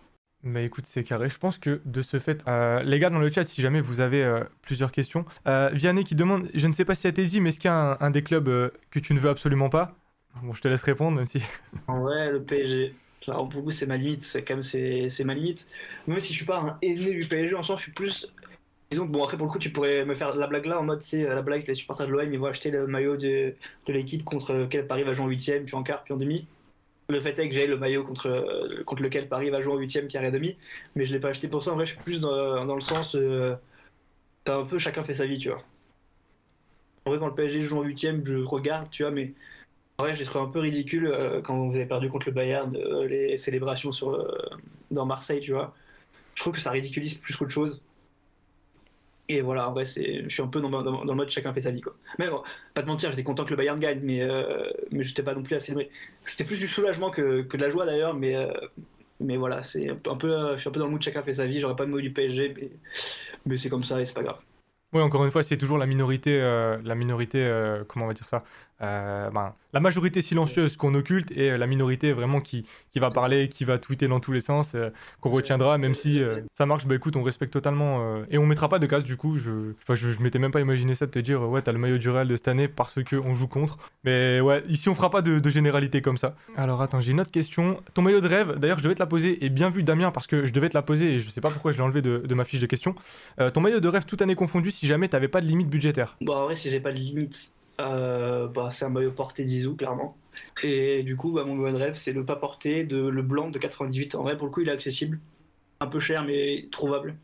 Bah 0.47 0.61
écoute, 0.61 0.85
c'est 0.85 1.03
carré. 1.03 1.29
Je 1.29 1.37
pense 1.37 1.57
que 1.57 1.81
de 1.83 2.01
ce 2.01 2.19
fait, 2.19 2.41
euh, 2.47 2.81
les 2.83 2.99
gars 2.99 3.09
dans 3.09 3.19
le 3.19 3.29
chat, 3.29 3.43
si 3.43 3.61
jamais 3.61 3.81
vous 3.81 3.99
avez 3.99 4.23
euh, 4.23 4.43
plusieurs 4.61 4.93
questions, 4.93 5.25
euh, 5.45 5.69
Vianney 5.73 6.05
qui 6.05 6.15
demande, 6.15 6.47
je 6.53 6.67
ne 6.67 6.73
sais 6.73 6.85
pas 6.85 6.95
si 6.95 7.01
ça 7.01 7.11
t'est 7.11 7.25
dit, 7.25 7.41
mais 7.41 7.49
est-ce 7.49 7.59
qu'il 7.59 7.67
y 7.67 7.73
a 7.73 7.97
un, 7.99 8.09
des 8.11 8.23
clubs 8.23 8.47
euh, 8.47 8.69
que 8.89 8.99
tu 8.99 9.13
ne 9.13 9.19
veux 9.19 9.29
absolument 9.29 9.67
pas? 9.67 9.93
Bon, 10.41 10.53
je 10.53 10.61
te 10.61 10.69
laisse 10.69 10.83
répondre, 10.83 11.17
même 11.17 11.25
si. 11.25 11.41
Vrai, 11.89 12.31
le 12.31 12.41
PSG. 12.41 12.95
Pour 13.25 13.49
vous, 13.49 13.71
c'est 13.71 13.87
ma 13.87 13.97
limite. 13.97 14.23
C'est 14.23 14.41
quand 14.43 14.53
même 14.53 14.63
c'est, 14.63 15.23
ma 15.25 15.33
limite. 15.33 15.67
Même 16.07 16.21
si 16.21 16.31
je 16.31 16.37
suis 16.37 16.45
pas 16.45 16.59
un 16.59 16.77
aîné 16.81 17.13
du 17.13 17.27
PSG, 17.27 17.53
en 17.53 17.63
sens, 17.63 17.79
je 17.79 17.83
suis 17.83 17.91
plus 17.91 18.31
Disons 18.89 19.05
que 19.05 19.11
bon, 19.11 19.21
après, 19.21 19.35
pour 19.35 19.47
le 19.47 19.51
coup, 19.51 19.59
tu 19.59 19.69
pourrais 19.69 20.05
me 20.05 20.15
faire 20.15 20.33
la 20.33 20.47
blague 20.47 20.65
là 20.65 20.79
en 20.79 20.83
mode, 20.83 21.01
c'est 21.01 21.23
la 21.23 21.41
blague, 21.41 21.67
les 21.67 21.75
supporters 21.75 22.07
de 22.07 22.11
l'OM, 22.13 22.31
ils 22.31 22.39
vont 22.39 22.45
acheter 22.45 22.71
le 22.71 22.87
maillot 22.87 23.17
de, 23.17 23.53
de 23.85 23.93
l'équipe 23.93 24.23
contre 24.23 24.53
lequel 24.53 24.87
Paris 24.87 25.03
va 25.03 25.13
jouer 25.13 25.25
en 25.25 25.27
8 25.27 25.65
puis 25.65 25.75
en 25.75 25.83
quart, 25.83 26.05
puis 26.05 26.13
en 26.13 26.17
demi. 26.17 26.47
Le 27.09 27.21
fait 27.21 27.37
est 27.39 27.47
que 27.47 27.55
j'ai 27.55 27.67
le 27.67 27.77
maillot 27.77 28.03
contre, 28.03 28.83
contre 28.85 29.01
lequel 29.01 29.29
Paris 29.29 29.49
va 29.49 29.61
jouer 29.61 29.73
en 29.73 29.77
8 29.77 30.07
quart 30.09 30.23
et 30.23 30.31
demi, 30.31 30.57
mais 30.95 31.05
je 31.05 31.13
l'ai 31.13 31.19
pas 31.19 31.29
acheté 31.29 31.47
pour 31.47 31.63
ça. 31.63 31.71
En 31.71 31.75
vrai, 31.75 31.85
je 31.85 31.93
suis 31.93 32.01
plus 32.01 32.19
dans, 32.19 32.65
dans 32.65 32.75
le 32.75 32.81
sens. 32.81 33.15
Euh, 33.15 33.55
un 34.47 34.65
peu 34.65 34.79
chacun 34.79 35.03
fait 35.03 35.13
sa 35.13 35.25
vie, 35.25 35.37
tu 35.37 35.49
vois. 35.49 35.63
En 37.05 37.11
vrai, 37.11 37.19
quand 37.19 37.27
le 37.27 37.35
PSG 37.35 37.63
joue 37.63 37.79
en 37.79 37.83
8 37.83 38.25
je 38.25 38.37
regarde, 38.43 38.89
tu 38.89 39.03
vois, 39.03 39.11
mais 39.11 39.33
en 39.97 40.03
vrai, 40.03 40.15
j'ai 40.15 40.25
trouvé 40.25 40.45
un 40.45 40.49
peu 40.49 40.59
ridicule 40.59 41.07
euh, 41.07 41.41
quand 41.41 41.57
vous 41.67 41.75
avez 41.75 41.85
perdu 41.85 42.09
contre 42.09 42.27
le 42.27 42.33
Bayern, 42.33 42.75
euh, 42.75 43.07
les 43.07 43.37
célébrations 43.37 43.91
sur, 43.91 44.27
dans 44.91 45.05
Marseille, 45.05 45.41
tu 45.41 45.53
vois. 45.53 45.73
Je 46.35 46.41
trouve 46.43 46.53
que 46.53 46.59
ça 46.61 46.71
ridiculise 46.71 47.15
plus 47.15 47.35
qu'autre 47.35 47.51
chose. 47.51 47.81
Et 49.29 49.41
voilà, 49.41 49.69
en 49.69 49.73
vrai, 49.73 49.85
je 49.85 50.29
suis 50.29 50.41
un 50.41 50.47
peu 50.47 50.61
dans, 50.61 50.69
le 50.69 51.13
mode 51.13 51.29
chacun 51.29 51.53
fait 51.53 51.61
sa 51.61 51.71
vie. 51.71 51.81
Quoi. 51.81 51.93
Mais 52.17 52.29
bon, 52.29 52.43
pas 52.73 52.81
de 52.81 52.87
mentir, 52.87 53.09
j'étais 53.09 53.23
content 53.23 53.43
que 53.43 53.49
le 53.49 53.57
Bayern 53.57 53.77
gagne, 53.77 53.99
mais, 54.01 54.21
euh, 54.21 54.69
mais 54.91 55.03
j'étais 55.03 55.23
pas 55.23 55.33
non 55.33 55.43
plus 55.43 55.59
célébrer. 55.59 55.89
C'était 56.25 56.45
plus 56.45 56.59
du 56.59 56.67
soulagement 56.67 57.11
que, 57.11 57.41
que 57.41 57.57
de 57.57 57.61
la 57.61 57.69
joie 57.69 57.85
d'ailleurs, 57.85 58.13
mais, 58.13 58.35
euh, 58.35 58.49
mais 59.19 59.35
voilà, 59.35 59.63
c'est 59.63 59.89
un 59.89 60.15
peu, 60.15 60.31
euh, 60.31 60.55
je 60.55 60.61
suis 60.61 60.69
un 60.69 60.71
peu 60.71 60.79
dans 60.79 60.85
le 60.85 60.91
mood 60.91 61.01
chacun 61.01 61.23
fait 61.23 61.33
sa 61.33 61.45
vie. 61.45 61.59
J'aurais 61.59 61.75
pas 61.75 61.85
de 61.85 61.91
mot 61.91 61.99
du 61.99 62.11
PSG, 62.13 62.71
mais, 63.45 63.57
c'est 63.57 63.69
comme 63.69 63.83
ça 63.83 63.99
et 63.99 64.05
c'est 64.05 64.13
pas 64.13 64.23
grave. 64.23 64.39
Oui, 64.93 65.01
encore 65.01 65.25
une 65.25 65.31
fois, 65.31 65.43
c'est 65.43 65.57
toujours 65.57 65.77
la 65.77 65.85
minorité, 65.85 66.39
la 66.39 66.95
minorité, 66.95 67.43
comment 67.89 68.05
on 68.05 68.07
va 68.07 68.13
dire 68.13 68.27
ça, 68.27 68.45
euh, 68.81 69.29
ben, 69.31 69.53
la 69.73 69.79
majorité 69.79 70.21
silencieuse 70.21 70.77
qu'on 70.77 70.93
occulte 70.93 71.31
et 71.31 71.51
euh, 71.51 71.57
la 71.57 71.65
minorité 71.65 72.13
vraiment 72.13 72.41
qui, 72.41 72.65
qui 72.91 72.99
va 72.99 73.09
parler, 73.09 73.49
qui 73.49 73.65
va 73.65 73.79
tweeter 73.79 74.07
dans 74.07 74.19
tous 74.19 74.31
les 74.31 74.41
sens, 74.41 74.75
euh, 74.75 74.89
qu'on 75.19 75.31
retiendra, 75.31 75.77
même 75.77 75.95
si 75.95 76.21
ça 76.53 76.65
marche, 76.65 76.85
bah 76.85 76.95
écoute, 76.95 77.15
on 77.15 77.23
respecte 77.23 77.53
totalement. 77.53 78.23
et 78.29 78.37
on 78.37 78.45
mettra 78.45 78.69
pas 78.69 78.79
de 78.79 78.85
casse 78.85 79.03
du 79.03 79.17
coup, 79.17 79.37
je, 79.37 79.73
je, 79.89 79.95
je, 79.95 80.21
m'étais 80.21 80.39
même 80.39 80.51
pas 80.51 80.61
imaginé 80.61 80.95
ça 80.95 81.05
de 81.05 81.11
te 81.11 81.19
dire, 81.19 81.41
ouais, 81.41 81.61
t'as 81.61 81.71
le 81.71 81.79
maillot 81.79 81.97
du 81.97 82.09
Real 82.09 82.27
de 82.27 82.35
cette 82.35 82.47
année 82.47 82.67
parce 82.67 82.99
qu'on 83.03 83.33
joue 83.33 83.47
contre. 83.47 83.77
Mais 84.03 84.39
ouais, 84.41 84.63
ici 84.67 84.89
on 84.89 84.95
fera 84.95 85.09
pas 85.09 85.21
de, 85.21 85.39
de 85.39 85.49
généralité 85.49 86.01
comme 86.01 86.17
ça. 86.17 86.35
Alors 86.55 86.81
attends, 86.81 86.99
j'ai 86.99 87.11
une 87.11 87.21
autre 87.21 87.31
question. 87.31 87.81
Ton 87.93 88.01
maillot 88.01 88.21
de 88.21 88.27
rêve, 88.27 88.57
d'ailleurs, 88.57 88.77
je 88.77 88.83
devais 88.83 88.95
te 88.95 88.99
la 88.99 89.07
poser, 89.07 89.43
et 89.43 89.49
bien 89.49 89.69
vu 89.69 89.83
Damien, 89.83 90.11
parce 90.11 90.27
que 90.27 90.45
je 90.45 90.53
devais 90.53 90.69
te 90.69 90.75
la 90.75 90.81
poser 90.81 91.15
et 91.15 91.19
je 91.19 91.29
sais 91.29 91.41
pas 91.41 91.49
pourquoi 91.49 91.71
je 91.71 91.77
l'ai 91.77 91.83
enlevé 91.83 92.01
de, 92.01 92.19
de, 92.19 92.35
ma 92.35 92.43
fiche 92.43 92.59
de 92.59 92.67
questions. 92.67 92.95
ton 93.53 93.61
maillot 93.61 93.79
de 93.79 93.87
rêve 93.87 94.05
toute 94.05 94.21
année 94.21 94.35
confondue, 94.35 94.71
si 94.71 94.87
jamais 94.87 95.07
t'avais 95.07 95.27
pas 95.27 95.41
de 95.41 95.47
limite 95.47 95.69
budgétaire? 95.69 96.15
Bon, 96.21 96.35
en 96.35 96.45
vrai, 96.45 96.55
si 96.55 96.69
j'ai 96.69 96.79
pas 96.79 96.91
de 96.91 96.97
limite 96.97 97.53
euh, 97.79 98.47
bah, 98.47 98.69
c'est 98.71 98.85
un 98.85 98.89
maillot 98.89 99.11
porté 99.11 99.43
d'Izou, 99.43 99.75
clairement. 99.75 100.17
Et 100.63 101.03
du 101.03 101.15
coup, 101.15 101.31
bah, 101.31 101.43
mon 101.43 101.55
de 101.55 101.77
rêve, 101.77 101.95
c'est 101.95 102.13
le 102.13 102.25
pas 102.25 102.35
porté 102.35 102.83
de 102.83 102.97
le 102.97 103.21
blanc 103.21 103.49
de 103.49 103.59
98. 103.59 104.15
En 104.15 104.23
vrai, 104.23 104.37
pour 104.37 104.47
le 104.47 104.53
coup, 104.53 104.61
il 104.61 104.69
est 104.69 104.71
accessible. 104.71 105.19
Un 105.79 105.87
peu 105.87 105.99
cher, 105.99 106.23
mais 106.23 106.67
trouvable. 106.71 107.15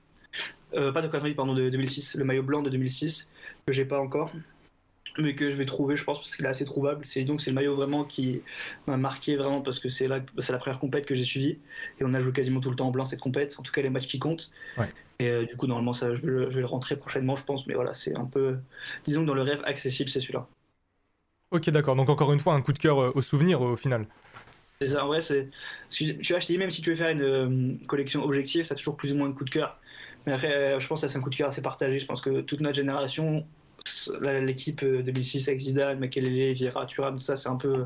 Euh, 0.74 0.91
pas 0.91 1.01
de 1.01 1.08
98, 1.08 1.36
pardon, 1.36 1.54
de 1.54 1.70
2006. 1.70 2.16
Le 2.16 2.26
maillot 2.26 2.43
blanc 2.43 2.62
de 2.62 2.70
2006, 2.70 3.30
que 3.66 3.74
j'ai 3.74 3.86
pas 3.86 3.99
encore 3.99 4.32
mais 5.18 5.36
que 5.36 5.49
je 5.49 5.55
vais 5.55 5.66
trouver, 5.66 5.95
je 5.95 6.03
pense, 6.03 6.20
parce 6.20 6.36
qu'il 6.36 6.45
est 6.45 6.49
assez 6.49 6.66
trouvable. 6.66 7.05
C'est 7.05 7.24
donc 7.24 7.41
c'est 7.41 7.51
le 7.51 7.55
maillot 7.55 7.76
vraiment 7.76 8.03
qui 8.03 8.41
m'a 8.88 8.97
marqué 8.97 9.36
vraiment 9.36 9.61
parce 9.61 9.80
que 9.80 9.89
c'est 9.89 10.07
la, 10.07 10.22
c'est 10.39 10.51
la 10.51 10.57
première 10.57 10.80
compète 10.80 11.05
que 11.05 11.16
j'ai 11.16 11.24
suivie 11.24 11.59
et 11.99 12.03
on 12.03 12.14
a 12.14 12.22
joué 12.22 12.32
quasiment 12.32 12.59
tout 12.59 12.70
le 12.70 12.76
temps 12.76 12.88
en 12.88 12.91
blanc 12.91 13.05
cette 13.05 13.20
compète. 13.20 13.55
En 13.59 13.64
tout 13.64 13.72
cas, 13.72 13.82
les 13.82 13.89
matchs 13.89 14.07
qui 14.07 14.20
comptent. 14.20 14.51
Et 15.20 15.30
euh, 15.30 15.45
du 15.45 15.55
coup, 15.55 15.68
normalement, 15.68 15.93
ça, 15.93 16.14
je 16.16 16.22
vais, 16.22 16.28
le, 16.28 16.49
je 16.49 16.55
vais, 16.55 16.61
le, 16.61 16.68
rentrer 16.68 16.97
prochainement, 16.97 17.36
je 17.36 17.43
pense. 17.43 17.68
Mais 17.68 17.76
voilà, 17.76 17.93
c'est 17.93 18.16
un 18.16 18.26
peu, 18.26 18.57
disons 19.05 19.22
que 19.22 19.28
dans 19.28 19.36
le 19.36 19.43
rêve 19.43 19.61
accessible, 19.66 20.09
c'est 20.09 20.20
celui-là. 20.20 20.47
Ok, 21.51 21.70
d'accord. 21.70 21.95
Donc 21.95 22.09
encore 22.09 22.34
une 22.34 22.39
fois, 22.39 22.55
un 22.55 22.61
coup 22.61 22.74
de 22.74 22.80
cœur 22.80 22.99
euh, 22.99 23.11
au 23.14 23.22
souvenir 23.22 23.61
au 23.61 23.76
final. 23.76 24.07
C'est 24.82 24.88
ça. 24.88 25.05
En 25.05 25.07
vrai, 25.07 25.22
c'est. 25.22 25.49
Tu 25.89 26.14
vois, 26.14 26.39
je 26.39 26.47
te 26.47 26.51
dis 26.51 26.57
même 26.57 26.72
si 26.72 26.82
tu 26.82 26.89
veux 26.89 26.95
faire 26.95 27.11
une 27.11 27.22
euh, 27.22 27.86
collection 27.88 28.24
objective, 28.24 28.64
ça 28.64 28.74
a 28.74 28.78
toujours 28.78 28.97
plus 28.97 29.11
ou 29.11 29.16
moins 29.16 29.30
un 29.30 29.34
coup 29.34 29.45
de 29.45 29.51
cœur. 29.51 29.80
Mais 30.26 30.34
après, 30.34 30.80
je 30.80 30.88
pense 30.88 31.01
que 31.01 31.07
c'est 31.07 31.18
un 31.18 31.22
coup 31.22 31.30
de 31.30 31.36
cœur 31.36 31.49
assez 31.49 31.61
partagé. 31.61 31.99
Je 31.99 32.05
pense 32.05 32.22
que 32.22 32.41
toute 32.41 32.61
notre 32.61 32.76
génération 32.76 33.45
l'équipe 34.22 34.84
2006 34.84 35.47
avec 35.47 35.60
Zidane, 35.60 35.99
Makelele, 35.99 36.54
Vieira, 36.54 36.86
Thuram, 36.86 37.18
tout 37.18 37.24
ça, 37.24 37.36
c'est 37.36 37.49
un 37.49 37.56
peu, 37.56 37.86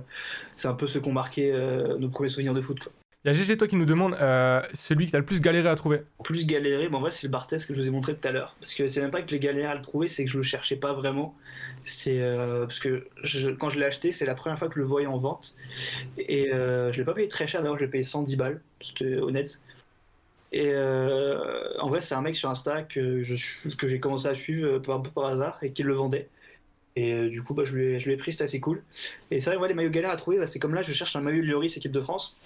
c'est 0.56 0.68
un 0.68 0.74
peu 0.74 0.88
ce 0.88 1.00
qu'ont 1.00 1.12
marqué 1.12 1.52
euh, 1.52 1.98
nos 1.98 2.10
premiers 2.10 2.30
souvenirs 2.30 2.54
de 2.54 2.62
foot. 2.62 2.80
Il 3.26 3.28
y 3.28 3.32
a 3.32 3.34
GG 3.34 3.58
toi 3.58 3.68
qui 3.68 3.76
nous 3.76 3.86
demande 3.86 4.14
euh, 4.22 4.62
celui 4.74 5.06
qui 5.06 5.12
t'a 5.12 5.18
le 5.18 5.26
plus 5.26 5.42
galéré 5.42 5.68
à 5.68 5.76
trouver. 5.76 6.04
Plus 6.24 6.46
galéré, 6.46 6.88
bon, 6.88 6.98
en 6.98 7.02
vrai 7.02 7.12
c'est 7.12 7.28
le 7.28 7.32
Barthez 7.32 7.58
que 7.58 7.74
je 7.74 7.82
vous 7.82 7.88
ai 7.88 7.92
montré 7.92 8.16
tout 8.16 8.28
à 8.28 8.32
l'heure. 8.32 8.56
Parce 8.60 8.74
que 8.74 8.88
c'est 8.88 9.02
même 9.02 9.12
pas 9.12 9.22
que 9.22 9.30
j'ai 9.30 9.40
galéré 9.40 9.68
à 9.68 9.76
le 9.76 9.82
trouver, 9.82 10.08
c'est 10.08 10.24
que 10.24 10.32
je 10.32 10.38
le 10.38 10.44
cherchais 10.44 10.78
pas 10.78 10.94
vraiment. 10.94 11.36
C'est 11.84 12.22
euh, 12.22 12.66
parce 12.66 12.80
que 12.80 13.08
quand 13.60 13.70
je 13.70 13.80
l'ai 13.80 13.86
acheté, 13.86 14.12
c'est 14.12 14.26
la 14.26 14.36
première 14.36 14.58
fois 14.58 14.68
que 14.68 14.76
je 14.76 14.80
le 14.80 14.86
voyais 14.86 15.08
en 15.08 15.18
vente. 15.18 15.56
Et 16.18 16.50
je 16.52 16.96
l'ai 16.96 17.04
pas 17.04 17.14
payé 17.14 17.28
très 17.28 17.48
cher 17.48 17.62
d'ailleurs, 17.62 17.80
j'ai 17.80 17.88
payé 17.88 18.04
110 18.04 18.36
balles, 18.36 18.62
c'était 18.82 19.18
honnête. 19.18 19.60
Et 20.52 20.70
euh, 20.72 21.78
en 21.80 21.90
vrai, 21.90 22.02
c'est 22.02 22.16
un 22.16 22.22
mec 22.22 22.36
sur 22.36 22.50
Insta 22.50 22.84
que, 22.84 23.24
que 23.76 23.88
j'ai 23.88 24.00
commencé 24.00 24.28
à 24.28 24.36
suivre 24.36 24.68
euh, 24.68 24.94
un 24.94 25.00
peu 25.00 25.12
par 25.12 25.26
hasard 25.26 25.60
et 25.62 25.72
qui 25.72 25.84
le 25.84 25.94
vendait. 25.94 26.30
Et 26.96 27.14
euh, 27.14 27.30
du 27.30 27.44
coup, 27.44 27.54
bah, 27.54 27.64
je 27.66 27.76
lui 27.76 28.12
ai, 28.12 28.18
pris, 28.18 28.32
c'était 28.32 28.46
assez 28.46 28.60
cool. 28.60 28.84
Et 29.30 29.42
c'est 29.42 29.50
vrai, 29.50 29.60
ouais, 29.60 29.68
les 29.68 29.74
maillots 29.74 29.90
galères 29.90 30.12
à 30.12 30.16
trouver, 30.16 30.38
bah, 30.38 30.46
c'est 30.46 30.60
comme 30.60 30.74
là, 30.74 30.82
je 30.82 30.94
cherche 30.94 31.16
un 31.16 31.22
maillot 31.22 31.44
Lloris, 31.44 31.76
équipe 31.78 31.92
de 31.92 32.02
France. 32.02 32.38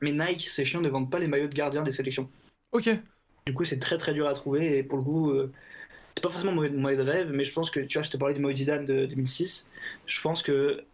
Mais 0.00 0.12
Nike, 0.12 0.42
c'est 0.48 0.64
chiant, 0.64 0.80
ne 0.80 0.88
vendent 0.88 1.10
pas 1.10 1.18
les 1.18 1.26
maillots 1.26 1.48
de 1.48 1.54
gardien 1.54 1.82
des 1.82 1.92
sélections. 1.92 2.28
Ok. 2.72 2.90
Du 3.46 3.54
coup, 3.54 3.64
c'est 3.64 3.78
très 3.78 3.98
très 3.98 4.12
dur 4.12 4.28
à 4.28 4.34
trouver. 4.34 4.78
Et 4.78 4.82
pour 4.82 4.98
le 4.98 5.04
coup, 5.04 5.32
c'est 6.14 6.22
pas 6.22 6.30
forcément 6.30 6.52
mon 6.52 6.68
maillot 6.68 7.02
de 7.02 7.08
rêve, 7.08 7.30
mais 7.32 7.44
je 7.44 7.52
pense 7.52 7.70
que, 7.70 7.80
tu 7.80 7.98
vois, 7.98 8.04
je 8.04 8.10
te 8.10 8.16
parlais 8.16 8.34
du 8.34 8.40
maillot 8.40 8.56
Zidane 8.56 8.84
de 8.84 9.06
2006. 9.06 9.68
Je 10.06 10.20
pense 10.20 10.42
que 10.42 10.84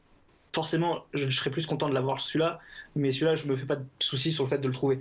forcément, 0.55 1.05
je 1.14 1.28
serais 1.30 1.51
plus 1.51 1.66
content 1.66 1.89
de 1.89 1.95
l'avoir 1.95 2.20
celui-là. 2.20 2.61
Mais 2.97 3.11
celui-là, 3.11 3.34
je 3.34 3.47
me 3.47 3.57
fais 3.57 3.66
pas 3.66 3.76
de 3.76 3.84
soucis 3.99 4.32
sur 4.32 4.45
le 4.45 4.51
fait 4.51 4.59
de 4.59 4.66
le 4.66 4.74
trouver. 4.74 5.01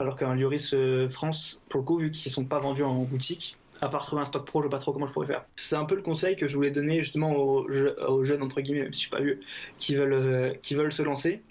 Alors 0.00 0.14
qu'un 0.14 0.36
Lloris 0.36 0.74
euh, 0.74 1.08
France, 1.08 1.62
pour 1.68 1.80
le 1.80 1.84
coup, 1.84 1.98
vu 1.98 2.10
qu'ils 2.12 2.30
ne 2.30 2.34
sont 2.34 2.44
pas 2.44 2.60
vendus 2.60 2.84
en 2.84 3.02
boutique, 3.02 3.56
à 3.80 3.88
part 3.88 4.06
trouver 4.06 4.22
un 4.22 4.26
stock 4.26 4.46
pro, 4.46 4.60
je 4.60 4.66
ne 4.66 4.70
sais 4.70 4.76
pas 4.76 4.80
trop 4.80 4.92
comment 4.92 5.08
je 5.08 5.12
pourrais 5.12 5.26
faire. 5.26 5.44
C'est 5.56 5.74
un 5.74 5.84
peu 5.84 5.96
le 5.96 6.02
conseil 6.02 6.36
que 6.36 6.46
je 6.46 6.54
voulais 6.54 6.70
donner 6.70 7.02
justement 7.02 7.34
aux, 7.36 8.24
jeunes, 8.24 8.42
entre 8.42 8.60
guillemets, 8.60 8.82
même 8.82 8.94
si 8.94 9.02
je 9.02 9.08
suis 9.08 9.10
pas 9.10 9.20
vieux, 9.20 9.40
qui 9.78 9.96
veulent, 9.96 10.12
euh, 10.12 10.54
qui 10.62 10.76
veulent 10.76 10.92
se 10.92 11.02
lancer. 11.02 11.42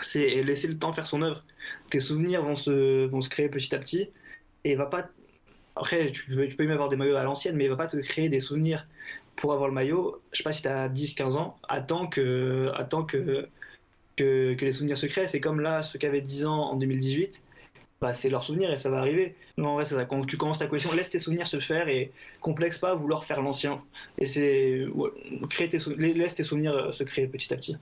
C'est 0.00 0.42
laisser 0.42 0.66
le 0.66 0.78
temps 0.78 0.94
faire 0.94 1.06
son 1.06 1.20
œuvre. 1.20 1.44
Tes 1.90 2.00
souvenirs 2.00 2.42
vont 2.42 2.56
se, 2.56 3.06
vont 3.06 3.20
se 3.20 3.28
créer 3.28 3.50
petit 3.50 3.74
à 3.74 3.78
petit. 3.78 4.08
Et 4.64 4.74
va 4.74 4.86
pas. 4.86 5.08
Après, 5.76 6.10
tu 6.10 6.24
peux, 6.30 6.64
même 6.64 6.70
avoir 6.70 6.88
des 6.88 6.96
maillots 6.96 7.16
à 7.16 7.22
l'ancienne, 7.22 7.56
mais 7.56 7.64
il 7.64 7.70
va 7.70 7.76
pas 7.76 7.86
te 7.86 7.96
créer 7.98 8.28
des 8.30 8.40
souvenirs 8.40 8.86
pour 9.36 9.52
avoir 9.52 9.68
le 9.68 9.74
maillot. 9.74 10.22
Je 10.32 10.38
sais 10.38 10.42
pas 10.42 10.52
si 10.52 10.62
tu 10.62 10.68
as 10.68 10.88
10-15 10.88 11.36
ans, 11.36 11.58
attends 11.68 12.06
que, 12.06 12.70
attends 12.76 13.04
que 13.04 13.48
que, 14.22 14.64
les 14.64 14.72
souvenirs 14.72 14.98
secrets. 14.98 15.26
C'est 15.26 15.40
comme 15.40 15.60
là, 15.60 15.82
ceux 15.82 15.98
qui 15.98 16.06
avaient 16.06 16.20
10 16.20 16.46
ans 16.46 16.70
en 16.70 16.76
2018, 16.76 17.42
bah, 18.02 18.12
c'est 18.12 18.28
leur 18.28 18.42
souvenir 18.42 18.70
et 18.72 18.76
ça 18.76 18.90
va 18.90 18.98
arriver. 18.98 19.36
Non, 19.56 19.70
en 19.70 19.74
vrai, 19.74 19.84
ça. 19.84 20.04
Quand 20.04 20.24
tu 20.24 20.36
commences 20.36 20.58
ta 20.58 20.66
collection, 20.66 20.92
laisse 20.92 21.10
tes 21.10 21.20
souvenirs 21.20 21.46
se 21.46 21.60
faire 21.60 21.88
et 21.88 22.10
complexe 22.40 22.76
pas 22.76 22.90
à 22.90 22.94
vouloir 22.94 23.24
faire 23.24 23.40
l'ancien. 23.40 23.80
Et 24.18 24.26
c'est. 24.26 24.86
créer 25.48 25.68
tes 25.68 25.78
laisse 25.96 26.34
tes 26.34 26.42
souvenirs 26.42 26.74
euh, 26.74 26.90
se 26.90 27.04
créer 27.04 27.28
petit 27.28 27.54
à 27.54 27.56
petit. 27.56 27.76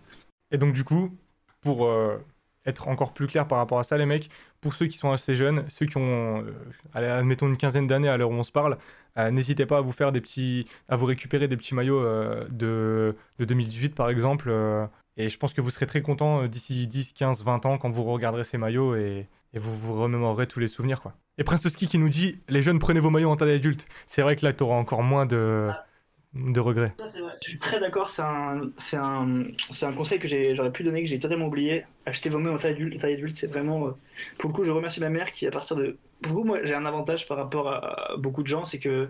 Et 0.51 0.59
donc, 0.59 0.75
du 0.75 0.85
coup, 0.85 1.17
pour 1.63 1.87
euh, 1.87 2.19
être 2.67 2.89
encore 2.89 3.15
plus 3.15 3.29
clair 3.29 3.49
par 3.49 3.57
rapport 3.57 3.79
à 3.79 3.83
ça, 3.83 3.97
les 3.97 4.05
mecs, 4.05 4.29
pour 4.61 4.75
ceux 4.75 4.89
qui 4.89 4.99
sont 4.99 5.11
assez 5.11 5.35
jeunes, 5.35 5.65
ceux 5.69 5.87
qui 5.87 5.97
ont, 5.97 6.45
euh, 6.45 6.53
admettons, 6.93 7.49
une 7.49 7.57
quinzaine 7.57 7.87
d'années 7.87 8.11
à 8.11 8.19
l'heure 8.19 8.31
où 8.31 8.35
on 8.35 8.43
se 8.43 8.53
parle, 8.53 8.77
n'hésitez 9.17 9.65
pas 9.65 9.79
à 9.79 9.81
vous 9.81 9.93
faire 9.93 10.13
des 10.13 10.21
petits. 10.21 10.67
à 10.89 10.97
vous 10.97 11.07
récupérer 11.07 11.49
des 11.49 11.57
petits 11.57 11.75
maillots 11.75 12.05
de, 12.51 13.17
de 13.39 13.45
2018, 13.45 13.95
par 13.95 14.09
exemple 14.09 14.51
et 15.17 15.29
je 15.29 15.39
pense 15.39 15.53
que 15.53 15.61
vous 15.61 15.71
serez 15.71 15.87
très 15.87 16.03
content 16.03 16.43
euh, 16.43 16.49
d'ici 16.49 16.87
10, 16.87 17.13
15, 17.13 17.45
20 17.45 17.67
ans 17.67 17.79
quand 17.79 17.91
vous 17.91 18.05
regarderez 18.05 18.45
ces 18.45 18.59
maillots 18.59 18.95
et, 18.95 19.27
vous 19.53 19.77
vous 19.77 20.01
remémorerez 20.01 20.47
tous 20.47 20.61
les 20.61 20.69
souvenirs. 20.69 21.01
quoi. 21.01 21.13
Et 21.37 21.43
Prince 21.43 21.69
Ski 21.69 21.89
qui 21.89 21.99
nous 21.99 22.09
dit 22.09 22.39
Les 22.49 22.63
jeunes, 22.63 22.79
prenez 22.79 23.01
vos 23.01 23.11
maillots 23.11 23.31
en 23.31 23.37
taille 23.37 23.55
adulte. 23.55 23.87
C'est 24.07 24.23
vrai 24.23 24.37
que 24.37 24.47
là, 24.47 24.53
tu 24.53 24.63
auras 24.63 24.77
encore 24.77 25.03
moins 25.03 25.27
de, 25.27 25.69
de 26.35 26.61
regrets. 26.61 26.95
Je 27.01 27.49
suis 27.49 27.59
très 27.59 27.81
d'accord. 27.81 28.11
C'est 28.11 28.23
un, 28.23 28.71
un, 28.93 29.43
un 29.83 29.93
conseil 29.93 30.21
que 30.21 30.29
j'aurais 30.55 30.71
pu 30.71 30.85
donner, 30.85 31.03
que 31.03 31.09
j'ai 31.09 31.19
totalement 31.19 31.47
oublié. 31.47 31.85
Acheter 32.07 32.31
vos 32.31 32.39
maillots 32.39 32.55
en 32.55 32.59
taille 32.59 33.15
adulte, 33.15 33.35
c'est 33.35 33.49
vraiment. 33.49 33.89
Euh, 33.89 33.91
pour 34.39 34.51
le 34.51 34.55
coup, 34.55 34.63
je 34.63 34.71
remercie 34.71 35.01
ma 35.01 35.11
mère 35.11 35.33
qui, 35.33 35.49
à 35.49 35.51
partir 35.51 35.77
de. 35.77 35.99
Pour 36.23 36.33
vous, 36.33 36.45
moi, 36.45 36.59
j'ai 36.63 36.75
un 36.75 36.87
avantage 36.87 37.27
par 37.27 37.37
rapport 37.37 37.69
à 37.69 38.15
beaucoup 38.19 38.43
de 38.43 38.49
gens 38.49 38.65
c'est 38.65 38.79
que 38.79 39.09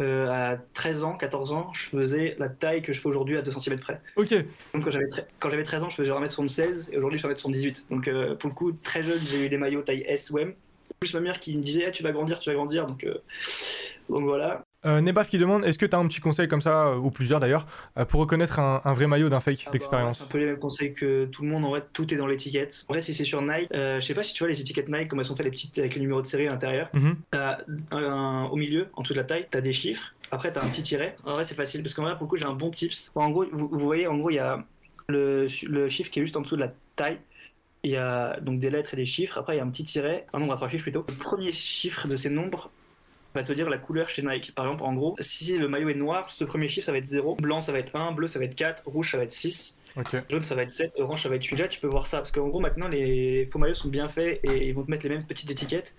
euh, 0.00 0.28
à 0.30 0.56
13 0.74 1.04
ans, 1.04 1.16
14 1.16 1.52
ans, 1.52 1.72
je 1.72 1.86
faisais 1.86 2.36
la 2.38 2.48
taille 2.48 2.82
que 2.82 2.92
je 2.92 3.00
fais 3.00 3.08
aujourd'hui 3.08 3.36
à 3.36 3.42
2 3.42 3.50
cm 3.50 3.78
près. 3.78 4.00
Ok. 4.16 4.32
Donc 4.74 4.84
quand 4.84 4.90
j'avais, 4.90 5.06
quand 5.38 5.50
j'avais 5.50 5.64
13 5.64 5.84
ans, 5.84 5.90
je 5.90 5.96
faisais 5.96 6.10
1m76 6.10 6.90
et 6.92 6.96
aujourd'hui 6.96 7.18
je 7.18 7.26
fais 7.26 7.32
1m78. 7.32 7.88
Donc 7.90 8.08
euh, 8.08 8.34
pour 8.34 8.48
le 8.48 8.54
coup, 8.54 8.72
très 8.72 9.02
jeune, 9.02 9.20
j'ai 9.26 9.46
eu 9.46 9.48
des 9.48 9.58
maillots 9.58 9.82
taille 9.82 10.04
S 10.06 10.30
ou 10.30 10.38
M. 10.38 10.54
Plus 10.98 11.14
ma 11.14 11.20
mère 11.20 11.40
qui 11.40 11.56
me 11.56 11.62
disait 11.62 11.86
ah, 11.86 11.90
tu 11.90 12.02
vas 12.02 12.12
grandir, 12.12 12.40
tu 12.40 12.50
vas 12.50 12.54
grandir. 12.54 12.86
Donc, 12.86 13.04
euh, 13.04 13.18
donc 14.08 14.24
voilà. 14.24 14.62
Euh, 14.86 15.00
Nebaf 15.02 15.28
qui 15.28 15.36
demande 15.36 15.64
est-ce 15.64 15.78
que 15.78 15.84
tu 15.84 15.94
as 15.94 15.98
un 15.98 16.08
petit 16.08 16.20
conseil 16.20 16.48
comme 16.48 16.62
ça, 16.62 16.88
euh, 16.88 16.96
ou 16.96 17.10
plusieurs 17.10 17.38
d'ailleurs, 17.38 17.66
euh, 17.98 18.06
pour 18.06 18.20
reconnaître 18.20 18.58
un, 18.58 18.92
vrai 18.94 19.06
maillot 19.06 19.28
d'un 19.28 19.40
fake 19.40 19.58
ah 19.60 19.64
bah, 19.66 19.72
d'expérience 19.72 20.18
C'est 20.18 20.24
un 20.24 20.28
peu 20.28 20.38
les 20.38 20.46
mêmes 20.46 20.58
conseils 20.58 20.94
que 20.94 21.26
tout 21.26 21.42
le 21.42 21.48
monde, 21.48 21.64
en 21.66 21.70
vrai, 21.70 21.84
tout 21.92 22.12
est 22.12 22.16
dans 22.16 22.26
l'étiquette. 22.26 22.84
En 22.88 22.94
vrai, 22.94 23.02
si 23.02 23.12
c'est 23.12 23.24
sur 23.24 23.42
Nike, 23.42 23.68
je 23.72 24.00
sais 24.00 24.14
pas 24.14 24.22
si 24.22 24.32
tu 24.32 24.42
vois 24.42 24.48
les 24.48 24.60
étiquettes 24.60 24.88
Nike, 24.88 25.08
comme 25.08 25.18
elles 25.18 25.26
sont 25.26 25.36
faites 25.36 25.44
les 25.44 25.50
petites 25.50 25.78
avec 25.78 25.94
les 25.94 26.00
numéros 26.00 26.22
de 26.22 26.26
série 26.26 26.46
à 26.46 26.50
l'intérieur. 26.50 26.88
Mhm. 26.94 27.16
au 28.50 28.56
milieu, 28.56 28.88
en 28.94 29.02
dessous 29.02 29.12
de 29.12 29.18
la 29.18 29.24
taille, 29.24 29.46
tu 29.50 29.58
as 29.58 29.60
des 29.60 29.72
chiffres. 29.72 30.14
Après, 30.30 30.52
tu 30.52 30.58
as 30.58 30.64
un 30.64 30.68
petit 30.68 30.82
tiret. 30.82 31.16
En 31.24 31.32
vrai, 31.32 31.44
c'est 31.44 31.54
facile 31.54 31.82
parce 31.82 31.94
qu'en 31.94 32.02
vrai, 32.02 32.14
pour 32.14 32.22
le 32.22 32.28
coup, 32.28 32.36
j'ai 32.36 32.46
un 32.46 32.54
bon 32.54 32.70
tips. 32.70 33.10
en 33.14 33.30
gros, 33.30 33.44
vous, 33.52 33.68
voyez, 33.78 34.06
en 34.06 34.16
gros, 34.16 34.30
il 34.30 34.36
y 34.36 34.38
a 34.38 34.64
le, 35.08 35.46
le 35.66 35.88
chiffre 35.88 36.10
qui 36.10 36.20
est 36.20 36.22
juste 36.22 36.36
en 36.36 36.40
dessous 36.40 36.56
de 36.56 36.62
la 36.62 36.72
taille. 36.96 37.18
Il 37.82 37.90
y 37.90 37.96
a 37.96 38.38
donc 38.40 38.60
des 38.60 38.70
lettres 38.70 38.94
et 38.94 38.96
des 38.96 39.06
chiffres. 39.06 39.38
Après, 39.38 39.54
il 39.54 39.58
y 39.58 39.60
a 39.60 39.64
un 39.64 39.70
petit 39.70 39.84
tiret, 39.84 40.26
un 40.32 40.38
nombre 40.38 40.52
à 40.52 40.56
trois 40.56 40.68
chiffres 40.68 40.84
plutôt. 40.84 41.04
Le 41.08 41.14
premier 41.14 41.52
chiffre 41.52 42.06
de 42.06 42.16
ces 42.16 42.30
nombres 42.30 42.70
va 43.34 43.42
te 43.42 43.52
dire 43.52 43.70
la 43.70 43.78
couleur 43.78 44.08
chez 44.08 44.22
Nike. 44.22 44.54
Par 44.54 44.66
exemple, 44.66 44.82
en 44.82 44.92
gros, 44.92 45.16
si 45.20 45.56
le 45.56 45.68
maillot 45.68 45.88
est 45.88 45.94
noir, 45.94 46.30
ce 46.30 46.44
premier 46.44 46.68
chiffre 46.68 46.86
ça 46.86 46.92
va 46.92 46.98
être 46.98 47.06
0, 47.06 47.36
blanc 47.36 47.60
ça 47.60 47.72
va 47.72 47.78
être 47.78 47.94
1, 47.94 48.12
bleu 48.12 48.26
ça 48.26 48.38
va 48.38 48.44
être 48.44 48.54
4, 48.54 48.84
rouge 48.86 49.10
ça 49.10 49.18
va 49.18 49.24
être 49.24 49.32
6. 49.32 49.78
Jaune 50.28 50.44
ça 50.44 50.54
va 50.54 50.62
être 50.62 50.70
7, 50.70 50.92
orange 50.98 51.22
ça 51.22 51.28
va 51.28 51.36
être 51.36 51.44
8. 51.44 51.56
Déjà 51.56 51.68
tu 51.68 51.80
peux 51.80 51.88
voir 51.88 52.06
ça 52.06 52.18
parce 52.18 52.30
qu'en 52.30 52.48
gros 52.48 52.60
maintenant 52.60 52.88
les 52.88 53.46
faux 53.46 53.58
maillots 53.58 53.74
sont 53.74 53.88
bien 53.88 54.08
faits 54.08 54.40
et 54.44 54.68
ils 54.68 54.74
vont 54.74 54.84
te 54.84 54.90
mettre 54.90 55.02
les 55.04 55.10
mêmes 55.10 55.26
petites 55.26 55.50
étiquettes. 55.50 55.94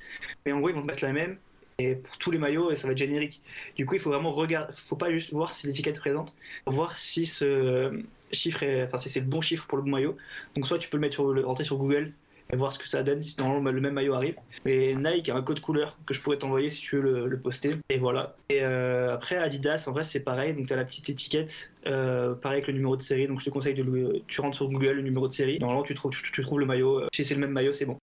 Mais 0.45 0.51
en 0.51 0.59
gros 0.59 0.69
ils 0.69 0.75
vont 0.75 0.81
te 0.81 0.87
mettre 0.87 1.03
la 1.03 1.13
même 1.13 1.37
et 1.77 1.95
pour 1.95 2.17
tous 2.17 2.31
les 2.31 2.37
maillots 2.37 2.71
et 2.71 2.75
ça 2.75 2.87
va 2.87 2.93
être 2.93 2.99
générique. 2.99 3.41
Du 3.75 3.85
coup 3.85 3.95
il 3.95 3.99
faut 3.99 4.09
vraiment 4.09 4.31
regarder, 4.31 4.73
faut 4.75 4.95
pas 4.95 5.11
juste 5.11 5.33
voir 5.33 5.53
si 5.53 5.67
l'étiquette 5.67 5.97
est 5.97 5.99
présente, 5.99 6.33
faut 6.65 6.71
voir 6.71 6.97
si 6.97 7.25
ce 7.25 8.01
chiffre 8.31 8.63
est, 8.63 8.83
enfin 8.83 8.97
si 8.97 9.09
c'est 9.09 9.19
le 9.19 9.25
bon 9.25 9.41
chiffre 9.41 9.65
pour 9.67 9.77
le 9.77 9.83
bon 9.83 9.91
maillot. 9.91 10.15
Donc 10.55 10.67
soit 10.67 10.77
tu 10.77 10.89
peux 10.89 10.97
le 10.97 11.01
mettre 11.01 11.15
sur, 11.15 11.45
rentrer 11.45 11.63
sur 11.63 11.77
Google 11.77 12.13
et 12.51 12.55
voir 12.55 12.73
ce 12.73 12.79
que 12.79 12.87
ça 12.87 13.03
donne 13.03 13.21
si 13.23 13.39
normalement 13.39 13.71
le 13.71 13.81
même 13.81 13.93
maillot 13.93 14.13
arrive. 14.13 14.35
Mais 14.65 14.93
Nike 14.95 15.29
a 15.29 15.35
un 15.35 15.41
code 15.41 15.61
couleur 15.61 15.97
que 16.05 16.13
je 16.13 16.21
pourrais 16.21 16.37
t'envoyer 16.37 16.69
si 16.69 16.81
tu 16.81 16.97
veux 16.97 17.27
le, 17.27 17.39
poster. 17.39 17.71
Et 17.89 17.97
voilà. 17.97 18.35
Et 18.49 18.59
euh, 18.61 19.15
après 19.15 19.37
Adidas, 19.37 19.85
en 19.87 19.91
vrai 19.91 20.03
c'est 20.03 20.19
pareil. 20.19 20.53
Donc 20.53 20.67
tu 20.67 20.73
as 20.73 20.75
la 20.75 20.85
petite 20.85 21.09
étiquette, 21.09 21.71
euh, 21.87 22.35
pareil 22.35 22.57
avec 22.57 22.67
le 22.67 22.73
numéro 22.73 22.95
de 22.95 23.01
série. 23.01 23.27
Donc 23.27 23.39
je 23.39 23.45
te 23.45 23.49
conseille 23.49 23.73
de 23.73 23.83
le, 23.83 24.21
tu 24.27 24.41
rentres 24.41 24.57
sur 24.57 24.69
Google 24.69 24.93
le 24.93 25.01
numéro 25.01 25.27
de 25.27 25.33
série. 25.33 25.59
Normalement 25.59 25.83
tu 25.83 25.95
trouves, 25.95 26.11
tu, 26.11 26.43
trouves 26.43 26.59
le 26.59 26.65
maillot. 26.65 26.99
Euh, 26.99 27.07
si 27.13 27.23
c'est 27.23 27.35
le 27.35 27.41
même 27.41 27.51
maillot, 27.51 27.73
c'est 27.73 27.85
bon. 27.85 27.97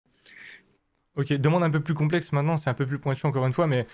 Ok, 1.17 1.33
demande 1.33 1.65
un 1.65 1.71
peu 1.71 1.81
plus 1.81 1.95
complexe 1.95 2.33
maintenant, 2.33 2.57
c'est 2.57 2.71
un 2.71 2.75
peu 2.75 2.87
plus 2.87 3.01
pointu 3.01 3.27
encore 3.27 3.45
une 3.45 3.53
fois, 3.53 3.67
mais 3.67 3.87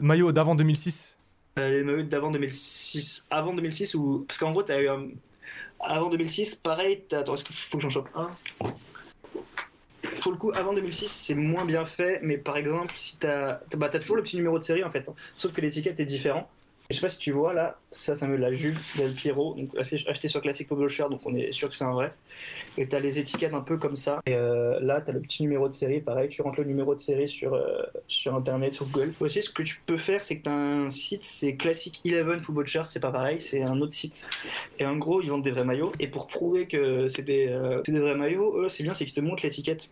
maillot 0.00 0.30
d'avant 0.30 0.54
2006 0.54 1.18
Les 1.56 1.82
maillots 1.82 2.04
d'avant 2.04 2.30
2006. 2.30 3.26
Avant 3.30 3.52
2006 3.52 3.94
ou. 3.94 4.24
Parce 4.26 4.38
qu'en 4.38 4.52
gros, 4.52 4.62
tu 4.62 4.72
as 4.72 4.80
eu 4.80 4.88
un. 4.88 5.08
Avant 5.80 6.08
2006, 6.08 6.56
pareil, 6.56 7.04
attends, 7.12 7.34
est-ce 7.34 7.44
qu'il 7.44 7.54
faut 7.54 7.78
que 7.78 7.82
j'en 7.82 7.90
chope 7.90 8.08
un? 8.14 8.30
Pour 10.20 10.32
le 10.32 10.38
coup, 10.38 10.52
avant 10.54 10.72
2006, 10.72 11.08
c'est 11.08 11.34
moins 11.34 11.64
bien 11.64 11.86
fait, 11.86 12.20
mais 12.22 12.38
par 12.38 12.56
exemple, 12.56 12.92
si 12.96 13.16
t'as 13.16 13.60
bah, 13.76 13.90
as 13.92 13.98
toujours 13.98 14.16
le 14.16 14.22
petit 14.22 14.36
numéro 14.36 14.58
de 14.58 14.64
série 14.64 14.84
en 14.84 14.90
fait, 14.90 15.10
sauf 15.36 15.52
que 15.52 15.60
l'étiquette 15.60 16.00
est 16.00 16.04
différente 16.04 16.46
je 16.90 16.94
sais 16.96 17.02
pas 17.02 17.10
si 17.10 17.18
tu 17.18 17.32
vois 17.32 17.52
là, 17.52 17.78
ça, 17.90 18.14
ça 18.14 18.26
me 18.26 18.36
la 18.36 18.50
Jules 18.50 18.78
Del 18.96 19.12
Piero, 19.12 19.54
donc 19.54 19.76
acheté 19.76 20.28
sur 20.28 20.40
Classic 20.40 20.66
Publisher, 20.66 21.04
donc 21.10 21.20
on 21.26 21.34
est 21.34 21.52
sûr 21.52 21.68
que 21.68 21.76
c'est 21.76 21.84
un 21.84 21.92
vrai. 21.92 22.14
Et 22.78 22.88
tu 22.88 22.96
as 22.96 23.00
les 23.00 23.18
étiquettes 23.18 23.52
un 23.52 23.60
peu 23.60 23.76
comme 23.76 23.96
ça. 23.96 24.20
Et 24.24 24.34
euh, 24.34 24.80
là, 24.80 25.02
tu 25.02 25.10
as 25.10 25.12
le 25.12 25.20
petit 25.20 25.42
numéro 25.42 25.68
de 25.68 25.74
série, 25.74 26.00
pareil, 26.00 26.30
tu 26.30 26.40
rentres 26.40 26.60
le 26.60 26.64
numéro 26.64 26.94
de 26.94 27.00
série 27.00 27.28
sur, 27.28 27.52
euh, 27.52 27.82
sur 28.06 28.34
internet, 28.34 28.72
sur 28.72 28.86
Google. 28.86 29.12
Aussi, 29.20 29.42
ce 29.42 29.50
que 29.50 29.62
tu 29.62 29.82
peux 29.84 29.98
faire, 29.98 30.24
c'est 30.24 30.38
que 30.38 30.44
tu 30.44 30.48
as 30.48 30.54
un 30.54 30.88
site, 30.88 31.24
c'est 31.24 31.56
Classic 31.56 32.00
11 32.06 32.40
Football 32.40 32.66
Shirt, 32.66 32.86
c'est 32.86 33.00
pas 33.00 33.10
pareil, 33.10 33.40
c'est 33.40 33.62
un 33.62 33.78
autre 33.82 33.92
site. 33.92 34.26
Et 34.78 34.86
en 34.86 34.96
gros, 34.96 35.20
ils 35.20 35.28
vendent 35.28 35.42
des 35.42 35.50
vrais 35.50 35.64
maillots. 35.64 35.92
Et 35.98 36.06
pour 36.06 36.26
prouver 36.26 36.66
que 36.66 37.06
c'est 37.08 37.22
des, 37.22 37.48
euh, 37.48 37.82
des 37.82 37.98
vrais 37.98 38.14
maillots, 38.14 38.62
eux, 38.62 38.68
c'est 38.70 38.82
bien, 38.82 38.94
c'est 38.94 39.04
qu'ils 39.04 39.14
te 39.14 39.20
montrent 39.20 39.44
l'étiquette. 39.44 39.90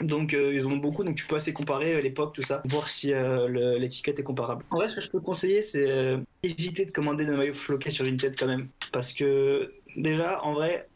Donc 0.00 0.34
euh, 0.34 0.52
ils 0.54 0.66
ont 0.66 0.76
beaucoup, 0.76 1.04
donc 1.04 1.16
tu 1.16 1.26
peux 1.26 1.36
assez 1.36 1.52
comparer 1.52 1.94
euh, 1.94 2.00
l'époque, 2.00 2.34
tout 2.34 2.42
ça, 2.42 2.62
voir 2.66 2.88
si 2.88 3.12
euh, 3.12 3.78
l'étiquette 3.78 4.18
est 4.18 4.24
comparable. 4.24 4.64
En 4.70 4.76
vrai, 4.76 4.88
ce 4.88 4.96
que 4.96 5.00
je 5.00 5.10
peux 5.10 5.20
conseiller, 5.20 5.62
c'est 5.62 6.18
éviter 6.42 6.84
de 6.84 6.90
commander 6.90 7.24
des 7.24 7.32
maillots 7.32 7.54
floqués 7.54 7.90
sur 7.90 8.04
Vinted 8.04 8.34
quand 8.36 8.46
même. 8.46 8.68
Parce 8.92 9.12
que 9.12 9.72
déjà, 9.96 10.42
en 10.42 10.54
vrai, 10.54 10.88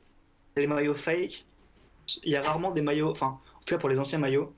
les 0.57 0.67
maillots 0.67 0.95
fake, 0.95 1.45
il 2.25 2.33
y 2.33 2.37
a 2.37 2.41
rarement 2.41 2.73
des 2.73 2.83
maillots, 2.83 3.11
enfin, 3.11 3.39
en 3.55 3.61
tout 3.65 3.75
cas 3.75 3.79
pour 3.79 3.89
les 3.89 3.99
anciens 3.99 4.19
maillots, 4.19 4.53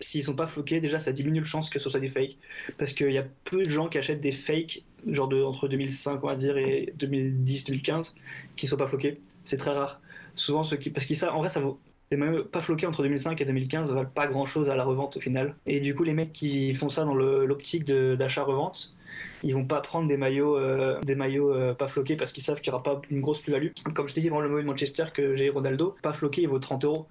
s'ils 0.00 0.24
sont 0.24 0.34
pas 0.34 0.46
floqués, 0.46 0.80
déjà 0.80 0.98
ça 0.98 1.12
diminue 1.12 1.40
le 1.40 1.46
chance 1.46 1.68
que 1.70 1.78
ce 1.78 1.90
soit 1.90 2.00
des 2.00 2.08
fakes. 2.08 2.38
Parce 2.78 2.92
qu'il 2.92 3.12
y 3.12 3.18
a 3.18 3.26
peu 3.44 3.62
de 3.62 3.70
gens 3.70 3.88
qui 3.88 3.98
achètent 3.98 4.20
des 4.20 4.32
fakes, 4.32 4.82
genre 5.06 5.28
de, 5.28 5.42
entre 5.42 5.68
2005 5.68 6.22
on 6.22 6.26
va 6.26 6.36
dire 6.36 6.56
et 6.56 6.92
2010-2015, 6.98 8.14
qui 8.56 8.66
sont 8.66 8.76
pas 8.76 8.88
floqués. 8.88 9.20
C'est 9.44 9.58
très 9.58 9.72
rare. 9.72 10.00
Souvent 10.34 10.64
ceux 10.64 10.76
qui. 10.76 10.90
Parce 10.90 11.06
que 11.06 11.14
ça, 11.14 11.34
en 11.34 11.40
vrai, 11.40 11.48
ça 11.48 11.60
vaut 11.60 11.78
les 12.10 12.16
maillots 12.16 12.44
pas 12.44 12.60
floqués 12.60 12.86
entre 12.86 13.02
2005 13.02 13.40
et 13.40 13.44
2015 13.44 13.92
valent 13.92 14.10
pas 14.12 14.26
grand 14.26 14.46
chose 14.46 14.68
à 14.68 14.76
la 14.76 14.84
revente 14.84 15.16
au 15.16 15.20
final. 15.20 15.54
Et 15.66 15.80
du 15.80 15.94
coup, 15.94 16.02
les 16.02 16.14
mecs 16.14 16.32
qui 16.32 16.74
font 16.74 16.88
ça 16.88 17.04
dans 17.04 17.14
l'optique 17.14 17.84
d'achat-revente, 17.84 18.94
ils 19.42 19.54
vont 19.54 19.64
pas 19.64 19.80
prendre 19.80 20.08
des 20.08 20.16
maillots, 20.16 20.58
euh, 20.58 21.00
euh, 21.08 21.74
pas 21.74 21.88
floqués 21.88 22.16
parce 22.16 22.32
qu'ils 22.32 22.42
savent 22.42 22.60
qu'il 22.60 22.72
n'y 22.72 22.74
aura 22.74 22.82
pas 22.82 23.00
une 23.10 23.20
grosse 23.20 23.40
plus-value. 23.40 23.68
Comme 23.94 24.08
je 24.08 24.14
t'ai 24.14 24.20
dit, 24.20 24.28
dans 24.28 24.40
le 24.40 24.48
maillot 24.48 24.62
de 24.62 24.66
Manchester 24.66 25.04
que 25.14 25.36
j'ai 25.36 25.50
Ronaldo, 25.50 25.96
pas 26.02 26.12
floqué, 26.12 26.42
il 26.42 26.48
vaut 26.48 26.58
30 26.58 26.84
euros. 26.84 27.06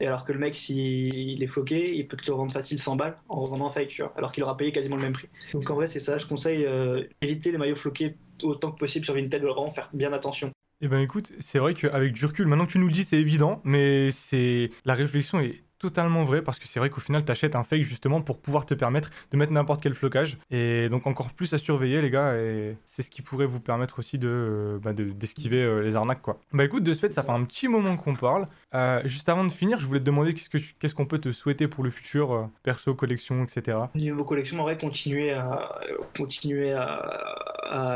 Et 0.00 0.06
alors 0.06 0.24
que 0.24 0.32
le 0.32 0.38
mec, 0.38 0.54
s'il 0.54 1.42
est 1.42 1.46
floqué, 1.46 1.94
il 1.94 2.06
peut 2.06 2.18
te 2.18 2.26
le 2.26 2.34
rendre 2.34 2.52
facile 2.52 2.78
100 2.78 2.96
balles 2.96 3.16
en 3.28 3.40
revendant 3.40 3.70
fake, 3.70 3.88
tu 3.88 4.02
vois, 4.02 4.12
alors 4.16 4.32
qu'il 4.32 4.42
aura 4.42 4.56
payé 4.56 4.70
quasiment 4.70 4.96
le 4.96 5.02
même 5.02 5.14
prix. 5.14 5.28
Donc 5.54 5.70
en 5.70 5.74
vrai, 5.74 5.86
c'est 5.86 6.00
ça, 6.00 6.18
je 6.18 6.26
conseille 6.26 6.66
euh, 6.66 7.04
éviter 7.22 7.50
les 7.50 7.56
maillots 7.56 7.76
floqués 7.76 8.16
autant 8.42 8.72
que 8.72 8.78
possible 8.78 9.06
sur 9.06 9.14
Vinted, 9.14 9.42
vraiment 9.42 9.70
faire 9.70 9.88
bien 9.94 10.12
attention. 10.12 10.50
Eh 10.82 10.88
ben 10.88 11.00
écoute, 11.00 11.32
c'est 11.40 11.58
vrai 11.58 11.72
qu'avec 11.72 12.12
du 12.12 12.26
recul, 12.26 12.46
maintenant 12.46 12.66
que 12.66 12.72
tu 12.72 12.78
nous 12.78 12.86
le 12.86 12.92
dis, 12.92 13.04
c'est 13.04 13.16
évident, 13.16 13.62
mais 13.64 14.10
c'est 14.12 14.70
la 14.84 14.92
réflexion 14.92 15.40
est 15.40 15.62
totalement 15.78 16.24
vrai 16.24 16.42
parce 16.42 16.58
que 16.58 16.66
c'est 16.66 16.78
vrai 16.78 16.90
qu'au 16.90 17.00
final, 17.00 17.24
tu 17.24 17.30
achètes 17.30 17.54
un 17.54 17.62
fake 17.62 17.82
justement 17.82 18.20
pour 18.20 18.40
pouvoir 18.40 18.66
te 18.66 18.74
permettre 18.74 19.10
de 19.30 19.36
mettre 19.36 19.52
n'importe 19.52 19.82
quel 19.82 19.94
flocage. 19.94 20.38
Et 20.50 20.88
donc, 20.88 21.06
encore 21.06 21.32
plus 21.32 21.52
à 21.54 21.58
surveiller, 21.58 22.00
les 22.02 22.10
gars. 22.10 22.34
Et 22.36 22.76
c'est 22.84 23.02
ce 23.02 23.10
qui 23.10 23.22
pourrait 23.22 23.46
vous 23.46 23.60
permettre 23.60 23.98
aussi 23.98 24.18
de, 24.18 24.28
euh, 24.28 24.78
bah, 24.78 24.92
d'esquiver 24.92 25.62
euh, 25.62 25.82
les 25.82 25.96
arnaques, 25.96 26.22
quoi. 26.22 26.40
Bah 26.52 26.64
écoute, 26.64 26.82
de 26.82 26.92
ce 26.92 27.00
fait, 27.00 27.12
ça 27.12 27.22
fait 27.22 27.30
un 27.30 27.44
petit 27.44 27.68
moment 27.68 27.96
qu'on 27.96 28.14
parle. 28.14 28.48
Euh, 28.74 29.00
juste 29.04 29.28
avant 29.28 29.44
de 29.44 29.50
finir, 29.50 29.78
je 29.78 29.86
voulais 29.86 30.00
te 30.00 30.04
demander 30.04 30.34
qu'est-ce, 30.34 30.50
que 30.50 30.58
qu'est-ce 30.78 30.94
qu'on 30.94 31.06
peut 31.06 31.20
te 31.20 31.32
souhaiter 31.32 31.68
pour 31.68 31.84
le 31.84 31.90
futur, 31.90 32.50
perso, 32.62 32.94
collection, 32.94 33.44
etc. 33.44 33.78
Niveau 33.94 34.24
collection, 34.24 34.58
en 34.58 34.64
vrai, 34.64 34.76
continuer 34.76 35.30
à, 35.30 35.78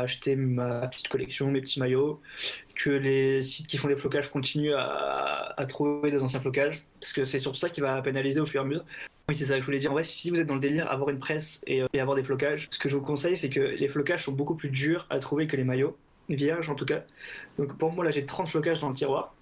acheter 0.01 0.35
ma 0.35 0.87
petite 0.87 1.07
collection, 1.07 1.51
mes 1.51 1.61
petits 1.61 1.79
maillots 1.79 2.21
que 2.75 2.89
les 2.89 3.43
sites 3.43 3.67
qui 3.67 3.77
font 3.77 3.87
des 3.87 3.95
flocages 3.95 4.29
continuent 4.29 4.75
à, 4.75 5.65
trouver 5.67 6.09
des 6.09 6.23
anciens 6.23 6.39
flocages, 6.39 6.83
parce 6.99 7.13
que 7.13 7.25
c'est 7.25 7.39
surtout 7.39 7.59
ça 7.59 7.69
qui 7.69 7.81
va 7.81 8.01
pénaliser 8.01 8.39
au 8.39 8.45
fur 8.45 8.61
et 8.61 8.63
à 8.63 8.67
mesure. 8.67 8.85
Oui, 9.29 9.35
c'est 9.35 9.45
ça 9.45 9.55
que 9.55 9.61
je 9.61 9.65
voulais 9.65 9.77
dire. 9.77 9.91
En 9.91 9.93
vrai, 9.93 10.03
si 10.03 10.29
vous 10.29 10.39
êtes 10.39 10.47
dans 10.47 10.55
le 10.55 10.59
délire, 10.59 10.91
avoir 10.91 11.09
une 11.09 11.19
presse 11.19 11.61
et, 11.67 11.83
euh, 11.83 11.87
avoir 11.99 12.15
des 12.15 12.23
flocages, 12.23 12.67
ce 12.71 12.79
que 12.79 12.89
je 12.89 12.97
vous 12.97 13.03
conseille, 13.03 13.37
c'est 13.37 13.49
que 13.49 13.59
les 13.59 13.87
flocages 13.87 14.25
sont 14.25 14.31
beaucoup 14.31 14.55
plus 14.55 14.69
durs 14.69 15.05
à 15.09 15.19
trouver 15.19 15.47
que 15.47 15.55
les 15.55 15.63
maillots, 15.63 15.97
vierges 16.29 16.69
en 16.69 16.75
tout 16.75 16.85
cas. 16.85 17.03
Donc 17.57 17.77
pour 17.77 17.91
moi, 17.91 18.03
là, 18.03 18.11
j'ai 18.11 18.25
30 18.25 18.49
flocages 18.49 18.79
dans 18.79 18.89
le 18.89 18.95
tiroir. 18.95 19.35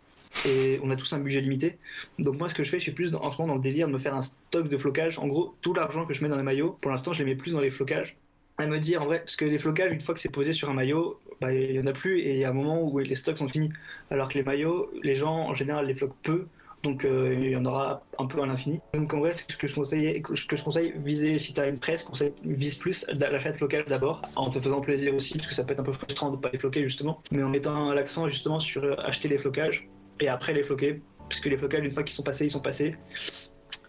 Et 0.46 0.80
on 0.84 0.90
a 0.92 0.96
tous 0.96 1.12
un 1.14 1.20
budget 1.20 1.42
limité. 1.42 1.78
Donc 2.20 2.38
moi, 2.38 2.50
ce 2.50 2.54
que 2.54 2.64
je 2.64 2.70
fais, 2.70 2.78
je 2.78 2.84
suis 2.84 2.92
plus 2.92 3.14
en 3.16 3.32
ce 3.32 3.42
moment 3.42 3.54
dans 3.54 3.58
le 3.58 3.64
délire 3.64 3.88
de 3.88 3.94
me 3.94 3.98
faire 3.98 4.16
un 4.16 4.22
stock 4.22 4.70
de 4.70 4.78
flocages. 4.78 5.20
En 5.20 5.28
gros, 5.28 5.56
tout 5.62 5.74
l'argent 5.74 6.06
que 6.06 6.14
je 6.14 6.24
mets 6.24 6.30
dans 6.30 6.38
les 6.38 6.44
maillots, 6.44 6.78
pour 6.82 6.92
l'instant, 6.92 7.14
je 7.14 7.24
les 7.24 7.26
mets 7.26 7.36
plus 7.36 7.52
dans 7.52 7.62
les 7.62 7.72
flocages 7.72 8.16
à 8.64 8.68
me 8.68 8.80
dire 8.80 9.02
en 9.02 9.06
vrai, 9.06 9.20
parce 9.20 9.36
que 9.36 9.46
les 9.46 9.58
flocages, 9.58 9.92
une 9.92 10.02
fois 10.02 10.14
que 10.14 10.20
c'est 10.20 10.32
posé 10.32 10.54
sur 10.54 10.70
un 10.70 10.74
maillot, 10.74 11.20
bah, 11.42 11.54
il 11.54 11.72
n'y 11.72 11.80
en 11.80 11.88
a 11.88 11.94
plus 11.94 12.20
et 12.20 12.34
il 12.34 12.40
y 12.40 12.44
a 12.44 12.50
un 12.50 12.54
moment 12.54 12.84
où 12.84 13.00
les 13.00 13.16
stocks 13.16 13.38
sont 13.38 13.48
finis. 13.48 13.72
Alors 14.12 14.30
que 14.30 14.38
les 14.38 14.44
maillots, 14.44 14.92
les 15.02 15.16
gens 15.16 15.48
en 15.48 15.54
général 15.54 15.88
les 15.88 15.94
floquent 15.94 16.16
peu, 16.24 16.46
donc 16.84 17.06
euh, 17.06 17.36
il 17.38 17.50
y 17.50 17.56
en 17.56 17.66
aura 17.66 18.04
un 18.18 18.26
peu 18.26 18.42
à 18.42 18.46
l'infini. 18.46 18.80
Donc 18.94 19.14
en 19.14 19.20
vrai, 19.20 19.34
ce 19.34 19.46
que 19.46 19.68
je 19.68 19.76
conseille, 19.76 20.22
ce 20.36 20.46
que 20.46 20.56
je 20.56 20.64
conseille, 20.64 20.94
viser 20.98 21.40
si 21.40 21.54
tu 21.54 21.62
as 21.62 21.68
une 21.68 21.80
presse, 21.80 22.04
conseille, 22.04 22.34
vise 22.44 22.76
plus 22.76 23.06
l'achat 23.08 23.52
de 23.52 23.58
flocage 23.58 23.86
d'abord, 23.86 24.22
en 24.36 24.50
te 24.50 24.60
faisant 24.60 24.82
plaisir 24.82 25.16
aussi, 25.16 25.38
parce 25.38 25.48
que 25.48 25.56
ça 25.56 25.64
peut 25.64 25.74
être 25.74 25.80
un 25.80 25.84
peu 25.84 25.94
frustrant 25.94 26.30
de 26.30 26.36
ne 26.36 26.42
pas 26.42 26.50
les 26.52 26.60
floquer 26.60 26.84
justement, 26.84 27.22
mais 27.32 27.44
en 27.44 27.50
mettant 27.50 27.94
l'accent 27.94 28.28
justement 28.28 28.60
sur 28.60 29.00
acheter 29.00 29.30
les 29.30 29.38
flocages 29.38 29.88
et 30.20 30.28
après 30.28 30.54
les 30.54 30.64
floquer, 30.64 31.02
parce 31.20 31.40
que 31.40 31.50
les 31.50 31.58
flocages, 31.58 31.84
une 31.84 31.92
fois 31.92 32.04
qu'ils 32.04 32.16
sont 32.16 32.24
passés, 32.24 32.46
ils 32.46 32.52
sont 32.52 32.62
passés, 32.62 32.96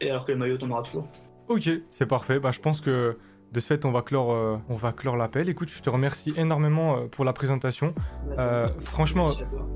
et 0.00 0.10
alors 0.10 0.24
que 0.24 0.32
les 0.32 0.38
maillots, 0.38 0.58
t'en 0.58 0.70
auras 0.70 0.82
toujours. 0.82 1.08
Ok, 1.48 1.68
c'est 1.88 2.06
parfait. 2.06 2.38
Bah, 2.38 2.50
je 2.52 2.60
pense 2.60 2.80
que 2.80 3.16
de 3.52 3.58
ce 3.58 3.66
fait, 3.66 3.84
on 3.84 3.90
va 3.90 4.02
clore, 4.02 4.32
euh, 4.32 4.56
on 4.68 4.76
va 4.76 4.92
clore 4.92 5.16
l'appel. 5.16 5.48
Écoute, 5.48 5.70
je 5.70 5.82
te 5.82 5.90
remercie 5.90 6.32
énormément 6.36 6.96
euh, 6.96 7.06
pour 7.08 7.24
la 7.24 7.32
présentation. 7.32 7.94
Euh, 8.38 8.68
franchement, 8.82 9.28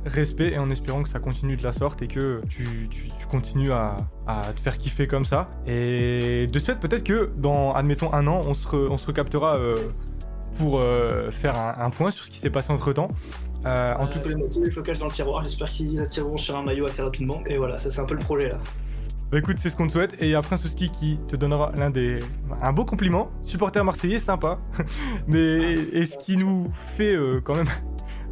respect 0.07 0.53
et 0.53 0.59
en 0.59 0.71
espérant 0.71 1.03
que 1.03 1.09
ça 1.09 1.19
continue 1.19 1.57
de 1.57 1.63
la 1.65 1.73
sorte 1.73 2.01
et 2.01 2.07
que 2.07 2.41
tu, 2.49 2.89
continues 3.29 3.73
à, 3.73 3.97
te 4.55 4.61
faire 4.61 4.79
kiffer 4.79 5.09
comme 5.09 5.25
ça. 5.25 5.51
Et 5.67 6.47
de 6.47 6.59
ce 6.61 6.67
fait, 6.67 6.79
peut-être 6.79 7.03
que 7.03 7.31
dans, 7.37 7.75
admettons, 7.75 8.13
un 8.13 8.29
an, 8.29 8.43
on 8.47 8.55
se, 8.55 8.77
on 8.77 8.97
se 8.97 9.09
recaptera 9.09 9.59
pour 10.59 10.81
faire 11.33 11.57
un, 11.57 11.91
point 11.91 12.13
sur 12.13 12.25
ce 12.25 12.31
qui 12.31 12.39
s'est 12.39 12.51
passé 12.51 12.73
entre 12.73 12.93
temps. 12.93 13.09
En 13.65 14.07
tout 14.07 14.21
cas, 14.21 14.31
tous 14.53 14.63
les 14.63 14.71
flocages 14.71 14.99
dans 14.99 15.07
le 15.07 15.13
tiroir. 15.13 15.43
J'espère 15.43 15.71
qu'ils 15.71 16.01
attireront 16.01 16.37
sur 16.37 16.57
un 16.57 16.63
maillot 16.63 16.87
assez 16.87 17.03
rapidement. 17.03 17.43
Et 17.47 17.57
voilà, 17.57 17.79
ça 17.79 17.91
c'est 17.91 18.01
un 18.01 18.05
peu 18.05 18.15
le 18.15 18.21
projet 18.21 18.49
là. 18.49 18.59
Bah 19.31 19.39
écoute, 19.39 19.57
c'est 19.59 19.71
ce 19.71 19.77
qu'on 19.77 19.87
te 19.87 19.93
souhaite. 19.93 20.15
Et 20.21 20.27
il 20.27 20.31
y 20.31 20.35
a 20.35 20.43
Prince 20.43 20.75
qui 20.75 21.19
te 21.27 21.35
donnera 21.35 21.73
l'un 21.77 21.91
des. 21.91 22.21
un 22.63 22.73
beau 22.73 22.85
compliment. 22.85 23.31
Supporter 23.43 23.85
marseillais, 23.85 24.19
sympa. 24.19 24.59
Mais. 25.27 25.73
Et 25.93 26.07
ce 26.07 26.19
qui 26.19 26.37
nous 26.37 26.71
fait 26.97 27.15
euh, 27.15 27.41
quand 27.43 27.57
même. 27.57 27.69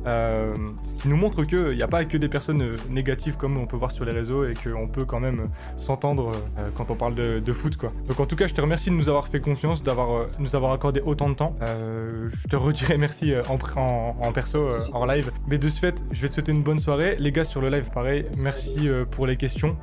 Euh, 0.07 0.55
ce 0.84 0.96
qui 0.96 1.09
nous 1.09 1.16
montre 1.16 1.44
qu'il 1.44 1.76
n'y 1.76 1.82
a 1.82 1.88
pas 1.88 2.05
que 2.05 2.16
des 2.16 2.28
personnes 2.28 2.62
euh, 2.62 2.76
négatives 2.90 3.36
comme 3.36 3.57
on 3.57 3.66
peut 3.66 3.76
voir 3.76 3.90
sur 3.90 4.05
les 4.05 4.12
réseaux 4.12 4.44
et 4.44 4.55
qu'on 4.55 4.88
peut 4.88 5.05
quand 5.05 5.20
même 5.20 5.48
s'entendre 5.76 6.32
quand 6.74 6.90
on 6.90 6.96
parle 6.96 7.14
de, 7.14 7.53
foot 7.53 7.76
quoi. 7.76 7.90
Donc 8.09 8.18
en 8.18 8.26
tout 8.26 8.36
cas 8.36 8.46
je 8.46 8.55
te 8.55 8.61
remercie 8.61 8.90
de 8.90 8.94
nous 8.94 9.09
avoir 9.09 9.28
fait 9.28 9.40
confiance, 9.40 9.82
d'avoir 9.82 10.26
nous 10.38 10.57
avoir 10.57 10.72
accordé 10.72 11.00
autant 11.05 11.28
de 11.28 11.34
temps. 11.34 11.55
je 11.61 12.48
te 12.48 12.57
redirai 12.57 12.98
merci 12.98 13.32
en, 13.48 13.59
en, 13.78 14.16
en 14.20 14.32
perso, 14.32 14.66
en 14.92 15.05
live. 15.07 15.30
Mais 15.46 15.59
de 15.59 15.68
ce 15.68 15.78
fait, 15.78 16.05
je 16.11 16.22
vais 16.22 16.28
te 16.28 16.34
souhaiter 16.34 16.53
une 16.53 16.62
bonne 16.62 16.78
soirée. 16.78 17.16
Les 17.18 17.32
gars 17.32 17.44
sur 17.44 17.61
le 17.61 17.68
live 17.68 17.90
pareil, 17.92 18.26
merci 18.38 18.90
pour 19.11 19.26
les 19.26 19.36
questions. 19.36 19.76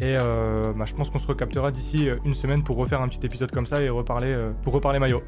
Et 0.00 0.16
euh, 0.18 0.74
bah, 0.74 0.84
je 0.84 0.94
pense 0.94 1.08
qu'on 1.08 1.18
se 1.18 1.26
recaptera 1.26 1.70
d'ici 1.70 2.08
euh, 2.08 2.16
une 2.24 2.34
semaine 2.34 2.62
pour 2.62 2.76
refaire 2.76 3.00
un 3.00 3.08
petit 3.08 3.24
épisode 3.24 3.50
comme 3.50 3.64
ça 3.64 3.80
et 3.80 3.88
reparler, 3.88 4.28
euh, 4.28 4.52
pour 4.62 4.74
reparler 4.74 4.98
maillot. 4.98 5.22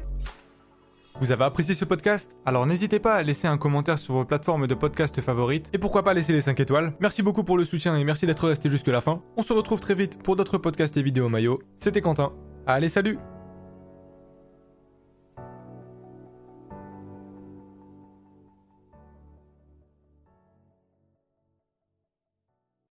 Vous 1.19 1.33
avez 1.33 1.43
apprécié 1.43 1.75
ce 1.75 1.83
podcast? 1.83 2.37
Alors 2.45 2.65
n'hésitez 2.65 2.99
pas 2.99 3.15
à 3.15 3.23
laisser 3.23 3.47
un 3.47 3.57
commentaire 3.57 3.99
sur 3.99 4.13
vos 4.13 4.23
plateformes 4.23 4.67
de 4.67 4.73
podcast 4.73 5.19
favorites 5.19 5.69
et 5.73 5.77
pourquoi 5.77 6.03
pas 6.03 6.13
laisser 6.13 6.31
les 6.31 6.41
5 6.41 6.57
étoiles. 6.59 6.93
Merci 7.01 7.23
beaucoup 7.23 7.43
pour 7.43 7.57
le 7.57 7.65
soutien 7.65 7.97
et 7.97 8.03
merci 8.05 8.25
d'être 8.25 8.47
resté 8.47 8.69
jusque 8.69 8.87
la 8.87 9.01
fin. 9.01 9.21
On 9.35 9.41
se 9.41 9.51
retrouve 9.51 9.81
très 9.81 9.95
vite 9.95 10.23
pour 10.23 10.37
d'autres 10.37 10.57
podcasts 10.57 10.95
et 10.95 11.03
vidéos 11.03 11.27
maillot. 11.27 11.59
C'était 11.77 12.01
Quentin. 12.01 12.31
Allez 12.65 12.87
salut 12.87 13.19